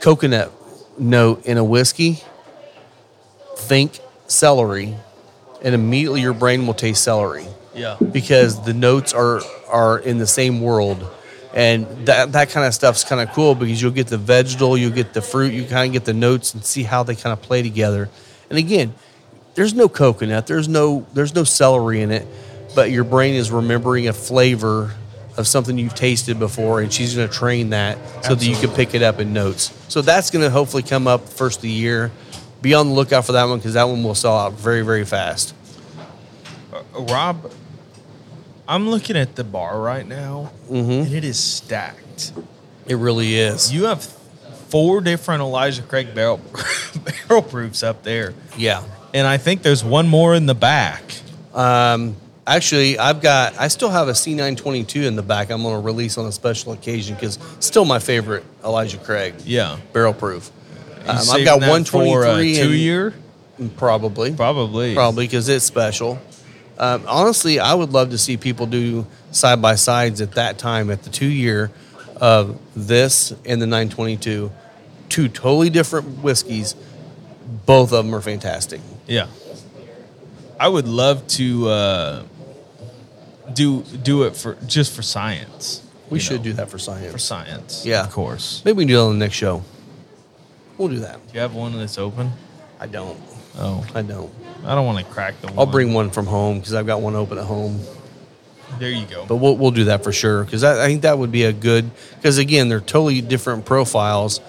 coconut 0.00 0.52
note 0.98 1.46
in 1.46 1.58
a 1.58 1.64
whiskey, 1.64 2.22
think 3.56 3.98
celery, 4.26 4.94
and 5.62 5.74
immediately 5.74 6.20
your 6.20 6.34
brain 6.34 6.66
will 6.66 6.74
taste 6.74 7.02
celery 7.04 7.46
Yeah. 7.74 7.96
because 8.12 8.62
the 8.64 8.74
notes 8.74 9.12
are 9.12 9.40
are 9.68 9.98
in 9.98 10.18
the 10.18 10.26
same 10.26 10.60
world. 10.60 11.08
And 11.54 12.06
that, 12.06 12.32
that 12.32 12.48
kind 12.48 12.66
of 12.66 12.72
stuff's 12.72 13.04
kind 13.04 13.20
of 13.20 13.34
cool 13.34 13.54
because 13.54 13.80
you'll 13.82 13.90
get 13.90 14.06
the 14.06 14.16
vegetable, 14.16 14.78
you'll 14.78 14.90
get 14.90 15.12
the 15.12 15.20
fruit, 15.20 15.52
you 15.52 15.66
kind 15.66 15.86
of 15.86 15.92
get 15.92 16.06
the 16.06 16.14
notes 16.14 16.54
and 16.54 16.64
see 16.64 16.82
how 16.82 17.02
they 17.02 17.14
kind 17.14 17.34
of 17.34 17.42
play 17.42 17.60
together. 17.60 18.08
And 18.48 18.58
again, 18.58 18.94
there's 19.54 19.74
no 19.74 19.86
coconut, 19.86 20.46
there's 20.46 20.66
no 20.66 21.06
there's 21.12 21.34
no 21.34 21.44
celery 21.44 22.00
in 22.00 22.10
it, 22.10 22.26
but 22.74 22.90
your 22.90 23.04
brain 23.04 23.34
is 23.34 23.50
remembering 23.50 24.08
a 24.08 24.12
flavor 24.12 24.94
of 25.36 25.46
something 25.46 25.78
you've 25.78 25.94
tasted 25.94 26.38
before, 26.38 26.80
and 26.82 26.92
she's 26.92 27.14
going 27.16 27.28
to 27.28 27.34
train 27.34 27.70
that 27.70 27.96
so 28.24 28.34
that 28.34 28.44
you 28.44 28.54
can 28.56 28.70
pick 28.70 28.94
it 28.94 29.02
up 29.02 29.18
in 29.18 29.32
notes. 29.32 29.72
So 29.88 30.02
that's 30.02 30.30
going 30.30 30.44
to 30.44 30.50
hopefully 30.50 30.82
come 30.82 31.06
up 31.06 31.28
first 31.28 31.58
of 31.58 31.62
the 31.62 31.70
year. 31.70 32.10
Be 32.60 32.74
on 32.74 32.88
the 32.88 32.92
lookout 32.94 33.24
for 33.24 33.32
that 33.32 33.44
one 33.44 33.58
because 33.58 33.74
that 33.74 33.84
one 33.88 34.02
will 34.04 34.14
sell 34.14 34.36
out 34.38 34.52
very 34.52 34.82
very 34.82 35.04
fast. 35.04 35.54
Rob, 36.94 37.50
I'm 38.68 38.88
looking 38.88 39.16
at 39.16 39.34
the 39.36 39.44
bar 39.44 39.80
right 39.80 40.06
now, 40.06 40.52
Mm-hmm. 40.70 40.90
and 41.06 41.12
it 41.14 41.24
is 41.24 41.38
stacked. 41.38 42.32
It 42.86 42.96
really 42.96 43.36
is. 43.36 43.72
You 43.72 43.84
have 43.84 44.02
four 44.68 45.00
different 45.00 45.40
Elijah 45.42 45.82
Craig 45.82 46.14
barrel 46.14 46.40
barrel 47.28 47.42
proofs 47.42 47.82
up 47.82 48.02
there, 48.02 48.34
Yeah. 48.56 48.82
and 49.14 49.26
I 49.26 49.36
think 49.38 49.62
there's 49.62 49.84
one 49.84 50.08
more 50.08 50.34
in 50.34 50.46
the 50.46 50.54
back. 50.54 51.02
Um, 51.54 52.16
actually, 52.46 52.98
I've 52.98 53.20
got, 53.20 53.58
I 53.58 53.68
still 53.68 53.90
have 53.90 54.08
a 54.08 54.12
C922 54.12 55.04
in 55.06 55.16
the 55.16 55.22
back. 55.22 55.50
I'm 55.50 55.62
going 55.62 55.74
to 55.74 55.80
release 55.84 56.18
on 56.18 56.26
a 56.26 56.32
special 56.32 56.72
occasion 56.72 57.14
because 57.14 57.38
still 57.60 57.84
my 57.84 57.98
favorite 57.98 58.44
Elijah 58.64 58.98
Craig 58.98 59.34
Yeah, 59.44 59.78
barrel 59.92 60.14
proof. 60.14 60.50
Um, 61.06 61.16
I've 61.32 61.44
got 61.44 61.60
that 61.60 61.86
for 61.88 62.02
a 62.02 62.08
123 62.08 62.54
two 62.54 62.72
year, 62.74 63.14
Probably. 63.76 64.32
probably. 64.34 64.94
Probably 64.94 65.26
because 65.26 65.48
it's 65.48 65.64
special. 65.64 66.20
Um, 66.78 67.04
honestly, 67.06 67.58
I 67.60 67.74
would 67.74 67.90
love 67.92 68.10
to 68.10 68.18
see 68.18 68.36
people 68.36 68.66
do 68.66 69.06
side 69.30 69.60
by 69.60 69.74
sides 69.74 70.20
at 70.20 70.32
that 70.32 70.58
time 70.58 70.90
at 70.90 71.02
the 71.02 71.10
two 71.10 71.26
year 71.26 71.70
of 72.16 72.58
this 72.74 73.32
and 73.44 73.60
the 73.60 73.66
922. 73.66 74.50
Two 75.08 75.28
totally 75.28 75.70
different 75.70 76.22
whiskeys. 76.22 76.74
Both 77.66 77.92
of 77.92 78.04
them 78.04 78.14
are 78.14 78.20
fantastic. 78.20 78.80
Yeah, 79.06 79.26
I 80.58 80.68
would 80.68 80.86
love 80.88 81.26
to 81.28 81.68
uh, 81.68 82.22
do 83.54 83.82
do 83.82 84.24
it 84.24 84.36
for 84.36 84.56
just 84.66 84.94
for 84.94 85.02
science. 85.02 85.82
We 86.10 86.18
should 86.18 86.38
know, 86.38 86.44
do 86.44 86.52
that 86.54 86.70
for 86.70 86.78
science. 86.78 87.10
for 87.10 87.18
science. 87.18 87.86
Yeah. 87.86 88.04
of 88.04 88.12
course. 88.12 88.62
Maybe 88.64 88.76
we 88.76 88.82
can 88.84 88.88
do 88.88 88.94
that 88.96 89.02
on 89.02 89.18
the 89.18 89.24
next 89.24 89.36
show. 89.36 89.62
We'll 90.76 90.88
do 90.88 90.98
that. 91.00 91.26
Do 91.26 91.34
you 91.34 91.40
have 91.40 91.54
one 91.54 91.76
that's 91.78 91.96
open? 91.96 92.32
I 92.78 92.86
don't. 92.86 93.18
Oh, 93.56 93.86
I 93.94 94.02
don't. 94.02 94.30
I 94.64 94.74
don't 94.74 94.86
want 94.86 94.98
to 94.98 95.12
crack 95.12 95.40
the 95.40 95.48
one. 95.48 95.58
I'll 95.58 95.66
bring 95.66 95.92
one 95.94 96.10
from 96.10 96.26
home 96.26 96.58
because 96.58 96.74
I've 96.74 96.86
got 96.86 97.00
one 97.00 97.14
open 97.14 97.38
at 97.38 97.44
home. 97.44 97.80
There 98.78 98.90
you 98.90 99.06
go. 99.06 99.26
But 99.26 99.36
we'll, 99.36 99.56
we'll 99.56 99.70
do 99.70 99.84
that 99.84 100.02
for 100.02 100.12
sure 100.12 100.44
because 100.44 100.64
I, 100.64 100.84
I 100.84 100.86
think 100.86 101.02
that 101.02 101.18
would 101.18 101.32
be 101.32 101.44
a 101.44 101.52
good 101.52 101.90
because 102.16 102.38
again 102.38 102.68
they're 102.68 102.80
totally 102.80 103.20
different 103.20 103.64
profiles. 103.64 104.40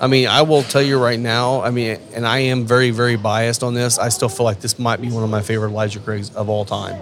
I 0.00 0.06
mean, 0.08 0.26
I 0.26 0.42
will 0.42 0.62
tell 0.62 0.82
you 0.82 0.98
right 0.98 1.18
now. 1.18 1.62
I 1.62 1.70
mean, 1.70 2.00
and 2.14 2.26
I 2.26 2.38
am 2.38 2.66
very 2.66 2.90
very 2.90 3.16
biased 3.16 3.62
on 3.62 3.74
this. 3.74 3.98
I 3.98 4.08
still 4.08 4.28
feel 4.28 4.44
like 4.44 4.60
this 4.60 4.78
might 4.78 5.00
be 5.00 5.10
one 5.10 5.24
of 5.24 5.30
my 5.30 5.42
favorite 5.42 5.70
Elijah 5.70 6.00
Craigs 6.00 6.34
of 6.34 6.48
all 6.48 6.64
time. 6.64 7.00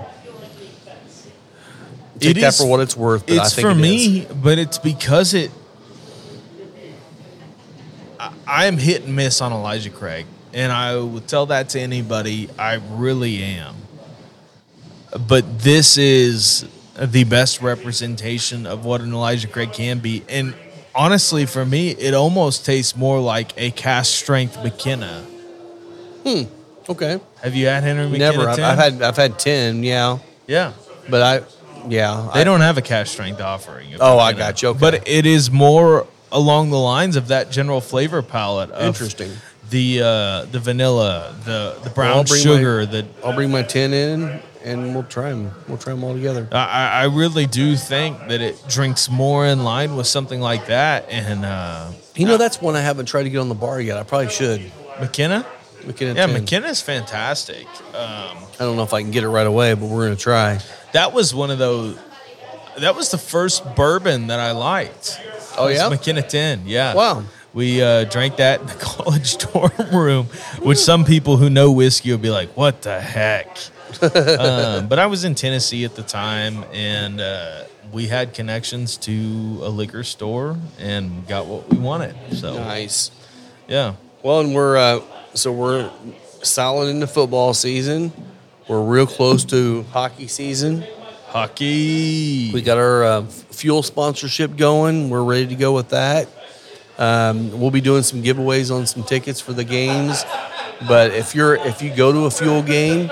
Take 2.21 2.37
It 2.37 2.41
that 2.41 2.49
is- 2.49 2.59
for 2.59 2.67
what 2.67 2.81
it's 2.81 2.97
worth. 2.97 3.27
But 3.27 3.39
I 3.39 3.43
it's 3.43 3.55
think 3.55 3.65
for 3.67 3.71
it 3.71 3.77
is. 3.79 3.81
me, 3.81 4.27
but 4.43 4.59
it's 4.59 4.79
because 4.79 5.35
it. 5.35 5.51
I, 8.47 8.67
am 8.67 8.77
hit 8.77 9.05
and 9.05 9.17
miss 9.17 9.41
on 9.41 9.53
Elijah 9.53 9.91
Craig, 9.91 10.27
and 10.53 10.71
I 10.71 10.97
will 10.97 11.21
tell 11.23 11.47
that 11.47 11.71
to 11.71 11.81
anybody. 11.81 12.51
I 12.59 12.75
really 12.91 13.43
am. 13.43 13.77
But 15.27 15.61
this 15.61 15.97
is 15.97 16.67
the 16.99 17.25
best 17.25 17.63
representation 17.63 18.67
of 18.67 18.85
what 18.85 19.01
an 19.01 19.13
Elijah 19.15 19.49
Craig 19.49 19.73
can 19.73 20.01
be, 20.01 20.23
and 20.29 20.55
honestly, 20.95 21.47
for 21.47 21.65
me, 21.65 21.91
it 21.93 22.13
almost 22.13 22.67
tastes 22.67 22.95
more 22.95 23.21
like 23.21 23.53
a 23.57 23.71
cask 23.71 24.13
strength 24.13 24.63
McKenna. 24.63 25.23
Hmm. 26.25 26.43
Okay. 26.89 27.21
Have 27.43 27.55
you 27.55 27.67
had 27.67 27.83
Henry 27.85 28.07
McKenna? 28.07 28.33
Never. 28.37 28.49
I've, 28.51 28.57
10? 28.57 28.65
I've 28.65 28.79
had 28.79 29.03
I've 29.03 29.17
had 29.17 29.39
ten. 29.39 29.83
Yeah, 29.83 30.19
yeah. 30.47 30.73
but 31.09 31.23
I, 31.23 31.45
yeah, 31.89 32.31
They 32.35 32.41
I, 32.41 32.45
don't 32.45 32.61
have 32.61 32.79
a 32.79 32.83
cask 32.83 33.13
strength 33.13 33.41
offering. 33.41 33.95
of 33.95 34.01
Oh, 34.03 34.19
I 34.19 34.33
got 34.33 34.63
you. 34.63 34.69
Okay. 34.71 34.79
But 34.79 35.09
it 35.09 35.27
is 35.27 35.51
more 35.51 36.07
along 36.33 36.71
the 36.71 36.79
lines 36.79 37.17
of 37.17 37.29
that 37.29 37.51
general 37.51 37.81
flavor 37.81 38.23
palette. 38.23 38.71
Of 38.71 38.87
Interesting. 38.87 39.33
The 39.71 40.01
uh, 40.03 40.45
the 40.47 40.59
vanilla, 40.59 41.35
the 41.45 41.77
the 41.83 41.89
I'll 41.91 41.95
brown 41.95 42.25
bring 42.25 42.43
sugar, 42.43 42.87
the 42.87 43.07
I'll 43.25 43.35
bring 43.35 43.51
my 43.53 43.63
ten 43.63 43.93
in 43.93 44.41
and 44.65 44.95
we'll 44.95 45.05
try 45.05 45.31
them. 45.31 45.53
We'll 45.69 45.79
try 45.79 45.93
them 45.95 46.03
all 46.03 46.13
together. 46.15 46.49
I, 46.51 46.57
I 46.57 47.01
I 47.03 47.05
really 47.05 47.47
do 47.47 47.77
think 47.77 48.19
that 48.29 48.41
it 48.41 48.63
drinks 48.69 49.09
more 49.09 49.47
in 49.47 49.63
line 49.63 49.95
with 49.97 50.07
something 50.09 50.41
like 50.41 50.67
that. 50.67 51.09
And 51.09 51.45
uh, 51.45 51.93
You 52.17 52.27
know, 52.27 52.37
that's 52.37 52.61
one 52.61 52.75
I 52.75 52.81
haven't 52.81 53.07
tried 53.07 53.23
to 53.25 53.31
get 53.31 53.39
on 53.39 53.49
the 53.49 53.55
bar 53.55 53.81
yet. 53.81 53.97
I 53.97 54.03
probably 54.03 54.31
should. 54.31 54.73
McKenna, 54.99 55.47
McKenna 55.87 56.15
yeah, 56.15 56.27
10. 56.27 56.35
McKenna's 56.35 56.81
fantastic. 56.81 57.67
Um, 57.95 57.95
I 57.95 58.59
don't 58.59 58.77
know 58.77 58.83
if 58.83 58.93
I 58.93 59.03
can 59.03 59.11
get 59.11 59.25
it 59.25 59.29
right 59.29 59.47
away, 59.47 59.75
but 59.75 59.87
we're 59.87 60.05
gonna 60.07 60.17
try. 60.17 60.61
that 60.93 61.13
was 61.13 61.35
one 61.35 61.51
of 61.51 61.59
those. 61.59 61.99
That 62.79 62.95
was 62.97 63.11
the 63.11 63.19
first 63.19 63.75
bourbon 63.75 64.29
that 64.29 64.41
I 64.41 64.53
liked. 64.53 65.21
Oh, 65.59 65.69
yeah? 65.69 65.89
McKenna 65.89 66.23
Ten. 66.23 66.63
Yeah. 66.67 66.95
Wow. 66.95 67.25
We 67.53 67.83
uh, 67.83 68.05
drank 68.05 68.37
that 68.37 68.61
in 68.61 68.67
the 68.69 68.75
college 68.81 69.37
dorm 69.39 69.73
room, 69.93 70.27
which 70.63 70.79
some 70.79 71.05
people 71.05 71.37
who 71.37 71.51
know 71.51 71.73
whiskey 71.73 72.11
will 72.13 72.19
be 72.19 72.31
like, 72.31 72.57
"What 72.57 72.83
the 72.83 73.01
heck?" 73.01 73.59
um, 74.03 74.87
but 74.89 74.99
I 75.01 75.07
was 75.07 75.25
in 75.25 75.35
Tennessee 75.35 75.85
at 75.85 75.97
the 75.97 76.03
time, 76.05 76.65
and 76.73 77.21
uh, 77.21 77.65
we 77.93 78.07
had 78.07 78.35
connections 78.35 78.97
to 78.99 79.11
a 79.63 79.69
liquor 79.69 80.05
store 80.05 80.57
and 80.79 81.27
got 81.27 81.47
what 81.47 81.69
we 81.69 81.77
wanted. 81.79 82.15
So 82.37 82.55
Nice. 82.55 83.11
yeah, 83.67 83.95
Well, 84.23 84.41
and 84.41 84.55
we're 84.55 84.77
uh, 84.77 85.01
so 85.35 85.53
we're 85.53 85.91
solid 86.43 86.89
into 86.89 87.07
football 87.07 87.55
season. 87.55 88.13
We're 88.69 88.83
real 88.83 89.07
close 89.07 89.45
to 89.47 89.83
hockey 89.93 90.29
season. 90.29 90.85
hockey. 91.29 92.51
We 92.53 92.63
got 92.63 92.79
our 92.79 93.05
uh, 93.05 93.23
fuel 93.27 93.83
sponsorship 93.83 94.57
going. 94.57 95.11
We're 95.11 95.25
ready 95.25 95.47
to 95.49 95.55
go 95.55 95.73
with 95.73 95.91
that. 95.91 96.29
Um, 96.99 97.59
we'll 97.59 97.71
be 97.71 97.81
doing 97.81 98.03
some 98.03 98.23
giveaways 98.23 98.75
on 98.75 98.87
some 98.87 99.03
tickets 99.03 99.41
for 99.41 99.53
the 99.53 99.65
games. 99.65 100.25
But 100.87 101.13
if 101.13 101.35
you're 101.35 101.55
if 101.57 101.83
you 101.83 101.95
go 101.95 102.13
to 102.13 102.27
a 102.27 102.31
fuel 102.31 102.63
game, 102.63 103.11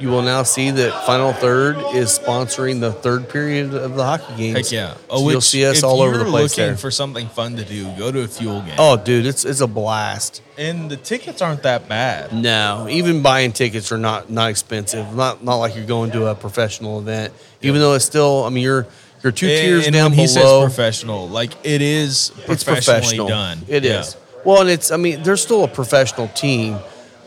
you 0.00 0.08
will 0.08 0.22
now 0.22 0.42
see 0.42 0.70
that 0.70 1.06
Final 1.06 1.32
Third 1.32 1.76
is 1.94 2.18
sponsoring 2.18 2.80
the 2.80 2.90
third 2.92 3.28
period 3.28 3.74
of 3.74 3.94
the 3.94 4.02
hockey 4.04 4.34
games. 4.36 4.56
Heck 4.56 4.72
yeah! 4.72 4.94
So 4.94 5.00
oh, 5.10 5.30
you'll 5.30 5.40
see 5.40 5.64
us 5.66 5.82
all 5.82 6.00
over 6.00 6.16
the 6.16 6.24
you're 6.24 6.30
place 6.30 6.52
Looking 6.56 6.70
there. 6.70 6.76
for 6.76 6.90
something 6.90 7.28
fun 7.28 7.56
to 7.56 7.64
do, 7.64 7.84
go 7.98 8.10
to 8.10 8.20
a 8.22 8.26
fuel 8.28 8.62
game. 8.62 8.74
oh, 8.78 8.96
dude, 8.96 9.26
it's 9.26 9.44
it's 9.44 9.60
a 9.60 9.66
blast. 9.66 10.42
and 10.58 10.90
the 10.90 10.96
tickets 10.96 11.42
aren't 11.42 11.62
that 11.64 11.88
bad. 11.88 12.32
No, 12.32 12.86
even 12.90 13.22
buying 13.22 13.52
tickets 13.52 13.92
are 13.92 13.98
not 13.98 14.30
not 14.30 14.50
expensive. 14.50 15.14
Not 15.14 15.44
not 15.44 15.56
like 15.56 15.76
you're 15.76 15.84
going 15.86 16.10
to 16.12 16.26
a 16.26 16.34
professional 16.34 16.98
event. 16.98 17.32
Even 17.62 17.80
though 17.80 17.92
it's 17.94 18.04
still, 18.06 18.44
I 18.44 18.48
mean, 18.48 18.64
you're 18.64 18.86
you're 19.22 19.32
two 19.32 19.48
And- 19.48 19.60
tiers 19.60 19.86
and 19.86 19.92
down 19.92 20.12
when 20.12 20.18
he 20.20 20.34
below. 20.34 20.66
says 20.66 20.74
professional, 20.74 21.28
like 21.28 21.52
it 21.62 21.82
is 21.82 22.32
it's 22.48 22.64
professionally 22.64 23.00
professional. 23.18 23.28
done. 23.28 23.58
It 23.68 23.84
Yeah. 23.84 24.00
is. 24.00 24.16
Well, 24.46 24.62
and 24.62 24.70
it's. 24.70 24.90
I 24.90 24.96
mean, 24.96 25.22
they're 25.22 25.36
still 25.36 25.64
a 25.64 25.68
professional 25.68 26.28
team. 26.28 26.78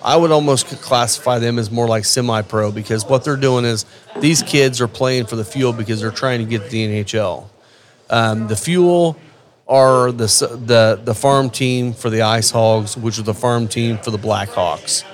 I 0.03 0.17
would 0.17 0.31
almost 0.31 0.67
classify 0.81 1.39
them 1.39 1.57
as 1.57 1.71
more 1.71 1.87
like 1.87 2.03
semi-pro 2.03 2.71
because 2.71 3.05
what 3.05 3.23
they're 3.23 3.37
doing 3.37 3.63
is 3.63 3.85
these 4.19 4.43
kids 4.43 4.81
are 4.81 4.87
playing 4.87 5.27
for 5.27 5.37
the 5.37 5.45
fuel 5.45 5.71
because 5.71 6.01
they're 6.01 6.11
trying 6.11 6.39
to 6.39 6.45
get 6.45 6.63
to 6.65 6.69
the 6.69 7.03
NHL. 7.03 7.47
Um, 8.09 8.47
the 8.47 8.55
fuel 8.55 9.17
are 9.67 10.11
the 10.11 10.27
the 10.65 11.01
the 11.03 11.15
farm 11.15 11.49
team 11.49 11.93
for 11.93 12.09
the 12.09 12.21
Ice 12.21 12.51
Hogs, 12.51 12.97
which 12.97 13.17
are 13.17 13.23
the 13.23 13.33
farm 13.33 13.67
team 13.67 13.97
for 13.97 14.11
the 14.11 14.17
Blackhawks. 14.17 15.05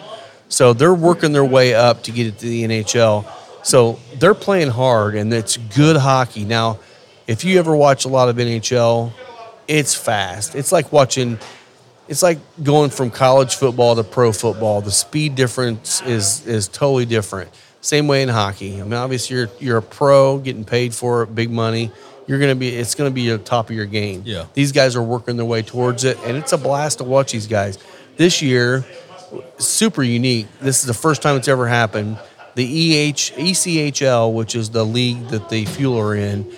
So 0.50 0.74
they're 0.74 0.94
working 0.94 1.32
their 1.32 1.46
way 1.46 1.76
up 1.76 2.04
to 2.04 2.12
get 2.12 2.26
it 2.28 2.40
to 2.40 2.46
the 2.48 2.64
NHL. 2.64 3.32
So 3.64 4.00
they're 4.16 4.34
playing 4.34 4.70
hard, 4.72 5.16
and 5.16 5.32
it's 5.32 5.58
good 5.58 5.98
hockey. 5.98 6.46
Now, 6.46 6.80
if 7.28 7.44
you 7.44 7.60
ever 7.60 7.76
watch 7.76 8.06
a 8.06 8.08
lot 8.08 8.28
of 8.30 8.38
NHL, 8.38 9.14
it's 9.68 9.94
fast. 9.94 10.56
It's 10.56 10.72
like 10.72 10.92
watching. 10.92 11.38
It's 12.10 12.24
like 12.24 12.40
going 12.64 12.90
from 12.90 13.12
college 13.12 13.56
football 13.56 13.96
to 13.96 14.04
pro 14.04 14.32
football. 14.32 14.82
The 14.82 14.92
speed 14.92 15.36
difference 15.36 16.02
is 16.02 16.46
is 16.48 16.68
totally 16.68 17.06
different. 17.06 17.52
Same 17.82 18.08
way 18.08 18.24
in 18.24 18.30
hockey. 18.30 18.82
I 18.82 18.84
mean, 18.84 18.94
obviously 18.94 19.38
you're 19.38 19.50
you're 19.60 19.78
a 19.78 19.82
pro, 19.82 20.40
getting 20.40 20.66
paid 20.66 20.94
for 20.94 21.22
it, 21.22 21.36
big 21.36 21.52
money. 21.52 21.92
You're 22.26 22.40
gonna 22.40 22.56
be. 22.56 22.70
It's 22.70 22.96
gonna 22.96 23.12
be 23.12 23.30
the 23.30 23.38
top 23.38 23.70
of 23.70 23.76
your 23.76 23.86
game. 23.86 24.24
Yeah. 24.26 24.46
These 24.54 24.72
guys 24.72 24.96
are 24.96 25.04
working 25.04 25.38
their 25.38 25.46
way 25.46 25.62
towards 25.62 26.04
it, 26.04 26.18
and 26.26 26.36
it's 26.36 26.52
a 26.52 26.58
blast 26.58 26.98
to 26.98 27.04
watch 27.04 27.32
these 27.32 27.48
guys. 27.48 27.78
This 28.18 28.42
year, 28.42 28.84
super 29.60 30.04
unique. 30.04 30.48
This 30.62 30.80
is 30.80 30.86
the 30.86 30.94
first 30.96 31.22
time 31.22 31.38
it's 31.38 31.48
ever 31.48 31.68
happened. 31.68 32.20
The 32.56 32.66
EH 32.66 33.34
ECHL, 33.38 34.34
which 34.34 34.56
is 34.56 34.72
the 34.72 34.86
league 34.86 35.28
that 35.28 35.50
the 35.50 35.66
Fuel 35.66 36.00
are 36.00 36.16
in, 36.16 36.52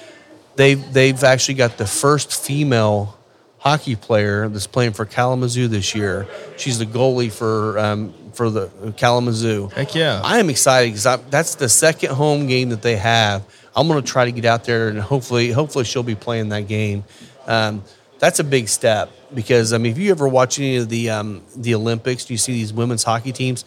they've 0.55 0.93
they've 0.93 1.23
actually 1.23 1.55
got 1.55 1.77
the 1.77 1.87
first 1.87 2.33
female 2.33 3.17
hockey 3.61 3.95
player 3.95 4.49
that's 4.49 4.67
playing 4.67 4.91
for 4.91 5.05
Kalamazoo 5.05 5.67
this 5.67 5.95
year. 5.95 6.27
She's 6.57 6.79
the 6.79 6.85
goalie 6.85 7.31
for 7.31 7.79
um, 7.79 8.13
for 8.33 8.49
the 8.49 8.69
Kalamazoo. 8.97 9.67
Heck 9.67 9.95
yeah. 9.95 10.21
I 10.23 10.39
am 10.39 10.49
excited 10.49 10.93
because 10.93 11.19
that's 11.29 11.55
the 11.55 11.69
second 11.69 12.11
home 12.11 12.47
game 12.47 12.69
that 12.69 12.81
they 12.81 12.97
have. 12.97 13.43
I'm 13.75 13.87
going 13.87 14.01
to 14.01 14.07
try 14.07 14.25
to 14.25 14.31
get 14.31 14.45
out 14.45 14.65
there 14.65 14.89
and 14.89 14.99
hopefully, 14.99 15.51
hopefully 15.51 15.85
she'll 15.85 16.03
be 16.03 16.15
playing 16.15 16.49
that 16.49 16.67
game. 16.67 17.05
Um, 17.47 17.83
that's 18.19 18.39
a 18.39 18.43
big 18.43 18.67
step 18.67 19.09
because 19.33 19.73
I 19.73 19.77
mean, 19.77 19.91
if 19.91 19.97
you 19.97 20.11
ever 20.11 20.27
watch 20.27 20.59
any 20.59 20.77
of 20.77 20.89
the 20.89 21.09
um, 21.09 21.43
the 21.55 21.75
Olympics, 21.75 22.29
you 22.29 22.37
see 22.37 22.53
these 22.53 22.73
women's 22.73 23.03
hockey 23.03 23.31
teams. 23.31 23.65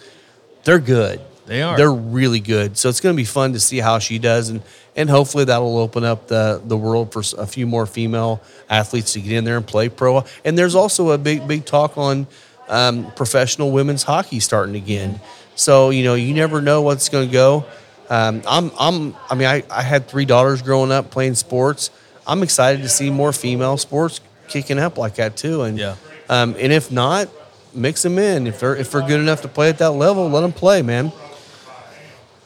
They're 0.65 0.79
good. 0.79 1.21
They 1.47 1.63
are. 1.63 1.77
They're 1.77 1.93
really 1.93 2.41
good. 2.41 2.79
So 2.79 2.89
it's 2.89 3.01
going 3.01 3.15
to 3.15 3.17
be 3.17 3.27
fun 3.27 3.53
to 3.53 3.61
see 3.61 3.79
how 3.79 3.99
she 3.99 4.19
does, 4.19 4.49
and 4.49 4.63
and 4.97 5.11
hopefully 5.11 5.45
that'll 5.45 5.79
open 5.79 6.05
up 6.05 6.29
the 6.29 6.61
the 6.65 6.77
world 6.77 7.13
for 7.13 7.23
a 7.39 7.47
few 7.47 7.67
more 7.67 7.87
female 7.87 8.41
athletes 8.71 9.13
to 9.15 9.21
get 9.21 9.33
in 9.33 9.45
there 9.45 9.57
and 9.57 9.67
play 9.67 9.89
pro. 9.89 10.25
And 10.45 10.57
there's 10.57 10.75
also 10.75 11.11
a 11.11 11.19
big 11.19 11.47
big 11.49 11.65
talk 11.65 11.99
on 11.99 12.27
um, 12.69 13.11
professional 13.13 13.71
women's 13.73 14.03
hockey 14.05 14.41
starting 14.41 14.77
again. 14.77 15.21
So 15.57 15.91
you 15.91 16.05
know 16.05 16.15
you 16.15 16.35
never 16.35 16.61
know 16.63 16.83
what's 16.83 17.09
going 17.09 17.27
to 17.29 17.33
go. 17.33 17.65
Um, 18.11 18.43
I'm 18.47 18.71
I'm 18.79 19.17
I 19.31 19.35
mean 19.35 19.49
I, 19.49 19.63
I 19.71 19.83
had 19.83 20.09
three 20.09 20.25
daughters 20.25 20.63
growing 20.63 20.93
up 20.93 21.11
playing 21.11 21.35
sports. 21.35 21.91
I'm 22.27 22.43
excited 22.43 22.83
to 22.83 22.89
see 22.89 23.11
more 23.11 23.33
female 23.33 23.77
sports 23.77 24.21
kicking 24.49 24.79
up 24.79 24.97
like 24.99 25.17
that 25.17 25.37
too. 25.37 25.63
And 25.63 25.79
Yeah. 25.79 25.97
um, 26.29 26.55
and 26.59 26.73
if 26.73 26.91
not, 26.93 27.29
mix 27.75 28.03
them 28.03 28.19
in. 28.19 28.47
If 28.47 28.61
they're 28.61 28.77
if 28.77 28.91
they're 28.93 29.01
good 29.07 29.21
enough 29.21 29.43
to 29.43 29.49
play 29.49 29.69
at 29.69 29.79
that 29.79 29.91
level, 29.93 30.29
let 30.29 30.41
them 30.43 30.53
play, 30.53 30.83
man. 30.83 31.13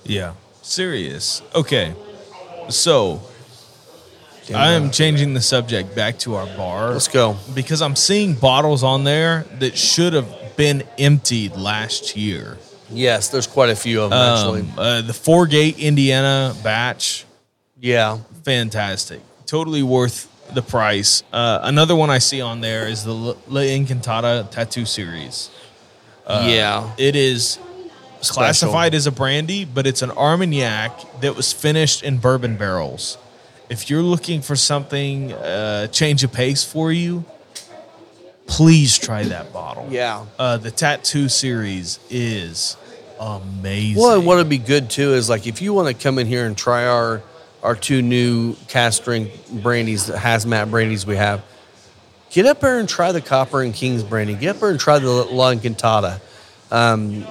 Yeah. 0.04 0.34
Serious. 0.62 1.42
Okay. 1.54 1.94
So 2.68 3.22
I 4.54 4.72
am 4.72 4.90
changing 4.90 5.34
the 5.34 5.40
subject 5.40 5.94
back 5.94 6.18
to 6.20 6.34
our 6.34 6.46
bar. 6.56 6.92
Let's 6.92 7.08
go. 7.08 7.36
Because 7.54 7.82
I'm 7.82 7.96
seeing 7.96 8.34
bottles 8.34 8.82
on 8.82 9.04
there 9.04 9.44
that 9.58 9.76
should 9.76 10.12
have 10.12 10.56
been 10.56 10.82
emptied 10.98 11.56
last 11.56 12.16
year. 12.16 12.58
Yes, 12.90 13.28
there's 13.28 13.46
quite 13.46 13.70
a 13.70 13.76
few 13.76 14.02
of 14.02 14.10
them 14.10 14.18
actually. 14.18 14.60
Um, 14.62 14.78
uh, 14.78 15.02
the 15.02 15.12
Four 15.12 15.46
Gate 15.46 15.78
Indiana 15.78 16.54
batch, 16.62 17.24
Yeah, 17.78 18.18
fantastic. 18.44 19.20
Totally 19.46 19.82
worth 19.82 20.26
the 20.54 20.62
price. 20.62 21.22
Uh, 21.32 21.60
another 21.62 21.94
one 21.94 22.10
I 22.10 22.18
see 22.18 22.40
on 22.40 22.60
there 22.60 22.88
is 22.88 23.04
the 23.04 23.12
La 23.14 24.42
Tattoo 24.50 24.84
Series. 24.86 25.50
yeah. 26.28 26.90
It 26.96 27.14
is 27.14 27.58
classified 28.22 28.94
as 28.94 29.06
a 29.06 29.12
brandy, 29.12 29.64
but 29.64 29.86
it's 29.86 30.02
an 30.02 30.10
Armagnac 30.10 31.20
that 31.20 31.36
was 31.36 31.52
finished 31.52 32.02
in 32.02 32.18
bourbon 32.18 32.56
barrels. 32.56 33.18
If 33.68 33.90
you're 33.90 34.02
looking 34.02 34.40
for 34.40 34.56
something 34.56 35.32
uh, 35.32 35.88
change 35.88 36.24
of 36.24 36.32
pace 36.32 36.64
for 36.64 36.90
you, 36.90 37.24
please 38.46 38.98
try 38.98 39.24
that 39.24 39.52
bottle. 39.52 39.86
Yeah. 39.90 40.24
Uh, 40.38 40.56
the 40.56 40.70
Tattoo 40.70 41.28
Series 41.28 42.00
is 42.10 42.76
amazing. 43.20 44.02
Well, 44.02 44.16
and 44.18 44.26
what'd 44.26 44.48
be 44.48 44.58
good 44.58 44.90
too 44.90 45.12
is 45.12 45.28
like 45.28 45.46
if 45.46 45.60
you 45.60 45.72
want 45.72 45.88
to 45.88 45.94
come 45.94 46.18
in 46.18 46.26
here 46.26 46.46
and 46.46 46.56
try 46.56 46.86
our 46.86 47.22
our 47.62 47.74
two 47.74 48.02
new 48.02 48.54
cask 48.68 49.02
strength 49.02 49.50
brandies, 49.50 50.06
the 50.06 50.14
hazmat 50.14 50.70
brandies 50.70 51.04
we 51.04 51.16
have, 51.16 51.42
get 52.30 52.46
up 52.46 52.60
there 52.60 52.78
and 52.78 52.88
try 52.88 53.12
the 53.12 53.20
Copper 53.20 53.62
and 53.62 53.74
Kings 53.74 54.02
brandy. 54.02 54.34
Get 54.34 54.56
up 54.56 54.60
there 54.60 54.70
and 54.70 54.80
try 54.80 54.98
the 54.98 55.10
La 55.10 55.52
Encantada. 55.52 56.20
Um, 56.70 57.26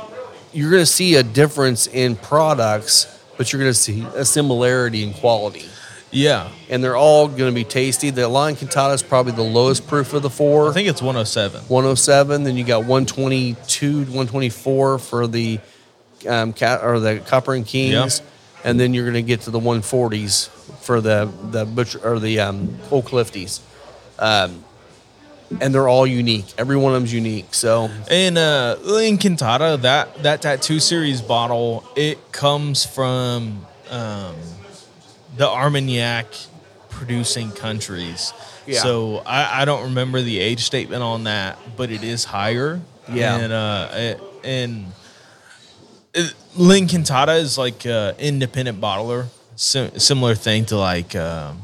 you're 0.57 0.71
going 0.71 0.81
to 0.81 0.87
see 0.87 1.13
a 1.15 1.23
difference 1.23 1.85
in 1.85 2.15
products, 2.15 3.05
but 3.37 3.53
you're 3.53 3.59
going 3.59 3.69
to 3.69 3.77
see 3.77 4.01
a 4.15 4.25
similarity 4.25 5.03
in 5.03 5.13
quality. 5.13 5.65
yeah, 6.09 6.49
And 6.67 6.83
they're 6.83 6.95
all 6.95 7.27
going 7.27 7.51
to 7.51 7.55
be 7.55 7.63
tasty. 7.63 8.09
The 8.09 8.27
La 8.27 8.49
Encantada 8.49 8.95
is 8.95 9.03
probably 9.03 9.33
the 9.33 9.43
lowest 9.43 9.85
proof 9.87 10.13
of 10.13 10.23
the 10.23 10.31
four. 10.31 10.69
I 10.69 10.73
think 10.73 10.87
it's 10.87 11.01
107. 11.01 11.61
107. 11.67 12.43
Then 12.43 12.57
you 12.57 12.63
got 12.63 12.79
122, 12.85 13.99
124 13.99 14.97
for 14.97 15.27
the 15.27 15.59
um, 16.27 16.53
cat 16.53 16.83
or 16.83 16.99
the 16.99 17.19
Copper 17.19 17.53
and 17.53 17.63
Kings, 17.63 18.23
and 18.63 18.79
then 18.79 18.95
you're 18.95 19.05
going 19.05 19.13
to 19.13 19.21
get 19.21 19.41
to 19.41 19.51
the 19.51 19.59
140s 19.59 20.49
for 20.81 21.01
the 21.01 21.31
the 21.51 21.65
butcher 21.65 21.99
or 22.03 22.19
the 22.19 22.39
um, 22.39 22.79
Old 22.89 23.05
Clifties. 23.05 23.59
Um, 24.17 24.63
and 25.61 25.73
they're 25.73 25.87
all 25.87 26.05
unique. 26.05 26.45
Every 26.57 26.77
one 26.77 26.93
of 26.93 26.99
them's 26.99 27.13
unique. 27.13 27.53
So 27.53 27.89
in 28.09 28.37
uh, 28.37 28.77
in 28.83 29.17
Encantada, 29.17 29.81
that 29.81 30.23
that 30.23 30.41
tattoo 30.41 30.79
series 30.79 31.21
bottle, 31.21 31.83
it 31.95 32.31
comes 32.31 32.85
from 32.85 33.65
um, 33.89 34.35
the 35.37 35.47
Armagnac 35.47 36.27
producing 36.89 37.51
countries. 37.51 38.33
Yeah. 38.65 38.81
So 38.81 39.17
I, 39.25 39.61
I 39.61 39.65
don't 39.65 39.83
remember 39.83 40.21
the 40.21 40.39
age 40.39 40.65
statement 40.65 41.01
on 41.01 41.23
that, 41.23 41.57
but 41.77 41.89
it 41.91 42.03
is 42.03 42.25
higher. 42.25 42.81
Yeah. 43.11 43.37
And 43.37 43.53
uh, 43.53 43.89
it, 43.93 44.21
and 44.43 44.85
it, 46.13 46.33
L'Encantada 46.57 47.39
is 47.39 47.57
like 47.57 47.85
an 47.85 48.15
independent 48.17 48.81
bottler, 48.81 49.27
Sim- 49.55 49.97
similar 49.97 50.35
thing 50.35 50.65
to 50.65 50.77
like 50.77 51.15
um, 51.15 51.61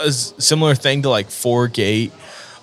a 0.00 0.12
similar 0.12 0.74
thing 0.74 1.02
to 1.02 1.08
like 1.10 1.30
Four 1.30 1.68
Gate 1.68 2.12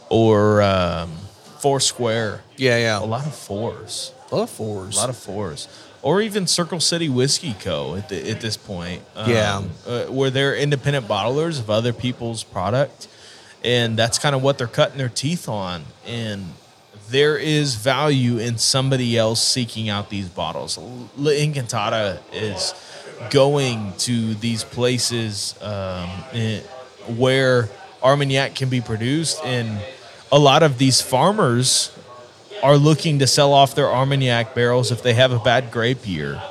or 0.09 0.61
um, 0.61 1.11
Four 1.59 1.79
Square. 1.79 2.41
yeah, 2.57 2.77
yeah, 2.77 2.99
A 2.99 3.05
lot 3.05 3.25
of 3.25 3.35
fours, 3.35 4.11
a 4.31 4.35
lot 4.35 4.43
of 4.43 4.49
fours. 4.49 4.95
a 4.95 4.99
lot 4.99 5.09
of 5.09 5.17
fours, 5.17 5.67
or 6.01 6.21
even 6.21 6.45
Circle 6.47 6.79
City 6.79 7.09
Whiskey 7.09 7.55
Co. 7.59 7.95
At 7.95 8.09
the, 8.09 8.29
at 8.29 8.41
this 8.41 8.57
point, 8.57 9.01
um, 9.15 9.29
Yeah. 9.31 9.61
uh, 9.87 10.03
where 10.05 10.29
they're 10.29 10.55
independent 10.55 11.07
bottlers 11.07 11.59
of 11.59 11.69
other 11.69 11.93
people's 11.93 12.43
product, 12.43 13.07
and 13.63 13.97
that's 13.97 14.19
kind 14.19 14.35
of 14.35 14.43
what 14.43 14.57
they're 14.57 14.67
cutting 14.67 14.97
their 14.97 15.09
teeth 15.09 15.49
on. 15.49 15.83
And 16.05 16.53
there 17.09 17.37
is 17.37 17.75
value 17.75 18.37
in 18.37 18.57
somebody 18.57 19.17
else 19.17 19.41
seeking 19.41 19.89
out 19.89 20.09
these 20.09 20.27
bottles. 20.29 20.77
L- 20.77 21.09
Encantada 21.17 22.19
is 22.33 22.73
going 23.31 23.93
to 23.99 24.33
these 24.35 24.63
places 24.63 25.55
um, 25.61 26.09
where 27.09 27.69
Armagnac 28.03 28.55
can 28.55 28.69
be 28.69 28.81
produced, 28.81 29.39
and 29.43 29.79
a 30.31 30.39
lot 30.39 30.63
of 30.63 30.77
these 30.77 31.01
farmers 31.01 31.91
are 32.63 32.77
looking 32.77 33.19
to 33.19 33.27
sell 33.27 33.53
off 33.53 33.75
their 33.75 33.89
Armagnac 33.91 34.55
barrels 34.55 34.91
if 34.91 35.03
they 35.03 35.13
have 35.13 35.31
a 35.31 35.39
bad 35.39 35.71
grape 35.71 36.07
year. 36.07 36.41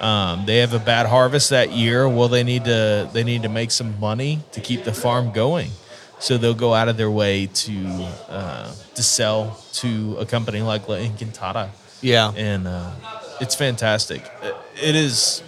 Um, 0.00 0.46
they 0.46 0.58
have 0.58 0.74
a 0.74 0.78
bad 0.80 1.06
harvest 1.06 1.50
that 1.50 1.70
year. 1.72 2.08
Well, 2.08 2.28
they 2.28 2.42
need 2.42 2.64
to 2.64 3.08
they 3.12 3.22
need 3.24 3.42
to 3.44 3.48
make 3.48 3.70
some 3.70 3.98
money 4.00 4.40
to 4.52 4.60
keep 4.60 4.84
the 4.84 4.92
farm 4.92 5.32
going. 5.32 5.70
So 6.18 6.38
they'll 6.38 6.54
go 6.54 6.72
out 6.74 6.88
of 6.88 6.96
their 6.96 7.10
way 7.10 7.46
to 7.46 8.08
uh, 8.28 8.72
to 8.94 9.02
sell 9.02 9.58
to 9.74 10.16
a 10.18 10.26
company 10.26 10.60
like 10.62 10.88
La 10.88 10.96
Encantada, 10.96 11.70
yeah, 12.00 12.32
and 12.36 12.66
uh, 12.68 12.90
it's 13.40 13.54
fantastic. 13.54 14.22
It- 14.42 14.56
It 14.82 14.96
is, 14.96 15.42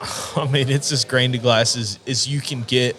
I 0.36 0.46
mean, 0.50 0.68
it's 0.70 0.90
as 0.92 1.04
grain 1.04 1.32
to 1.32 1.38
glass 1.38 1.76
as, 1.76 1.98
as 2.06 2.26
you 2.26 2.40
can 2.40 2.62
get 2.62 2.96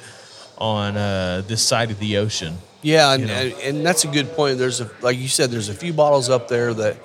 on 0.61 0.95
uh, 0.95 1.41
this 1.47 1.61
side 1.65 1.89
of 1.89 1.97
the 1.99 2.17
ocean. 2.17 2.55
yeah, 2.83 3.11
and, 3.13 3.21
you 3.23 3.27
know. 3.27 3.33
and 3.63 3.85
that's 3.85 4.03
a 4.05 4.07
good 4.07 4.31
point. 4.33 4.59
There's 4.59 4.79
a 4.79 4.89
like 5.01 5.17
you 5.17 5.27
said, 5.27 5.49
there's 5.49 5.69
a 5.69 5.73
few 5.73 5.91
bottles 5.91 6.29
up 6.29 6.47
there 6.47 6.71
that 6.75 6.97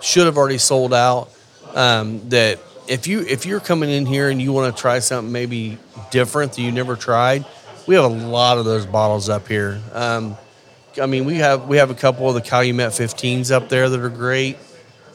should 0.00 0.26
have 0.26 0.36
already 0.36 0.58
sold 0.58 0.92
out. 0.92 1.30
Um, 1.74 2.28
that 2.30 2.58
if 2.88 3.06
you 3.06 3.20
if 3.20 3.46
you're 3.46 3.60
coming 3.60 3.90
in 3.90 4.06
here 4.06 4.28
and 4.28 4.42
you 4.42 4.52
want 4.52 4.74
to 4.74 4.80
try 4.80 4.98
something 4.98 5.30
maybe 5.32 5.78
different 6.10 6.52
that 6.54 6.62
you 6.62 6.72
never 6.72 6.96
tried, 6.96 7.44
we 7.86 7.94
have 7.94 8.04
a 8.04 8.08
lot 8.08 8.58
of 8.58 8.64
those 8.64 8.86
bottles 8.86 9.28
up 9.28 9.46
here. 9.46 9.80
Um, 9.92 10.36
I 11.00 11.06
mean, 11.06 11.24
we 11.26 11.36
have 11.36 11.68
we 11.68 11.76
have 11.76 11.90
a 11.90 11.94
couple 11.94 12.28
of 12.28 12.34
the 12.34 12.40
Calumet 12.40 12.90
15s 12.90 13.52
up 13.52 13.68
there 13.68 13.88
that 13.88 14.00
are 14.00 14.08
great. 14.08 14.56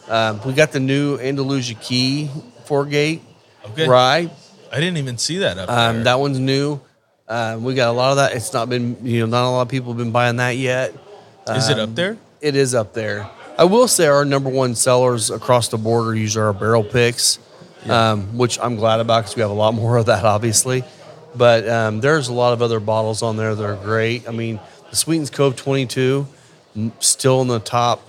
Um, 0.08 0.40
we 0.46 0.54
got 0.54 0.72
the 0.72 0.80
new 0.80 1.18
Andalusia 1.20 1.74
Key 1.76 2.30
four 2.66 2.86
gate 2.86 3.22
Okay. 3.66 3.88
rye. 3.88 4.30
I 4.72 4.80
didn't 4.80 4.98
even 4.98 5.18
see 5.18 5.40
that 5.40 5.58
up 5.58 5.70
Um, 5.70 5.96
there. 5.96 6.04
that 6.06 6.20
one's 6.20 6.40
new. 6.40 6.80
Um, 7.32 7.64
we 7.64 7.76
got 7.76 7.88
a 7.88 7.94
lot 7.94 8.12
of 8.12 8.18
that. 8.18 8.36
It's 8.36 8.52
not 8.52 8.68
been, 8.68 8.98
you 9.06 9.22
know, 9.22 9.26
not 9.26 9.48
a 9.48 9.52
lot 9.52 9.62
of 9.62 9.70
people 9.70 9.94
have 9.94 9.98
been 9.98 10.12
buying 10.12 10.36
that 10.36 10.58
yet. 10.58 10.94
Is 11.48 11.70
it 11.70 11.80
um, 11.80 11.90
up 11.90 11.96
there? 11.96 12.18
It 12.42 12.58
is 12.58 12.76
up 12.76 12.92
there. 12.92 13.30
I 13.58 13.64
will 13.64 13.88
say 13.88 14.08
our 14.08 14.26
number 14.26 14.50
one 14.50 14.76
sellers 14.76 15.32
across 15.32 15.70
the 15.70 15.78
border 15.78 16.14
usually 16.14 16.44
are 16.44 16.52
barrel 16.52 16.84
picks, 16.84 17.40
um, 17.88 18.38
which 18.38 18.60
I'm 18.60 18.76
glad 18.76 19.00
about 19.00 19.22
because 19.22 19.38
we 19.38 19.44
have 19.44 19.50
a 19.50 19.54
lot 19.54 19.74
more 19.76 19.96
of 19.96 20.08
that, 20.08 20.26
obviously. 20.26 20.84
But 21.34 21.70
um, 21.70 22.02
there's 22.02 22.28
a 22.28 22.34
lot 22.34 22.52
of 22.52 22.62
other 22.62 22.82
bottles 22.82 23.22
on 23.22 23.38
there 23.38 23.56
that 23.56 23.64
are 23.64 23.78
great. 23.78 24.28
I 24.28 24.34
mean, 24.34 24.60
the 24.90 24.98
Sweetens 24.98 25.30
Cove 25.30 25.56
22, 25.56 26.28
still 27.00 27.42
in 27.42 27.48
the 27.48 27.60
top 27.60 28.06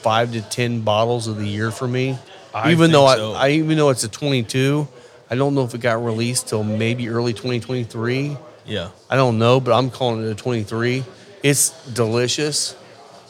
five 0.00 0.32
to 0.32 0.40
ten 0.40 0.80
bottles 0.80 1.26
of 1.26 1.36
the 1.36 1.46
year 1.46 1.70
for 1.70 1.86
me. 1.86 2.16
I 2.54 2.72
even 2.72 2.90
though 2.90 3.04
I, 3.04 3.16
so. 3.16 3.32
I 3.34 3.50
even 3.50 3.76
though 3.76 3.90
it's 3.90 4.04
a 4.04 4.08
22, 4.08 4.88
I 5.28 5.34
don't 5.34 5.54
know 5.54 5.64
if 5.64 5.74
it 5.74 5.82
got 5.82 6.02
released 6.02 6.48
till 6.48 6.64
maybe 6.64 7.10
early 7.10 7.34
2023. 7.34 8.38
Yeah. 8.72 8.88
I 9.10 9.16
don't 9.16 9.38
know, 9.38 9.60
but 9.60 9.72
I'm 9.76 9.90
calling 9.90 10.24
it 10.24 10.30
a 10.30 10.34
23. 10.34 11.04
It's 11.42 11.70
delicious. 11.92 12.74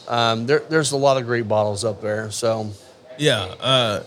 Um, 0.06 0.46
there, 0.46 0.60
there's 0.68 0.92
a 0.92 0.96
lot 0.96 1.16
of 1.16 1.24
great 1.26 1.48
bottles 1.48 1.84
up 1.84 2.00
there. 2.00 2.30
So 2.30 2.70
Yeah. 3.18 3.42
Uh, 3.60 4.02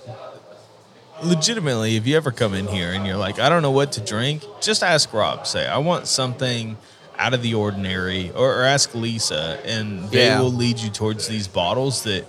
legitimately, 1.24 1.96
if 1.98 2.08
you 2.08 2.16
ever 2.16 2.32
come 2.32 2.54
in 2.54 2.68
here 2.68 2.92
and 2.94 3.06
you're 3.06 3.18
like, 3.18 3.40
I 3.40 3.50
don't 3.50 3.62
know 3.62 3.72
what 3.72 3.92
to 3.94 4.02
drink, 4.02 4.44
just 4.62 4.84
ask 4.84 5.12
Rob. 5.14 5.46
Say, 5.48 5.66
I 5.68 5.78
want 5.80 6.08
something 6.08 6.78
out 7.18 7.34
of 7.34 7.42
the 7.42 7.54
ordinary, 7.54 8.32
or, 8.32 8.62
or 8.62 8.64
ask 8.64 8.94
Lisa, 8.94 9.60
and 9.66 10.10
they 10.12 10.26
Yeah. 10.28 10.40
will 10.42 10.52
lead 10.52 10.80
you 10.80 10.90
towards 10.90 11.28
these 11.28 11.48
bottles 11.48 12.04
that 12.04 12.26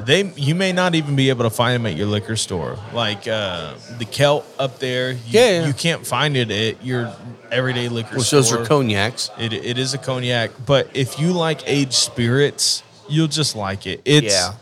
they 0.00 0.24
you 0.36 0.54
may 0.54 0.72
not 0.72 0.94
even 0.94 1.16
be 1.16 1.30
able 1.30 1.44
to 1.44 1.50
find 1.50 1.74
them 1.74 1.86
at 1.86 1.96
your 1.96 2.06
liquor 2.06 2.36
store. 2.36 2.78
Like 2.92 3.26
uh, 3.26 3.74
the 3.98 4.04
Kelt 4.04 4.44
up 4.58 4.78
there, 4.78 5.12
you, 5.12 5.18
Yeah, 5.28 5.60
yeah. 5.60 5.66
you 5.66 5.72
can't 5.72 6.06
find 6.06 6.36
it 6.36 6.50
at 6.50 6.84
your 6.84 7.14
everyday 7.50 7.88
liquor 7.88 8.08
store. 8.08 8.18
which 8.18 8.26
store. 8.26 8.40
those 8.40 8.52
are 8.52 8.64
cognacs. 8.64 9.30
It, 9.38 9.52
it 9.52 9.78
is 9.78 9.94
a 9.94 9.98
cognac, 9.98 10.50
but 10.66 10.90
if 10.94 11.18
you 11.18 11.32
like 11.32 11.62
aged 11.66 11.94
spirits, 11.94 12.82
you'll 13.08 13.28
just 13.28 13.56
like 13.56 13.86
it. 13.86 14.02
It's 14.04 14.34
yeah. 14.34 14.52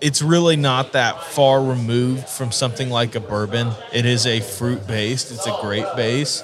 it's 0.00 0.22
really 0.22 0.56
not 0.56 0.92
that 0.92 1.22
far 1.24 1.62
removed 1.62 2.28
from 2.28 2.52
something 2.52 2.90
like 2.90 3.14
a 3.14 3.20
bourbon. 3.20 3.72
It 3.92 4.06
is 4.06 4.26
a 4.26 4.40
fruit 4.40 4.86
based. 4.86 5.30
It's 5.30 5.46
a 5.46 5.56
grape 5.60 5.94
base. 5.96 6.42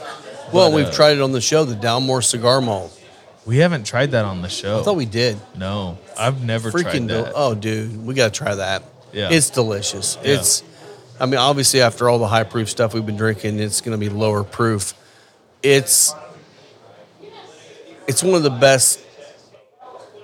Well, 0.52 0.70
But, 0.70 0.76
we've 0.76 0.86
uh, 0.86 0.92
tried 0.92 1.16
it 1.16 1.22
on 1.22 1.32
the 1.32 1.40
show, 1.40 1.64
the 1.64 1.74
Dalmore 1.74 2.22
cigar 2.22 2.60
malt. 2.60 2.95
We 3.46 3.58
haven't 3.58 3.86
tried 3.86 4.10
that 4.10 4.24
on 4.24 4.42
the 4.42 4.48
show. 4.48 4.80
I 4.80 4.82
thought 4.82 4.96
we 4.96 5.06
did. 5.06 5.38
no, 5.56 5.98
I've 6.18 6.42
never 6.44 6.70
Freaking 6.72 6.82
tried 6.82 7.06
del- 7.08 7.24
that. 7.24 7.32
oh, 7.36 7.54
dude, 7.54 8.04
we 8.04 8.14
got 8.14 8.34
to 8.34 8.38
try 8.38 8.54
that. 8.56 8.82
Yeah. 9.12 9.30
It's 9.30 9.50
delicious. 9.50 10.18
Yeah. 10.22 10.34
It's, 10.34 10.62
I 11.20 11.26
mean, 11.26 11.36
obviously 11.36 11.80
after 11.80 12.08
all 12.08 12.18
the 12.18 12.26
high 12.26 12.42
proof 12.44 12.68
stuff 12.68 12.92
we've 12.92 13.06
been 13.06 13.16
drinking, 13.16 13.60
it's 13.60 13.80
going 13.80 13.98
to 13.98 14.04
be 14.04 14.12
lower 14.12 14.42
proof. 14.44 14.94
It's, 15.62 16.12
it's 18.06 18.22
one 18.22 18.34
of 18.34 18.42
the 18.42 18.50
best 18.50 19.00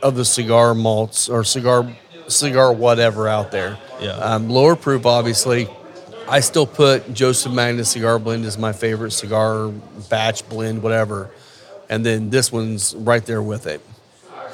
of 0.03 0.17
the 0.17 0.25
cigar 0.25 0.75
malts 0.75 1.29
or 1.29 1.45
cigar, 1.45 1.91
cigar 2.29 2.73
whatever 2.73 3.29
out 3.29 3.51
there. 3.53 3.79
Yeah. 4.01 4.11
Um, 4.17 4.51
lower 4.51 4.75
proof, 4.77 5.07
obviously. 5.07 5.69
I 6.29 6.41
still 6.41 6.67
put 6.67 7.15
Joseph 7.15 7.53
Magnus 7.53 7.91
cigar 7.91 8.19
blend 8.19 8.45
as 8.45 8.59
my 8.59 8.73
favorite 8.73 9.13
cigar 9.13 9.69
batch 10.11 10.49
blend, 10.49 10.83
whatever. 10.83 11.31
And 11.93 12.07
then 12.07 12.31
this 12.31 12.51
one's 12.51 12.95
right 12.97 13.25
there 13.27 13.43
with 13.43 13.67
it. 13.67 13.83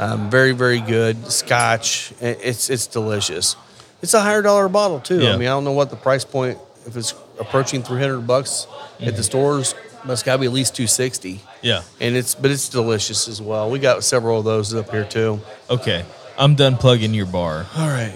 Um, 0.01 0.29
very, 0.29 0.51
very 0.53 0.81
good. 0.81 1.31
Scotch. 1.31 2.13
It's 2.21 2.69
it's 2.69 2.87
delicious. 2.89 3.55
It's 4.03 4.13
a 4.15 4.21
higher 4.21 4.43
dollar 4.43 4.69
bottle 4.69 4.99
too. 5.01 5.21
Yeah. 5.23 5.35
I 5.35 5.37
mean, 5.37 5.47
I 5.49 5.53
don't 5.53 5.65
know 5.65 5.73
what 5.73 5.91
the 5.91 5.97
price 5.97 6.25
point 6.25 6.59
if 6.87 6.97
it's 6.97 7.15
approaching 7.39 7.83
three 7.85 8.01
hundred 8.01 8.27
bucks 8.27 8.67
at 8.67 8.99
Mm-hmm. 9.09 9.17
the 9.17 9.23
stores, 9.23 9.75
but 10.05 10.13
it's 10.13 10.25
got 10.25 10.33
to 10.35 10.39
be 10.41 10.47
at 10.47 10.53
least 10.53 10.75
two 10.75 10.89
sixty. 10.89 11.41
Yeah. 11.63 11.83
And 12.01 12.17
it's 12.17 12.35
but 12.35 12.51
it's 12.51 12.69
delicious 12.69 13.29
as 13.29 13.41
well. 13.41 13.71
We 13.71 13.79
got 13.79 14.03
several 14.03 14.41
of 14.41 14.45
those 14.45 14.75
up 14.75 14.91
here 14.91 15.05
too. 15.05 15.41
Okay. 15.71 16.05
I'm 16.37 16.55
done 16.57 16.77
plugging 16.77 17.15
your 17.15 17.27
bar. 17.27 17.67
All 17.77 17.89
right. 17.89 18.15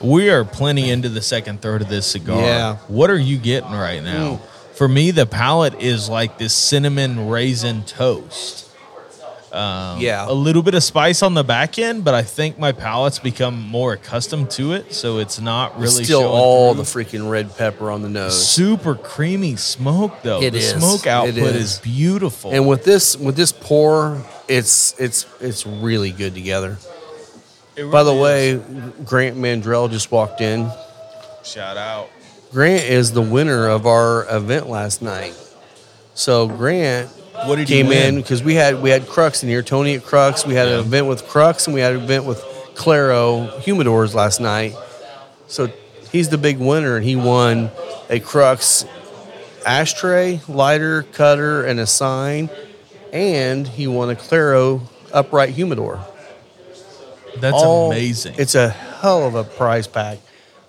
We 0.00 0.30
are 0.30 0.44
plenty 0.44 0.90
into 0.90 1.08
the 1.08 1.22
second 1.22 1.62
third 1.62 1.82
of 1.82 1.88
this 1.88 2.06
cigar. 2.06 2.40
Yeah. 2.42 2.76
What 2.88 3.10
are 3.10 3.18
you 3.18 3.38
getting 3.38 3.70
right 3.72 4.02
now? 4.02 4.40
For 4.82 4.88
me, 4.88 5.12
the 5.12 5.26
palate 5.26 5.80
is 5.80 6.08
like 6.08 6.38
this 6.38 6.52
cinnamon 6.52 7.28
raisin 7.28 7.84
toast. 7.84 8.68
Um, 9.52 10.00
yeah. 10.00 10.28
a 10.28 10.32
little 10.32 10.64
bit 10.64 10.74
of 10.74 10.82
spice 10.82 11.22
on 11.22 11.34
the 11.34 11.44
back 11.44 11.78
end, 11.78 12.02
but 12.02 12.14
I 12.14 12.22
think 12.24 12.58
my 12.58 12.72
palate's 12.72 13.20
become 13.20 13.62
more 13.62 13.92
accustomed 13.92 14.50
to 14.58 14.72
it, 14.72 14.92
so 14.92 15.18
it's 15.18 15.40
not 15.40 15.78
really 15.78 16.02
Still 16.02 16.24
all 16.24 16.74
through. 16.74 16.82
the 16.82 17.04
freaking 17.04 17.30
red 17.30 17.56
pepper 17.56 17.92
on 17.92 18.02
the 18.02 18.08
nose. 18.08 18.44
super 18.48 18.96
creamy 18.96 19.54
smoke 19.54 20.20
though. 20.24 20.42
It 20.42 20.50
the 20.50 20.58
is. 20.58 20.70
smoke 20.72 21.02
It 21.02 21.10
output 21.10 21.36
is. 21.54 21.74
is. 21.74 21.78
beautiful. 21.78 22.50
And 22.50 22.66
with 22.66 22.82
this 22.82 23.16
with 23.16 23.36
this 23.36 23.52
pour, 23.52 24.20
it's 24.48 24.98
it's 24.98 25.26
it's 25.40 25.64
really 25.64 26.10
good 26.10 26.34
together. 26.34 26.76
It 27.76 27.88
By 27.88 28.02
the 28.02 28.10
really 28.10 28.56
way, 28.56 28.84
Grant 29.04 29.36
Mandrell 29.36 29.88
just 29.88 30.10
walked 30.10 30.40
in. 30.40 30.68
shout 31.44 31.76
out. 31.76 32.08
Grant 32.52 32.84
is 32.84 33.12
the 33.12 33.22
winner 33.22 33.66
of 33.68 33.86
our 33.86 34.26
event 34.34 34.68
last 34.68 35.00
night. 35.02 35.34
So 36.14 36.46
Grant 36.48 37.08
What 37.46 37.56
did 37.56 37.66
came 37.66 37.90
in 37.90 38.16
because 38.16 38.42
we 38.42 38.54
had 38.54 38.82
we 38.82 38.90
had 38.90 39.08
Crux 39.08 39.42
in 39.42 39.48
here, 39.48 39.62
Tony 39.62 39.94
at 39.94 40.04
Crux. 40.04 40.46
We 40.46 40.54
had 40.54 40.68
an 40.68 40.80
event 40.80 41.06
with 41.06 41.26
Crux 41.26 41.66
and 41.66 41.74
we 41.74 41.80
had 41.80 41.94
an 41.94 42.02
event 42.02 42.24
with 42.24 42.42
Claro 42.74 43.46
Humidors 43.60 44.14
last 44.14 44.40
night. 44.40 44.74
So 45.46 45.68
he's 46.10 46.28
the 46.28 46.38
big 46.38 46.58
winner 46.58 46.96
and 46.96 47.04
he 47.04 47.16
won 47.16 47.70
a 48.10 48.20
Crux 48.20 48.84
ashtray, 49.64 50.40
lighter, 50.48 51.04
cutter, 51.04 51.64
and 51.64 51.80
a 51.80 51.86
sign. 51.86 52.50
and 53.12 53.66
he 53.68 53.86
won 53.86 54.08
a 54.10 54.16
Claro 54.16 54.82
upright 55.12 55.50
humidor. 55.50 56.00
That's 57.38 57.54
All- 57.54 57.90
amazing. 57.92 58.34
It's 58.38 58.54
a 58.54 58.68
hell 58.70 59.26
of 59.26 59.34
a 59.34 59.44
prize 59.44 59.86
pack. 59.86 60.18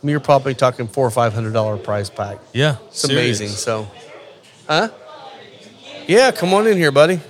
I 0.03 0.05
mean, 0.05 0.11
you're 0.11 0.19
probably 0.19 0.53
talking 0.53 0.87
four 0.89 1.07
or 1.07 1.11
five 1.11 1.33
hundred 1.33 1.53
dollar 1.53 1.77
prize 1.77 2.09
pack. 2.09 2.39
yeah, 2.51 2.75
It's 2.87 3.05
amazing. 3.05 3.47
So, 3.47 3.87
huh? 4.67 4.89
Yeah, 6.07 6.31
come 6.31 6.53
on 6.53 6.67
in 6.67 6.75
here, 6.77 6.91
buddy. 6.91 7.21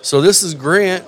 So 0.00 0.22
this 0.22 0.42
is 0.42 0.54
Grant. 0.54 1.04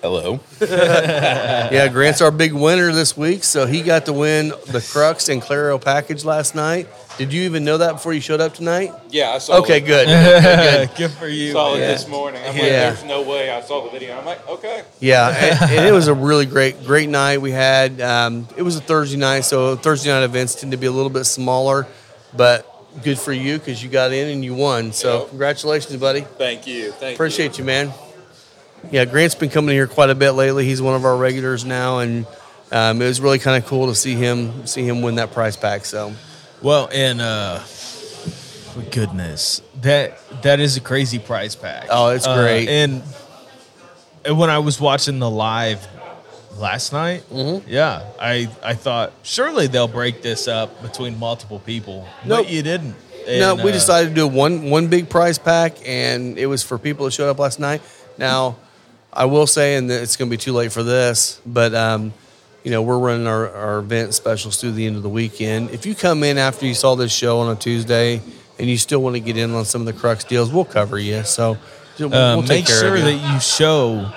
Hello. 0.00 0.38
Yeah, 0.60 1.88
Grant's 1.88 2.20
our 2.20 2.30
big 2.30 2.52
winner 2.52 2.92
this 2.92 3.16
week. 3.16 3.42
So 3.42 3.66
he 3.66 3.82
got 3.82 4.06
to 4.06 4.12
win 4.12 4.50
the 4.68 4.80
Crux 4.92 5.28
and 5.28 5.42
Claro 5.42 5.78
package 5.78 6.24
last 6.24 6.54
night. 6.54 6.86
Did 7.18 7.32
you 7.32 7.42
even 7.44 7.64
know 7.64 7.78
that 7.78 7.92
before 7.92 8.12
you 8.12 8.20
showed 8.20 8.42
up 8.42 8.52
tonight? 8.52 8.92
Yeah, 9.08 9.30
I 9.30 9.38
saw. 9.38 9.58
Okay, 9.60 9.78
it. 9.78 9.86
good. 9.86 10.06
good. 10.88 10.90
Good 10.98 11.10
for 11.12 11.26
you. 11.26 11.52
Saw 11.52 11.74
it 11.74 11.78
Yeah. 11.80 11.86
this 11.88 12.06
morning. 12.06 12.42
I'm 12.42 12.52
like, 12.52 12.62
Yeah. 12.62 12.90
there's 12.90 13.04
no 13.04 13.22
way. 13.22 13.50
I 13.50 13.62
saw 13.62 13.84
the 13.84 13.90
video. 13.90 14.18
I'm 14.18 14.26
like, 14.26 14.46
okay. 14.46 14.82
Yeah, 15.00 15.28
and, 15.28 15.70
and 15.78 15.86
it 15.86 15.92
was 15.92 16.08
a 16.08 16.14
really 16.14 16.44
great, 16.44 16.84
great 16.84 17.08
night 17.08 17.40
we 17.40 17.52
had. 17.52 18.00
Um, 18.02 18.46
it 18.56 18.62
was 18.62 18.76
a 18.76 18.80
Thursday 18.82 19.16
night, 19.16 19.40
so 19.46 19.76
Thursday 19.76 20.10
night 20.10 20.24
events 20.24 20.56
tend 20.56 20.72
to 20.72 20.78
be 20.78 20.86
a 20.86 20.92
little 20.92 21.08
bit 21.10 21.24
smaller, 21.24 21.86
but 22.36 22.70
good 23.02 23.18
for 23.18 23.32
you 23.32 23.58
because 23.58 23.82
you 23.82 23.88
got 23.88 24.12
in 24.12 24.28
and 24.28 24.44
you 24.44 24.54
won. 24.54 24.92
So 24.92 25.20
Yep. 25.20 25.28
congratulations, 25.30 25.96
buddy. 25.96 26.20
Thank 26.20 26.66
you. 26.66 26.92
Thank 26.92 27.14
Appreciate 27.14 27.56
you, 27.56 27.64
man. 27.64 27.92
Yeah, 28.90 29.06
Grant's 29.06 29.34
been 29.34 29.48
coming 29.50 29.74
here 29.74 29.86
quite 29.86 30.10
a 30.10 30.14
bit 30.14 30.32
lately. 30.32 30.66
He's 30.66 30.82
one 30.82 30.94
of 30.94 31.04
our 31.06 31.16
regulars 31.16 31.64
now, 31.64 32.00
and 32.00 32.26
um, 32.70 33.00
it 33.00 33.06
was 33.06 33.22
really 33.22 33.38
kind 33.38 33.62
of 33.62 33.68
cool 33.68 33.86
to 33.86 33.94
see 33.94 34.14
him 34.14 34.66
see 34.66 34.86
him 34.86 35.00
win 35.00 35.14
that 35.14 35.32
prize 35.32 35.56
pack. 35.56 35.86
So 35.86 36.12
Well, 36.66 36.88
and 36.92 37.20
uh 37.20 37.60
goodness, 38.90 39.62
that 39.82 40.18
that 40.42 40.58
is 40.58 40.76
a 40.76 40.80
crazy 40.80 41.20
prize 41.20 41.54
pack. 41.54 41.86
Oh, 41.90 42.08
it's 42.08 42.26
Uh, 42.26 42.34
great. 42.42 42.68
and, 42.68 43.04
and 44.24 44.36
when 44.36 44.50
I 44.50 44.58
was 44.58 44.80
watching 44.80 45.20
the 45.20 45.30
live 45.30 45.86
last 46.58 46.92
night, 46.92 47.22
Mm-hmm. 47.30 47.70
yeah, 47.70 48.02
I 48.20 48.48
I 48.64 48.74
thought 48.74 49.12
surely 49.22 49.68
they'll 49.68 49.86
break 49.86 50.22
this 50.22 50.48
up 50.48 50.82
between 50.82 51.20
multiple 51.20 51.60
people. 51.60 52.04
Nope. 52.24 52.46
but 52.46 52.52
you 52.52 52.62
didn't. 52.64 52.96
no, 53.28 53.54
we 53.54 53.70
uh, 53.70 53.72
decided 53.72 54.08
to 54.08 54.14
do 54.16 54.26
one 54.26 54.68
one 54.68 54.88
big 54.88 55.08
prize 55.08 55.38
pack, 55.38 55.76
and 55.86 56.36
it 56.36 56.46
was 56.46 56.64
for 56.64 56.78
people 56.78 57.04
that 57.04 57.12
showed 57.12 57.30
up 57.30 57.38
last 57.38 57.60
night. 57.60 57.80
Now, 58.18 58.56
I 59.12 59.26
will 59.26 59.46
say, 59.46 59.76
and 59.76 59.88
it's 59.88 60.16
going 60.16 60.28
to 60.28 60.36
be 60.36 60.42
too 60.42 60.52
late 60.52 60.72
for 60.72 60.82
this, 60.82 61.40
but 61.46 61.72
um, 61.76 62.12
you 62.66 62.72
know 62.72 62.82
we're 62.82 62.98
running 62.98 63.28
our, 63.28 63.48
our 63.54 63.78
event 63.78 64.12
specials 64.12 64.60
through 64.60 64.72
the 64.72 64.84
end 64.88 64.96
of 64.96 65.04
the 65.04 65.08
weekend. 65.08 65.70
If 65.70 65.86
you 65.86 65.94
come 65.94 66.24
in 66.24 66.36
after 66.36 66.66
you 66.66 66.74
saw 66.74 66.96
this 66.96 67.12
show 67.12 67.38
on 67.38 67.56
a 67.56 67.58
Tuesday 67.58 68.20
and 68.58 68.68
you 68.68 68.76
still 68.76 69.00
want 69.00 69.14
to 69.14 69.20
get 69.20 69.36
in 69.36 69.54
on 69.54 69.64
some 69.64 69.82
of 69.82 69.86
the 69.86 69.92
Crux 69.92 70.24
deals, 70.24 70.50
we'll 70.52 70.64
cover 70.64 70.98
you. 70.98 71.22
So 71.22 71.56
we'll, 72.00 72.12
uh, 72.12 72.36
we'll 72.36 72.42
make 72.48 72.66
care 72.66 72.76
sure 72.80 72.96
you. 72.96 73.04
that 73.04 73.32
you 73.32 73.38
show 73.38 74.10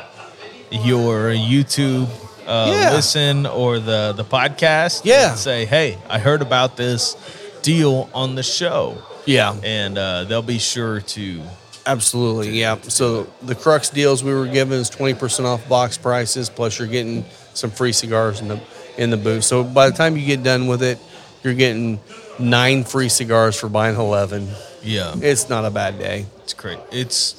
your 0.72 1.30
YouTube 1.32 2.08
uh, 2.48 2.72
Yeah. 2.74 2.94
listen 2.96 3.46
or 3.46 3.78
the 3.80 4.14
the 4.18 4.24
podcast. 4.24 5.02
Yeah. 5.04 5.30
and 5.32 5.38
say, 5.40 5.66
hey, 5.66 6.00
I 6.10 6.18
heard 6.18 6.42
about 6.42 6.76
this 6.76 7.16
deal 7.62 8.10
on 8.16 8.34
the 8.34 8.42
show, 8.44 8.98
yeah, 9.28 9.56
and 9.64 9.96
uh, 9.96 10.24
they'll 10.24 10.42
be 10.42 10.58
sure 10.58 11.02
to. 11.02 11.42
Absolutely, 11.86 12.60
yeah. 12.60 12.78
So 12.82 13.28
the 13.44 13.54
Crux 13.56 13.90
deals 13.90 14.24
we 14.24 14.34
were 14.34 14.48
given 14.48 14.80
is 14.80 14.90
twenty 14.90 15.14
percent 15.14 15.46
off 15.48 15.68
box 15.70 16.00
prices, 16.00 16.50
plus 16.50 16.80
you're 16.80 16.88
getting 16.88 17.26
some 17.60 17.72
free 17.72 17.92
cigars 17.92 18.40
in 18.42 18.48
the 18.48 18.60
in 18.98 19.10
the 19.10 19.18
booth. 19.18 19.44
So 19.44 19.64
by 19.64 19.90
the 19.90 19.96
time 19.96 20.18
you 20.18 20.26
get 20.26 20.44
done 20.44 20.68
with 20.68 20.82
it, 20.82 20.98
you're 21.44 21.54
getting 21.54 22.00
nine 22.40 22.84
free 22.84 23.10
cigars 23.10 23.56
for 23.60 23.70
buying 23.70 23.96
eleven. 23.96 24.48
Yeah, 24.82 25.14
It's 25.22 25.50
not 25.50 25.66
a 25.66 25.70
bad 25.70 26.00
day. 26.00 26.26
it's 26.44 26.54
great. 26.54 26.80
It's 26.92 27.36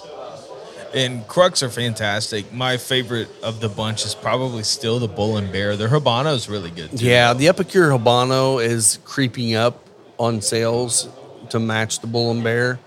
and 0.93 1.27
Crux 1.29 1.63
are 1.63 1.69
fantastic. 1.71 2.53
My 2.53 2.77
favorite 2.77 3.29
of 3.45 3.61
the 3.61 3.69
bunch 3.69 4.05
is 4.05 4.15
probably 4.15 4.63
still 4.65 4.99
the 4.99 5.07
Bull 5.09 5.37
and 5.37 5.51
Bear. 5.53 5.77
Their 5.77 5.89
Habano 5.89 6.35
is 6.35 6.49
really 6.49 6.71
good. 6.71 6.99
Too. 6.99 7.07
Yeah, 7.07 7.33
the 7.33 7.47
Epicure 7.49 7.91
Habano 7.91 8.63
is 8.63 8.99
creeping 9.05 9.55
up 9.55 9.87
on 10.19 10.43
sales 10.43 11.09
to 11.51 11.61
match 11.61 12.01
the 12.01 12.09
Bull 12.09 12.31
and 12.33 12.43
Bear. 12.43 12.79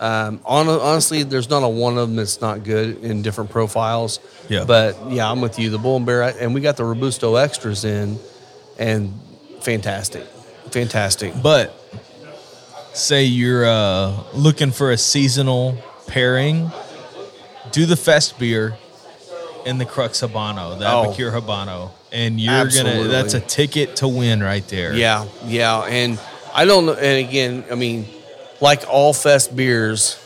Um, 0.00 0.40
hon- 0.44 0.68
honestly, 0.68 1.22
there's 1.24 1.50
not 1.50 1.62
a 1.64 1.68
one 1.68 1.98
of 1.98 2.08
them 2.08 2.16
that's 2.16 2.40
not 2.40 2.62
good 2.62 3.02
in 3.02 3.22
different 3.22 3.50
profiles. 3.50 4.20
Yeah. 4.48 4.64
But 4.64 4.96
yeah, 5.10 5.30
I'm 5.30 5.40
with 5.40 5.58
you. 5.58 5.70
The 5.70 5.78
Bull 5.78 5.96
and 5.96 6.06
Bear, 6.06 6.22
and 6.22 6.54
we 6.54 6.60
got 6.60 6.76
the 6.76 6.84
Robusto 6.84 7.34
extras 7.36 7.84
in, 7.84 8.18
and 8.78 9.12
fantastic, 9.60 10.22
fantastic. 10.70 11.32
But 11.42 11.74
say 12.92 13.24
you're 13.24 13.66
uh, 13.66 14.22
looking 14.34 14.70
for 14.70 14.90
a 14.92 14.96
seasonal 14.96 15.76
pairing, 16.06 16.70
do 17.72 17.86
the 17.86 17.96
Fest 17.96 18.38
beer 18.38 18.76
and 19.66 19.80
the 19.80 19.84
Crux 19.84 20.20
Habano, 20.20 20.78
the 20.78 20.90
Oh. 20.90 21.04
Epicure 21.10 21.30
Habano, 21.32 21.90
and 22.12 22.40
you're 22.40 22.68
gonna. 22.68 23.04
That's 23.08 23.34
a 23.34 23.40
ticket 23.40 23.96
to 23.96 24.08
win 24.08 24.42
right 24.42 24.66
there. 24.68 24.94
Yeah, 24.94 25.26
yeah, 25.44 25.80
and 25.80 26.18
I 26.54 26.64
don't 26.64 26.86
know. 26.86 26.94
And 26.94 27.28
again, 27.28 27.64
I 27.70 27.74
mean, 27.74 28.06
like 28.60 28.84
all 28.88 29.12
Fest 29.12 29.54
beers, 29.56 30.24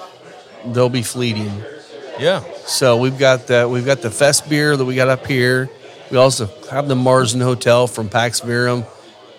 they'll 0.67 0.89
be 0.89 1.03
fleeting. 1.03 1.63
yeah. 2.19 2.43
So 2.67 2.97
we've 2.97 3.19
got 3.19 3.47
the 3.49 3.69
we've 3.69 3.87
got 3.87 4.01
the 4.03 4.11
Fest 4.11 4.49
beer 4.49 4.77
that 4.77 4.85
we 4.85 4.95
got 4.95 5.09
up 5.09 5.27
here. 5.27 5.69
We 6.11 6.17
also 6.19 6.49
have 6.71 6.89
the 6.89 6.95
Marsden 6.97 7.41
Hotel 7.41 7.87
from 7.87 8.09
Pax 8.09 8.41
Verum. 8.41 8.85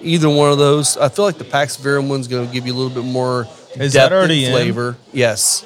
Either 0.02 0.28
one 0.28 0.52
of 0.52 0.58
those, 0.58 0.98
I 0.98 1.08
feel 1.10 1.24
like 1.24 1.38
the 1.38 1.46
Pax 1.46 1.78
Verum 1.78 2.10
one's 2.10 2.28
going 2.28 2.46
to 2.48 2.54
give 2.54 2.68
you 2.68 2.74
a 2.74 2.76
little 2.78 2.94
bit 3.04 3.10
more 3.10 3.48
Is 3.76 3.94
depth 3.94 4.10
that 4.10 4.30
in? 4.32 4.44
and 4.46 4.54
flavor. 4.54 4.98
Yes, 5.14 5.64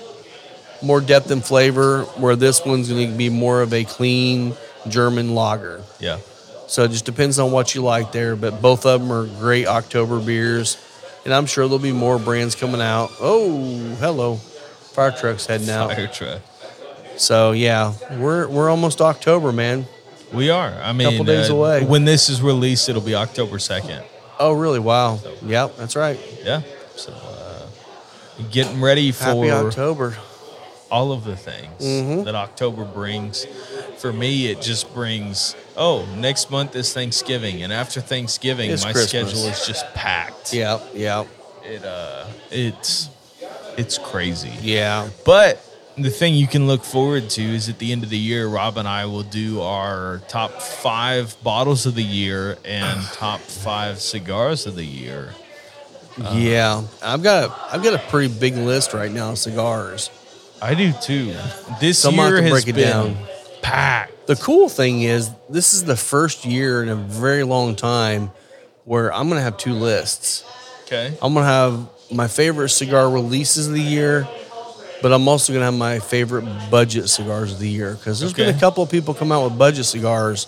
more 0.84 1.02
depth 1.02 1.32
and 1.32 1.44
flavor. 1.44 2.04
Where 2.18 2.36
this 2.36 2.64
one's 2.66 2.90
going 2.90 3.10
to 3.12 3.18
be 3.18 3.30
more 3.30 3.62
of 3.62 3.74
a 3.74 3.84
clean 3.84 4.54
German 4.88 5.34
lager. 5.34 5.82
Yeah. 6.00 6.20
So 6.68 6.84
it 6.84 6.92
just 6.92 7.06
depends 7.06 7.40
on 7.40 7.52
what 7.52 7.74
you 7.74 7.82
like 7.82 8.12
there. 8.12 8.36
But 8.36 8.62
both 8.62 8.86
of 8.86 9.00
them 9.02 9.12
are 9.12 9.26
great 9.26 9.66
October 9.66 10.20
beers, 10.20 10.76
and 11.28 11.34
I'm 11.34 11.46
sure 11.46 11.66
there'll 11.66 11.78
be 11.78 11.92
more 11.92 12.18
brands 12.18 12.56
coming 12.56 12.80
out. 12.80 13.12
Oh, 13.20 13.78
hello, 14.00 14.38
fire 14.38 15.12
trucks 15.12 15.46
heading 15.46 15.70
out. 15.70 15.92
Fire 15.92 16.08
truck. 16.08 16.42
So 17.18 17.52
yeah, 17.52 17.94
we're 18.18 18.48
we're 18.48 18.70
almost 18.70 19.02
October, 19.02 19.52
man. 19.52 19.88
We 20.32 20.50
are. 20.50 20.72
I 20.82 20.94
mean, 20.94 21.10
Couple 21.10 21.26
days 21.26 21.50
uh, 21.50 21.56
away. 21.56 21.84
When 21.84 22.06
this 22.06 22.30
is 22.30 22.42
released, 22.42 22.88
it'll 22.88 23.02
be 23.02 23.14
October 23.14 23.60
second. 23.60 24.04
Oh 24.40 24.54
really? 24.54 24.80
Wow. 24.80 25.20
Yep, 25.44 25.76
that's 25.76 25.98
right. 25.98 26.18
Yeah. 26.44 26.62
So 26.96 27.12
uh, 27.12 27.68
getting 28.50 28.80
ready 28.80 29.12
for 29.12 29.26
Happy 29.26 29.52
October. 29.52 30.16
All 30.92 31.12
of 31.12 31.24
the 31.24 31.36
things 31.36 31.82
Mm-hmm. 31.84 32.24
that 32.24 32.36
October 32.36 32.86
brings. 32.86 33.46
For 33.98 34.14
me, 34.14 34.48
it 34.48 34.62
just 34.62 34.94
brings, 34.94 35.56
oh, 35.76 36.06
next 36.18 36.52
month 36.52 36.76
is 36.76 36.94
Thanksgiving. 36.94 37.64
And 37.64 37.74
after 37.74 38.00
Thanksgiving, 38.02 38.70
It's 38.72 38.84
my 38.86 38.92
Christmas. 38.94 39.30
schedule 39.32 39.48
is 39.50 39.66
just 39.66 39.86
packed. 39.94 40.54
Yeah, 40.54 40.80
yeah, 40.94 41.26
It, 41.64 41.84
uh, 41.84 42.26
it's, 42.52 43.10
it's 43.78 43.98
crazy. 43.98 44.54
yeah. 44.62 45.10
But 45.26 45.64
the 45.98 46.12
thing 46.12 46.36
you 46.36 46.46
can 46.48 46.68
look 46.68 46.84
forward 46.84 47.28
to 47.32 47.42
is 47.42 47.70
at 47.70 47.80
the 47.80 47.92
end 47.92 48.04
of 48.04 48.10
the 48.12 48.18
year, 48.20 48.48
Rob 48.48 48.78
and 48.78 48.88
I 48.88 49.06
will 49.08 49.24
do 49.24 49.62
our 49.62 50.22
top 50.28 50.62
five 50.62 51.36
bottles 51.44 51.88
of 51.88 51.96
the 51.96 52.04
year 52.04 52.58
and 52.64 53.02
top 53.14 53.40
five 53.40 54.00
cigars 54.00 54.68
of 54.68 54.76
the 54.76 54.86
year. 54.86 55.34
yeah. 56.34 56.84
I've 57.04 57.24
got 57.24 57.50
a 57.50 57.74
I've 57.76 57.84
got 57.84 57.94
a 57.94 58.10
pretty 58.10 58.34
big 58.34 58.56
list 58.58 58.94
right 58.94 59.12
now 59.12 59.32
of 59.32 59.38
cigars. 59.38 60.10
I 60.62 60.74
do 60.74 60.92
too. 60.94 61.36
This 61.80 62.00
So 62.00 62.10
I'm 62.10 62.16
year 62.16 62.42
has 62.42 62.52
break 62.52 62.68
it 62.68 62.74
been 62.76 62.90
down. 62.90 63.18
packed. 63.62 64.28
The 64.28 64.36
cool 64.36 64.70
thing 64.70 65.02
is 65.04 65.30
this 65.50 65.74
is 65.74 65.84
the 65.86 65.96
first 65.96 66.46
year 66.46 66.82
in 66.84 66.90
a 66.90 66.96
very 66.96 67.44
long 67.44 67.76
time 67.76 68.32
where 68.86 69.14
I'm 69.14 69.30
gonna 69.30 69.42
have 69.42 69.58
two 69.58 69.74
lists. 69.74 70.44
Okay. 70.86 71.18
I'm 71.22 71.34
gonna 71.34 71.46
have 71.46 71.88
my 72.12 72.28
favorite 72.28 72.70
cigar 72.70 73.10
releases 73.10 73.68
of 73.68 73.74
the 73.74 73.82
year, 73.82 74.28
but 75.02 75.14
I'm 75.14 75.28
also 75.28 75.54
gonna 75.54 75.66
have 75.66 75.74
my 75.74 76.00
favorite 76.00 76.46
budget 76.72 77.10
cigars 77.10 77.52
of 77.54 77.60
the 77.60 77.70
year 77.70 77.94
because 77.94 78.20
there's 78.20 78.34
been 78.34 78.54
a 78.54 78.60
couple 78.60 78.84
of 78.84 78.90
people 78.90 79.14
come 79.14 79.32
out 79.32 79.44
with 79.44 79.58
budget 79.58 79.86
cigars 79.86 80.48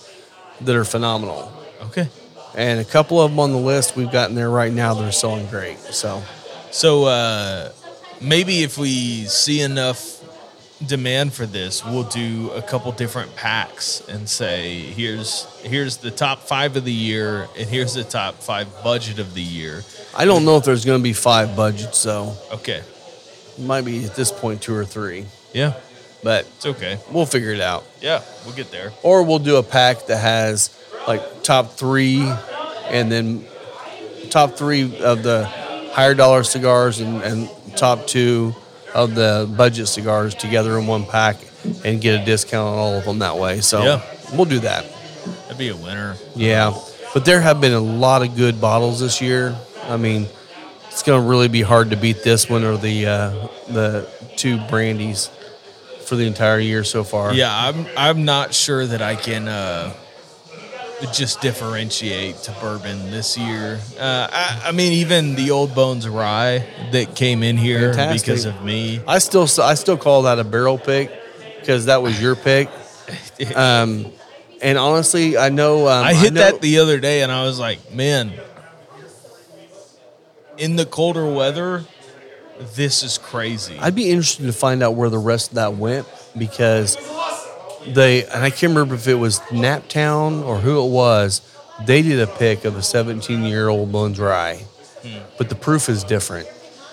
that 0.62 0.76
are 0.76 0.86
phenomenal, 0.86 1.52
Okay. 1.84 2.08
and 2.56 2.80
a 2.80 2.86
couple 2.86 3.22
of 3.22 3.32
them 3.32 3.40
on 3.40 3.52
the 3.52 3.58
list 3.58 3.96
we've 3.96 4.12
gotten 4.12 4.36
there 4.36 4.50
right 4.50 4.72
now 4.74 4.94
that 4.94 5.04
are 5.08 5.12
selling 5.12 5.46
great. 5.48 5.78
So 5.80 6.22
So 6.72 7.06
uh, 7.06 7.72
maybe 8.22 8.64
if 8.64 8.78
we 8.78 9.26
see 9.26 9.62
enough 9.62 10.18
demand 10.86 11.34
for 11.34 11.46
this, 11.46 11.84
we'll 11.86 12.04
do 12.04 12.52
a 12.52 12.62
couple 12.62 12.92
different 12.94 13.36
packs 13.36 14.02
and 14.08 14.30
say 14.30 14.80
here's 14.80 15.46
here's 15.64 15.98
the 15.98 16.12
top 16.12 16.40
five 16.40 16.76
of 16.78 16.86
the 16.86 16.94
year 16.94 17.48
and 17.58 17.68
here's 17.70 17.94
the 17.94 18.04
top 18.04 18.36
five 18.36 18.68
budget 18.84 19.20
of 19.20 19.34
the 19.34 19.42
year. 19.42 19.84
I 20.18 20.26
don't 20.26 20.46
know 20.46 20.58
if 20.58 20.64
there's 20.64 20.86
gonna 20.86 21.04
be 21.04 21.14
five 21.14 21.56
budgets, 21.56 22.02
though. 22.04 22.34
Okay. 22.54 22.82
Might 23.58 23.84
be 23.84 24.06
at 24.06 24.16
this 24.16 24.32
point 24.32 24.62
two 24.62 24.74
or 24.74 24.86
three, 24.86 25.26
Yeah, 25.54 25.74
but 26.24 26.46
it's 26.56 26.66
okay. 26.66 26.98
we'll 27.12 27.26
figure 27.26 27.52
it 27.52 27.60
out. 27.60 27.84
Yeah, 28.02 28.22
we'll 28.46 28.56
get 28.56 28.72
there. 28.72 28.94
Or 29.04 29.24
we'll 29.24 29.40
do 29.40 29.58
a 29.58 29.64
pack 29.64 30.06
that 30.08 30.18
has 30.18 30.70
like 31.10 31.44
top 31.44 31.74
three 31.74 32.22
and 32.88 33.12
then 33.12 33.46
top 34.30 34.54
three 34.56 34.98
of 35.02 35.24
the 35.24 35.46
higher 35.92 36.14
dollar 36.14 36.44
cigars 36.44 37.02
and, 37.02 37.22
and 37.22 37.50
top 37.76 38.08
two 38.08 38.56
of 38.94 39.16
the 39.16 39.52
budget 39.56 39.88
cigars 39.88 40.34
together 40.36 40.78
in 40.80 40.88
one 40.88 41.06
pack 41.06 41.38
and 41.86 42.02
get 42.02 42.22
a 42.22 42.26
discount 42.26 42.68
on 42.68 42.78
all 42.78 42.94
of 42.96 43.06
them 43.06 43.20
that 43.20 43.38
way. 43.38 43.62
So 43.62 43.84
Yeah. 43.84 44.02
we'll 44.34 44.46
do 44.46 44.60
that. 44.60 44.86
That'd 45.44 45.58
be 45.58 45.70
a 45.70 45.76
winner. 45.76 46.16
Yeah, 46.36 46.74
but 47.14 47.26
there 47.26 47.42
have 47.42 47.60
been 47.62 47.74
a 47.74 47.80
lot 47.80 48.22
of 48.24 48.36
good 48.36 48.60
bottles 48.62 49.00
this 49.00 49.22
year. 49.22 49.56
I 49.88 49.98
mean, 49.98 50.28
it's 50.90 51.04
going 51.04 51.22
to 51.22 51.28
really 51.28 51.48
be 51.50 51.62
hard 51.62 51.90
to 51.92 51.98
beat 51.98 52.24
this 52.24 52.50
one 52.50 52.64
or 52.64 52.78
the 52.78 53.06
uh, 53.06 53.48
the 53.68 54.08
two 54.38 54.58
brandies 54.70 55.30
for 56.06 56.16
the 56.16 56.26
entire 56.26 56.60
year 56.60 56.84
so 56.84 57.04
far. 57.04 57.34
Yeah, 57.34 57.52
I'm 57.52 57.86
I'm 57.98 58.26
not 58.26 58.54
sure 58.54 58.86
that 58.86 59.02
I 59.02 59.16
can 59.16 59.48
uh, 59.48 59.94
just 61.14 61.42
differentiate 61.42 62.38
to 62.44 62.52
bourbon 62.62 63.12
this 63.12 63.38
year. 63.38 63.80
Uh, 64.00 64.28
I, 64.32 64.62
I 64.66 64.72
mean, 64.72 64.94
even 64.94 65.36
the 65.36 65.52
Old 65.52 65.74
Bones 65.74 66.08
Rye 66.08 66.66
that 66.92 67.16
came 67.16 67.42
in 67.44 67.58
here 67.58 67.94
Fantastic. 67.94 68.26
because 68.26 68.46
of 68.46 68.64
me. 68.64 69.02
I 69.08 69.20
still 69.20 69.48
I 69.62 69.74
still 69.76 69.98
call 69.98 70.24
that 70.24 70.40
a 70.40 70.44
barrel 70.44 70.78
pick 70.78 71.12
because 71.60 71.86
that 71.86 72.02
was 72.02 72.22
your 72.22 72.36
pick. 72.36 72.70
Um, 73.56 74.12
and 74.62 74.78
honestly, 74.78 75.36
I 75.38 75.50
know 75.50 75.88
um, 75.88 76.06
I 76.06 76.14
hit 76.14 76.34
know- 76.34 76.42
that 76.42 76.62
the 76.62 76.78
other 76.80 77.00
day 77.00 77.24
and 77.24 77.32
I 77.32 77.44
was 77.46 77.58
like, 77.58 77.92
man, 77.94 78.34
in 80.58 80.76
the 80.76 80.86
colder 80.86 81.26
weather, 81.32 81.86
this 82.76 83.02
is 83.02 83.18
crazy. 83.18 83.78
I'd 83.80 83.96
be 83.96 84.10
interested 84.12 84.46
to 84.46 84.54
find 84.54 84.84
out 84.84 84.96
where 84.96 85.10
the 85.10 85.18
rest 85.18 85.50
of 85.52 85.56
that 85.56 85.76
went 85.76 86.06
because 86.38 86.98
they 87.94 88.26
and 88.26 88.44
I 88.44 88.50
can't 88.50 88.72
remember 88.74 88.96
if 88.96 89.08
it 89.08 89.16
was 89.16 89.40
Naptown 89.52 90.44
or 90.46 90.58
who 90.58 90.86
it 90.86 90.90
was. 90.90 91.42
They 91.86 92.02
did 92.02 92.20
a 92.20 92.28
pick 92.28 92.66
of 92.66 92.76
a 92.76 92.82
17 92.82 93.44
year 93.44 93.70
old 93.70 93.92
Bones 93.92 94.20
Rye, 94.20 94.66
hmm. 95.02 95.20
but 95.38 95.50
the 95.50 95.56
proof 95.56 95.88
is 95.90 96.04
different. 96.04 96.48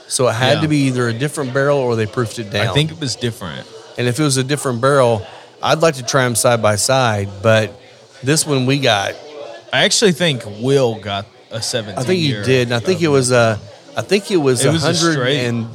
So 0.09 0.29
it 0.29 0.35
had 0.35 0.57
Yeah. 0.57 0.61
to 0.63 0.69
be 0.69 0.77
either 0.87 1.09
a 1.09 1.13
different 1.13 1.53
barrel 1.53 1.79
or 1.79 1.97
they 1.97 2.07
proofed 2.07 2.39
it 2.39 2.51
down. 2.51 2.69
I 2.69 2.73
think 2.73 2.93
it 2.93 3.01
was 3.01 3.17
different. 3.17 3.67
and 3.99 4.07
if 4.07 4.21
it 4.21 4.23
was 4.23 4.37
a 4.37 4.45
different 4.45 4.81
barrel, 4.81 5.27
I'd 5.63 5.81
like 5.81 5.95
to 5.97 6.05
try 6.05 6.23
them 6.25 6.37
side 6.37 6.63
by 6.63 6.77
side. 6.77 7.29
But 7.43 7.73
this 8.23 8.47
one 8.47 8.67
we 8.67 8.79
got, 8.79 9.15
I 9.73 9.85
actually 9.85 10.13
think 10.13 10.43
Will 10.61 10.95
got 11.01 11.27
a 11.51 11.61
17 11.61 11.99
I 11.99 12.03
think 12.07 12.21
you 12.21 12.43
did. 12.45 12.69
And 12.69 12.75
I 12.75 12.79
think 12.81 13.03
it 13.03 13.09
was 13.09 13.31
a. 13.33 13.37
Uh, 13.37 13.59
I 13.97 14.03
think 14.03 14.31
it 14.31 14.37
was 14.37 14.65
It 14.65 14.69
a 14.69 14.73
was 14.73 14.83
hundred 14.83 15.13
straight. 15.15 15.47
and 15.47 15.67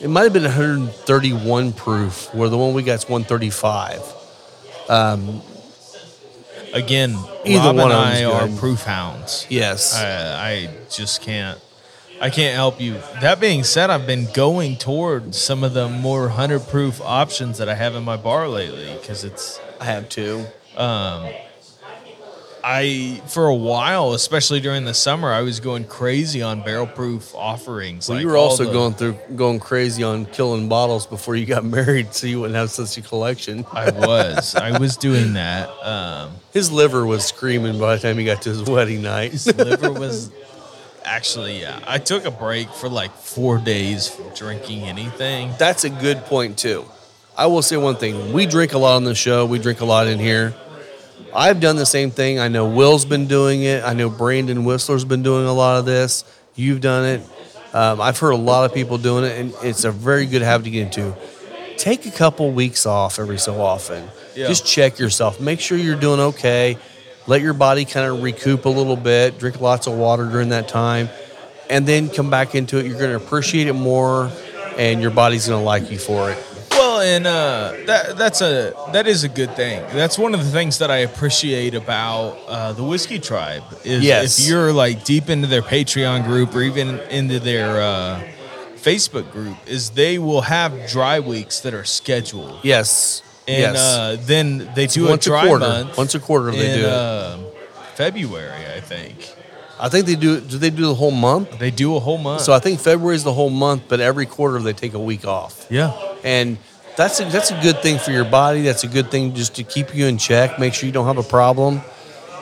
it 0.00 0.08
might 0.08 0.22
have 0.24 0.32
been 0.32 0.44
131 0.44 1.72
proof, 1.72 2.32
where 2.34 2.48
the 2.48 2.56
one 2.58 2.74
we 2.74 2.82
got 2.82 2.94
is 2.94 3.08
135. 3.08 4.00
Um, 4.88 5.42
again, 6.72 7.16
Either 7.44 7.68
Rob 7.68 7.76
one 7.76 7.90
and 7.90 7.92
of 7.92 7.98
I 7.98 8.14
them's 8.20 8.32
are 8.34 8.48
good. 8.48 8.58
proof 8.58 8.82
hounds. 8.84 9.46
Yes. 9.48 9.94
I, 9.96 10.50
I 10.52 10.70
just 10.90 11.22
can't. 11.22 11.60
I 12.20 12.28
can't 12.28 12.54
help 12.54 12.80
you. 12.80 12.94
That 13.22 13.40
being 13.40 13.64
said, 13.64 13.88
I've 13.88 14.06
been 14.06 14.28
going 14.34 14.76
toward 14.76 15.34
some 15.34 15.64
of 15.64 15.72
the 15.72 15.88
more 15.88 16.28
hundred 16.28 16.60
proof 16.68 17.00
options 17.00 17.56
that 17.58 17.68
I 17.70 17.74
have 17.74 17.94
in 17.94 18.04
my 18.04 18.18
bar 18.18 18.46
lately 18.46 18.94
because 19.00 19.24
it's 19.24 19.58
I 19.80 19.86
have 19.86 20.08
two. 20.10 20.44
Um, 20.76 21.30
I 22.62 23.22
for 23.26 23.46
a 23.46 23.54
while, 23.54 24.12
especially 24.12 24.60
during 24.60 24.84
the 24.84 24.94
summer, 24.94 25.32
I 25.32 25.40
was 25.42 25.60
going 25.60 25.84
crazy 25.84 26.42
on 26.42 26.62
barrel 26.62 26.86
proof 26.86 27.34
offerings. 27.34 28.08
Well, 28.08 28.16
like 28.18 28.22
you 28.22 28.28
were 28.28 28.36
also 28.36 28.64
the- 28.64 28.72
going 28.72 28.94
through 28.94 29.16
going 29.36 29.60
crazy 29.60 30.02
on 30.02 30.26
killing 30.26 30.68
bottles 30.68 31.06
before 31.06 31.36
you 31.36 31.46
got 31.46 31.64
married, 31.78 32.12
so 32.14 32.26
you 32.26 32.40
wouldn't 32.40 32.56
have 32.56 32.70
such 32.70 32.96
a 32.98 33.02
collection. 33.02 33.64
I 33.72 33.90
was. 33.90 34.54
I 34.54 34.78
was 34.78 34.96
doing 34.96 35.32
that. 35.34 35.68
Um, 35.82 36.32
His 36.52 36.70
liver 36.70 37.06
was 37.06 37.24
screaming 37.24 37.78
by 37.78 37.96
the 37.96 38.02
time 38.02 38.18
he 38.18 38.24
got 38.24 38.42
to 38.42 38.50
his 38.50 38.62
wedding 38.64 39.02
night. 39.02 39.32
his 39.32 39.46
liver 39.56 39.92
was 39.92 40.30
actually. 41.04 41.60
Yeah, 41.60 41.80
I 41.86 41.98
took 41.98 42.24
a 42.24 42.30
break 42.30 42.68
for 42.70 42.88
like 42.88 43.12
four 43.14 43.58
days 43.58 44.08
from 44.08 44.28
drinking 44.34 44.82
anything. 44.82 45.50
That's 45.58 45.84
a 45.84 45.90
good 45.90 46.24
point 46.26 46.58
too. 46.58 46.84
I 47.36 47.46
will 47.46 47.62
say 47.62 47.76
one 47.78 47.96
thing: 47.96 48.32
we 48.32 48.44
drink 48.46 48.74
a 48.74 48.78
lot 48.78 48.96
on 48.96 49.04
the 49.04 49.14
show. 49.14 49.46
We 49.46 49.58
drink 49.58 49.80
a 49.80 49.84
lot 49.86 50.06
in 50.06 50.18
here. 50.18 50.54
I've 51.34 51.60
done 51.60 51.76
the 51.76 51.86
same 51.86 52.10
thing. 52.10 52.38
I 52.38 52.48
know 52.48 52.68
Will's 52.68 53.04
been 53.04 53.26
doing 53.26 53.62
it. 53.62 53.84
I 53.84 53.94
know 53.94 54.08
Brandon 54.10 54.64
Whistler's 54.64 55.04
been 55.04 55.22
doing 55.22 55.46
a 55.46 55.52
lot 55.52 55.78
of 55.78 55.84
this. 55.84 56.24
You've 56.54 56.80
done 56.80 57.04
it. 57.04 57.22
Um, 57.72 58.00
I've 58.00 58.18
heard 58.18 58.30
a 58.30 58.36
lot 58.36 58.64
of 58.68 58.74
people 58.74 58.98
doing 58.98 59.24
it, 59.24 59.38
and 59.38 59.54
it's 59.62 59.84
a 59.84 59.92
very 59.92 60.26
good 60.26 60.42
habit 60.42 60.64
to 60.64 60.70
get 60.70 60.86
into. 60.86 61.14
Take 61.76 62.04
a 62.06 62.10
couple 62.10 62.50
weeks 62.50 62.84
off 62.84 63.18
every 63.18 63.38
so 63.38 63.60
often. 63.60 64.08
Yeah. 64.34 64.48
Just 64.48 64.66
check 64.66 64.98
yourself. 64.98 65.40
Make 65.40 65.60
sure 65.60 65.78
you're 65.78 65.98
doing 65.98 66.20
okay. 66.20 66.76
Let 67.26 67.42
your 67.42 67.54
body 67.54 67.84
kind 67.84 68.06
of 68.06 68.22
recoup 68.22 68.64
a 68.64 68.68
little 68.68 68.96
bit. 68.96 69.38
Drink 69.38 69.60
lots 69.60 69.86
of 69.86 69.96
water 69.96 70.26
during 70.26 70.48
that 70.48 70.68
time, 70.68 71.08
and 71.68 71.86
then 71.86 72.08
come 72.08 72.28
back 72.28 72.54
into 72.54 72.78
it. 72.78 72.86
You're 72.86 72.98
going 72.98 73.16
to 73.16 73.24
appreciate 73.24 73.68
it 73.68 73.74
more, 73.74 74.32
and 74.76 75.00
your 75.00 75.12
body's 75.12 75.46
going 75.46 75.60
to 75.60 75.64
like 75.64 75.90
you 75.90 75.98
for 75.98 76.30
it. 76.30 76.38
Well, 77.00 77.16
and 77.16 77.26
uh, 77.26 77.72
that 77.86 78.18
that's 78.18 78.42
a 78.42 78.74
that 78.92 79.06
is 79.06 79.24
a 79.24 79.28
good 79.30 79.56
thing. 79.56 79.80
That's 79.94 80.18
one 80.18 80.34
of 80.34 80.44
the 80.44 80.50
things 80.50 80.78
that 80.78 80.90
I 80.90 80.98
appreciate 80.98 81.74
about 81.74 82.36
uh, 82.46 82.72
the 82.74 82.84
Whiskey 82.84 83.18
Tribe 83.18 83.62
is 83.84 84.04
Yes. 84.04 84.38
if 84.38 84.46
you're 84.48 84.70
like 84.70 85.02
deep 85.04 85.30
into 85.30 85.46
their 85.46 85.62
Patreon 85.62 86.24
group 86.24 86.54
or 86.54 86.60
even 86.60 86.98
into 87.08 87.40
their 87.40 87.80
uh, 87.80 88.20
Facebook 88.76 89.32
group, 89.32 89.56
is 89.66 89.90
they 89.90 90.18
will 90.18 90.42
have 90.42 90.90
dry 90.90 91.20
weeks 91.20 91.60
that 91.60 91.72
are 91.72 91.84
scheduled, 91.84 92.60
Yes. 92.62 93.22
and 93.48 93.74
yes. 93.74 93.78
uh, 93.78 94.16
then 94.20 94.70
they 94.74 94.86
do 94.86 95.08
once 95.08 95.26
a 95.26 95.32
a 95.32 95.46
quarter. 95.46 95.66
month. 95.66 95.96
Once 95.96 96.14
a 96.14 96.20
quarter 96.20 96.50
they 96.50 96.74
in, 96.74 96.78
do. 96.80 96.86
Uh, 96.86 97.38
February, 97.94 98.66
I 98.76 98.80
think 98.80 99.16
I 99.80 99.88
think 99.88 100.04
they 100.04 100.16
do. 100.16 100.38
Do 100.40 100.58
they 100.58 100.68
do 100.70 100.82
the 100.82 100.94
whole 100.94 101.10
month? 101.12 101.58
they 101.58 101.70
do 101.70 101.96
a 101.96 102.00
whole 102.00 102.18
month. 102.18 102.42
So 102.42 102.52
I 102.52 102.58
think 102.58 102.78
February 102.78 103.16
is 103.16 103.24
the 103.24 103.32
whole 103.32 103.48
month, 103.48 103.84
but 103.88 104.00
every 104.00 104.26
quarter 104.26 104.58
they 104.60 104.74
take 104.74 104.92
a 104.92 104.98
week 105.00 105.26
off, 105.26 105.66
yeah, 105.70 105.92
and 106.22 106.58
that's 107.00 107.20
a, 107.20 107.24
that's 107.24 107.50
a 107.50 107.60
good 107.62 107.82
thing 107.82 107.98
for 107.98 108.10
your 108.12 108.24
body. 108.24 108.62
That's 108.62 108.84
a 108.84 108.88
good 108.88 109.10
thing 109.10 109.34
just 109.34 109.56
to 109.56 109.64
keep 109.64 109.94
you 109.94 110.06
in 110.06 110.18
check. 110.18 110.58
Make 110.58 110.74
sure 110.74 110.86
you 110.86 110.92
don't 110.92 111.06
have 111.06 111.18
a 111.18 111.22
problem. 111.28 111.80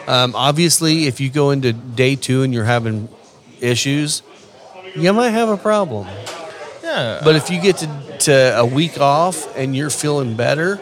Um, 0.07 0.35
obviously, 0.35 1.07
if 1.07 1.21
you 1.21 1.31
go 1.31 1.51
into 1.51 1.73
day 1.73 2.17
two 2.17 2.43
and 2.43 2.53
you're 2.53 2.65
having 2.65 3.09
issues, 3.61 4.23
you 4.97 5.13
might 5.13 5.31
have 5.31 5.49
a 5.49 5.57
problem. 5.57 6.07
yeah. 6.83 7.21
But 7.23 7.37
if 7.37 7.51
you 7.51 7.61
get 7.61 7.77
to, 7.79 8.17
to 8.21 8.59
a 8.59 8.65
week 8.67 8.99
off 9.01 9.57
and 9.57 9.77
you're 9.77 9.91
feeling 9.91 10.35
better, 10.37 10.81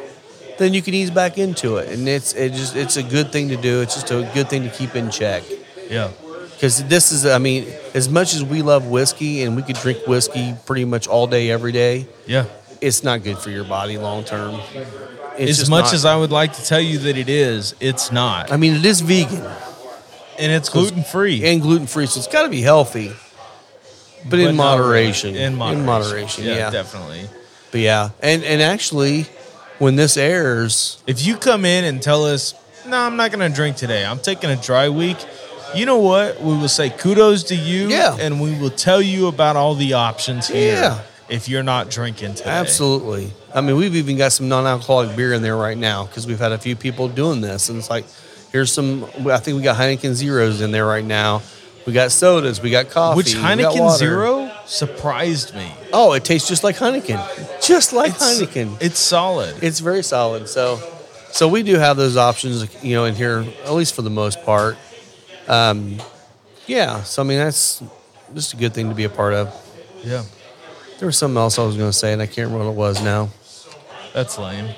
then 0.58 0.72
you 0.72 0.80
can 0.80 0.94
ease 0.94 1.10
back 1.10 1.36
into 1.36 1.76
it, 1.76 1.90
and 1.90 2.08
it's 2.08 2.32
it 2.32 2.52
just 2.54 2.76
it's 2.76 2.96
a 2.96 3.02
good 3.02 3.30
thing 3.30 3.48
to 3.50 3.56
do. 3.56 3.82
It's 3.82 3.94
just 3.94 4.10
a 4.10 4.30
good 4.32 4.48
thing 4.48 4.62
to 4.62 4.70
keep 4.70 4.94
in 4.96 5.10
check. 5.10 5.42
yeah. 5.90 6.10
Because 6.54 6.82
this 6.84 7.12
is, 7.12 7.26
I 7.26 7.36
mean, 7.36 7.66
as 7.92 8.08
much 8.08 8.32
as 8.32 8.42
we 8.42 8.62
love 8.62 8.86
whiskey 8.86 9.42
and 9.42 9.54
we 9.56 9.62
could 9.62 9.76
drink 9.76 10.06
whiskey 10.06 10.54
pretty 10.64 10.86
much 10.86 11.06
all 11.06 11.26
day, 11.26 11.50
every 11.50 11.72
day, 11.72 12.06
Yeah. 12.26 12.46
It's 12.80 13.02
not 13.02 13.22
good 13.22 13.38
for 13.38 13.50
your 13.50 13.64
body 13.64 13.98
long 13.98 14.24
term. 14.24 14.60
As 15.38 15.68
much 15.68 15.86
not. 15.86 15.94
as 15.94 16.04
I 16.04 16.16
would 16.16 16.30
like 16.30 16.54
to 16.54 16.64
tell 16.64 16.80
you 16.80 16.98
that 17.00 17.16
it 17.16 17.28
is, 17.28 17.74
it's 17.80 18.10
not. 18.10 18.50
I 18.50 18.56
mean, 18.56 18.74
it 18.74 18.84
is 18.84 19.00
vegan 19.02 19.44
and 20.38 20.52
it's 20.52 20.68
gluten 20.68 21.02
free. 21.02 21.44
and 21.44 21.60
gluten 21.60 21.86
free, 21.86 22.06
so 22.06 22.18
it's 22.18 22.28
got 22.28 22.42
to 22.42 22.48
be 22.48 22.62
healthy, 22.62 23.12
but, 24.28 24.38
in 24.38 24.56
moderation. 24.56 25.34
In 25.34 25.54
moderation. 25.54 25.80
In 25.80 25.86
moderation, 25.86 26.44
yeah. 26.44 26.70
definitely. 26.70 27.28
But 27.70 27.80
yeah, 27.80 28.10
and 28.20 28.42
and 28.44 28.62
actually, 28.62 29.26
when 29.78 29.96
this 29.96 30.16
airs, 30.16 31.02
If 31.06 31.26
you 31.26 31.36
come 31.36 31.64
in 31.64 31.84
and 31.84 32.00
tell 32.02 32.24
us, 32.24 32.54
"No, 32.86 32.98
I'm 32.98 33.16
not 33.16 33.32
going 33.32 33.48
to 33.48 33.54
drink 33.54 33.76
today. 33.76 34.04
I'm 34.04 34.18
taking 34.18 34.50
a 34.50 34.56
dry 34.56 34.88
week," 34.88 35.18
you 35.74 35.84
know 35.86 35.98
what? 35.98 36.40
We 36.40 36.56
will 36.56 36.68
say 36.68 36.90
kudos 36.90 37.44
to 37.44 37.54
you, 37.54 37.88
Yeah. 37.88 38.16
and 38.18 38.40
we 38.40 38.54
will 38.58 38.70
tell 38.70 39.02
you 39.02 39.26
about 39.26 39.56
all 39.56 39.74
the 39.74 39.94
options 39.94 40.48
here. 40.48 40.76
Yeah. 40.76 40.98
If 41.28 41.48
you're 41.48 41.62
not 41.64 41.90
drinking 41.90 42.34
today, 42.34 42.50
Absolutely. 42.50 43.32
I 43.54 43.60
mean, 43.60 43.76
we've 43.76 43.96
even 43.96 44.16
got 44.16 44.32
some 44.32 44.48
non-alcoholic 44.48 45.16
beer 45.16 45.32
in 45.32 45.42
there 45.42 45.56
right 45.56 45.76
now 45.76 46.06
because 46.06 46.26
we've 46.26 46.38
had 46.38 46.52
a 46.52 46.58
few 46.58 46.76
people 46.76 47.08
doing 47.08 47.40
this, 47.40 47.68
and 47.68 47.78
it's 47.78 47.90
like, 47.90 48.04
here's 48.52 48.72
some. 48.72 49.04
I 49.26 49.38
think 49.38 49.56
we 49.56 49.62
got 49.62 49.76
Heineken 49.76 50.14
zeros 50.14 50.60
in 50.60 50.70
there 50.70 50.86
right 50.86 51.04
now. 51.04 51.42
We 51.84 51.92
got 51.92 52.10
sodas. 52.12 52.60
We 52.60 52.70
got 52.70 52.90
coffee. 52.90 53.16
Which 53.16 53.34
we 53.34 53.40
got 53.40 53.58
Heineken. 53.58 53.96
Zero 53.96 54.50
surprised 54.66 55.54
me. 55.54 55.70
Oh, 55.92 56.12
it 56.12 56.24
tastes 56.24 56.48
just 56.48 56.64
like 56.64 56.76
Heineken, 56.76 57.62
just 57.64 57.92
like 57.92 58.10
It's, 58.12 58.40
Heineken. 58.40 58.76
It's 58.80 58.98
solid. 58.98 59.62
It's 59.62 59.78
very 59.80 60.02
solid. 60.02 60.48
So, 60.48 60.80
so 61.30 61.48
we 61.48 61.62
do 61.62 61.76
have 61.76 61.96
those 61.96 62.16
options, 62.16 62.82
you 62.84 62.94
know, 62.94 63.04
in 63.04 63.14
here 63.14 63.44
at 63.64 63.72
least 63.72 63.94
for 63.94 64.02
the 64.02 64.10
most 64.10 64.44
part. 64.44 64.76
Um, 65.48 65.98
yeah. 66.66 67.02
So 67.04 67.22
I 67.22 67.24
mean, 67.24 67.38
that's 67.38 67.82
just 68.34 68.54
a 68.54 68.56
good 68.56 68.74
thing 68.74 68.88
to 68.88 68.94
be 68.94 69.04
a 69.04 69.08
part 69.08 69.34
of. 69.34 69.54
yeah, 70.04 70.24
There 70.98 71.06
was 71.06 71.18
something 71.18 71.36
else 71.36 71.58
I 71.58 71.64
was 71.64 71.76
going 71.76 71.90
to 71.90 71.96
say, 71.96 72.12
and 72.12 72.22
I 72.22 72.26
can't 72.26 72.50
remember 72.50 72.66
what 72.66 72.72
it 72.72 72.76
was 72.76 73.02
now. 73.02 73.28
that's 74.14 74.38
lame. 74.38 74.74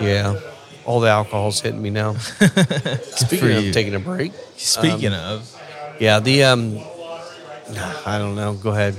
Yeah. 0.00 0.38
All 0.84 1.00
the 1.00 1.08
alcohol's 1.08 1.60
hitting 1.60 1.80
me 1.80 1.90
now. 1.90 2.14
Speaking 3.02 3.52
of 3.52 3.64
you. 3.64 3.72
taking 3.72 3.94
a 3.94 4.00
break. 4.00 4.32
Speaking 4.56 5.12
of, 5.14 5.48
Yeah, 5.98 6.18
the 6.20 6.44
um 6.44 6.78
I 8.04 8.18
don't 8.18 8.34
know. 8.34 8.54
Go 8.54 8.70
ahead. 8.70 8.96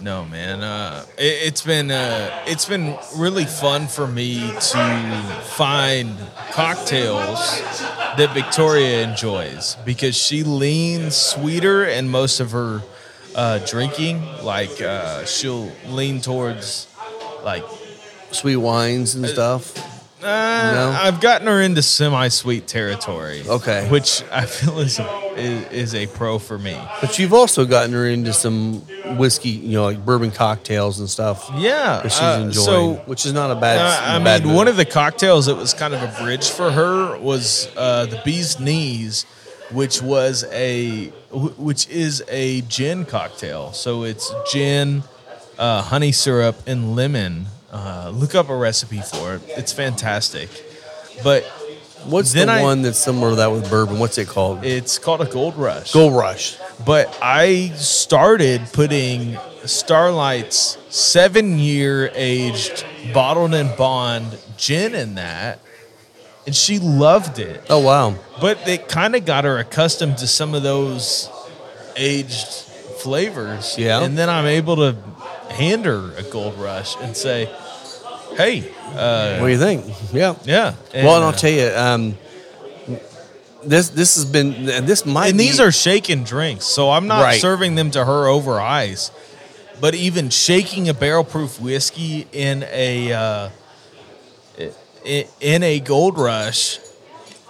No, 0.00 0.24
man. 0.24 0.62
Uh, 0.62 1.04
it, 1.18 1.48
it's 1.48 1.62
been 1.62 1.90
uh, 1.90 2.44
it's 2.46 2.64
been 2.66 2.96
really 3.16 3.44
fun 3.44 3.88
for 3.88 4.06
me 4.06 4.38
to 4.38 5.40
find 5.56 6.16
cocktails 6.52 7.58
that 8.16 8.30
Victoria 8.32 9.02
enjoys 9.08 9.76
because 9.84 10.16
she 10.16 10.44
leans 10.44 11.16
sweeter, 11.16 11.84
and 11.84 12.08
most 12.08 12.38
of 12.38 12.52
her 12.52 12.82
uh, 13.34 13.58
drinking, 13.66 14.22
like 14.42 14.80
uh, 14.80 15.24
she'll 15.24 15.70
lean 15.86 16.20
towards 16.20 16.86
like 17.44 17.64
Sweet 18.30 18.56
wines 18.56 19.14
and 19.14 19.24
stuff. 19.26 19.74
uh, 20.22 20.26
No? 20.26 20.94
I've 21.00 21.18
gotten 21.18 21.46
her 21.46 21.62
into 21.62 21.80
semi-sweet 21.80 22.66
territory. 22.66 23.42
Okay. 23.48 23.88
which 23.88 24.22
I 24.30 24.44
feel 24.44 24.80
is 24.80 24.98
a, 24.98 25.32
is, 25.34 25.72
is 25.72 25.94
a 25.94 26.06
pro 26.08 26.38
for 26.38 26.58
me. 26.58 26.78
But 27.00 27.18
you've 27.18 27.32
also 27.32 27.64
gotten 27.64 27.94
her 27.94 28.06
into 28.06 28.34
some 28.34 28.80
whiskey, 29.16 29.48
you 29.48 29.72
know, 29.72 29.84
like 29.84 30.04
bourbon 30.04 30.30
cocktails 30.30 31.00
and 31.00 31.08
stuff. 31.08 31.50
Yeah, 31.56 32.00
that 32.02 32.12
she's 32.12 32.20
uh, 32.20 32.40
enjoying, 32.44 32.66
so 32.66 32.94
which 33.06 33.24
is 33.24 33.32
not 33.32 33.50
a 33.50 33.54
bad. 33.54 33.78
Uh, 33.78 34.16
I 34.20 34.22
bad 34.22 34.40
mean, 34.42 34.48
move. 34.48 34.56
one 34.56 34.68
of 34.68 34.76
the 34.76 34.84
cocktails 34.84 35.46
that 35.46 35.54
was 35.56 35.72
kind 35.72 35.94
of 35.94 36.02
a 36.02 36.22
bridge 36.22 36.50
for 36.50 36.70
her 36.70 37.16
was 37.18 37.66
uh, 37.78 38.04
the 38.04 38.20
Bee's 38.26 38.60
Knees, 38.60 39.24
which 39.70 40.00
was 40.02 40.44
a 40.50 41.06
which 41.30 41.88
is 41.88 42.22
a 42.28 42.62
gin 42.62 43.04
cocktail. 43.04 43.72
So 43.72 44.04
it's 44.04 44.32
gin, 44.50 45.02
uh, 45.58 45.82
honey 45.82 46.12
syrup, 46.12 46.56
and 46.66 46.94
lemon. 46.96 47.46
Uh, 47.70 48.10
look 48.14 48.34
up 48.34 48.48
a 48.48 48.56
recipe 48.56 49.00
for 49.02 49.34
it; 49.34 49.42
it's 49.48 49.72
fantastic. 49.72 50.48
But 51.22 51.44
What's 52.04 52.32
the 52.32 52.48
I- 52.48 52.62
one 52.62 52.82
that's 52.82 52.98
similar 52.98 53.30
to 53.30 53.36
that 53.36 53.50
with 53.52 53.68
bourbon? 53.68 53.98
What's 53.98 54.16
it 54.18 54.28
called? 54.28 54.64
it's 54.64 54.98
called 54.98 55.20
a 55.20 55.26
Gold 55.26 55.56
Rush. 55.56 55.92
Gold 55.92 56.14
Rush. 56.14 56.56
But 56.86 57.14
I 57.20 57.72
started 57.74 58.62
putting 58.72 59.36
Starlight's 59.64 60.78
seven 60.88 61.58
year 61.58 62.10
aged 62.14 62.84
bottled 63.12 63.52
and 63.52 63.76
bond 63.76 64.38
gin 64.56 64.94
in 64.94 65.16
that, 65.16 65.58
and 66.48 66.56
she 66.56 66.78
loved 66.78 67.38
it. 67.38 67.62
Oh 67.68 67.80
wow. 67.80 68.14
But 68.40 68.66
it 68.66 68.88
kind 68.88 69.14
of 69.14 69.26
got 69.26 69.44
her 69.44 69.58
accustomed 69.58 70.16
to 70.18 70.26
some 70.26 70.54
of 70.54 70.62
those 70.62 71.28
aged 71.94 72.46
flavors. 73.02 73.76
Yeah. 73.76 74.02
And 74.02 74.16
then 74.16 74.30
I'm 74.30 74.46
able 74.46 74.76
to 74.76 74.96
hand 75.50 75.84
her 75.84 76.14
a 76.16 76.22
Gold 76.22 76.58
Rush 76.58 76.96
and 77.02 77.14
say, 77.14 77.54
hey, 78.38 78.66
uh, 78.94 79.36
What 79.40 79.48
do 79.48 79.52
you 79.52 79.58
think? 79.58 79.84
Yeah. 80.10 80.36
yeah. 80.44 80.72
well, 80.94 81.16
and 81.16 81.24
uh, 81.24 81.26
I'll 81.26 81.32
tell 81.34 81.50
you, 81.50 81.66
um, 81.76 82.16
this 83.62 83.90
this 83.90 84.14
has 84.14 84.24
been 84.24 84.70
and 84.70 84.86
this 84.86 85.04
might 85.04 85.28
and 85.28 85.36
be- 85.36 85.44
these 85.48 85.60
are 85.60 85.70
shaken 85.70 86.24
drinks, 86.24 86.64
so 86.64 86.90
I'm 86.90 87.08
not 87.08 87.24
Right. 87.24 87.40
serving 87.42 87.74
them 87.74 87.90
to 87.90 88.02
her 88.06 88.26
over 88.26 88.58
ice. 88.58 89.10
But 89.82 89.94
even 89.94 90.30
shaking 90.30 90.88
a 90.88 90.94
barrel 90.94 91.24
proof 91.24 91.60
whiskey 91.60 92.26
in 92.32 92.64
a 92.72 93.12
uh, 93.12 93.48
in 95.08 95.62
a 95.62 95.80
gold 95.80 96.18
rush 96.18 96.78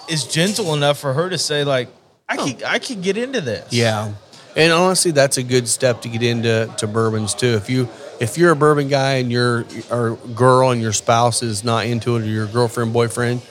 is 0.08 0.24
gentle 0.24 0.74
enough 0.74 0.98
for 0.98 1.12
her 1.12 1.28
to 1.28 1.38
say 1.38 1.64
like, 1.64 1.88
I 2.28 2.36
could 2.36 2.62
I 2.62 2.78
could 2.78 3.02
get 3.02 3.16
into 3.16 3.40
this. 3.40 3.72
Yeah, 3.72 4.12
and 4.56 4.72
honestly, 4.72 5.10
that's 5.12 5.38
a 5.38 5.42
good 5.42 5.68
step 5.68 6.02
to 6.02 6.08
get 6.08 6.22
into 6.22 6.72
to 6.78 6.86
bourbons 6.86 7.34
too. 7.34 7.54
If 7.54 7.70
you 7.70 7.88
if 8.20 8.36
you're 8.36 8.52
a 8.52 8.56
bourbon 8.56 8.88
guy 8.88 9.14
and 9.14 9.30
your 9.30 9.64
or 9.90 10.16
girl 10.34 10.70
and 10.70 10.80
your 10.80 10.92
spouse 10.92 11.42
is 11.42 11.64
not 11.64 11.86
into 11.86 12.16
it, 12.16 12.22
or 12.22 12.26
your 12.26 12.46
girlfriend 12.46 12.92
boyfriend, 12.92 13.42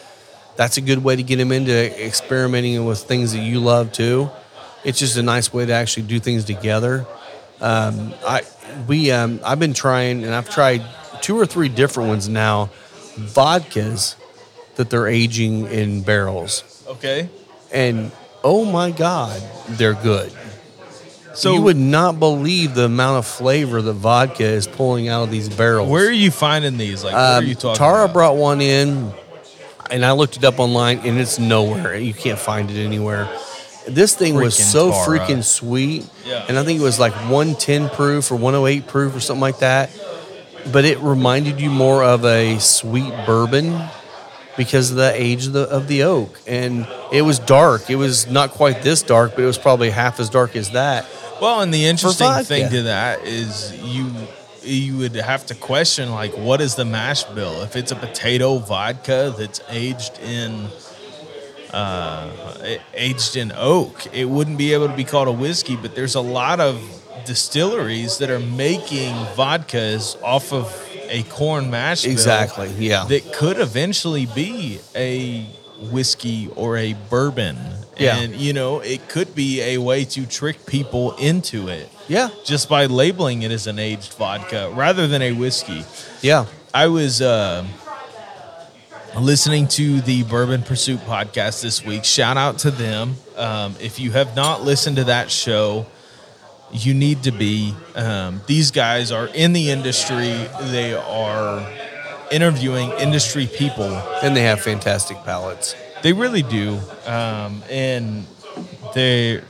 that's 0.55 0.77
a 0.77 0.81
good 0.81 1.03
way 1.03 1.15
to 1.15 1.23
get 1.23 1.37
them 1.37 1.51
into 1.51 2.05
experimenting 2.05 2.85
with 2.85 2.99
things 2.99 3.33
that 3.33 3.39
you 3.39 3.59
love 3.59 3.91
too. 3.91 4.29
It's 4.83 4.99
just 4.99 5.17
a 5.17 5.23
nice 5.23 5.53
way 5.53 5.65
to 5.65 5.73
actually 5.73 6.03
do 6.07 6.19
things 6.19 6.45
together. 6.45 7.05
Um, 7.61 8.13
I 8.25 8.43
we 8.87 9.11
um, 9.11 9.39
I've 9.43 9.59
been 9.59 9.73
trying 9.73 10.23
and 10.23 10.35
I've 10.35 10.49
tried 10.49 10.83
two 11.21 11.39
or 11.39 11.45
three 11.45 11.69
different 11.69 12.09
ones 12.09 12.29
now, 12.29 12.69
vodkas 13.17 14.15
that 14.75 14.89
they're 14.89 15.07
aging 15.07 15.65
in 15.67 16.01
barrels, 16.03 16.63
Okay. 16.87 17.29
and 17.71 18.11
oh 18.43 18.63
my 18.65 18.91
god, 18.91 19.41
they're 19.69 19.93
good. 19.93 20.31
So 21.33 21.53
you 21.53 21.61
would 21.61 21.77
not 21.77 22.19
believe 22.19 22.73
the 22.73 22.85
amount 22.85 23.19
of 23.19 23.27
flavor 23.27 23.79
that 23.81 23.93
vodka 23.93 24.43
is 24.43 24.65
pulling 24.65 25.07
out 25.07 25.23
of 25.23 25.31
these 25.31 25.49
barrels. 25.49 25.87
where 25.87 26.07
are 26.07 26.11
you 26.11 26.31
finding 26.31 26.77
these? 26.77 27.03
Like, 27.03 27.13
Um, 27.13 27.45
you 27.45 27.53
talking 27.53 27.77
Tara 27.77 28.05
about? 28.05 28.13
brought 28.13 28.35
one 28.37 28.59
in, 28.59 29.11
and 29.91 30.03
I 30.03 30.13
looked 30.13 30.37
it 30.37 30.43
up 30.43 30.59
online, 30.59 30.99
and 31.05 31.19
it's 31.19 31.37
nowhere. 31.37 31.95
You 31.95 32.13
can't 32.15 32.39
find 32.39 32.71
it 32.71 32.83
anywhere. 32.83 33.27
This 33.87 34.15
thing 34.15 34.33
was 34.35 34.55
so 34.55 34.89
Tara. 34.91 35.05
freaking 35.05 35.43
sweet, 35.43 36.05
Yeah. 36.25 36.43
and 36.47 36.57
I 36.57 36.63
think 36.63 36.79
it 36.79 36.83
was 36.83 36.99
like 36.99 37.13
110 37.29 37.89
proof 37.89 38.31
or 38.31 38.35
108 38.35 38.87
proof 38.87 39.15
or 39.15 39.19
something 39.19 39.41
like 39.41 39.59
that. 39.59 39.91
But 40.71 40.85
it 40.85 40.99
reminded 40.99 41.61
you 41.61 41.69
more 41.69 42.03
of 42.03 42.25
a 42.25 42.59
sweet 42.59 43.13
bourbon 43.25 43.81
because 44.57 44.91
of 44.91 44.97
the 44.97 45.13
age 45.15 45.47
of 45.47 45.53
the, 45.53 45.69
of 45.69 45.87
the 45.87 46.03
oak, 46.03 46.39
and 46.47 46.87
it 47.13 47.21
was 47.21 47.39
dark. 47.39 47.89
It 47.89 47.95
was 47.95 48.27
not 48.27 48.51
quite 48.51 48.81
this 48.81 49.03
dark, 49.03 49.35
but 49.35 49.43
it 49.43 49.47
was 49.47 49.57
probably 49.57 49.91
half 49.91 50.19
as 50.19 50.29
dark 50.29 50.55
as 50.55 50.71
that. 50.71 51.05
Well, 51.39 51.61
and 51.61 51.73
the 51.73 51.85
interesting 51.85 52.31
thing 52.43 52.69
to 52.71 52.83
that 52.83 53.23
is 53.23 53.73
you 53.83 54.11
you 54.63 54.97
would 54.97 55.15
have 55.15 55.45
to 55.45 55.55
question 55.55 56.11
like 56.11 56.33
what 56.33 56.59
is 56.59 56.75
the 56.75 56.83
mash 56.83 57.23
bill 57.23 57.61
if 57.61 57.75
it's 57.77 57.91
a 57.91 57.95
potato 57.95 58.57
vodka 58.57 59.33
that's 59.37 59.61
aged 59.69 60.19
in 60.19 60.67
uh, 61.71 62.29
aged 62.93 63.37
in 63.37 63.53
oak 63.55 64.13
it 64.13 64.25
wouldn't 64.25 64.57
be 64.57 64.73
able 64.73 64.87
to 64.89 64.95
be 64.95 65.05
called 65.05 65.27
a 65.27 65.31
whiskey 65.31 65.77
but 65.77 65.95
there's 65.95 66.15
a 66.15 66.21
lot 66.21 66.59
of 66.59 66.81
distilleries 67.27 68.17
that 68.17 68.29
are 68.29 68.39
making 68.39 69.13
vodkas 69.35 70.21
off 70.23 70.51
of 70.53 70.65
a 71.09 71.23
corn 71.23 71.69
mash 71.69 72.03
bill 72.03 72.11
Exactly. 72.11 72.69
Yeah. 72.77 73.05
that 73.05 73.33
could 73.33 73.59
eventually 73.59 74.25
be 74.25 74.79
a 74.95 75.43
whiskey 75.91 76.49
or 76.55 76.77
a 76.77 76.93
bourbon. 77.09 77.57
Yeah. 77.97 78.17
And, 78.17 78.35
you 78.35 78.53
know, 78.53 78.79
it 78.79 79.09
could 79.09 79.35
be 79.35 79.61
a 79.61 79.77
way 79.79 80.05
to 80.05 80.25
trick 80.25 80.65
people 80.65 81.15
into 81.17 81.67
it 81.67 81.89
yeah. 82.07 82.29
just 82.45 82.69
by 82.69 82.85
labeling 82.85 83.41
it 83.41 83.51
as 83.51 83.67
an 83.67 83.79
aged 83.79 84.13
vodka 84.13 84.71
rather 84.73 85.07
than 85.07 85.21
a 85.21 85.31
whiskey. 85.33 85.83
Yeah. 86.21 86.45
I 86.73 86.87
was 86.87 87.21
uh, 87.21 87.65
listening 89.19 89.67
to 89.69 90.01
the 90.01 90.23
Bourbon 90.23 90.61
Pursuit 90.61 90.99
podcast 91.01 91.61
this 91.61 91.83
week. 91.83 92.03
Shout 92.03 92.37
out 92.37 92.59
to 92.59 92.71
them. 92.71 93.15
Um, 93.35 93.75
if 93.79 93.99
you 93.99 94.11
have 94.11 94.35
not 94.35 94.63
listened 94.63 94.97
to 94.97 95.05
that 95.05 95.31
show, 95.31 95.87
you 96.71 96.93
need 96.93 97.23
to 97.23 97.31
be. 97.31 97.73
Um, 97.95 98.41
these 98.47 98.71
guys 98.71 99.11
are 99.11 99.27
in 99.27 99.53
the 99.53 99.69
industry, 99.69 100.47
they 100.71 100.93
are 100.93 101.65
interviewing 102.31 102.91
industry 102.99 103.47
people. 103.47 103.91
And 104.21 104.35
they 104.35 104.43
have 104.43 104.61
fantastic 104.61 105.17
palates. 105.23 105.75
They 106.03 106.13
really 106.13 106.43
do. 106.43 106.79
Um, 107.05 107.63
and 107.69 108.25
they 108.93 109.41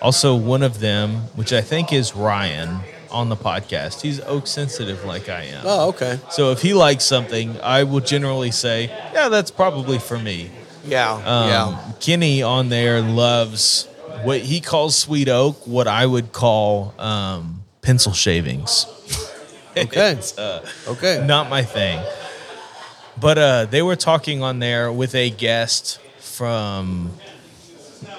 also, 0.00 0.34
one 0.36 0.62
of 0.62 0.80
them, 0.80 1.16
which 1.34 1.52
I 1.52 1.60
think 1.60 1.92
is 1.92 2.14
Ryan 2.14 2.80
on 3.10 3.28
the 3.28 3.36
podcast, 3.36 4.02
he's 4.02 4.20
oak 4.20 4.46
sensitive 4.46 5.04
like 5.04 5.28
I 5.28 5.44
am. 5.44 5.64
Oh, 5.66 5.88
okay. 5.88 6.20
So 6.30 6.52
if 6.52 6.62
he 6.62 6.74
likes 6.74 7.04
something, 7.04 7.60
I 7.60 7.84
will 7.84 8.00
generally 8.00 8.50
say, 8.50 8.84
yeah, 9.12 9.28
that's 9.28 9.50
probably 9.50 9.98
for 9.98 10.18
me. 10.18 10.50
Yeah. 10.84 11.12
Um, 11.12 11.22
yeah. 11.48 11.92
Kenny 12.00 12.42
on 12.42 12.68
there 12.68 13.02
loves 13.02 13.88
what 14.22 14.40
he 14.40 14.60
calls 14.60 14.96
sweet 14.96 15.28
oak, 15.28 15.66
what 15.66 15.86
I 15.88 16.04
would 16.06 16.32
call 16.32 16.94
um, 16.98 17.62
pencil 17.82 18.12
shavings. 18.12 18.86
Okay. 19.76 20.18
Uh, 20.36 20.60
Okay. 20.88 21.24
not 21.24 21.48
my 21.48 21.62
thing. 21.62 22.00
But 23.20 23.38
uh, 23.38 23.64
they 23.66 23.82
were 23.82 23.94
talking 23.94 24.42
on 24.42 24.58
there 24.58 24.90
with 24.90 25.14
a 25.14 25.30
guest 25.30 26.00
from, 26.18 27.12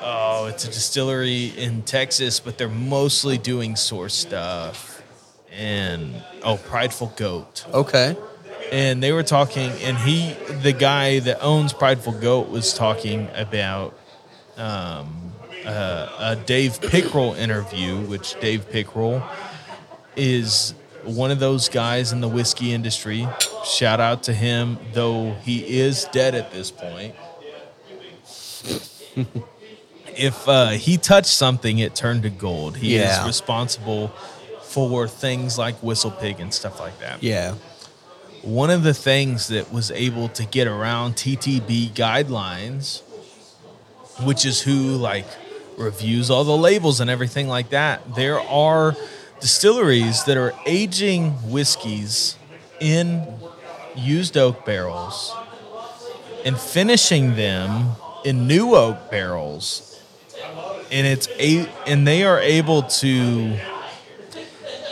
oh, 0.02 0.46
it's 0.46 0.64
a 0.64 0.68
distillery 0.68 1.48
in 1.58 1.82
Texas, 1.82 2.40
but 2.40 2.58
they're 2.58 2.70
mostly 2.70 3.38
doing 3.38 3.76
source 3.76 4.14
stuff. 4.14 5.04
And, 5.52 6.16
oh, 6.42 6.56
Prideful 6.56 7.12
Goat 7.18 7.66
Okay. 7.74 8.16
and 8.72 9.04
they 9.04 9.12
were 9.12 9.22
talking 9.24 9.72
and 9.84 9.98
he 9.98 10.34
the 10.62 10.72
guy 10.72 11.20
that 11.20 11.42
owns 11.44 11.74
prideful 11.74 12.14
goat 12.14 12.48
was 12.50 12.74
talking 12.74 13.28
about 13.36 13.94
um, 14.56 15.21
uh, 15.66 16.10
a 16.20 16.36
Dave 16.36 16.80
Pickerell 16.82 17.36
interview 17.38 17.98
which 18.02 18.40
Dave 18.40 18.70
Pickerell 18.70 19.24
is 20.16 20.74
one 21.04 21.32
of 21.32 21.40
those 21.40 21.70
guys 21.70 22.12
in 22.12 22.22
the 22.22 22.28
whiskey 22.28 22.74
industry 22.74 23.28
shout 23.66 24.00
out 24.00 24.24
to 24.24 24.34
him 24.34 24.78
though 24.94 25.34
he 25.44 25.80
is 25.80 26.06
dead 26.12 26.36
at 26.36 26.52
this 26.52 26.70
point 26.72 27.16
if 30.16 30.48
uh, 30.48 30.70
he 30.70 30.98
touched 30.98 31.28
something 31.30 31.80
it 31.80 31.96
turned 31.96 32.24
to 32.24 32.30
gold 32.30 32.78
he 32.78 32.96
Yeah. 32.98 33.22
is 33.22 33.28
responsible 33.28 34.10
for 34.64 35.08
things 35.08 35.58
like 35.58 35.76
whistle 35.82 36.12
pig 36.12 36.40
and 36.40 36.54
stuff 36.54 36.80
like 36.80 36.98
that 37.00 37.22
Yeah. 37.24 37.56
one 38.42 38.70
of 38.70 38.84
the 38.84 38.94
things 38.94 39.48
that 39.48 39.72
was 39.72 39.92
able 39.92 40.30
to 40.30 40.46
get 40.46 40.68
around 40.68 41.16
TTB 41.16 41.90
guidelines, 41.92 43.02
which 44.24 44.46
is 44.46 44.62
who 44.62 44.96
like 44.96 45.26
reviews 45.78 46.30
all 46.30 46.44
the 46.44 46.56
labels 46.56 47.00
and 47.00 47.10
everything 47.10 47.48
like 47.48 47.70
that, 47.70 48.16
there 48.16 48.40
are 48.40 48.96
distilleries 49.40 50.24
that 50.26 50.38
are 50.38 50.54
aging 50.66 51.32
whiskeys 51.50 52.38
in 52.80 53.26
used 53.96 54.38
oak 54.38 54.66
barrels 54.66 55.34
and 56.46 56.60
finishing 56.60 57.36
them 57.36 57.92
in 58.24 58.48
new 58.48 58.76
oak 58.76 59.10
barrels. 59.10 59.88
And 60.92 61.08
it's 61.08 61.28
a 61.40 61.68
and 61.88 62.06
they 62.06 62.24
are 62.24 62.40
able 62.40 62.84
to 62.84 63.58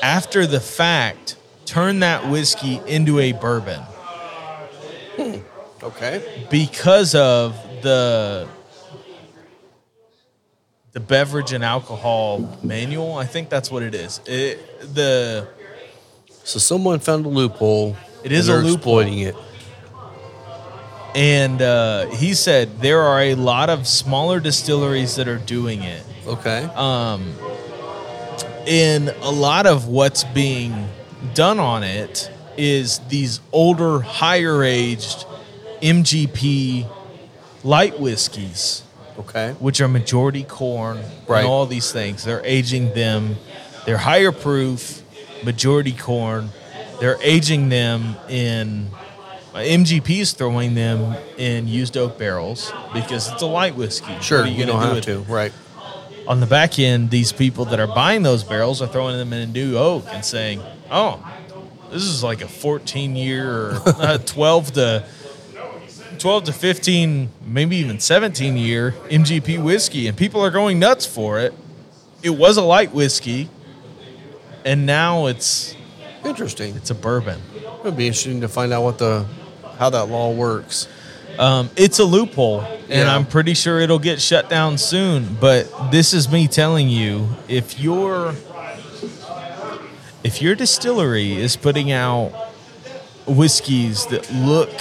after 0.02 0.48
the 0.48 0.60
fact 0.60 1.36
turn 1.66 2.00
that 2.00 2.30
whiskey 2.30 2.82
into 2.88 3.20
a 3.20 3.34
bourbon. 3.34 3.82
Hmm. 5.16 5.36
Okay. 5.82 6.48
because 6.50 7.16
of 7.16 7.56
the 7.82 8.48
the 11.00 11.06
beverage 11.06 11.54
and 11.54 11.64
alcohol 11.64 12.58
manual. 12.64 13.14
I 13.16 13.26
think 13.26 13.50
that's 13.50 13.72
what 13.72 13.84
it 13.84 13.96
is. 13.96 14.20
It, 14.26 14.94
the 14.94 15.48
So 16.44 16.60
someone 16.60 17.00
found 17.00 17.26
a 17.26 17.30
loophole. 17.30 17.96
It 18.24 18.32
is 18.32 18.50
a 18.50 18.56
loophole. 18.58 19.00
exploiting 19.00 19.20
it. 19.20 19.36
and 21.16 21.62
uh, 21.62 22.08
he 22.08 22.34
said 22.34 22.82
there 22.82 23.02
are 23.02 23.22
a 23.22 23.36
lot 23.36 23.70
of 23.70 23.88
smaller 23.88 24.40
distilleries 24.40 25.16
that 25.16 25.28
are 25.28 25.38
doing 25.38 25.84
it. 25.84 26.04
Okay. 26.28 26.64
Um, 26.76 27.34
and 28.68 29.10
a 29.22 29.32
lot 29.32 29.66
of 29.66 29.88
what's 29.88 30.24
being 30.26 30.90
done 31.34 31.60
on 31.60 31.84
it 31.84 32.30
is 32.58 33.00
these 33.08 33.40
older, 33.52 34.00
higher 34.02 34.64
aged 34.64 35.26
MGP 35.82 36.86
light 37.64 38.00
whiskeys, 38.00 38.84
okay. 39.20 39.56
which 39.60 39.82
are 39.82 39.88
majority 39.88 40.44
corn 40.44 41.00
Right. 41.28 41.40
and 41.40 41.48
all 41.48 41.66
these 41.66 41.92
things. 41.92 42.24
They're 42.24 42.44
aging 42.46 42.94
them, 42.94 43.38
they're 43.86 43.98
higher 43.98 44.32
proof, 44.32 45.02
majority 45.44 45.94
corn. 45.94 46.50
They're 47.00 47.18
aging 47.22 47.70
them 47.70 48.16
in. 48.28 48.90
uh, 49.54 49.60
MGP 49.60 50.20
is 50.20 50.34
throwing 50.34 50.76
them 50.76 51.16
in 51.38 51.68
used 51.68 51.96
oak 51.96 52.18
barrels 52.18 52.74
because 52.94 53.32
it's 53.32 53.42
a 53.42 53.46
light 53.46 53.76
whiskey. 53.76 54.14
Sure. 54.22 54.46
You, 54.46 54.66
gonna 54.66 54.66
don't 54.74 54.82
do 54.82 54.86
have 54.88 54.96
with 54.96 55.28
to. 55.28 55.32
Right. 55.34 55.54
on 56.28 56.40
the 56.42 56.46
back 56.46 56.78
end, 56.78 57.10
these 57.10 57.32
people 57.32 57.66
that 57.66 57.80
are 57.80 57.88
buying 57.88 58.22
those 58.24 58.44
barrels 58.44 58.82
are 58.82 58.88
throwing 58.88 59.18
them 59.18 59.32
in 59.34 59.48
a 59.50 59.52
new 59.52 59.78
oak 59.78 60.06
and 60.12 60.24
saying, 60.26 60.62
"Oh, 60.92 61.26
this 61.90 62.04
is 62.04 62.22
like 62.24 62.42
a 62.42 62.48
14 62.48 63.16
year, 63.16 63.50
or 63.50 63.82
uh, 63.86 64.18
12 64.26 64.74
to 64.74 65.06
12 66.20 66.44
to 66.46 66.54
15, 66.54 67.30
maybe 67.46 67.78
even 67.78 68.00
17 68.00 68.58
year 68.58 68.94
MGP 69.10 69.58
whiskey," 69.62 70.08
and 70.08 70.16
people 70.18 70.42
are 70.44 70.52
going 70.52 70.80
nuts 70.80 71.06
for 71.06 71.40
it. 71.40 71.54
It 72.22 72.32
was 72.32 72.58
a 72.58 72.62
light 72.62 72.94
whiskey, 72.94 73.50
and 74.66 74.86
now 74.86 75.28
it's 75.28 75.76
Interesting. 76.26 76.76
it's 76.76 76.90
a 76.90 76.96
bourbon. 76.96 77.42
It'd 77.82 77.96
be 77.96 78.08
interesting 78.08 78.42
to 78.42 78.48
find 78.50 78.74
out 78.74 78.84
what 78.84 78.98
the 78.98 79.26
how 79.78 79.90
that 79.92 80.10
law 80.10 80.32
works. 80.32 80.88
Um, 81.38 81.70
it's 81.78 82.00
a 82.00 82.04
loophole, 82.04 82.60
and 82.62 83.08
Yeah. 83.08 83.16
I'm 83.16 83.26
pretty 83.26 83.54
sure 83.54 83.80
it'll 83.80 84.00
get 84.00 84.20
shut 84.20 84.50
down 84.50 84.78
soon. 84.78 85.38
But 85.40 85.92
this 85.92 86.14
is 86.14 86.30
me 86.30 86.48
telling 86.50 86.90
you, 86.90 87.30
if 87.48 87.80
your 87.80 88.36
if 90.24 90.42
your 90.42 90.56
distillery 90.56 91.38
is 91.42 91.56
putting 91.56 91.92
out 91.94 92.32
whiskeys 93.26 94.06
that 94.08 94.30
look 94.34 94.72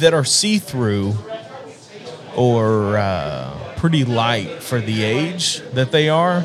that 0.00 0.12
are 0.14 0.24
see 0.24 0.58
through 0.58 1.14
or 2.36 2.96
uh, 2.96 3.74
pretty 3.76 4.04
light 4.04 4.62
for 4.62 4.80
the 4.80 5.02
age 5.02 5.60
that 5.72 5.90
they 5.92 6.08
are, 6.08 6.44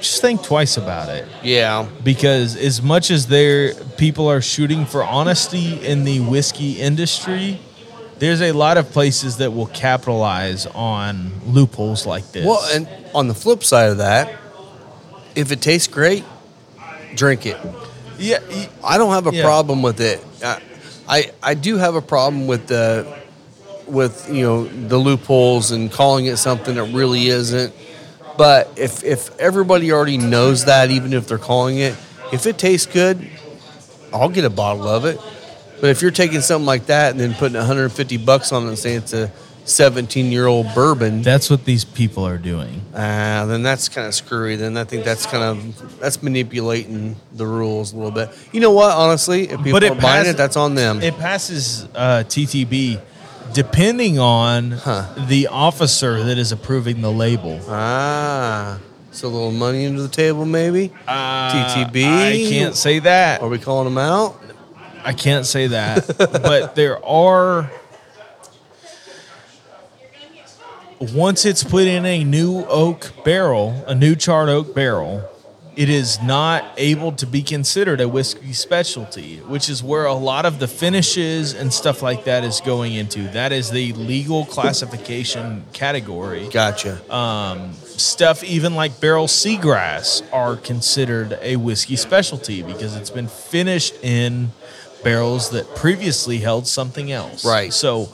just 0.00 0.20
think 0.20 0.42
twice 0.42 0.76
about 0.76 1.08
it 1.08 1.26
Yeah. 1.42 1.88
because 2.02 2.56
as 2.56 2.82
much 2.82 3.10
as 3.10 3.26
there 3.26 3.74
people 3.96 4.28
are 4.28 4.40
shooting 4.40 4.84
for 4.84 5.04
honesty 5.04 5.74
in 5.84 6.04
the 6.04 6.20
whiskey 6.20 6.80
industry, 6.80 7.60
there's 8.18 8.40
a 8.40 8.52
lot 8.52 8.78
of 8.78 8.90
places 8.90 9.36
that 9.38 9.52
will 9.52 9.66
capitalize 9.66 10.66
on 10.66 11.30
loopholes 11.46 12.06
like 12.06 12.30
this. 12.32 12.46
Well, 12.46 12.64
and 12.72 12.88
on 13.14 13.28
the 13.28 13.34
flip 13.34 13.62
side 13.64 13.90
of 13.90 13.98
that, 13.98 14.32
if 15.34 15.50
it 15.52 15.60
tastes 15.60 15.88
great, 15.88 16.24
drink 17.14 17.46
it. 17.46 17.56
yeah, 18.18 18.38
y- 18.50 18.68
I 18.84 18.98
don't 18.98 19.12
have 19.12 19.26
a 19.26 19.34
Yeah. 19.34 19.42
problem 19.44 19.82
with 19.82 20.00
it. 20.00 20.24
I, 20.44 20.60
I 21.08 21.32
I 21.42 21.54
do 21.54 21.76
have 21.76 21.94
a 21.94 22.02
problem 22.02 22.46
with 22.46 22.68
the 22.68 23.20
with 23.86 24.28
you 24.30 24.42
know 24.42 24.64
the 24.64 24.98
loopholes 24.98 25.70
and 25.70 25.90
calling 25.90 26.26
it 26.26 26.36
something 26.36 26.76
that 26.76 26.84
really 26.84 27.28
isn't. 27.28 27.74
But 28.38 28.72
if 28.76 29.04
if 29.04 29.38
everybody 29.38 29.92
already 29.92 30.18
knows 30.18 30.64
that, 30.66 30.90
even 30.90 31.12
if 31.12 31.28
they're 31.28 31.38
calling 31.38 31.78
it, 31.78 31.96
if 32.32 32.46
it 32.46 32.58
tastes 32.58 32.90
good, 32.90 33.28
I'll 34.12 34.28
get 34.28 34.44
a 34.44 34.50
bottle 34.50 34.88
of 34.88 35.04
it. 35.04 35.20
But 35.80 35.90
if 35.90 36.00
you're 36.00 36.12
taking 36.12 36.40
something 36.40 36.66
like 36.66 36.86
that 36.86 37.10
and 37.10 37.20
then 37.20 37.34
putting 37.34 37.56
150 37.56 38.16
bucks 38.18 38.52
on 38.52 38.64
it 38.64 38.68
and 38.68 38.78
saying 38.78 38.98
it's 38.98 39.12
a 39.12 39.32
17 39.64 40.32
year 40.32 40.46
old 40.46 40.66
bourbon, 40.74 41.22
that's 41.22 41.48
what 41.48 41.64
these 41.64 41.84
people 41.84 42.26
are 42.26 42.38
doing. 42.38 42.82
uh, 42.94 43.46
then 43.46 43.62
that's 43.62 43.88
kind 43.88 44.06
of 44.06 44.14
screwy. 44.14 44.56
Then 44.56 44.76
I 44.76 44.84
think 44.84 45.04
that's 45.04 45.24
kind 45.26 45.42
of 45.44 45.98
that's 46.00 46.22
manipulating 46.22 47.16
the 47.32 47.46
rules 47.46 47.92
a 47.92 47.96
little 47.96 48.10
bit. 48.10 48.30
You 48.52 48.60
know 48.60 48.72
what? 48.72 48.90
Honestly, 48.96 49.42
if 49.44 49.58
people 49.58 49.72
But 49.72 49.82
it 49.84 49.92
are 49.92 50.00
buying 50.00 50.26
it, 50.26 50.36
that's 50.36 50.56
on 50.56 50.74
them. 50.74 51.00
It 51.02 51.16
passes 51.18 51.86
uh, 51.94 52.24
TTB 52.26 53.00
depending 53.54 54.18
on 54.18 54.70
Huh. 54.72 55.06
the 55.28 55.46
officer 55.48 56.22
that 56.24 56.38
is 56.38 56.52
approving 56.52 57.00
the 57.02 57.10
label. 57.12 57.60
ah, 57.68 58.78
so 59.10 59.28
a 59.28 59.30
little 59.30 59.52
money 59.52 59.84
under 59.86 60.00
the 60.02 60.08
table, 60.08 60.44
maybe. 60.46 60.88
TTB? 60.88 62.04
Uh, 62.04 62.08
I 62.08 62.46
can't 62.50 62.74
say 62.74 62.98
that. 63.00 63.42
Are 63.42 63.48
we 63.48 63.58
calling 63.58 63.84
them 63.84 63.98
out? 63.98 64.40
I 65.04 65.12
can't 65.12 65.44
say 65.44 65.66
that, 65.68 66.06
but 66.18 66.74
there 66.74 67.04
are. 67.04 67.70
Once 71.10 71.44
it's 71.44 71.64
put 71.64 71.88
in 71.88 72.06
a 72.06 72.22
new 72.22 72.64
oak 72.66 73.10
barrel, 73.24 73.82
a 73.88 73.94
new 73.94 74.14
charred 74.14 74.48
oak 74.48 74.72
barrel, 74.72 75.28
it 75.74 75.88
is 75.88 76.22
not 76.22 76.64
able 76.76 77.10
to 77.10 77.26
be 77.26 77.42
considered 77.42 78.00
a 78.00 78.08
whiskey 78.08 78.52
specialty, 78.52 79.38
which 79.38 79.68
is 79.68 79.82
where 79.82 80.04
a 80.04 80.14
lot 80.14 80.46
of 80.46 80.60
the 80.60 80.68
finishes 80.68 81.54
and 81.54 81.72
stuff 81.72 82.02
like 82.02 82.24
that 82.26 82.44
is 82.44 82.60
going 82.60 82.94
into. 82.94 83.22
That 83.30 83.50
is 83.50 83.70
the 83.70 83.92
legal 83.94 84.44
classification 84.44 85.64
category 85.72 86.48
Gotcha. 86.48 87.00
Um, 87.12 87.72
stuff 87.72 88.44
even 88.44 88.76
like 88.76 89.00
Barrell 89.00 89.26
Seagrass 89.26 90.22
are 90.32 90.54
considered 90.54 91.36
a 91.42 91.56
whiskey 91.56 91.96
specialty 91.96 92.62
because 92.62 92.94
it's 92.94 93.10
been 93.10 93.28
finished 93.28 93.94
in 94.04 94.52
barrels 95.02 95.50
that 95.50 95.74
previously 95.74 96.38
held 96.38 96.68
something 96.68 97.10
else. 97.10 97.44
Right. 97.44 97.72
So 97.72 98.08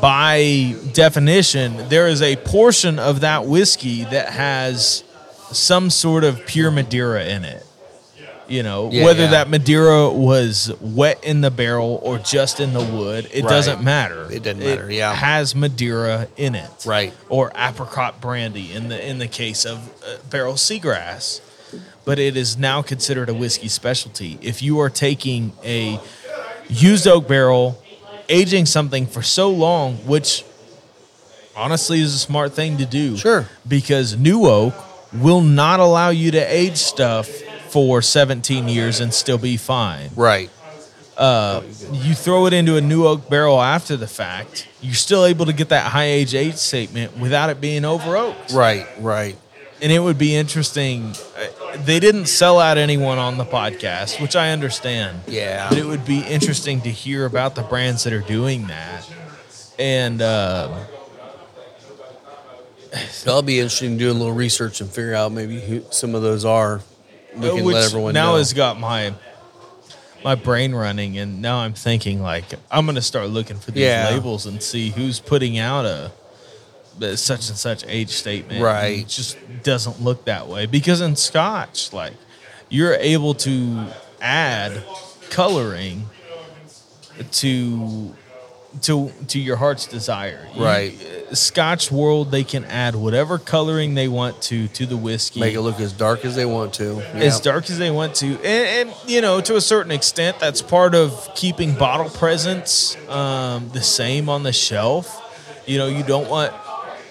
by 0.00 0.74
definition, 0.92 1.88
there 1.88 2.06
is 2.06 2.22
a 2.22 2.36
portion 2.36 2.98
of 2.98 3.20
that 3.20 3.46
whiskey 3.46 4.04
that 4.04 4.30
has 4.32 5.02
some 5.52 5.90
sort 5.90 6.24
of 6.24 6.46
pure 6.46 6.70
Madeira 6.70 7.24
in 7.24 7.44
it. 7.44 7.64
You 8.48 8.64
know, 8.64 8.90
Yeah, 8.92 9.04
whether 9.04 9.24
yeah. 9.24 9.30
that 9.30 9.48
Madeira 9.48 10.10
was 10.10 10.72
wet 10.80 11.22
in 11.22 11.40
the 11.40 11.52
barrel 11.52 12.00
or 12.02 12.18
just 12.18 12.58
in 12.58 12.72
the 12.72 12.82
wood, 12.82 13.28
it 13.32 13.44
Right. 13.44 13.48
doesn't 13.50 13.80
matter. 13.82 14.26
It 14.30 14.42
doesn't 14.42 14.58
matter, 14.58 14.90
yeah. 14.90 15.14
has 15.14 15.54
Madeira 15.54 16.26
in 16.36 16.56
it 16.56 16.68
Right. 16.84 17.12
or 17.28 17.52
apricot 17.56 18.20
brandy 18.20 18.72
in 18.72 18.88
the 18.88 19.08
in 19.08 19.18
the 19.18 19.28
case 19.28 19.64
of 19.64 19.78
uh, 20.04 20.16
Barrell 20.30 20.54
Seagrass. 20.54 21.40
But 22.04 22.18
it 22.18 22.36
is 22.36 22.56
now 22.58 22.82
considered 22.82 23.28
a 23.28 23.34
whiskey 23.34 23.68
specialty. 23.68 24.36
If 24.42 24.62
you 24.62 24.80
are 24.80 24.90
taking 24.90 25.52
a 25.64 26.00
used 26.68 27.06
oak 27.06 27.28
barrel, 27.28 27.80
aging 28.30 28.66
something 28.66 29.06
for 29.06 29.22
so 29.22 29.50
long, 29.50 29.96
which 30.06 30.44
honestly 31.56 32.00
is 32.00 32.14
a 32.14 32.18
smart 32.18 32.52
thing 32.52 32.78
to 32.78 32.86
do. 32.86 33.16
Sure. 33.16 33.48
Because 33.66 34.16
new 34.16 34.46
oak 34.46 34.74
will 35.12 35.40
not 35.40 35.80
allow 35.80 36.10
you 36.10 36.30
to 36.30 36.38
age 36.38 36.76
stuff 36.76 37.28
for 37.68 38.02
17 38.02 38.68
years 38.68 39.00
and 39.00 39.14
still 39.14 39.38
be 39.38 39.56
fine 39.56 40.10
Right. 40.16 40.50
Uh, 41.16 41.62
you 41.92 42.14
throw 42.14 42.46
it 42.46 42.54
into 42.54 42.76
a 42.76 42.80
new 42.80 43.06
oak 43.06 43.28
barrel 43.28 43.60
after 43.60 43.94
the 43.94 44.06
fact, 44.06 44.66
you're 44.80 44.94
still 44.94 45.26
able 45.26 45.44
to 45.46 45.52
get 45.52 45.68
that 45.68 45.92
high 45.92 46.06
age 46.06 46.34
age 46.34 46.54
statement 46.54 47.18
without 47.18 47.50
it 47.50 47.60
being 47.60 47.84
over 47.84 48.16
oaked. 48.16 48.52
Right. 48.52 48.86
Right. 48.98 49.36
And 49.82 49.90
it 49.90 49.98
would 50.00 50.18
be 50.18 50.34
interesting. 50.36 51.14
uh, 51.36 51.76
They 51.84 52.00
didn't 52.00 52.26
sell 52.26 52.58
out 52.60 52.76
anyone 52.78 53.18
on 53.18 53.38
the 53.38 53.44
podcast, 53.46 54.20
which 54.20 54.36
I 54.36 54.50
understand. 54.50 55.20
Yeah. 55.26 55.68
But 55.70 55.78
it 55.78 55.86
would 55.86 56.04
be 56.04 56.20
interesting 56.20 56.82
to 56.82 56.90
hear 56.90 57.24
about 57.24 57.54
the 57.54 57.62
brands 57.62 58.04
that 58.04 58.12
are 58.12 58.20
doing 58.20 58.66
that. 58.66 59.08
And 59.78 60.20
uh, 60.20 60.84
That'll 63.24 63.42
be 63.42 63.60
interesting 63.60 63.96
doing 63.98 64.16
a 64.16 64.18
little 64.18 64.34
research 64.34 64.80
and 64.80 64.90
figure 64.90 65.14
out 65.14 65.30
maybe 65.32 65.60
who 65.60 65.82
some 65.90 66.14
of 66.14 66.22
those 66.22 66.44
are. 66.44 66.80
We 67.36 67.48
can 67.48 67.64
let 67.64 67.84
everyone 67.84 68.14
now 68.14 68.32
know. 68.32 68.38
has 68.38 68.52
got 68.52 68.80
my 68.80 69.14
my 70.24 70.34
brain 70.34 70.74
running, 70.74 71.16
and 71.16 71.40
now 71.40 71.58
I'm 71.58 71.72
thinking 71.72 72.20
like 72.20 72.44
I'm 72.70 72.86
gonna 72.86 73.00
start 73.00 73.28
looking 73.30 73.56
for 73.58 73.70
these 73.70 73.84
Yeah. 73.84 74.10
labels 74.10 74.44
and 74.46 74.60
see 74.60 74.90
who's 74.90 75.20
putting 75.20 75.56
out 75.56 75.86
a 75.86 76.10
such 77.16 77.48
and 77.48 77.58
such 77.58 77.84
age 77.86 78.10
statement. 78.10 78.62
Right. 78.62 79.00
It 79.00 79.08
just 79.08 79.36
doesn't 79.62 80.02
look 80.02 80.24
that 80.26 80.48
way 80.48 80.66
because 80.66 81.00
in 81.00 81.16
Scotch, 81.16 81.92
like 81.92 82.14
you're 82.68 82.94
able 82.94 83.34
to 83.34 83.86
add 84.20 84.82
coloring 85.30 86.06
to 87.32 88.14
to 88.82 89.10
to 89.28 89.38
your 89.38 89.56
heart's 89.56 89.86
desire. 89.86 90.48
Right. 90.56 90.94
Scotch 91.32 91.90
World, 91.90 92.30
they 92.30 92.44
can 92.44 92.64
add 92.64 92.94
whatever 92.94 93.38
coloring 93.38 93.94
they 93.94 94.08
want 94.08 94.40
to 94.42 94.68
to 94.68 94.86
the 94.86 94.96
whiskey. 94.96 95.40
Make 95.40 95.54
it 95.54 95.60
look 95.60 95.80
as 95.80 95.92
dark 95.92 96.24
as 96.24 96.34
they 96.36 96.44
want 96.44 96.74
to. 96.74 97.00
as 97.14 97.40
dark 97.40 97.68
as 97.70 97.78
they 97.78 97.90
want 97.90 98.14
to, 98.16 98.26
and, 98.44 98.90
and 98.90 99.10
you 99.10 99.20
know, 99.20 99.40
to 99.40 99.56
a 99.56 99.60
certain 99.60 99.92
extent, 99.92 100.38
that's 100.38 100.62
part 100.62 100.94
of 100.94 101.28
keeping 101.34 101.74
bottle 101.74 102.08
presence 102.08 102.96
um, 103.08 103.68
the 103.70 103.82
same 103.82 104.28
on 104.28 104.42
the 104.42 104.52
shelf. 104.52 105.26
You 105.66 105.78
know, 105.78 105.86
you 105.86 106.02
don't 106.02 106.28
want. 106.28 106.52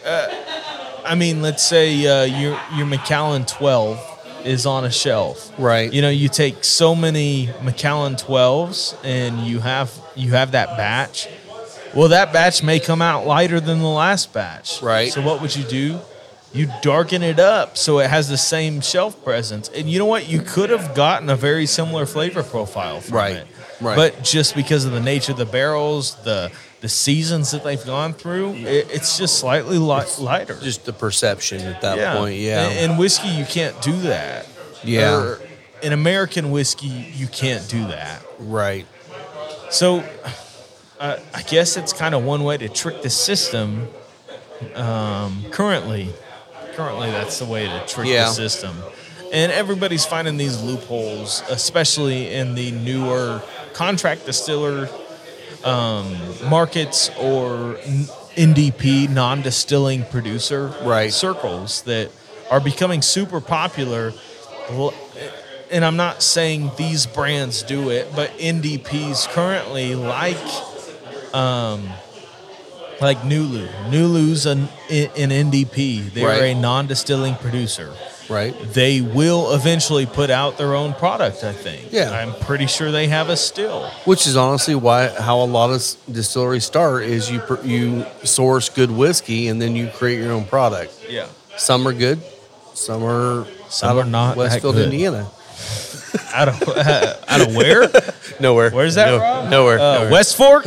Uh, 0.10 1.02
I 1.06 1.16
mean, 1.16 1.42
let's 1.42 1.64
say 1.64 2.06
uh, 2.08 2.24
your 2.24 2.60
your 2.76 2.86
Macallan 2.88 3.46
twelve 3.46 4.00
is 4.44 4.66
on 4.66 4.86
a 4.86 4.92
shelf, 4.92 5.52
Right. 5.58 5.92
You 5.92 6.02
know, 6.02 6.10
you 6.10 6.30
take 6.30 6.64
so 6.64 6.96
many 6.96 7.50
Macallan 7.62 8.16
twelves, 8.16 8.96
and 9.04 9.40
you 9.42 9.60
have 9.60 9.92
you 10.16 10.32
have 10.32 10.52
that 10.54 10.78
batch. 10.78 11.28
Well, 11.94 12.10
that 12.10 12.32
batch 12.34 12.64
may 12.64 12.80
come 12.80 13.02
out 13.02 13.26
lighter 13.26 13.60
than 13.60 13.80
the 13.80 13.88
last 13.88 14.32
batch, 14.34 14.82
Right. 14.82 15.12
So 15.12 15.22
what 15.22 15.42
would 15.42 15.56
you 15.56 15.64
do? 15.64 16.00
You 16.54 16.68
darken 16.82 17.22
it 17.22 17.40
up 17.40 17.78
so 17.78 18.00
it 18.00 18.10
has 18.10 18.28
the 18.28 18.38
same 18.38 18.82
shelf 18.82 19.24
presence. 19.24 19.70
And 19.70 19.88
you 19.88 20.00
know 20.00 20.06
what? 20.08 20.28
You 20.28 20.42
could 20.42 20.72
have 20.72 20.96
gotten 20.96 21.30
a 21.30 21.36
very 21.36 21.68
similar 21.68 22.08
flavor 22.08 22.42
profile 22.42 23.02
from 23.02 23.18
Right, 23.18 23.36
it. 23.36 23.48
right. 23.82 23.96
But 23.96 24.24
just 24.24 24.56
because 24.56 24.84
of 24.86 24.92
the 24.92 25.00
nature 25.00 25.34
of 25.34 25.38
the 25.38 25.46
barrels, 25.46 26.16
the 26.24 26.52
the 26.82 26.90
seasons 26.90 27.52
that 27.52 27.64
they've 27.64 27.86
gone 27.86 28.14
through, 28.14 28.54
it, 28.54 28.88
it's 28.92 29.18
just 29.18 29.38
slightly 29.40 29.78
li- 29.78 30.04
lighter. 30.20 30.58
Just 30.62 30.86
the 30.86 30.94
perception 30.94 31.62
at 31.62 31.82
that 31.82 32.18
point. 32.18 32.38
Yeah. 32.38 32.70
In, 32.70 32.92
and 32.92 33.00
whiskey, 33.00 33.28
you 33.30 33.46
can't 33.46 33.80
do 33.82 33.92
that. 34.04 34.48
Yeah. 34.84 35.16
Or 35.18 35.42
in 35.82 35.92
American 35.94 36.52
whiskey, 36.52 36.88
you 36.88 37.28
can't 37.28 37.68
do 37.70 37.88
that. 37.88 38.22
right. 38.40 38.86
So 39.72 40.04
uh, 41.00 41.18
I 41.34 41.42
guess 41.44 41.78
it's 41.78 41.94
kind 41.94 42.16
of 42.16 42.24
one 42.24 42.44
way 42.44 42.58
to 42.58 42.68
trick 42.70 43.02
the 43.04 43.10
system. 43.10 43.88
Um, 44.76 45.46
currently, 45.52 46.10
currently 46.74 47.12
that's 47.12 47.40
the 47.40 47.46
way 47.46 47.66
to 47.68 47.86
trick 47.88 48.08
Yeah. 48.08 48.26
the 48.26 48.32
system, 48.34 48.76
and 49.32 49.52
everybody's 49.52 50.06
finding 50.06 50.38
these 50.38 50.62
loopholes, 50.62 51.44
especially 51.50 52.34
in 52.34 52.56
the 52.56 52.72
newer 52.72 53.42
contract 53.74 54.26
distiller 54.26 54.88
um, 55.66 56.16
markets 56.50 57.10
or 57.20 57.76
NDP 58.36 59.10
non-distilling 59.10 60.06
producer 60.06 60.74
Right. 60.84 61.12
circles 61.14 61.82
that 61.84 62.10
are 62.50 62.60
becoming 62.60 63.02
super 63.02 63.42
popular. 63.42 64.14
And 65.72 65.86
I'm 65.86 65.98
not 65.98 66.22
saying 66.24 66.72
these 66.78 67.06
brands 67.06 67.62
do 67.64 67.90
it, 67.90 68.08
but 68.16 68.32
NDPs 68.40 69.28
currently 69.30 69.94
like 69.96 70.38
um, 71.34 71.88
like 73.02 73.20
Nulu. 73.22 73.68
Nulu's 73.92 74.46
an, 74.46 74.68
an 74.90 75.30
NDP. 75.30 76.12
They're 76.14 76.28
Right. 76.28 76.42
a 76.42 76.56
non-distilling 76.56 77.36
producer. 77.36 77.94
Right. 78.30 78.54
They 78.74 79.02
will 79.02 79.54
eventually 79.54 80.06
put 80.06 80.30
out 80.30 80.58
their 80.58 80.76
own 80.76 80.94
product. 80.94 81.44
I 81.44 81.52
think. 81.52 81.92
Yeah. 81.92 82.12
I'm 82.12 82.34
pretty 82.46 82.68
sure 82.68 82.92
they 82.92 83.08
have 83.08 83.30
a 83.30 83.36
still. 83.36 83.90
Which 84.06 84.28
is 84.28 84.38
honestly 84.38 84.76
why 84.76 85.08
how 85.10 85.42
a 85.42 85.46
lot 85.46 85.72
of 85.72 85.82
distilleries 86.14 86.64
start 86.66 87.04
is 87.04 87.30
you 87.32 87.42
you 87.64 88.06
source 88.24 88.70
good 88.70 88.92
whiskey 88.92 89.48
and 89.48 89.60
then 89.62 89.76
you 89.76 89.88
create 89.90 90.20
your 90.22 90.32
own 90.32 90.46
product. 90.46 90.94
Yeah. 91.10 91.28
Some 91.58 91.88
are 91.88 91.94
good, 91.94 92.20
some 92.76 93.04
are 93.04 93.46
Some 93.70 93.98
are 93.98 94.04
not 94.06 94.36
that 94.36 94.38
Westfield. 94.38 94.78
Indiana. 94.78 95.28
Out 96.34 96.48
of 96.50 96.62
out 97.28 97.42
of 97.42 97.56
where? 97.56 97.88
Nowhere. 98.40 98.72
Where's 98.72 98.96
that 98.96 99.08
No- 99.10 99.20
from? 99.20 99.50
Nowhere. 99.50 99.80
Uh, 99.80 99.94
nowhere. 99.96 100.12
West 100.12 100.36
Fork. 100.38 100.64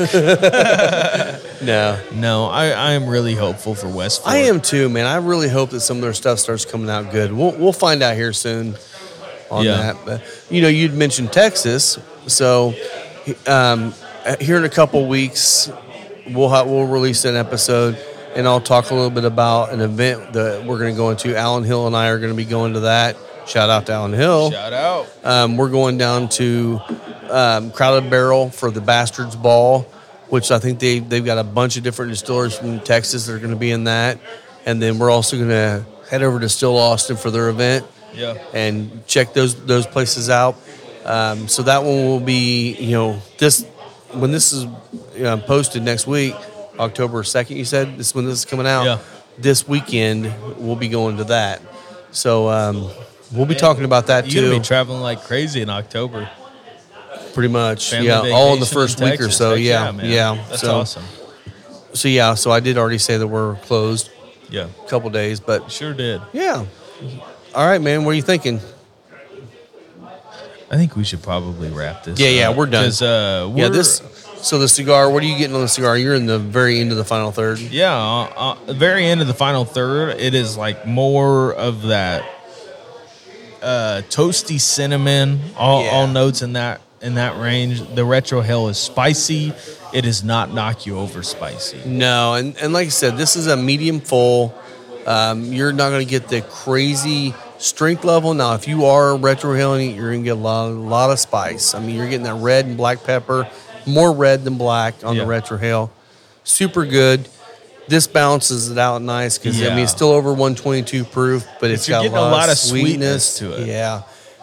No. 1.63 1.99
no, 2.15 2.45
I, 2.47 2.67
I 2.71 2.93
am 2.93 3.07
really 3.09 3.35
hopeful 3.35 3.75
for 3.75 3.89
West 3.89 4.23
Fork. 4.23 4.35
I 4.35 4.39
am 4.39 4.61
too, 4.61 4.89
man. 4.89 5.07
I 5.07 5.17
really 5.17 5.49
hope 5.49 5.71
that 5.71 5.81
some 5.81 5.97
of 5.99 6.03
their 6.03 6.13
stuff 6.13 6.39
starts 6.39 6.65
coming 6.65 6.89
out 6.91 7.11
good. 7.13 7.33
We'll 7.33 7.53
we'll 7.53 7.73
find 7.73 8.03
out 8.03 8.17
here 8.17 8.33
soon 8.33 8.75
on 9.51 9.65
Yeah. 9.65 9.77
that. 9.77 9.97
But 10.05 10.45
you 10.51 10.63
know, 10.63 10.69
you'd 10.69 10.95
mentioned 10.95 11.33
Texas, 11.33 11.99
so 12.27 12.75
um, 13.47 13.95
here 14.41 14.57
in 14.57 14.65
a 14.65 14.69
couple 14.71 15.07
weeks, 15.07 15.71
we'll 16.31 16.49
have, 16.49 16.67
we'll 16.67 16.87
release 16.87 17.25
an 17.25 17.37
episode, 17.37 17.99
and 18.35 18.47
I'll 18.47 18.61
talk 18.61 18.91
a 18.91 18.95
little 18.95 19.11
bit 19.11 19.25
about 19.25 19.73
an 19.73 19.81
event 19.81 20.33
that 20.35 20.65
we're 20.65 20.79
going 20.79 20.95
to 20.95 20.97
go 20.97 21.11
into. 21.11 21.37
Alan 21.37 21.65
Hill 21.65 21.87
and 21.87 21.97
I 21.97 22.09
are 22.09 22.19
going 22.19 22.33
to 22.33 22.37
be 22.37 22.45
going 22.45 22.75
to 22.75 22.81
that. 22.81 23.17
Shout 23.47 23.71
out 23.71 23.87
to 23.87 23.93
Alan 23.93 24.13
Hill. 24.13 24.53
Shout 24.53 24.73
out. 24.73 25.09
Um, 25.25 25.57
we're 25.57 25.69
going 25.71 25.99
down 25.99 26.29
to 26.31 26.81
um, 27.29 27.71
Crowded 27.73 28.09
Barrel 28.09 28.51
for 28.51 28.71
the 28.71 28.81
Bastards 28.81 29.35
Ball, 29.35 29.85
which 30.33 30.51
I 30.51 30.59
think 30.59 30.79
they 30.81 30.99
they've 30.99 31.25
got 31.25 31.37
a 31.37 31.45
bunch 31.45 31.77
of 31.77 31.83
different 31.83 32.11
distillers 32.11 32.57
from 32.59 32.81
Texas 32.81 33.27
that 33.27 33.35
are 33.35 33.39
going 33.39 33.51
to 33.51 33.57
be 33.57 33.71
in 33.71 33.85
that, 33.85 34.19
and 34.65 34.81
then 34.81 34.99
we're 34.99 35.11
also 35.11 35.37
going 35.37 35.51
to 35.51 35.85
head 36.11 36.23
over 36.23 36.41
to 36.41 36.49
Still 36.49 36.79
Austin 36.79 37.17
for 37.19 37.31
their 37.31 37.51
event 37.51 37.85
Yeah. 38.15 38.39
and 38.55 39.07
check 39.07 39.35
those 39.35 39.55
those 39.67 39.87
places 39.87 40.31
out. 40.31 40.57
Um, 41.05 41.49
so 41.49 41.63
that 41.65 41.83
one 41.85 42.07
will 42.07 42.21
be 42.21 42.73
you 42.77 42.93
know 42.93 43.21
this 43.37 43.65
when 44.15 44.33
this 44.33 44.53
is 44.55 44.65
you 45.15 45.25
know, 45.25 45.37
posted 45.37 45.83
next 45.83 46.07
week, 46.07 46.35
October 46.79 47.23
second. 47.25 47.59
You 47.59 47.67
said 47.67 47.99
this 47.99 48.09
is 48.09 48.15
when 48.15 48.25
this 48.25 48.39
is 48.39 48.45
coming 48.47 48.67
out. 48.67 48.85
Yeah. 48.85 48.99
This 49.39 49.69
weekend 49.69 50.33
we'll 50.57 50.77
be 50.77 50.89
going 50.89 51.19
to 51.19 51.25
that. 51.25 51.61
So 52.11 52.49
um, 52.49 52.89
we'll 53.33 53.45
be 53.47 53.55
talking 53.55 53.85
about 53.85 54.07
that 54.07 54.33
You're 54.33 54.45
too. 54.51 54.59
be 54.59 54.65
traveling 54.65 55.03
like 55.03 55.25
crazy 55.25 55.61
in 55.61 55.69
October. 55.69 56.31
Pretty 57.35 57.49
much, 57.49 57.91
Family 57.91 58.07
yeah. 58.09 58.31
All 58.35 58.55
in 58.55 58.61
the 58.61 58.67
first 58.67 59.01
in 59.01 59.11
week 59.11 59.21
or 59.21 59.31
so, 59.31 59.55
Heck 59.57 59.65
yeah, 59.65 59.91
man. 59.91 60.07
yeah. 60.11 60.45
That's 60.49 60.61
so, 60.61 60.81
awesome. 60.81 61.05
So 61.95 62.09
yeah, 62.09 62.35
so 62.35 62.51
I 62.51 62.61
did 62.61 62.77
already 62.79 62.99
say 62.99 63.17
that 63.17 63.27
we're 63.27 63.57
closed 63.57 64.11
Yeah, 64.51 64.67
a 64.85 64.89
couple 64.89 65.09
days, 65.11 65.41
but 65.41 65.71
sure 65.71 65.93
did. 65.95 66.21
yeah. 66.33 66.65
All 67.55 67.67
right, 67.67 67.81
man. 67.81 68.05
What 68.05 68.13
are 68.13 68.15
you 68.15 68.23
thinking? 68.23 68.61
I 70.71 70.77
think 70.77 70.97
we 70.97 71.05
should 71.05 71.23
probably 71.23 71.69
wrap 71.69 72.05
this. 72.05 72.19
Yeah, 72.19 72.29
yeah, 72.31 72.55
we're 72.57 72.67
done. 72.67 72.87
uh, 72.87 72.97
yeah, 73.01 73.47
we're- 73.47 73.69
this. 73.71 74.01
So 74.41 74.59
the 74.59 74.69
cigar. 74.69 75.09
What 75.09 75.23
are 75.23 75.27
you 75.27 75.39
getting 75.39 75.55
on 75.55 75.61
the 75.63 75.69
cigar? 75.69 75.97
You're 75.97 76.15
in 76.17 76.27
the 76.27 76.39
very 76.39 76.81
end 76.81 76.91
of 76.91 76.97
the 76.97 77.05
final 77.05 77.31
third. 77.31 77.61
Yeah, 77.61 77.95
uh, 77.95 78.57
uh, 78.67 78.73
very 78.73 79.05
end 79.05 79.21
of 79.21 79.29
the 79.29 79.35
final 79.35 79.65
third, 79.65 80.19
it 80.19 80.35
is 80.35 80.57
like 80.57 80.85
more 80.85 81.53
of 81.55 81.83
that 81.83 82.25
uh, 83.63 84.03
toasty 84.09 84.61
cinnamon. 84.61 85.41
All, 85.57 85.85
Yeah. 85.85 85.91
all 85.91 86.07
notes 86.09 86.43
in 86.43 86.55
that 86.55 86.81
in 87.03 87.15
that 87.15 87.39
range. 87.41 87.81
The 87.81 88.03
retrohale 88.03 88.71
is 88.71 88.79
spicy. 88.79 89.53
It 89.93 90.03
does 90.03 90.25
not 90.25 90.53
knock 90.55 90.87
you 90.87 90.99
over 90.99 91.23
spicy. 91.23 91.81
No, 91.85 92.35
and, 92.35 92.57
and 92.59 92.73
like 92.73 92.87
I 92.87 92.91
said, 92.91 93.17
this 93.17 93.37
is 93.37 93.47
a 93.47 93.57
medium 93.57 94.01
full. 94.01 94.55
Um, 95.07 95.45
you're 95.53 95.73
not 95.73 95.91
going 95.91 96.05
to 96.05 96.11
get 96.11 96.29
the 96.29 96.41
crazy 96.43 97.35
strength 97.59 98.05
level. 98.05 98.35
Now, 98.35 98.55
if 98.55 98.67
you 98.69 98.87
are 98.87 99.11
retrohaling, 99.11 99.95
you're 99.97 100.11
going 100.13 100.23
to 100.23 100.25
get 100.25 100.37
a 100.37 100.41
lot, 100.41 100.69
a 100.69 100.71
lot 100.71 101.11
of 101.11 101.19
spice. 101.19 101.75
I 101.75 101.81
mean, 101.81 101.97
you're 101.97 102.07
getting 102.09 102.23
that 102.25 102.35
red 102.35 102.67
and 102.67 102.77
black 102.77 103.05
pepper, 103.05 103.49
more 103.87 104.13
red 104.13 104.45
than 104.45 104.57
black 104.59 104.95
on 105.05 105.17
Yeah. 105.17 105.25
the 105.25 105.31
retrohale. 105.31 105.91
Super 106.45 106.87
good. 106.87 107.29
This 107.89 108.07
balances 108.07 108.71
it 108.71 108.79
out 108.79 109.03
nice 109.03 109.39
because 109.39 109.61
I 109.61 109.71
mean 109.71 109.81
it's 109.81 109.93
still 109.93 110.11
over 110.13 110.31
122 110.31 111.05
proof, 111.05 111.45
but 111.61 111.71
it's 111.73 111.89
you're 111.89 111.99
got 111.99 112.03
getting 112.05 112.17
a 112.17 112.21
a 112.21 112.23
lot, 112.23 112.31
lot 112.31 112.45
of 112.45 112.53
of 112.53 112.59
sweetness, 112.59 113.37
sweetness 113.37 113.39
to 113.39 113.63
it. 113.65 113.67
Yeah, 113.69 114.03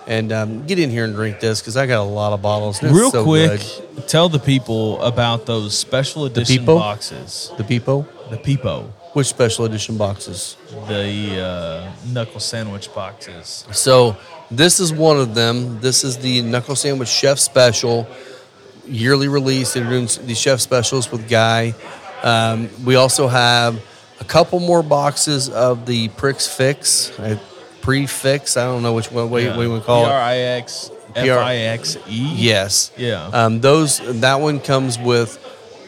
and 0.09 0.31
um, 0.33 0.65
get 0.65 0.79
in 0.79 0.89
here 0.89 1.05
and 1.05 1.13
drink 1.13 1.39
this 1.39 1.61
because 1.61 1.77
I 1.77 1.85
got 1.85 1.99
a 2.01 2.03
lot 2.03 2.33
of 2.33 2.41
bottles. 2.41 2.81
Real 2.83 3.11
so 3.11 3.23
quick, 3.23 3.61
good. 3.95 4.07
tell 4.09 4.27
the 4.27 4.39
people 4.39 5.01
about 5.01 5.45
those 5.45 5.77
special 5.77 6.25
edition 6.25 6.65
Peepo? 6.65 6.77
boxes. 6.77 7.51
the 7.57 7.63
Peepo. 7.63 8.05
The 8.29 8.37
Peepo, 8.37 8.89
Which 9.13 9.27
special 9.27 9.65
edition 9.65 9.97
boxes? 9.97 10.57
the 10.87 11.41
uh, 11.41 11.91
knuckle 12.11 12.39
sandwich 12.39 12.93
boxes. 12.93 13.65
So 13.71 14.17
this 14.51 14.79
is 14.79 14.91
one 14.91 15.17
of 15.17 15.35
them. 15.35 15.79
This 15.79 16.03
is 16.03 16.17
the 16.17 16.41
Knuckle 16.41 16.75
Sandwich 16.75 17.09
Chef 17.09 17.37
Special, 17.39 18.07
yearly 18.87 19.27
release. 19.27 19.73
They're 19.73 19.83
doing 19.83 20.07
the 20.25 20.33
chef 20.35 20.59
specials 20.59 21.11
with 21.11 21.29
Guy. 21.29 21.73
Um, 22.23 22.69
we 22.83 22.95
also 22.95 23.27
have 23.27 23.79
a 24.19 24.23
couple 24.25 24.59
more 24.59 24.83
boxes 24.83 25.49
of 25.49 25.85
the 25.85 26.09
Pricks 26.09 26.47
Fix, 26.47 27.17
uh, 27.19 27.39
Prefix. 27.89 28.55
I 28.55 28.65
don't 28.65 28.83
know 28.83 28.93
which 28.93 29.11
one 29.11 29.31
way, 29.31 29.45
you 29.45 29.69
want 29.69 29.81
to 29.81 29.85
call 29.85 30.03
it. 30.03 30.09
P-R-I-X, 30.09 30.91
F-I-X-E. 31.15 32.33
Yes. 32.35 32.91
Yeah. 32.95 33.25
Um, 33.33 33.61
those 33.61 33.99
that 34.21 34.39
one 34.39 34.59
comes 34.59 34.99
with 34.99 35.37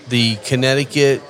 the 0.09 0.35
Connecticut 0.37 1.21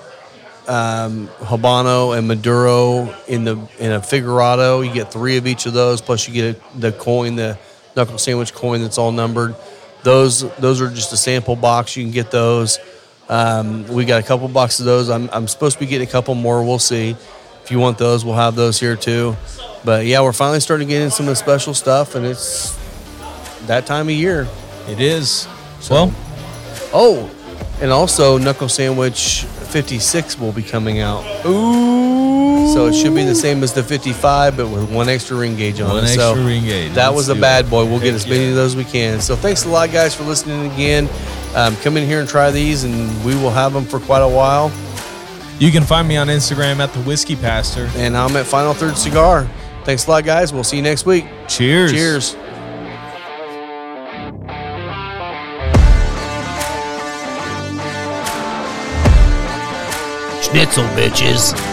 um, 0.68 1.28
Habano 1.40 2.18
and 2.18 2.26
Maduro 2.26 3.14
in 3.28 3.44
the 3.44 3.58
in 3.80 3.92
a 3.92 4.00
figurado. 4.00 4.80
You 4.88 4.94
get 4.94 5.12
three 5.12 5.36
of 5.36 5.46
each 5.46 5.66
of 5.66 5.74
those, 5.74 6.00
plus 6.00 6.26
you 6.26 6.34
get 6.34 6.56
a, 6.56 6.80
the 6.80 6.92
coin, 6.94 7.36
the 7.36 7.60
knuckle 7.98 8.18
sandwich 8.18 8.54
coin 8.54 8.82
that's 8.82 8.98
all 8.98 9.12
numbered. 9.12 9.56
Those 10.04 10.50
those 10.58 10.80
are 10.80 10.90
just 10.90 11.12
a 11.12 11.18
sample 11.18 11.58
box. 11.58 11.98
You 11.98 12.04
can 12.06 12.14
get 12.14 12.32
those. 12.32 12.80
Um, 13.28 13.86
we 13.88 14.06
got 14.06 14.24
a 14.24 14.26
couple 14.26 14.48
boxes 14.48 14.82
of 14.82 14.86
those. 14.86 15.10
I'm, 15.10 15.30
I'm 15.32 15.48
supposed 15.50 15.76
to 15.76 15.80
be 15.80 15.86
getting 15.86 16.08
a 16.08 16.12
couple 16.12 16.36
more. 16.36 16.64
We'll 16.64 16.80
see. 16.80 17.16
If 17.64 17.72
you 17.72 17.80
want 17.80 17.98
those, 17.98 18.26
we'll 18.26 18.36
have 18.36 18.56
those 18.56 18.80
here 18.80 18.96
too. 18.96 19.36
But 19.84 20.06
yeah, 20.06 20.22
we're 20.22 20.34
finally 20.34 20.60
starting 20.60 20.88
to 20.88 20.94
get 20.94 21.02
in 21.02 21.12
some 21.12 21.26
of 21.28 21.32
the 21.32 21.36
special 21.36 21.74
stuff, 21.74 22.16
and 22.16 22.26
it's 22.26 22.78
that 23.68 23.86
time 23.86 24.08
of 24.10 24.14
year. 24.16 24.48
It 24.88 25.00
is. 25.00 25.48
Well, 25.90 26.14
Oh, 26.94 27.30
And 27.82 27.90
also, 27.92 28.38
Knuckle 28.38 28.70
Sandwich 28.70 29.44
56 29.44 30.38
will 30.40 30.52
be 30.52 30.62
coming 30.62 31.00
out. 31.00 31.24
Ooh. 31.46 32.68
So 32.74 32.86
it 32.88 32.94
should 32.94 33.16
be 33.16 33.24
the 33.24 33.34
same 33.36 33.64
as 33.64 33.74
the 33.74 33.82
55, 33.84 34.58
but 34.58 34.68
with 34.70 34.92
one 34.92 35.10
extra 35.10 35.36
ring 35.38 35.56
gauge 35.56 35.82
on 35.82 35.90
One 35.90 36.04
it. 36.04 36.08
so 36.10 36.32
extra 36.32 36.46
ring 36.46 36.64
gauge. 36.64 36.94
That 36.94 37.08
Let's 37.08 37.16
was 37.28 37.30
a 37.30 37.36
bad 37.36 37.70
boy. 37.70 37.86
We'll 37.86 38.00
get 38.00 38.14
as 38.14 38.28
many 38.28 38.44
yeah. 38.44 38.50
of 38.50 38.56
those 38.56 38.74
as 38.74 38.76
we 38.76 38.84
can. 38.84 39.20
So 39.22 39.36
thanks 39.36 39.66
a 39.66 39.70
lot, 39.70 39.92
guys, 39.92 40.14
for 40.14 40.24
listening 40.24 40.72
again. 40.72 41.10
Um, 41.56 41.76
come 41.78 41.98
in 41.98 42.06
here 42.08 42.20
and 42.20 42.30
try 42.30 42.52
these, 42.52 42.84
and 42.84 43.26
we 43.26 43.36
will 43.36 43.50
have 43.50 43.74
them 43.74 43.86
for 43.86 44.00
quite 44.00 44.22
a 44.22 44.28
while. 44.30 44.70
You 45.62 45.72
can 45.72 45.84
find 45.84 46.08
me 46.08 46.18
on 46.18 46.26
Instagram 46.26 46.80
at 46.80 46.92
the 46.92 47.02
Whiskey 47.02 47.36
Pastor. 47.36 47.88
And 47.94 48.18
I'm 48.18 48.36
at 48.36 48.48
Final 48.48 48.74
Third 48.74 48.98
Cigar. 48.98 49.48
Thanks 49.84 50.08
a 50.08 50.10
lot, 50.10 50.24
guys. 50.24 50.52
We'll 50.52 50.64
see 50.64 50.78
you 50.78 50.82
next 50.82 51.06
week. 51.06 51.24
Cheers. 51.48 51.92
Cheers. 51.92 52.32
Schnitzel, 60.42 60.86
bitches. 60.96 61.71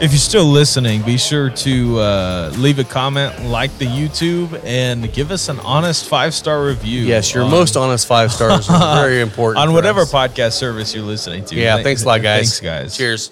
If 0.00 0.12
you're 0.12 0.18
still 0.18 0.46
listening, 0.46 1.02
be 1.02 1.18
sure 1.18 1.50
to 1.50 1.98
uh, 1.98 2.52
leave 2.56 2.78
a 2.78 2.84
comment, 2.84 3.44
like 3.44 3.76
the 3.76 3.84
YouTube, 3.84 4.58
and 4.64 5.12
give 5.12 5.30
us 5.30 5.48
an 5.50 5.60
honest 5.60 6.08
five 6.08 6.32
star 6.32 6.64
review. 6.64 7.02
Yes, 7.02 7.34
your 7.34 7.44
on- 7.44 7.50
most 7.50 7.76
honest 7.76 8.06
five 8.06 8.32
stars 8.32 8.70
are 8.70 9.02
very 9.02 9.20
important. 9.28 9.62
on 9.66 9.74
whatever 9.74 10.00
us. 10.00 10.12
podcast 10.12 10.52
service 10.52 10.94
you're 10.94 11.04
listening 11.04 11.44
to. 11.46 11.54
Yeah, 11.54 11.74
Thank- 11.74 11.84
thanks 11.84 12.02
a 12.04 12.06
lot, 12.06 12.22
guys. 12.22 12.58
Thanks, 12.58 12.60
guys. 12.60 12.96
Cheers. 12.96 13.30